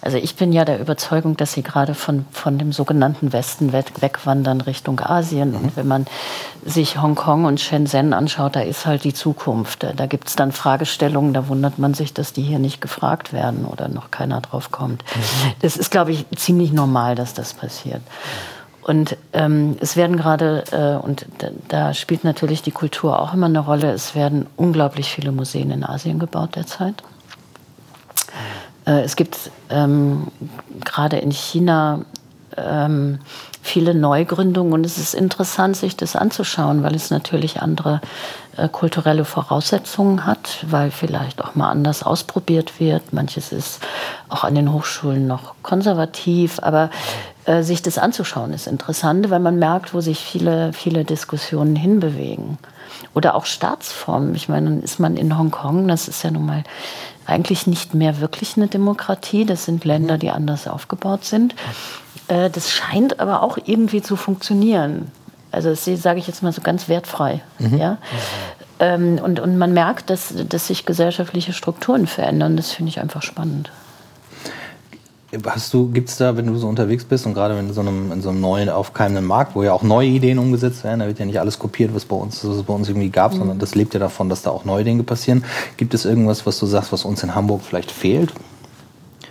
Also 0.01 0.17
ich 0.17 0.35
bin 0.35 0.51
ja 0.51 0.65
der 0.65 0.81
Überzeugung, 0.81 1.37
dass 1.37 1.53
sie 1.53 1.63
gerade 1.63 1.95
von, 1.95 2.25
von 2.33 2.57
dem 2.57 2.73
sogenannten 2.73 3.31
Westen 3.31 3.71
weg, 3.71 3.85
wegwandern 4.01 4.59
Richtung 4.59 4.99
Asien. 4.99 5.51
Mhm. 5.51 5.55
Und 5.55 5.77
wenn 5.77 5.87
man 5.87 6.07
sich 6.65 7.01
Hongkong 7.01 7.45
und 7.45 7.61
Shenzhen 7.61 8.11
anschaut, 8.11 8.57
da 8.57 8.61
ist 8.63 8.85
halt 8.85 9.05
die 9.05 9.13
Zukunft. 9.13 9.87
Da 9.95 10.05
gibt 10.07 10.27
es 10.27 10.35
dann 10.35 10.51
Fragestellungen, 10.51 11.33
da 11.33 11.47
wundert 11.47 11.79
man 11.79 11.93
sich, 11.93 12.13
dass 12.13 12.33
die 12.33 12.41
hier 12.41 12.59
nicht 12.59 12.81
gefragt 12.81 13.31
werden 13.31 13.63
oder 13.63 13.87
noch 13.87 14.11
keiner 14.11 14.41
drauf 14.41 14.71
kommt. 14.71 15.05
Mhm. 15.15 15.53
Das 15.61 15.77
ist, 15.77 15.89
glaube 15.89 16.11
ich, 16.11 16.25
ziemlich 16.35 16.73
normal, 16.73 17.15
dass 17.15 17.33
das 17.33 17.53
passiert. 17.53 18.01
Und 18.83 19.15
ähm, 19.33 19.77
es 19.79 19.95
werden 19.95 20.17
gerade, 20.17 20.63
äh, 20.71 21.05
und 21.05 21.27
da 21.67 21.93
spielt 21.93 22.23
natürlich 22.23 22.63
die 22.63 22.71
Kultur 22.71 23.19
auch 23.19 23.33
immer 23.33 23.45
eine 23.45 23.59
Rolle, 23.59 23.91
es 23.91 24.15
werden 24.15 24.47
unglaublich 24.57 25.11
viele 25.11 25.31
Museen 25.31 25.69
in 25.69 25.83
Asien 25.83 26.17
gebaut 26.17 26.55
derzeit. 26.55 26.95
Äh, 28.85 29.01
es 29.01 29.15
gibt 29.15 29.51
ähm, 29.69 30.27
gerade 30.83 31.17
in 31.17 31.31
China 31.31 32.01
ähm, 32.65 33.19
viele 33.61 33.93
Neugründungen 33.93 34.73
und 34.73 34.85
es 34.85 34.97
ist 34.97 35.13
interessant, 35.13 35.77
sich 35.77 35.95
das 35.95 36.15
anzuschauen, 36.15 36.83
weil 36.83 36.95
es 36.95 37.11
natürlich 37.11 37.61
andere 37.61 38.01
äh, 38.57 38.67
kulturelle 38.67 39.23
Voraussetzungen 39.23 40.25
hat, 40.25 40.65
weil 40.67 40.91
vielleicht 40.91 41.43
auch 41.43 41.55
mal 41.55 41.69
anders 41.69 42.03
ausprobiert 42.03 42.79
wird. 42.79 43.13
Manches 43.13 43.51
ist 43.51 43.79
auch 44.29 44.43
an 44.43 44.55
den 44.55 44.73
Hochschulen 44.73 45.27
noch 45.27 45.53
konservativ, 45.61 46.59
aber 46.61 46.89
äh, 47.45 47.63
sich 47.63 47.81
das 47.81 47.97
anzuschauen 47.97 48.53
ist 48.53 48.67
interessant, 48.67 49.29
weil 49.29 49.39
man 49.39 49.57
merkt, 49.57 49.93
wo 49.93 50.01
sich 50.01 50.19
viele, 50.19 50.73
viele 50.73 51.05
Diskussionen 51.05 51.75
hinbewegen. 51.75 52.57
Oder 53.13 53.35
auch 53.35 53.45
Staatsformen. 53.45 54.35
Ich 54.35 54.47
meine, 54.47 54.69
dann 54.69 54.83
ist 54.83 54.99
man 54.99 55.17
in 55.17 55.37
Hongkong, 55.37 55.87
das 55.87 56.07
ist 56.07 56.23
ja 56.23 56.31
nun 56.31 56.45
mal 56.45 56.63
eigentlich 57.31 57.67
nicht 57.67 57.93
mehr 57.93 58.19
wirklich 58.21 58.57
eine 58.57 58.67
Demokratie. 58.67 59.45
Das 59.45 59.65
sind 59.65 59.85
Länder, 59.85 60.17
die 60.17 60.29
anders 60.29 60.67
aufgebaut 60.67 61.25
sind. 61.25 61.55
Äh, 62.27 62.49
das 62.49 62.71
scheint 62.71 63.19
aber 63.19 63.43
auch 63.43 63.57
irgendwie 63.65 64.01
zu 64.01 64.15
funktionieren. 64.15 65.11
Also 65.51 65.69
das 65.69 65.85
sage 65.85 66.19
ich 66.19 66.27
jetzt 66.27 66.43
mal 66.43 66.53
so 66.53 66.61
ganz 66.61 66.87
wertfrei. 66.87 67.41
Mhm. 67.59 67.77
Ja? 67.77 67.97
Ähm, 68.79 69.19
und, 69.23 69.39
und 69.39 69.57
man 69.57 69.73
merkt, 69.73 70.09
dass, 70.09 70.33
dass 70.47 70.67
sich 70.67 70.85
gesellschaftliche 70.85 71.53
Strukturen 71.53 72.07
verändern. 72.07 72.57
Das 72.57 72.71
finde 72.71 72.89
ich 72.89 72.99
einfach 72.99 73.21
spannend. 73.21 73.71
Hast 75.45 75.73
du, 75.73 75.89
gibt 75.89 76.09
es 76.09 76.17
da, 76.17 76.35
wenn 76.35 76.45
du 76.47 76.57
so 76.57 76.67
unterwegs 76.67 77.05
bist 77.05 77.25
und 77.25 77.33
gerade 77.33 77.57
in 77.57 77.71
so 77.71 77.79
einem, 77.79 78.11
in 78.11 78.21
so 78.21 78.29
einem 78.29 78.41
neuen, 78.41 78.67
aufkeimenden 78.69 79.25
Markt, 79.25 79.55
wo 79.55 79.63
ja 79.63 79.71
auch 79.71 79.83
neue 79.83 80.07
Ideen 80.07 80.39
umgesetzt 80.39 80.83
werden, 80.83 80.99
da 80.99 81.07
wird 81.07 81.19
ja 81.19 81.25
nicht 81.25 81.39
alles 81.39 81.57
kopiert, 81.57 81.95
was, 81.95 82.03
bei 82.03 82.17
uns, 82.17 82.43
was 82.43 82.57
es 82.57 82.63
bei 82.63 82.73
uns 82.73 82.89
irgendwie 82.89 83.09
gab, 83.09 83.33
mhm. 83.33 83.37
sondern 83.37 83.59
das 83.59 83.73
lebt 83.73 83.93
ja 83.93 83.99
davon, 83.99 84.27
dass 84.27 84.41
da 84.41 84.51
auch 84.51 84.65
neue 84.65 84.83
Dinge 84.83 85.03
passieren. 85.03 85.45
Gibt 85.77 85.93
es 85.93 86.03
irgendwas, 86.03 86.45
was 86.45 86.59
du 86.59 86.65
sagst, 86.65 86.91
was 86.91 87.05
uns 87.05 87.23
in 87.23 87.33
Hamburg 87.33 87.61
vielleicht 87.63 87.91
fehlt? 87.91 88.33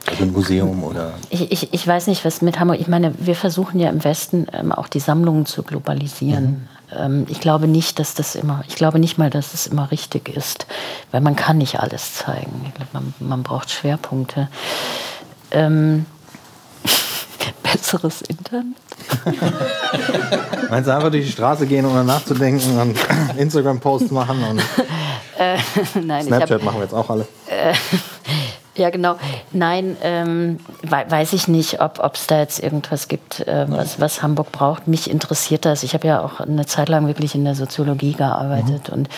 Also 0.07 0.25
ein 0.25 0.33
Museum 0.33 0.83
oder? 0.83 1.13
Ich, 1.29 1.53
ich, 1.53 1.73
ich 1.75 1.87
weiß 1.87 2.07
nicht, 2.07 2.25
was 2.25 2.41
mit 2.41 2.59
Hamburg, 2.59 2.81
ich 2.81 2.89
meine, 2.89 3.13
wir 3.19 3.37
versuchen 3.37 3.79
ja 3.79 3.91
im 3.91 4.03
Westen 4.03 4.47
ähm, 4.53 4.73
auch 4.73 4.89
die 4.89 5.01
Sammlungen 5.01 5.45
zu 5.45 5.63
globalisieren. 5.63 6.45
Mhm. 6.45 6.69
Ähm, 6.97 7.27
ich 7.29 7.41
glaube 7.41 7.69
nicht, 7.69 7.99
dass 7.99 8.15
das 8.15 8.35
immer, 8.35 8.65
ich 8.67 8.75
glaube 8.75 8.99
nicht 8.99 9.19
mal, 9.19 9.31
dass 9.31 9.55
es 9.55 9.67
immer 9.67 9.91
richtig 9.91 10.35
ist, 10.35 10.67
weil 11.11 11.21
man 11.21 11.37
kann 11.37 11.59
nicht 11.59 11.81
alles 11.81 12.15
zeigen. 12.15 12.65
Ich 12.67 12.75
glaube, 12.75 12.91
man, 12.93 13.15
man 13.21 13.43
braucht 13.43 13.71
Schwerpunkte 13.71 14.49
ähm, 15.51 16.07
besseres 17.63 18.23
Internet. 18.23 18.77
Meinst 20.71 20.89
du 20.89 20.95
einfach 20.95 21.11
durch 21.11 21.27
die 21.27 21.33
Straße 21.33 21.67
gehen, 21.67 21.85
ohne 21.85 22.01
um 22.01 22.07
nachzudenken 22.07 22.79
und 22.79 22.99
Instagram-Posts 23.37 24.11
machen 24.11 24.43
und 24.45 24.59
äh, 25.39 25.59
nein, 26.03 26.25
Snapchat 26.25 26.51
hab, 26.51 26.63
machen 26.63 26.79
wir 26.79 26.85
jetzt 26.85 26.95
auch 26.95 27.11
alle. 27.11 27.27
Äh, 27.47 27.75
ja, 28.81 28.89
genau. 28.89 29.17
Nein, 29.53 29.95
ähm, 30.03 30.59
wei- 30.83 31.05
weiß 31.07 31.35
ich 31.35 31.49
nicht, 31.49 31.83
ob 31.83 32.15
es 32.15 32.27
da 32.27 32.39
jetzt 32.39 32.59
irgendwas 32.63 33.09
gibt, 33.09 33.41
äh, 33.47 33.67
was, 33.69 34.01
was 34.01 34.23
Hamburg 34.23 34.53
braucht. 34.53 34.89
Mich 34.89 35.11
interessiert 35.11 35.67
das. 35.67 35.83
Ich 35.83 35.93
habe 35.93 36.09
ja 36.09 36.23
auch 36.23 36.41
eine 36.41 36.65
Zeit 36.65 36.89
lang 36.89 37.07
wirklich 37.07 37.35
in 37.35 37.45
der 37.45 37.55
Soziologie 37.55 38.15
gearbeitet. 38.15 38.89
Und 38.89 39.11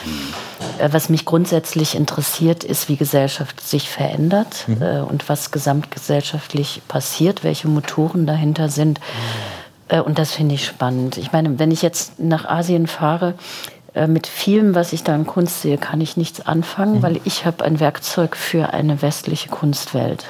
äh, 0.81 0.89
was 0.91 1.09
mich 1.09 1.25
grundsätzlich 1.25 1.95
interessiert, 1.95 2.65
ist, 2.65 2.89
wie 2.89 2.97
Gesellschaft 2.97 3.61
sich 3.61 3.89
verändert 3.89 4.67
äh, 4.81 4.99
und 4.99 5.29
was 5.29 5.53
gesamtgesellschaftlich 5.53 6.83
passiert, 6.89 7.45
welche 7.45 7.69
Motoren 7.69 8.27
dahinter 8.27 8.69
sind. 8.69 8.99
Äh, 9.87 10.01
und 10.01 10.19
das 10.19 10.33
finde 10.33 10.57
ich 10.57 10.67
spannend. 10.67 11.19
Ich 11.19 11.31
meine, 11.31 11.61
wenn 11.61 11.71
ich 11.71 11.83
jetzt 11.83 12.19
nach 12.19 12.47
Asien 12.47 12.89
fahre, 12.89 13.35
mit 14.07 14.27
vielem, 14.27 14.75
was 14.75 14.93
ich 14.93 15.05
da 15.05 15.15
in 15.15 15.27
Kunst 15.27 15.63
sehe, 15.63 15.77
kann 15.77 16.01
ich 16.01 16.17
nichts 16.17 16.41
anfangen, 16.41 17.03
weil 17.03 17.21
ich 17.25 17.45
habe 17.45 17.65
ein 17.65 17.79
Werkzeug 17.79 18.37
für 18.37 18.73
eine 18.73 19.03
westliche 19.03 19.51
Kunstwelt. 19.51 20.25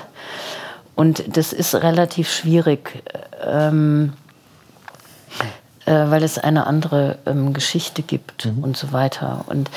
Und 0.94 1.36
das 1.36 1.52
ist 1.52 1.74
relativ 1.74 2.30
schwierig, 2.30 3.02
ähm, 3.44 4.12
äh, 5.86 5.92
weil 5.92 6.22
es 6.22 6.38
eine 6.38 6.66
andere 6.66 7.18
ähm, 7.26 7.52
Geschichte 7.52 8.02
gibt 8.02 8.46
und 8.46 8.76
so 8.76 8.92
weiter. 8.92 9.44
Und, 9.46 9.70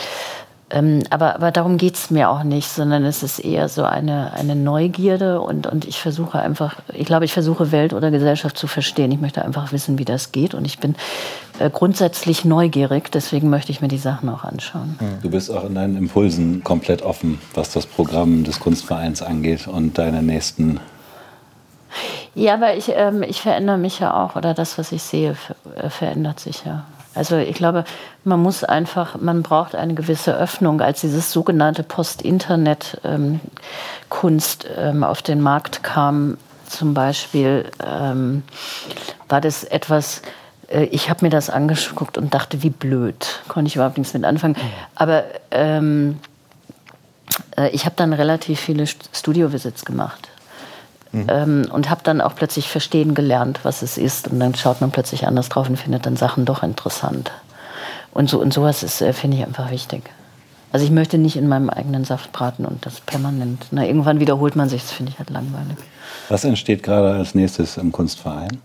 ähm, 0.72 1.04
aber, 1.12 1.36
aber 1.36 1.52
darum 1.52 1.78
geht 1.78 1.94
es 1.94 2.10
mir 2.10 2.30
auch 2.30 2.44
nicht, 2.44 2.70
sondern 2.70 3.06
es 3.06 3.22
ist 3.22 3.38
eher 3.38 3.70
so 3.70 3.84
eine, 3.84 4.34
eine 4.34 4.56
Neugierde 4.56 5.40
und, 5.40 5.68
und 5.68 5.86
ich 5.86 6.00
versuche 6.02 6.40
einfach, 6.40 6.78
ich 6.92 7.06
glaube, 7.06 7.26
ich 7.26 7.34
versuche 7.34 7.72
Welt 7.72 7.94
oder 7.94 8.10
Gesellschaft 8.10 8.58
zu 8.58 8.66
verstehen. 8.66 9.12
Ich 9.12 9.22
möchte 9.22 9.46
einfach 9.46 9.72
wissen, 9.72 10.00
wie 10.00 10.06
das 10.06 10.32
geht 10.32 10.56
und 10.56 10.66
ich 10.66 10.80
bin 10.80 10.96
äh, 11.60 11.70
grundsätzlich 11.70 12.46
neugierig, 12.46 13.12
deswegen 13.12 13.52
möchte 13.52 13.72
ich 13.72 13.82
mir 13.82 13.90
die 13.90 14.00
Sachen 14.00 14.28
auch 14.28 14.44
anschauen. 14.44 14.98
Du 15.22 15.30
bist 15.30 15.52
auch 15.52 15.66
in 15.66 15.76
deinen 15.76 15.98
Impulsen 15.98 16.64
komplett 16.64 17.04
offen, 17.04 17.40
was 17.54 17.72
das 17.72 17.86
Programm 17.86 18.44
des 18.44 18.60
Kunstvereins 18.60 19.22
angeht 19.22 19.68
und 19.68 20.00
deine 20.00 20.24
nächsten. 20.24 20.80
Ja, 22.34 22.56
aber 22.56 22.76
ich, 22.76 22.92
ähm, 22.94 23.22
ich 23.22 23.40
verändere 23.40 23.78
mich 23.78 24.00
ja 24.00 24.26
auch 24.26 24.36
oder 24.36 24.56
das, 24.56 24.80
was 24.80 24.92
ich 24.92 25.04
sehe, 25.04 25.38
äh, 25.76 25.90
verändert 25.90 26.40
sich 26.40 26.66
ja. 26.66 26.86
Also 27.16 27.38
ich 27.38 27.56
glaube, 27.56 27.86
man 28.24 28.40
muss 28.42 28.64
einfach, 28.64 29.20
man 29.20 29.42
braucht 29.42 29.74
eine 29.74 29.96
gewisse 29.96 30.38
Öffnung. 30.38 30.82
Als 30.82 31.02
dieses 31.02 31.32
sogenannte 31.32 31.82
Post-Internet-Kunst 31.84 34.68
ähm, 34.78 35.04
auf 35.04 35.22
den 35.22 35.42
Markt 35.42 35.82
kam, 35.82 36.38
zum 36.68 36.94
Beispiel, 36.94 37.72
ähm, 37.86 38.44
war 39.30 39.40
das 39.40 39.64
etwas, 39.64 40.22
äh, 40.68 40.84
ich 40.86 41.10
habe 41.10 41.26
mir 41.26 41.32
das 41.32 41.50
angeguckt 41.50 42.18
und 42.18 42.34
dachte, 42.34 42.64
wie 42.64 42.70
blöd. 42.70 43.40
Konnte 43.48 43.70
ich 43.70 43.76
überhaupt 43.76 43.98
nichts 43.98 44.14
mit 44.14 44.26
anfangen. 44.26 44.58
Aber 44.96 45.24
ähm, 45.52 46.20
äh, 47.58 47.70
ich 47.70 47.86
habe 47.86 47.96
dann 47.96 48.12
relativ 48.14 48.60
viele 48.60 48.84
St- 48.84 49.08
Studio-Visits 49.14 49.86
gemacht. 49.86 50.28
Ähm, 51.28 51.68
und 51.72 51.90
habe 51.90 52.02
dann 52.04 52.22
auch 52.22 52.36
plötzlich 52.36 52.70
verstehen 52.70 53.14
gelernt, 53.14 53.60
was 53.64 53.82
es 53.82 53.98
ist. 53.98 54.28
Und 54.28 54.40
dann 54.40 54.56
schaut 54.56 54.82
man 54.82 54.92
plötzlich 54.92 55.28
anders 55.28 55.50
drauf 55.50 55.70
und 55.70 55.78
findet 55.78 56.06
dann 56.06 56.16
Sachen 56.16 56.46
doch 56.46 56.64
interessant. 56.64 57.32
Und, 58.12 58.30
so, 58.30 58.40
und 58.40 58.54
sowas 58.54 58.84
ist, 58.84 59.02
äh, 59.02 59.14
finde 59.14 59.38
ich 59.38 59.46
einfach 59.46 59.72
wichtig. 59.72 60.04
Also 60.72 60.86
ich 60.86 60.92
möchte 60.92 61.18
nicht 61.18 61.38
in 61.38 61.48
meinem 61.48 61.70
eigenen 61.70 62.04
Saft 62.04 62.32
braten 62.32 62.66
und 62.66 62.86
das 62.86 63.00
permanent. 63.00 63.68
Na, 63.72 63.86
irgendwann 63.86 64.20
wiederholt 64.20 64.56
man 64.56 64.68
sich, 64.68 64.82
das 64.82 64.92
finde 64.92 65.12
ich 65.12 65.20
halt 65.20 65.30
langweilig. 65.30 65.78
Was 66.28 66.44
entsteht 66.44 66.84
gerade 66.84 67.12
als 67.12 67.36
nächstes 67.36 67.78
im 67.78 67.92
Kunstverein? 67.92 68.60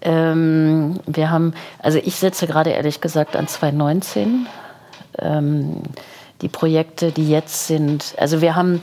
Ähm, 0.00 1.00
wir 1.06 1.30
haben, 1.30 1.54
also 1.80 1.98
ich 1.98 2.16
setze 2.16 2.46
gerade 2.46 2.70
ehrlich 2.70 3.00
gesagt 3.00 3.36
an 3.36 3.48
2019. 3.48 4.46
Ähm, 5.18 5.82
die 6.42 6.48
Projekte, 6.48 7.12
die 7.12 7.28
jetzt 7.28 7.66
sind, 7.66 8.14
also 8.18 8.40
wir 8.40 8.54
haben, 8.54 8.82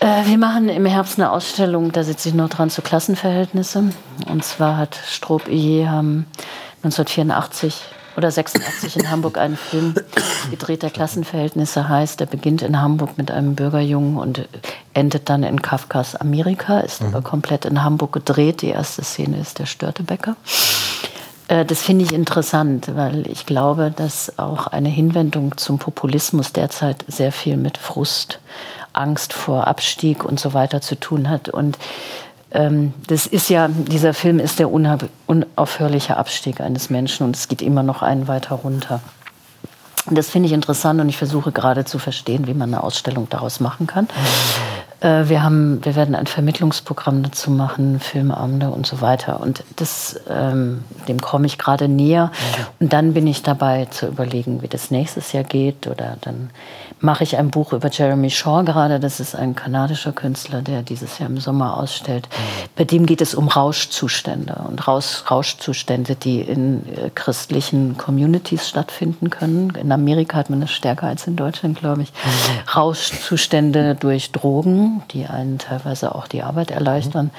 äh, 0.00 0.26
wir 0.26 0.38
machen 0.38 0.68
im 0.68 0.86
Herbst 0.86 1.18
eine 1.18 1.30
Ausstellung, 1.30 1.92
da 1.92 2.04
sitze 2.04 2.28
ich 2.28 2.34
noch 2.34 2.48
dran, 2.48 2.70
zu 2.70 2.82
Klassenverhältnisse. 2.82 3.90
Und 4.28 4.44
zwar 4.44 4.76
hat 4.76 4.98
Ier 5.48 5.90
haben 5.90 6.26
1984 6.82 7.82
oder 8.16 8.30
86 8.30 8.96
in 8.96 9.10
Hamburg 9.10 9.38
einen 9.38 9.56
Film 9.56 9.94
gedreht, 10.50 10.82
der 10.82 10.90
Klassenverhältnisse 10.90 11.88
heißt. 11.88 12.20
Der 12.20 12.26
beginnt 12.26 12.62
in 12.62 12.80
Hamburg 12.80 13.16
mit 13.16 13.30
einem 13.30 13.54
Bürgerjungen 13.54 14.18
und 14.18 14.48
endet 14.94 15.28
dann 15.28 15.42
in 15.42 15.62
Kafkas 15.62 16.16
Amerika, 16.16 16.80
ist 16.80 17.02
aber 17.02 17.22
komplett 17.22 17.64
in 17.64 17.82
Hamburg 17.82 18.12
gedreht. 18.12 18.62
Die 18.62 18.68
erste 18.68 19.02
Szene 19.02 19.38
ist 19.38 19.58
der 19.58 19.66
Störtebäcker. 19.66 20.36
Äh, 21.48 21.64
Das 21.64 21.82
finde 21.82 22.04
ich 22.04 22.12
interessant, 22.12 22.90
weil 22.94 23.26
ich 23.28 23.46
glaube, 23.46 23.92
dass 23.94 24.38
auch 24.38 24.66
eine 24.66 24.88
Hinwendung 24.88 25.56
zum 25.56 25.78
Populismus 25.78 26.52
derzeit 26.52 27.04
sehr 27.08 27.32
viel 27.32 27.56
mit 27.56 27.78
Frust, 27.78 28.40
Angst 28.92 29.32
vor 29.32 29.66
Abstieg 29.66 30.24
und 30.24 30.40
so 30.40 30.54
weiter 30.54 30.80
zu 30.80 30.98
tun 30.98 31.28
hat. 31.28 31.48
Und 31.48 31.78
ähm, 32.50 32.92
das 33.06 33.26
ist 33.26 33.48
ja, 33.48 33.68
dieser 33.68 34.14
Film 34.14 34.38
ist 34.38 34.58
der 34.58 34.70
unaufhörliche 34.70 36.16
Abstieg 36.16 36.60
eines 36.60 36.90
Menschen 36.90 37.26
und 37.26 37.36
es 37.36 37.48
geht 37.48 37.62
immer 37.62 37.82
noch 37.82 38.02
einen 38.02 38.28
weiter 38.28 38.56
runter. 38.56 39.00
Und 40.06 40.18
das 40.18 40.30
finde 40.30 40.48
ich 40.48 40.52
interessant 40.52 41.00
und 41.00 41.08
ich 41.08 41.16
versuche 41.16 41.52
gerade 41.52 41.84
zu 41.84 41.98
verstehen, 41.98 42.46
wie 42.46 42.54
man 42.54 42.74
eine 42.74 42.82
Ausstellung 42.82 43.28
daraus 43.30 43.60
machen 43.60 43.86
kann. 43.86 44.08
Äh, 45.02 45.28
wir, 45.28 45.42
haben, 45.42 45.84
wir 45.84 45.96
werden 45.96 46.14
ein 46.14 46.26
Vermittlungsprogramm 46.26 47.22
dazu 47.22 47.50
machen, 47.50 47.98
Filmabende 48.00 48.70
und 48.70 48.86
so 48.86 49.00
weiter. 49.00 49.40
Und 49.40 49.64
das, 49.76 50.20
ähm, 50.30 50.84
dem 51.08 51.20
komme 51.20 51.46
ich 51.46 51.58
gerade 51.58 51.88
näher. 51.88 52.30
Und 52.78 52.92
dann 52.92 53.12
bin 53.12 53.26
ich 53.26 53.42
dabei 53.42 53.86
zu 53.86 54.06
überlegen, 54.06 54.62
wie 54.62 54.68
das 54.68 54.90
nächstes 54.90 55.32
Jahr 55.32 55.44
geht. 55.44 55.86
Oder 55.86 56.16
dann 56.20 56.50
mache 57.00 57.24
ich 57.24 57.36
ein 57.36 57.50
Buch 57.50 57.72
über 57.72 57.90
Jeremy 57.90 58.30
Shaw 58.30 58.62
gerade. 58.62 59.00
Das 59.00 59.18
ist 59.18 59.34
ein 59.34 59.56
kanadischer 59.56 60.12
Künstler, 60.12 60.62
der 60.62 60.82
dieses 60.82 61.18
Jahr 61.18 61.28
im 61.28 61.38
Sommer 61.38 61.76
ausstellt. 61.76 62.28
Bei 62.76 62.84
dem 62.84 63.06
geht 63.06 63.20
es 63.20 63.34
um 63.34 63.48
Rauschzustände 63.48 64.54
und 64.68 64.86
Rausch, 64.86 65.24
Rauschzustände, 65.28 66.14
die 66.14 66.40
in 66.40 66.86
äh, 66.86 67.10
christlichen 67.14 67.96
Communities 67.96 68.68
stattfinden 68.68 69.30
können. 69.30 69.70
In 69.70 69.90
Amerika 69.90 70.36
hat 70.36 70.50
man 70.50 70.60
das 70.60 70.70
stärker 70.70 71.08
als 71.08 71.26
in 71.26 71.34
Deutschland, 71.34 71.78
glaube 71.78 72.02
ich. 72.02 72.12
Rauschzustände 72.74 73.96
durch 73.96 74.30
Drogen, 74.30 74.91
die 75.12 75.26
einen 75.26 75.58
teilweise 75.58 76.14
auch 76.14 76.28
die 76.28 76.42
Arbeit 76.42 76.70
erleichtern 76.70 77.30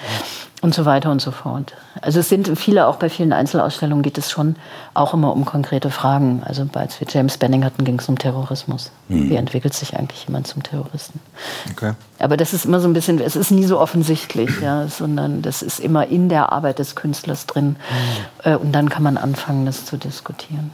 und 0.61 0.73
so 0.73 0.85
weiter 0.85 1.11
und 1.11 1.21
so 1.21 1.31
fort. 1.31 1.73
Also 2.01 2.21
es 2.21 2.29
sind 2.29 2.57
viele, 2.57 2.87
auch 2.87 2.95
bei 2.95 3.09
vielen 3.09 3.33
Einzelausstellungen 3.33 4.01
geht 4.01 4.17
es 4.17 4.31
schon 4.31 4.55
auch 4.93 5.13
immer 5.13 5.33
um 5.33 5.43
konkrete 5.43 5.89
Fragen. 5.89 6.41
Also 6.45 6.65
als 6.73 6.99
wir 7.01 7.07
James 7.09 7.37
Benning 7.37 7.65
hatten, 7.65 7.83
ging 7.83 7.99
es 7.99 8.07
um 8.07 8.17
Terrorismus. 8.17 8.91
Wie 9.09 9.35
entwickelt 9.35 9.73
sich 9.73 9.97
eigentlich 9.97 10.25
jemand 10.25 10.47
zum 10.47 10.63
Terroristen? 10.63 11.19
Okay. 11.71 11.93
Aber 12.19 12.37
das 12.37 12.53
ist 12.53 12.65
immer 12.65 12.79
so 12.79 12.87
ein 12.87 12.93
bisschen, 12.93 13.19
es 13.19 13.35
ist 13.35 13.51
nie 13.51 13.65
so 13.65 13.79
offensichtlich, 13.79 14.49
ja, 14.61 14.87
sondern 14.87 15.41
das 15.41 15.61
ist 15.61 15.79
immer 15.79 16.07
in 16.07 16.29
der 16.29 16.53
Arbeit 16.53 16.79
des 16.79 16.95
Künstlers 16.95 17.45
drin. 17.45 17.75
Äh, 18.43 18.55
und 18.55 18.71
dann 18.71 18.89
kann 18.89 19.03
man 19.03 19.17
anfangen, 19.17 19.65
das 19.65 19.85
zu 19.85 19.97
diskutieren. 19.97 20.71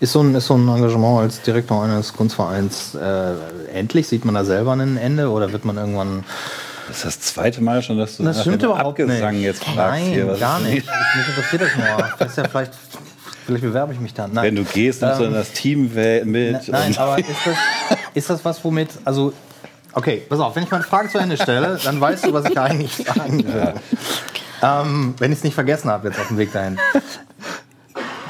Ist 0.00 0.12
so, 0.12 0.22
ein, 0.22 0.34
ist 0.34 0.46
so 0.46 0.54
ein 0.56 0.66
Engagement 0.66 1.20
als 1.20 1.42
Direktor 1.42 1.84
eines 1.84 2.14
Kunstvereins 2.14 2.94
äh, 2.94 3.32
endlich? 3.74 4.08
Sieht 4.08 4.24
man 4.24 4.34
da 4.34 4.44
selber 4.44 4.72
ein 4.72 4.96
Ende 4.96 5.28
oder 5.30 5.52
wird 5.52 5.66
man 5.66 5.76
irgendwann. 5.76 6.24
Das 6.88 6.96
ist 6.98 7.04
das 7.04 7.20
zweite 7.20 7.60
Mal 7.62 7.82
schon, 7.82 7.98
dass 7.98 8.16
du 8.16 8.24
Das 8.24 8.40
stimmt 8.40 8.62
überhaupt 8.62 8.98
Abgesang 9.00 9.34
nicht. 9.34 9.44
jetzt 9.44 9.62
fragst. 9.62 9.76
Nein, 9.76 10.04
hier, 10.06 10.26
gar 10.40 10.58
nicht. 10.60 10.78
Ich, 10.78 10.84
mich 11.16 11.28
interessiert 11.28 11.62
das 11.62 11.76
nur. 11.76 12.08
Das 12.18 12.30
ist 12.30 12.38
ja 12.38 12.48
vielleicht, 12.48 12.72
vielleicht 13.46 13.62
bewerbe 13.62 13.92
ich 13.92 14.00
mich 14.00 14.14
dann. 14.14 14.32
Nein. 14.32 14.44
Wenn 14.46 14.56
du 14.56 14.64
gehst, 14.64 15.02
nimmst 15.02 15.20
du 15.20 15.24
dann 15.24 15.34
das 15.34 15.52
Team 15.52 15.92
mit. 15.92 16.24
Ne- 16.26 16.60
Nein, 16.68 16.96
aber 16.96 17.18
ist 17.18 17.28
das, 17.44 17.56
ist 18.14 18.30
das 18.30 18.44
was, 18.44 18.64
womit, 18.64 18.88
also, 19.04 19.34
okay, 19.92 20.22
pass 20.28 20.40
auf, 20.40 20.56
wenn 20.56 20.62
ich 20.64 20.70
meine 20.70 20.82
Frage 20.84 21.10
zu 21.10 21.18
Ende 21.18 21.36
stelle, 21.36 21.78
dann 21.84 22.00
weißt 22.00 22.24
du, 22.24 22.32
was 22.32 22.46
ich 22.46 22.58
eigentlich 22.58 22.96
sagen 22.96 23.44
will. 23.44 23.74
Ähm, 24.62 25.14
wenn 25.18 25.30
ich 25.30 25.38
es 25.38 25.44
nicht 25.44 25.54
vergessen 25.54 25.90
habe 25.90 26.08
jetzt 26.08 26.18
auf 26.18 26.28
dem 26.28 26.38
Weg 26.38 26.52
dahin. 26.52 26.78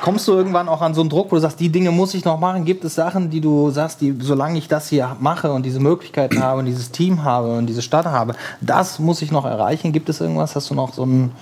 Kommst 0.01 0.27
du 0.29 0.33
irgendwann 0.33 0.69
auch 0.69 0.81
an 0.81 0.95
so 0.95 1.03
einen 1.03 1.11
Druck, 1.11 1.31
wo 1.31 1.37
du 1.37 1.43
sagst, 1.43 1.61
die 1.61 1.69
Dinge 1.69 1.91
muss 1.91 2.15
ich 2.15 2.25
noch 2.25 2.41
machen? 2.41 2.65
Gibt 2.65 2.85
es 2.85 2.95
Sachen, 2.95 3.29
die 3.29 3.41
du 3.41 3.71
sagst, 3.71 4.01
die, 4.01 4.17
solange 4.19 4.59
ich 4.59 4.67
das 4.67 4.89
hier 4.89 5.17
mache 5.21 5.53
und 5.53 5.65
diese 5.65 5.79
Möglichkeiten 5.79 6.43
habe 6.43 6.61
und 6.61 6.67
dieses 6.67 6.91
Team 6.91 7.23
habe 7.23 7.53
und 7.53 7.67
diese 7.67 7.83
Stadt 7.83 8.07
habe, 8.07 8.35
das 8.61 8.99
muss 8.99 9.21
ich 9.21 9.31
noch 9.31 9.45
erreichen? 9.45 9.93
Gibt 9.93 10.09
es 10.09 10.21
irgendwas? 10.21 10.57
Hast 10.57 10.71
du 10.71 10.75
noch 10.75 10.95
so 10.95 11.05
ein. 11.05 11.33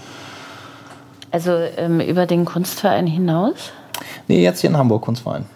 Also 1.31 1.53
ähm, 1.77 2.01
über 2.01 2.27
den 2.27 2.45
Kunstverein 2.45 3.07
hinaus? 3.07 3.71
Nee, 4.27 4.43
jetzt 4.43 4.61
hier 4.61 4.71
in 4.71 4.77
Hamburg, 4.77 5.03
Kunstverein. 5.03 5.47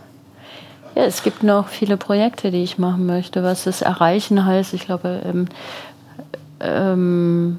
Ja, 0.94 1.04
es 1.04 1.22
gibt 1.22 1.42
noch 1.42 1.68
viele 1.68 1.96
Projekte, 1.96 2.50
die 2.50 2.62
ich 2.62 2.78
machen 2.78 3.06
möchte. 3.06 3.42
Was 3.42 3.64
das 3.64 3.82
Erreichen 3.82 4.44
heißt, 4.44 4.74
ich 4.74 4.84
glaube, 4.84 5.22
ähm, 5.24 5.46
ähm, 6.60 7.58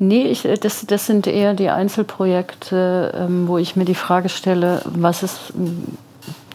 nee, 0.00 0.24
ich, 0.24 0.48
das, 0.60 0.84
das 0.86 1.06
sind 1.06 1.28
eher 1.28 1.54
die 1.54 1.70
Einzelprojekte, 1.70 3.12
ähm, 3.14 3.46
wo 3.46 3.58
ich 3.58 3.76
mir 3.76 3.84
die 3.84 3.94
Frage 3.94 4.28
stelle, 4.28 4.82
was 4.84 5.22
ist, 5.22 5.52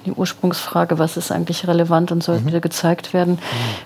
die 0.06 0.12
Ursprungsfrage, 0.12 1.00
was 1.00 1.16
ist 1.16 1.32
eigentlich 1.32 1.68
relevant 1.68 2.12
und 2.12 2.22
soll 2.22 2.40
mhm. 2.40 2.60
gezeigt 2.60 3.14
werden, 3.14 3.36
mhm. 3.36 3.40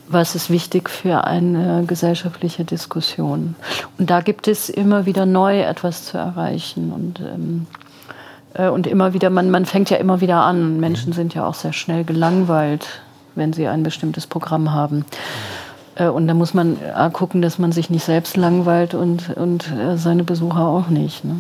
was 0.08 0.34
ist 0.34 0.50
wichtig 0.50 0.90
für 0.90 1.26
eine 1.26 1.84
gesellschaftliche 1.86 2.66
Diskussion. 2.66 3.56
Und 4.00 4.10
da 4.10 4.22
gibt 4.22 4.48
es 4.48 4.70
immer 4.70 5.06
wieder 5.06 5.26
neu 5.28 5.62
etwas 5.62 6.06
zu 6.06 6.18
erreichen 6.18 6.92
und 6.92 7.20
ähm, 7.20 7.68
äh, 8.54 8.70
und 8.70 8.88
immer 8.88 9.14
wieder, 9.14 9.30
man, 9.30 9.52
man 9.52 9.66
fängt 9.66 9.90
ja 9.90 9.98
immer 9.98 10.22
wieder 10.22 10.42
an. 10.42 10.80
Menschen 10.80 11.14
sind 11.14 11.34
ja 11.34 11.46
auch 11.46 11.54
sehr 11.54 11.74
schnell 11.74 12.04
gelangweilt, 12.04 13.02
wenn 13.36 13.54
sie 13.54 13.68
ein 13.68 13.84
bestimmtes 13.84 14.28
Programm 14.28 14.74
haben. 14.74 15.06
Äh, 15.06 15.69
und 16.08 16.28
da 16.28 16.34
muss 16.34 16.54
man 16.54 16.78
gucken, 17.14 17.42
dass 17.42 17.60
man 17.60 17.72
sich 17.72 17.90
nicht 17.90 18.06
selbst 18.06 18.38
langweilt 18.38 18.94
und, 18.94 19.36
und 19.36 19.72
äh, 19.72 19.98
seine 19.98 20.24
Besucher 20.24 20.66
auch 20.66 20.90
nicht. 20.90 21.26
Ne? 21.26 21.36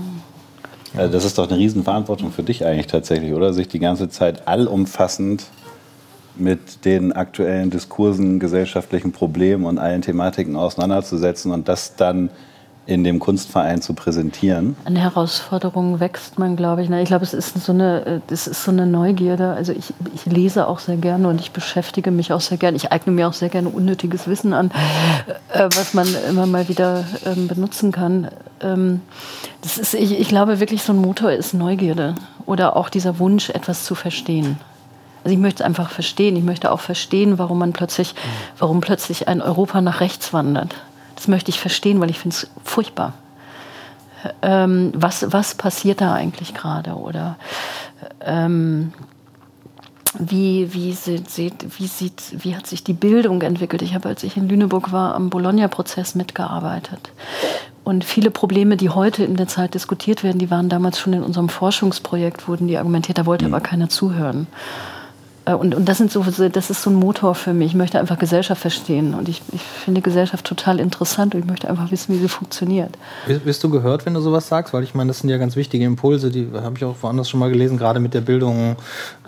Also 0.97 1.14
das 1.14 1.26
ist 1.26 1.38
doch 1.38 1.47
eine 1.49 1.57
Riesenverantwortung 1.57 2.32
für 2.32 2.43
dich 2.43 2.66
eigentlich 2.66 2.88
tatsächlich, 2.88 3.34
oder? 3.34 3.53
Sich 3.53 3.68
die 3.68 3.80
ganze 3.80 4.10
Zeit 4.10 4.47
allumfassend 4.47 5.45
mit 6.36 6.86
den 6.86 7.12
aktuellen 7.12 7.70
Diskursen, 7.70 8.39
gesellschaftlichen 8.39 9.12
Problemen 9.12 9.66
und 9.66 9.78
allen 9.78 10.01
Thematiken 10.01 10.55
auseinanderzusetzen 10.55 11.51
und 11.51 11.68
das 11.68 11.95
dann 11.95 12.30
in 12.90 13.04
dem 13.04 13.20
Kunstverein 13.20 13.82
zu 13.84 13.94
präsentieren? 13.94 14.76
An 14.84 14.96
Herausforderungen 14.96 16.00
wächst 16.00 16.40
man, 16.40 16.56
glaube 16.56 16.82
ich. 16.82 16.90
Ich 16.90 17.06
glaube, 17.06 17.24
es 17.24 17.36
ist 17.36 17.64
so 17.64 17.72
eine, 17.72 18.22
es 18.30 18.48
ist 18.48 18.64
so 18.64 18.72
eine 18.72 18.88
Neugierde. 18.88 19.54
Also 19.54 19.74
ich, 19.74 19.94
ich 20.16 20.26
lese 20.26 20.68
auch 20.68 20.80
sehr 20.80 20.98
gerne 20.98 21.28
und 21.28 21.40
ich 21.40 21.52
beschäftige 21.52 22.10
mich 22.10 22.34
auch 22.34 22.42
sehr 22.42 22.58
gerne. 22.58 22.78
Ich 22.78 22.92
eigne 22.92 23.14
mir 23.14 23.28
auch 23.28 23.34
sehr 23.34 23.50
gerne 23.50 23.70
unnötiges 23.70 24.28
Wissen 24.28 24.54
an, 24.54 24.72
äh, 25.54 25.70
was 25.76 25.94
man 25.94 26.08
immer 26.28 26.48
mal 26.48 26.68
wieder 26.68 27.06
ähm, 27.26 27.48
benutzen 27.48 27.92
kann. 27.92 28.30
Ähm, 28.62 29.02
das 29.62 29.78
ist, 29.78 29.94
ich, 29.94 30.20
ich 30.20 30.28
glaube 30.28 30.60
wirklich, 30.60 30.82
so 30.82 30.92
ein 30.92 31.00
Motor 31.00 31.32
ist 31.32 31.54
Neugierde 31.54 32.16
oder 32.48 32.76
auch 32.76 32.90
dieser 32.90 33.20
Wunsch, 33.20 33.52
etwas 33.52 33.84
zu 33.84 33.94
verstehen. 33.94 34.58
Also 35.24 35.36
ich 35.36 35.40
möchte 35.40 35.62
es 35.62 35.68
einfach 35.68 35.92
verstehen. 35.92 36.36
Ich 36.38 36.44
möchte 36.44 36.72
auch 36.72 36.80
verstehen, 36.80 37.38
warum 37.38 37.60
man 37.60 37.72
plötzlich, 37.72 38.16
warum 38.58 38.82
plötzlich 38.82 39.28
ein 39.28 39.42
Europa 39.42 39.80
nach 39.82 40.00
rechts 40.00 40.34
wandert. 40.34 40.74
Das 41.20 41.28
möchte 41.28 41.50
ich 41.50 41.60
verstehen, 41.60 42.00
weil 42.00 42.10
ich 42.10 42.18
finde 42.18 42.34
es 42.34 42.48
furchtbar. 42.64 43.12
Ähm, 44.42 44.94
was, 44.96 45.34
was 45.34 45.54
passiert 45.54 46.00
da 46.00 46.14
eigentlich 46.14 46.54
gerade? 46.54 46.92
Oder 46.94 47.36
ähm, 48.22 48.94
wie, 50.18 50.74
wie, 50.74 50.94
sieht, 50.94 51.28
wie, 51.78 51.88
sieht, 51.88 52.46
wie 52.46 52.56
hat 52.56 52.68
sich 52.68 52.86
die 52.86 52.94
Bildung 52.94 53.42
entwickelt? 53.42 53.82
Ich 53.82 53.96
habe, 53.96 54.08
als 54.08 54.24
ich 54.24 54.38
in 54.38 54.48
Lüneburg 54.48 54.94
war, 54.94 55.14
am 55.14 55.30
Bologna-Prozess 55.30 56.16
mitgearbeitet. 56.16 57.12
Und 57.84 58.06
viele 58.06 58.32
Probleme, 58.32 58.78
die 58.78 58.90
heute 58.90 59.26
in 59.26 59.36
der 59.36 59.50
Zeit 59.50 59.74
diskutiert 59.74 60.24
werden, 60.24 60.40
die 60.40 60.50
waren 60.50 60.70
damals 60.70 61.00
schon 61.00 61.12
in 61.12 61.24
unserem 61.24 61.50
Forschungsprojekt, 61.50 62.48
wurden 62.48 62.70
die 62.70 62.78
argumentiert, 62.78 63.18
da 63.18 63.26
wollte 63.26 63.46
mhm. 63.46 63.54
aber 63.54 63.62
keiner 63.62 63.90
zuhören. 63.90 64.48
Äh, 65.50 65.54
und, 65.54 65.76
und 65.76 65.86
das, 65.86 65.97
sind 65.97 66.12
so, 66.12 66.24
das 66.24 66.70
ist 66.70 66.82
so 66.82 66.89
ein 66.89 66.95
Motor 66.95 67.36
für 67.36 67.54
mich. 67.54 67.70
Ich 67.70 67.76
möchte 67.76 68.00
einfach 68.00 68.18
Gesellschaft 68.18 68.62
verstehen. 68.62 69.14
Und 69.14 69.30
ich, 69.30 69.41
ich 69.52 69.62
finde 69.62 70.02
Gesellschaft 70.02 70.45
total 70.45 70.80
interessant 70.80 71.36
und 71.36 71.41
ich 71.41 71.47
möchte 71.47 71.70
einfach 71.70 71.91
wissen, 71.91 72.14
wie 72.14 72.20
sie 72.20 72.30
funktioniert. 72.30 72.97
Bist 73.45 73.64
du 73.64 73.70
gehört, 73.70 74.06
wenn 74.06 74.14
du 74.14 74.22
sowas 74.22 74.47
sagst? 74.47 74.74
Weil 74.74 74.84
ich 74.84 74.93
meine, 74.93 75.10
das 75.10 75.20
sind 75.20 75.30
ja 75.30 75.38
ganz 75.38 75.56
wichtige 75.56 75.86
Impulse, 75.86 76.30
die 76.30 76.50
habe 76.54 76.76
ich 76.78 76.86
auch 76.86 76.95
woanders 77.02 77.30
schon 77.30 77.39
mal 77.39 77.50
gelesen, 77.50 77.78
gerade 77.78 78.00
mit 78.00 78.14
der 78.14 78.22
Bildung, 78.22 78.76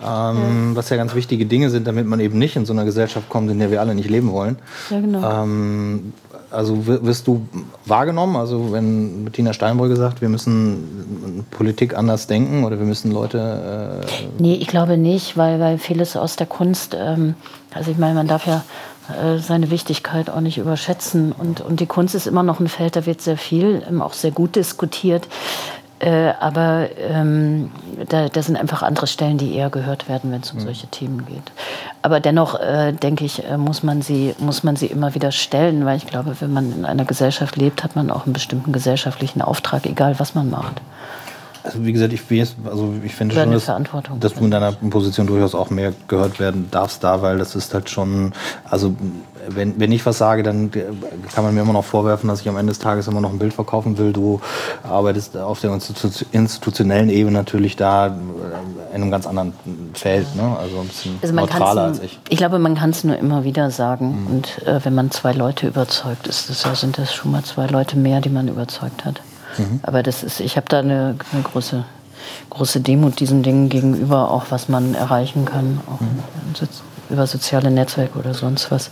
ja. 0.00 0.36
was 0.74 0.88
ja 0.90 0.96
ganz 0.96 1.14
wichtige 1.14 1.46
Dinge 1.46 1.70
sind, 1.70 1.86
damit 1.86 2.06
man 2.06 2.20
eben 2.20 2.38
nicht 2.38 2.56
in 2.56 2.66
so 2.66 2.72
einer 2.72 2.84
Gesellschaft 2.84 3.28
kommt, 3.28 3.50
in 3.50 3.58
der 3.58 3.70
wir 3.70 3.80
alle 3.80 3.94
nicht 3.94 4.10
leben 4.10 4.32
wollen. 4.32 4.56
Ja, 4.90 5.00
genau. 5.00 5.42
Ähm, 5.42 6.12
also 6.52 6.86
wirst 6.86 7.26
du 7.26 7.46
wahrgenommen? 7.86 8.36
Also 8.36 8.72
wenn 8.72 9.24
Bettina 9.24 9.52
Steinbrügge 9.52 9.96
sagt, 9.96 10.20
wir 10.20 10.28
müssen 10.28 11.44
Politik 11.50 11.96
anders 11.96 12.26
denken 12.26 12.64
oder 12.64 12.78
wir 12.78 12.86
müssen 12.86 13.10
Leute... 13.10 14.02
Äh 14.02 14.26
nee, 14.38 14.54
ich 14.54 14.68
glaube 14.68 14.96
nicht, 14.96 15.36
weil, 15.36 15.60
weil 15.60 15.78
vieles 15.78 16.16
aus 16.16 16.36
der 16.36 16.46
Kunst, 16.46 16.96
ähm, 16.98 17.34
also 17.72 17.90
ich 17.90 17.98
meine, 17.98 18.14
man 18.14 18.28
darf 18.28 18.46
ja 18.46 18.62
äh, 19.08 19.38
seine 19.38 19.70
Wichtigkeit 19.70 20.30
auch 20.30 20.40
nicht 20.40 20.58
überschätzen. 20.58 21.32
Und, 21.32 21.60
und 21.60 21.80
die 21.80 21.86
Kunst 21.86 22.14
ist 22.14 22.26
immer 22.26 22.42
noch 22.42 22.60
ein 22.60 22.68
Feld, 22.68 22.96
da 22.96 23.06
wird 23.06 23.20
sehr 23.20 23.36
viel, 23.36 23.82
ähm, 23.88 24.00
auch 24.00 24.12
sehr 24.12 24.30
gut 24.30 24.56
diskutiert. 24.56 25.26
Äh, 26.02 26.34
aber 26.40 26.88
ähm, 26.98 27.70
da, 28.08 28.28
da, 28.28 28.42
sind 28.42 28.56
einfach 28.56 28.82
andere 28.82 29.06
Stellen, 29.06 29.38
die 29.38 29.54
eher 29.54 29.70
gehört 29.70 30.08
werden, 30.08 30.32
wenn 30.32 30.40
es 30.40 30.50
um 30.50 30.58
mhm. 30.58 30.64
solche 30.64 30.88
Themen 30.88 31.24
geht. 31.26 31.52
Aber 32.02 32.18
dennoch, 32.18 32.58
äh, 32.58 32.92
denke 32.92 33.24
ich, 33.24 33.44
äh, 33.44 33.56
muss, 33.56 33.84
man 33.84 34.02
sie, 34.02 34.34
muss 34.38 34.64
man 34.64 34.74
sie 34.74 34.86
immer 34.86 35.14
wieder 35.14 35.30
stellen, 35.30 35.84
weil 35.84 35.96
ich 35.96 36.06
glaube, 36.08 36.34
wenn 36.40 36.52
man 36.52 36.72
in 36.72 36.84
einer 36.84 37.04
Gesellschaft 37.04 37.54
lebt, 37.54 37.84
hat 37.84 37.94
man 37.94 38.10
auch 38.10 38.26
einen 38.26 38.32
bestimmten 38.32 38.72
gesellschaftlichen 38.72 39.42
Auftrag, 39.42 39.86
egal 39.86 40.18
was 40.18 40.34
man 40.34 40.50
macht. 40.50 40.80
Also 41.64 41.84
wie 41.84 41.92
gesagt, 41.92 42.12
ich, 42.12 42.22
also 42.64 42.92
ich 43.04 43.14
finde 43.14 43.34
schon, 43.34 43.52
dass, 43.52 43.66
dass 44.20 44.34
du 44.34 44.44
in 44.44 44.50
deiner 44.50 44.72
Position 44.72 45.26
durchaus 45.26 45.54
auch 45.54 45.70
mehr 45.70 45.92
gehört 46.08 46.40
werden 46.40 46.68
darfst 46.70 47.04
da, 47.04 47.22
weil 47.22 47.38
das 47.38 47.54
ist 47.54 47.72
halt 47.72 47.88
schon, 47.88 48.32
also 48.68 48.96
wenn, 49.48 49.78
wenn 49.78 49.92
ich 49.92 50.04
was 50.04 50.18
sage, 50.18 50.42
dann 50.42 50.70
kann 50.70 51.44
man 51.44 51.54
mir 51.54 51.62
immer 51.62 51.72
noch 51.72 51.84
vorwerfen, 51.84 52.28
dass 52.28 52.40
ich 52.40 52.48
am 52.48 52.56
Ende 52.56 52.70
des 52.70 52.78
Tages 52.78 53.06
immer 53.08 53.20
noch 53.20 53.30
ein 53.30 53.38
Bild 53.38 53.54
verkaufen 53.54 53.98
will. 53.98 54.12
Du 54.12 54.40
arbeitest 54.82 55.36
auf 55.36 55.60
der 55.60 55.78
institutionellen 56.32 57.08
Ebene 57.08 57.38
natürlich 57.38 57.76
da 57.76 58.06
in 58.06 58.94
einem 58.94 59.10
ganz 59.10 59.26
anderen 59.26 59.52
Feld, 59.94 60.34
ne? 60.36 60.56
also 60.58 60.80
ein 60.80 60.88
bisschen 60.88 61.18
also 61.22 61.34
neutraler 61.34 61.82
als 61.82 62.00
ich. 62.00 62.18
Ich 62.28 62.38
glaube, 62.38 62.58
man 62.58 62.74
kann 62.74 62.90
es 62.90 63.04
nur 63.04 63.16
immer 63.16 63.44
wieder 63.44 63.70
sagen. 63.70 64.22
Mhm. 64.22 64.26
Und 64.26 64.66
äh, 64.66 64.84
wenn 64.84 64.94
man 64.94 65.10
zwei 65.10 65.32
Leute 65.32 65.66
überzeugt, 65.66 66.26
ist 66.26 66.50
das, 66.50 66.80
sind 66.80 66.98
das 66.98 67.14
schon 67.14 67.30
mal 67.30 67.42
zwei 67.42 67.66
Leute 67.66 67.96
mehr, 67.96 68.20
die 68.20 68.30
man 68.30 68.48
überzeugt 68.48 69.04
hat. 69.04 69.20
Mhm. 69.58 69.80
Aber 69.82 70.02
das 70.02 70.22
ist, 70.22 70.40
ich 70.40 70.56
habe 70.56 70.66
da 70.68 70.80
eine, 70.80 71.16
eine, 71.32 71.42
große, 71.42 71.84
große 72.50 72.80
Demut 72.80 73.20
diesen 73.20 73.42
Dingen 73.42 73.68
gegenüber, 73.68 74.30
auch 74.30 74.46
was 74.50 74.68
man 74.68 74.94
erreichen 74.94 75.44
kann, 75.44 75.80
auch 75.86 76.00
mhm. 76.00 76.68
über 77.10 77.26
soziale 77.26 77.70
Netzwerke 77.70 78.18
oder 78.18 78.34
sonst 78.34 78.70
was. 78.70 78.90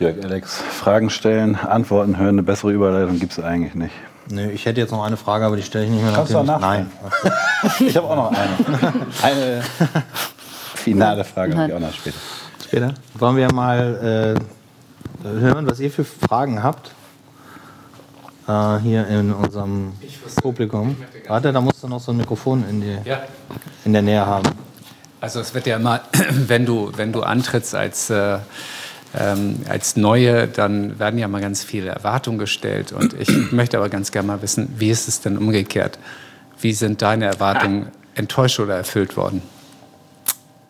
Jörg, 0.00 0.22
Alex, 0.22 0.56
Fragen 0.56 1.10
stellen, 1.10 1.56
Antworten 1.56 2.18
hören, 2.18 2.30
eine 2.30 2.42
bessere 2.42 2.72
Überleitung 2.72 3.18
gibt 3.18 3.32
es 3.32 3.40
eigentlich 3.40 3.74
nicht. 3.74 3.94
Nö, 4.30 4.48
ich 4.50 4.66
hätte 4.66 4.80
jetzt 4.80 4.90
noch 4.90 5.02
eine 5.02 5.16
Frage, 5.16 5.46
aber 5.46 5.56
die 5.56 5.62
stelle 5.62 5.86
ich 5.86 5.90
nicht 5.90 6.02
mehr 6.02 6.12
Kannst 6.12 6.32
nach. 6.32 6.46
Kannst 6.46 6.50
du 6.50 6.54
auch 6.54 6.60
Nein. 6.60 6.90
ich 7.80 7.96
habe 7.96 8.06
auch 8.08 8.16
noch 8.16 8.32
eine. 8.32 8.94
Eine 9.22 9.62
finale 10.74 11.24
Frage 11.24 11.56
habe 11.56 11.68
ich 11.68 11.74
auch 11.74 11.80
noch 11.80 11.92
später. 11.92 12.18
Später? 12.66 12.94
Wollen 13.14 13.36
wir 13.36 13.52
mal 13.52 14.36
äh, 15.24 15.26
hören, 15.26 15.68
was 15.68 15.80
ihr 15.80 15.90
für 15.90 16.04
Fragen 16.04 16.62
habt? 16.62 16.92
Äh, 18.48 18.78
hier 18.78 19.06
in 19.06 19.32
unserem 19.32 19.92
Publikum. 20.42 20.96
Warte, 21.26 21.52
da 21.52 21.60
musst 21.60 21.82
du 21.82 21.88
noch 21.88 22.00
so 22.00 22.12
ein 22.12 22.16
Mikrofon 22.16 22.64
in, 22.68 22.80
die, 22.80 22.98
ja. 23.04 23.22
in 23.84 23.92
der 23.92 24.02
Nähe 24.02 24.24
haben. 24.24 24.48
Also 25.20 25.40
es 25.40 25.52
wird 25.54 25.66
ja 25.66 25.76
immer, 25.76 26.00
wenn 26.30 26.64
du, 26.64 26.90
wenn 26.96 27.12
du 27.12 27.22
antrittst 27.22 27.74
als, 27.74 28.10
äh, 28.10 28.38
ähm, 29.18 29.60
als 29.68 29.96
Neue, 29.96 30.48
dann 30.48 30.98
werden 30.98 31.18
ja 31.18 31.28
mal 31.28 31.40
ganz 31.40 31.62
viele 31.62 31.90
Erwartungen 31.90 32.38
gestellt. 32.38 32.92
Und 32.92 33.14
ich 33.14 33.28
möchte 33.52 33.76
aber 33.76 33.88
ganz 33.88 34.12
gerne 34.12 34.28
mal 34.28 34.42
wissen, 34.42 34.74
wie 34.78 34.90
ist 34.90 35.08
es 35.08 35.20
denn 35.20 35.36
umgekehrt? 35.36 35.98
Wie 36.60 36.72
sind 36.72 37.02
deine 37.02 37.26
Erwartungen 37.26 37.88
enttäuscht 38.14 38.58
oder 38.60 38.76
erfüllt 38.76 39.16
worden? 39.16 39.42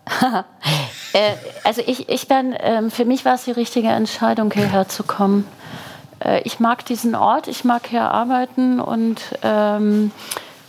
äh, 1.12 1.33
also 1.64 1.83
ich, 1.87 2.09
ich 2.09 2.29
bin, 2.29 2.55
ähm, 2.59 2.91
für 2.91 3.05
mich 3.05 3.24
war 3.24 3.35
es 3.35 3.45
die 3.45 3.53
richtige 3.53 3.89
Entscheidung, 3.89 4.51
hierher 4.51 4.89
zu 4.89 5.03
kommen 5.03 5.47
äh, 6.24 6.40
ich 6.42 6.60
mag 6.60 6.84
diesen 6.84 7.14
Ort, 7.14 7.48
ich 7.48 7.64
mag 7.64 7.86
hier 7.86 8.10
arbeiten 8.10 8.80
und 8.80 9.20
ähm, 9.42 10.10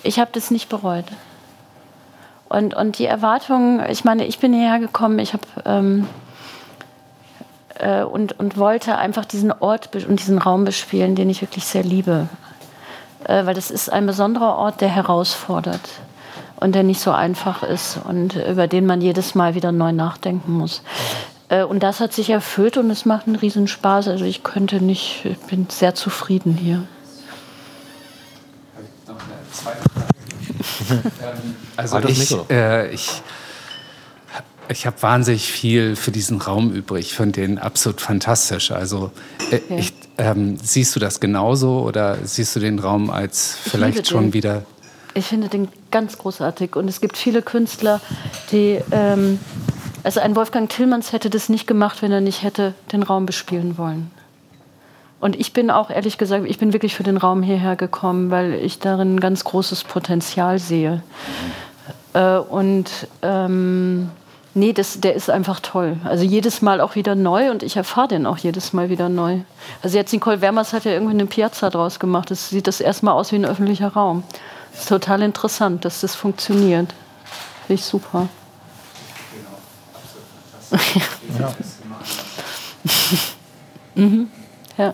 ich 0.03 0.19
habe 0.19 0.31
das 0.33 0.51
nicht 0.51 0.69
bereut. 0.69 1.05
Und, 2.47 2.73
und 2.73 2.97
die 2.97 3.05
Erwartungen, 3.05 3.83
ich 3.89 4.03
meine, 4.03 4.25
ich 4.25 4.39
bin 4.39 4.53
hierher 4.53 4.79
gekommen, 4.79 5.19
ich 5.19 5.33
habe 5.33 5.43
ähm, 5.65 6.07
äh, 7.79 8.03
und, 8.03 8.39
und 8.39 8.57
wollte 8.57 8.97
einfach 8.97 9.25
diesen 9.25 9.51
Ort 9.51 9.89
und 9.95 10.19
diesen 10.19 10.37
Raum 10.37 10.65
bespielen, 10.65 11.15
den 11.15 11.29
ich 11.29 11.41
wirklich 11.41 11.65
sehr 11.65 11.83
liebe. 11.83 12.27
Äh, 13.25 13.45
weil 13.45 13.53
das 13.53 13.71
ist 13.71 13.91
ein 13.91 14.05
besonderer 14.05 14.55
Ort, 14.55 14.81
der 14.81 14.89
herausfordert 14.89 15.89
und 16.59 16.75
der 16.75 16.83
nicht 16.83 16.99
so 16.99 17.11
einfach 17.11 17.63
ist 17.63 17.99
und 18.03 18.35
über 18.35 18.67
den 18.67 18.85
man 18.85 19.01
jedes 19.01 19.35
Mal 19.35 19.55
wieder 19.55 19.71
neu 19.71 19.91
nachdenken 19.91 20.53
muss. 20.53 20.81
Äh, 21.49 21.63
und 21.63 21.81
das 21.81 21.99
hat 21.99 22.13
sich 22.13 22.29
erfüllt 22.29 22.77
und 22.77 22.89
es 22.89 23.05
macht 23.05 23.27
einen 23.27 23.35
riesen 23.35 23.67
Spaß. 23.67 24.07
Also 24.07 24.23
ich 24.25 24.43
könnte 24.43 24.81
nicht, 24.81 25.25
ich 25.25 25.37
bin 25.39 25.67
sehr 25.69 25.95
zufrieden 25.95 26.53
hier. 26.53 26.83
also 31.75 31.99
ich, 31.99 32.35
äh, 32.49 32.91
ich, 32.93 33.21
ich 34.69 34.85
habe 34.85 35.01
wahnsinnig 35.01 35.51
viel 35.51 35.95
für 35.95 36.11
diesen 36.11 36.39
Raum 36.41 36.71
übrig. 36.71 37.07
Ich 37.07 37.13
finde 37.15 37.41
den 37.41 37.57
absolut 37.57 38.01
fantastisch. 38.01 38.71
Also 38.71 39.11
äh, 39.51 39.55
okay. 39.55 39.79
ich, 39.79 39.93
ähm, 40.17 40.57
siehst 40.61 40.95
du 40.95 40.99
das 40.99 41.19
genauso 41.19 41.81
oder 41.81 42.17
siehst 42.23 42.55
du 42.55 42.59
den 42.59 42.79
Raum 42.79 43.09
als 43.09 43.57
vielleicht 43.61 44.07
schon 44.07 44.25
den. 44.25 44.33
wieder? 44.33 44.63
Ich 45.15 45.25
finde 45.25 45.49
den 45.49 45.67
ganz 45.89 46.19
großartig 46.19 46.75
und 46.75 46.87
es 46.87 47.01
gibt 47.01 47.17
viele 47.17 47.41
Künstler, 47.41 47.99
die 48.51 48.79
ähm, 48.91 49.39
also 50.03 50.19
ein 50.19 50.35
Wolfgang 50.35 50.69
Tillmanns 50.69 51.11
hätte 51.11 51.29
das 51.29 51.49
nicht 51.49 51.67
gemacht, 51.67 52.01
wenn 52.01 52.11
er 52.11 52.21
nicht 52.21 52.43
hätte 52.43 52.73
den 52.91 53.03
Raum 53.03 53.25
bespielen 53.25 53.77
wollen. 53.77 54.11
Und 55.19 55.37
ich 55.37 55.51
bin 55.51 55.69
auch 55.69 55.89
ehrlich 55.89 56.17
gesagt, 56.17 56.45
ich 56.47 56.57
bin 56.57 56.71
wirklich 56.71 56.95
für 56.95 57.03
den 57.03 57.17
Raum 57.17 57.43
hierher 57.43 57.75
gekommen, 57.75 58.31
weil 58.31 58.53
ich 58.53 58.79
darin 58.79 59.15
ein 59.15 59.19
ganz 59.19 59.43
großes 59.43 59.83
Potenzial 59.83 60.59
sehe. 60.59 61.03
Äh, 62.13 62.37
und 62.37 62.89
ähm, 63.21 64.09
nee, 64.53 64.71
das, 64.71 65.01
der 65.01 65.15
ist 65.15 65.29
einfach 65.29 65.59
toll. 65.59 65.97
Also 66.05 66.23
jedes 66.23 66.61
Mal 66.61 66.79
auch 66.79 66.95
wieder 66.95 67.15
neu 67.15 67.51
und 67.51 67.63
ich 67.63 67.75
erfahre 67.75 68.07
den 68.07 68.25
auch 68.25 68.37
jedes 68.37 68.71
Mal 68.71 68.89
wieder 68.89 69.09
neu. 69.09 69.39
Also 69.81 69.97
jetzt 69.97 70.13
Nicole 70.13 70.39
Wermers 70.39 70.71
hat 70.71 70.85
ja 70.85 70.91
irgendwie 70.91 71.13
eine 71.13 71.25
Piazza 71.25 71.69
draus 71.69 71.99
gemacht. 71.99 72.31
Das 72.31 72.49
sieht 72.49 72.67
das 72.67 72.79
erstmal 72.79 73.13
aus 73.13 73.33
wie 73.33 73.35
ein 73.35 73.45
öffentlicher 73.45 73.89
Raum. 73.89 74.23
Das 74.71 74.81
ist 74.81 74.89
total 74.89 75.21
interessant, 75.21 75.83
dass 75.83 75.99
das 75.99 76.15
funktioniert. 76.15 76.93
Finde 77.67 77.81
ich 77.81 77.83
super. 77.83 78.29
Ja. 81.39 81.53
mhm. 83.95 84.29
ja. 84.77 84.93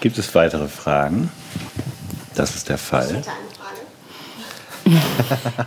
Gibt 0.00 0.18
es 0.18 0.34
weitere 0.34 0.68
Fragen? 0.68 1.30
Das 2.34 2.54
ist 2.54 2.68
der 2.68 2.78
Fall. 2.78 3.06
Ich 3.06 3.16
hätte 3.16 3.30
eine 3.30 4.98
Frage. 4.98 5.66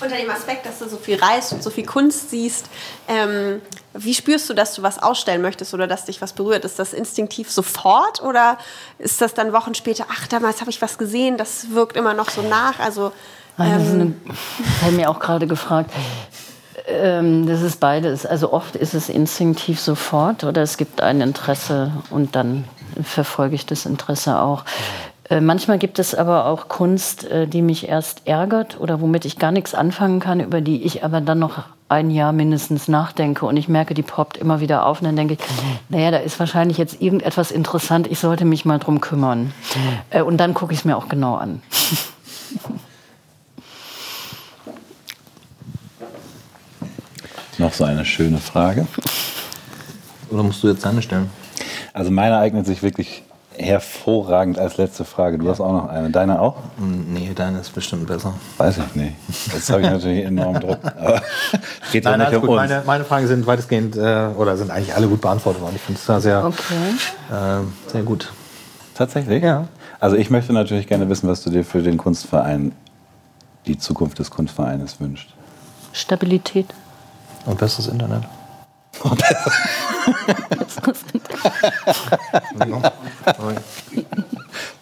Unter 0.00 0.16
dem 0.16 0.30
Aspekt, 0.30 0.64
dass 0.64 0.78
du 0.78 0.88
so 0.88 0.96
viel 0.96 1.18
reist 1.18 1.52
und 1.52 1.62
so 1.62 1.70
viel 1.70 1.84
Kunst 1.84 2.30
siehst, 2.30 2.66
ähm, 3.08 3.60
wie 3.94 4.14
spürst 4.14 4.48
du, 4.48 4.54
dass 4.54 4.74
du 4.74 4.82
was 4.82 4.98
ausstellen 5.02 5.42
möchtest 5.42 5.74
oder 5.74 5.86
dass 5.86 6.04
dich 6.04 6.22
was 6.22 6.32
berührt? 6.32 6.64
Ist 6.64 6.78
das 6.78 6.92
instinktiv 6.92 7.50
sofort 7.50 8.22
oder 8.22 8.58
ist 8.98 9.20
das 9.20 9.34
dann 9.34 9.52
Wochen 9.52 9.74
später, 9.74 10.06
ach, 10.08 10.28
damals 10.28 10.60
habe 10.60 10.70
ich 10.70 10.80
was 10.80 10.98
gesehen, 10.98 11.36
das 11.36 11.70
wirkt 11.70 11.96
immer 11.96 12.14
noch 12.14 12.30
so 12.30 12.42
nach? 12.42 12.78
Also, 12.78 13.12
ähm, 13.58 14.20
das 14.58 14.82
habe 14.82 14.92
mir 14.92 15.10
auch 15.10 15.18
gerade 15.18 15.46
gefragt. 15.46 15.90
Ähm, 16.88 17.46
das 17.46 17.62
ist 17.62 17.80
beides. 17.80 18.24
Also 18.24 18.52
oft 18.52 18.76
ist 18.76 18.94
es 18.94 19.08
instinktiv 19.08 19.80
sofort 19.80 20.44
oder 20.44 20.62
es 20.62 20.76
gibt 20.76 21.00
ein 21.00 21.20
Interesse 21.20 21.92
und 22.10 22.34
dann 22.34 22.64
verfolge 23.02 23.54
ich 23.54 23.66
das 23.66 23.86
Interesse 23.86 24.40
auch. 24.40 24.64
Äh, 25.28 25.40
manchmal 25.40 25.78
gibt 25.78 25.98
es 25.98 26.14
aber 26.14 26.46
auch 26.46 26.68
Kunst, 26.68 27.24
äh, 27.24 27.46
die 27.46 27.62
mich 27.62 27.88
erst 27.88 28.26
ärgert 28.26 28.80
oder 28.80 29.00
womit 29.00 29.24
ich 29.24 29.38
gar 29.38 29.52
nichts 29.52 29.74
anfangen 29.74 30.20
kann, 30.20 30.40
über 30.40 30.60
die 30.60 30.82
ich 30.82 31.04
aber 31.04 31.20
dann 31.20 31.38
noch 31.38 31.64
ein 31.90 32.10
Jahr 32.10 32.32
mindestens 32.32 32.88
nachdenke 32.88 33.46
und 33.46 33.56
ich 33.56 33.68
merke, 33.68 33.94
die 33.94 34.02
poppt 34.02 34.36
immer 34.36 34.60
wieder 34.60 34.84
auf 34.84 35.00
und 35.00 35.06
dann 35.06 35.16
denke 35.16 35.34
ich, 35.34 35.40
naja, 35.88 36.10
da 36.10 36.18
ist 36.18 36.38
wahrscheinlich 36.38 36.76
jetzt 36.76 37.00
irgendetwas 37.00 37.50
interessant, 37.50 38.06
ich 38.10 38.18
sollte 38.18 38.44
mich 38.44 38.64
mal 38.64 38.78
drum 38.78 39.00
kümmern. 39.00 39.52
Äh, 40.10 40.22
und 40.22 40.38
dann 40.38 40.54
gucke 40.54 40.72
ich 40.72 40.80
es 40.80 40.84
mir 40.84 40.96
auch 40.96 41.08
genau 41.08 41.34
an. 41.36 41.62
Noch 47.58 47.72
so 47.72 47.84
eine 47.84 48.04
schöne 48.04 48.38
Frage. 48.38 48.86
Oder 50.30 50.42
musst 50.44 50.62
du 50.62 50.68
jetzt 50.68 50.84
deine 50.84 51.02
stellen? 51.02 51.28
Also 51.92 52.10
meine 52.10 52.38
eignet 52.38 52.66
sich 52.66 52.82
wirklich 52.82 53.24
hervorragend 53.56 54.58
als 54.58 54.76
letzte 54.76 55.04
Frage. 55.04 55.38
Du 55.38 55.48
hast 55.48 55.60
auch 55.60 55.72
noch 55.72 55.88
eine. 55.88 56.10
Deine 56.10 56.40
auch? 56.40 56.56
Nee, 56.78 57.32
deine 57.34 57.58
ist 57.58 57.74
bestimmt 57.74 58.06
besser. 58.06 58.34
Weiß 58.56 58.78
ich 58.78 58.94
nicht. 58.94 59.14
Jetzt 59.52 59.70
habe 59.70 59.82
ich 59.82 59.90
natürlich 59.90 60.24
enorm 60.24 60.60
Druck. 60.60 60.78
Aber 60.84 61.20
geht 61.90 62.04
Nein, 62.04 62.20
ja 62.20 62.26
nicht 62.30 62.36
um 62.36 62.42
gut. 62.42 62.50
uns. 62.50 62.68
Meine, 62.68 62.82
meine 62.86 63.04
Fragen 63.04 63.26
sind 63.26 63.46
weitestgehend, 63.46 63.96
äh, 63.96 64.28
oder 64.36 64.56
sind 64.56 64.70
eigentlich 64.70 64.94
alle 64.94 65.08
gut 65.08 65.20
beantwortet 65.20 65.60
worden. 65.60 65.74
Ich 65.74 65.82
finde 65.82 65.98
es 65.98 66.06
da 66.06 66.20
sehr, 66.20 66.44
okay. 66.44 66.74
äh, 67.32 67.90
sehr 67.90 68.02
gut. 68.02 68.32
Tatsächlich? 68.94 69.42
Ja. 69.42 69.66
Also 69.98 70.14
ich 70.14 70.30
möchte 70.30 70.52
natürlich 70.52 70.86
gerne 70.86 71.08
wissen, 71.08 71.28
was 71.28 71.42
du 71.42 71.50
dir 71.50 71.64
für 71.64 71.82
den 71.82 71.96
Kunstverein, 71.96 72.70
die 73.66 73.78
Zukunft 73.78 74.20
des 74.20 74.30
Kunstvereines 74.30 75.00
wünschst. 75.00 75.28
Stabilität. 75.92 76.66
Und 77.48 77.58
besseres 77.58 77.88
Internet. 77.88 78.24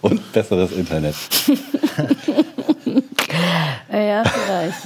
Und 0.00 0.32
besseres 0.32 0.72
Internet. 0.72 1.14
ja, 3.92 4.24
vielleicht. 4.24 4.76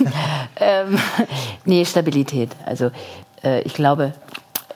ähm, 0.60 0.98
nee, 1.64 1.84
Stabilität. 1.84 2.50
Also 2.64 2.90
äh, 3.42 3.62
ich 3.62 3.74
glaube, 3.74 4.12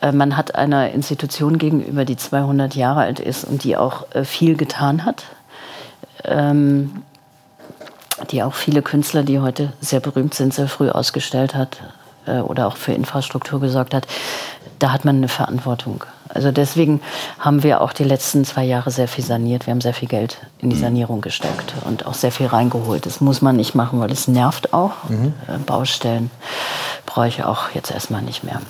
äh, 0.00 0.12
man 0.12 0.36
hat 0.36 0.54
einer 0.54 0.90
Institution 0.90 1.58
gegenüber, 1.58 2.04
die 2.04 2.16
200 2.16 2.74
Jahre 2.74 3.00
alt 3.00 3.20
ist 3.20 3.44
und 3.44 3.64
die 3.64 3.76
auch 3.76 4.12
äh, 4.14 4.24
viel 4.24 4.56
getan 4.56 5.04
hat. 5.04 5.24
Ähm, 6.24 7.02
die 8.30 8.42
auch 8.42 8.54
viele 8.54 8.82
Künstler, 8.82 9.22
die 9.22 9.38
heute 9.38 9.72
sehr 9.80 10.00
berühmt 10.00 10.34
sind, 10.34 10.52
sehr 10.52 10.68
früh 10.68 10.90
ausgestellt 10.90 11.54
hat 11.54 11.80
oder 12.38 12.66
auch 12.66 12.76
für 12.76 12.92
Infrastruktur 12.92 13.60
gesorgt 13.60 13.94
hat, 13.94 14.06
da 14.78 14.92
hat 14.92 15.04
man 15.04 15.16
eine 15.16 15.28
Verantwortung. 15.28 16.04
Also 16.32 16.52
deswegen 16.52 17.00
haben 17.38 17.62
wir 17.62 17.80
auch 17.80 17.92
die 17.92 18.04
letzten 18.04 18.44
zwei 18.44 18.64
Jahre 18.64 18.90
sehr 18.90 19.08
viel 19.08 19.24
saniert. 19.24 19.66
Wir 19.66 19.72
haben 19.72 19.80
sehr 19.80 19.94
viel 19.94 20.08
Geld 20.08 20.38
in 20.60 20.70
die 20.70 20.76
mhm. 20.76 20.80
Sanierung 20.80 21.20
gesteckt 21.20 21.74
und 21.84 22.06
auch 22.06 22.14
sehr 22.14 22.30
viel 22.30 22.46
reingeholt. 22.46 23.04
Das 23.04 23.20
muss 23.20 23.42
man 23.42 23.56
nicht 23.56 23.74
machen, 23.74 24.00
weil 24.00 24.12
es 24.12 24.28
nervt 24.28 24.72
auch. 24.72 24.92
Mhm. 25.08 25.34
Äh, 25.48 25.58
Baustellen 25.58 26.30
brauche 27.06 27.28
ich 27.28 27.42
auch 27.42 27.70
jetzt 27.74 27.90
erstmal 27.90 28.22
nicht 28.22 28.44
mehr. 28.44 28.60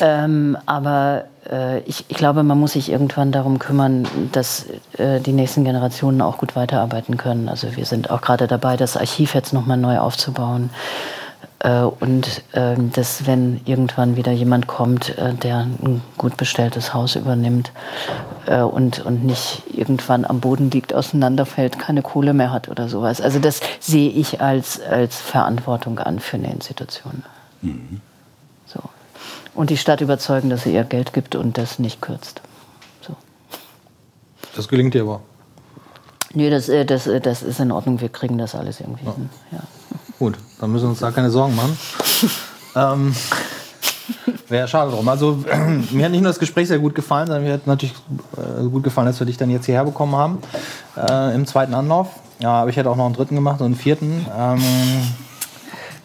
Ähm, 0.00 0.58
aber 0.66 1.24
äh, 1.50 1.80
ich, 1.80 2.04
ich, 2.08 2.16
glaube, 2.16 2.42
man 2.42 2.58
muss 2.58 2.72
sich 2.72 2.90
irgendwann 2.90 3.32
darum 3.32 3.58
kümmern, 3.58 4.06
dass 4.32 4.66
äh, 4.98 5.20
die 5.20 5.32
nächsten 5.32 5.64
Generationen 5.64 6.20
auch 6.20 6.38
gut 6.38 6.56
weiterarbeiten 6.56 7.16
können. 7.16 7.48
Also 7.48 7.76
wir 7.76 7.86
sind 7.86 8.10
auch 8.10 8.20
gerade 8.20 8.46
dabei, 8.46 8.76
das 8.76 8.96
Archiv 8.96 9.34
jetzt 9.34 9.52
nochmal 9.52 9.78
neu 9.78 9.98
aufzubauen. 9.98 10.70
Äh, 11.60 11.82
und 11.82 12.42
ähm, 12.52 12.92
dass, 12.92 13.26
wenn 13.26 13.60
irgendwann 13.64 14.16
wieder 14.16 14.32
jemand 14.32 14.66
kommt, 14.66 15.16
äh, 15.16 15.34
der 15.34 15.60
ein 15.60 16.02
gut 16.18 16.36
bestelltes 16.36 16.92
Haus 16.92 17.16
übernimmt 17.16 17.72
äh, 18.46 18.60
und, 18.60 19.04
und 19.04 19.24
nicht 19.24 19.62
irgendwann 19.72 20.24
am 20.24 20.40
Boden 20.40 20.70
liegt, 20.70 20.94
auseinanderfällt, 20.94 21.78
keine 21.78 22.02
Kohle 22.02 22.34
mehr 22.34 22.52
hat 22.52 22.68
oder 22.68 22.88
sowas. 22.88 23.20
Also 23.20 23.38
das 23.38 23.60
sehe 23.80 24.10
ich 24.10 24.40
als, 24.40 24.80
als 24.80 25.16
Verantwortung 25.16 25.98
an 25.98 26.20
für 26.20 26.36
eine 26.36 26.52
Institution. 26.52 27.22
Mhm. 27.62 28.00
So. 28.66 28.80
Und 29.54 29.70
die 29.70 29.78
Stadt 29.78 30.02
überzeugen, 30.02 30.50
dass 30.50 30.64
sie 30.64 30.74
ihr 30.74 30.84
Geld 30.84 31.14
gibt 31.14 31.36
und 31.36 31.56
das 31.56 31.78
nicht 31.78 32.02
kürzt. 32.02 32.42
So. 33.00 33.16
Das 34.54 34.68
gelingt 34.68 34.92
dir 34.92 35.02
aber. 35.02 35.22
Nee, 36.34 36.50
das, 36.50 36.66
das, 36.66 37.08
das 37.22 37.42
ist 37.42 37.60
in 37.60 37.72
Ordnung. 37.72 38.02
Wir 38.02 38.10
kriegen 38.10 38.36
das 38.36 38.54
alles 38.54 38.80
irgendwie 38.80 39.06
ja. 39.06 39.14
hin. 39.14 39.30
Ja. 39.52 39.60
Gut, 40.18 40.36
dann 40.60 40.72
müssen 40.72 40.84
wir 40.84 40.90
uns 40.90 41.00
da 41.00 41.10
keine 41.10 41.30
Sorgen 41.30 41.54
machen. 41.54 41.78
ähm, 42.76 43.14
Wäre 44.48 44.68
schade 44.68 44.90
drum. 44.90 45.08
Also 45.08 45.38
mir 45.90 46.04
hat 46.04 46.12
nicht 46.12 46.22
nur 46.22 46.30
das 46.30 46.38
Gespräch 46.38 46.68
sehr 46.68 46.78
gut 46.78 46.94
gefallen, 46.94 47.26
sondern 47.26 47.44
mir 47.44 47.54
hat 47.54 47.66
natürlich 47.66 47.94
äh, 48.36 48.62
gut 48.68 48.84
gefallen, 48.84 49.06
dass 49.06 49.18
wir 49.18 49.26
dich 49.26 49.36
dann 49.36 49.50
jetzt 49.50 49.66
hierher 49.66 49.84
bekommen 49.84 50.14
haben 50.14 50.38
äh, 50.96 51.34
im 51.34 51.46
zweiten 51.46 51.74
Anlauf. 51.74 52.08
Ja, 52.38 52.50
aber 52.50 52.70
ich 52.70 52.76
hätte 52.76 52.90
auch 52.90 52.96
noch 52.96 53.06
einen 53.06 53.14
dritten 53.14 53.34
gemacht 53.34 53.60
und 53.60 53.66
einen 53.66 53.76
vierten. 53.76 54.26
Ähm, 54.36 54.62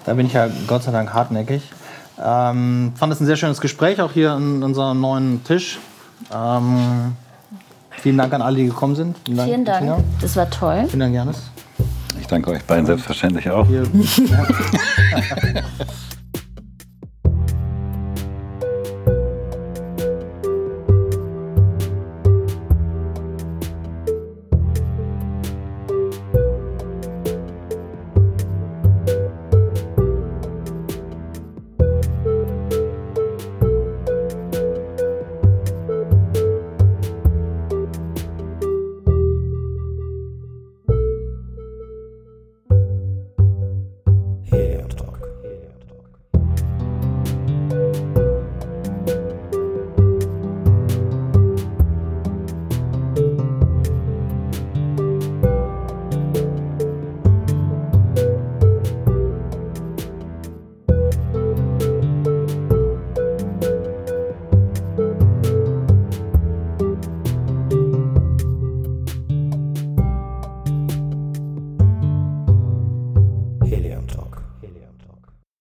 da 0.05 0.13
bin 0.13 0.25
ich 0.25 0.33
ja 0.33 0.47
Gott 0.67 0.83
sei 0.83 0.91
Dank 0.91 1.13
hartnäckig. 1.13 1.61
Ähm, 2.23 2.93
fand 2.95 3.13
es 3.13 3.19
ein 3.19 3.25
sehr 3.25 3.35
schönes 3.35 3.61
Gespräch, 3.61 4.01
auch 4.01 4.11
hier 4.11 4.31
an 4.31 4.63
unserem 4.63 4.99
neuen 4.99 5.43
Tisch. 5.43 5.79
Ähm, 6.33 7.15
vielen 7.91 8.17
Dank 8.17 8.33
an 8.33 8.41
alle, 8.41 8.57
die 8.57 8.65
gekommen 8.65 8.95
sind. 8.95 9.17
Vielen 9.25 9.37
Dank. 9.37 9.49
Vielen 9.49 9.65
Dank. 9.65 10.03
Das 10.21 10.35
war 10.35 10.49
toll. 10.49 10.85
Vielen 10.87 10.99
Dank, 10.99 11.13
Janis 11.13 11.50
danke 12.27 12.51
euch 12.51 12.63
beiden 12.63 12.85
selbstverständlich 12.85 13.49
auch. 13.49 13.67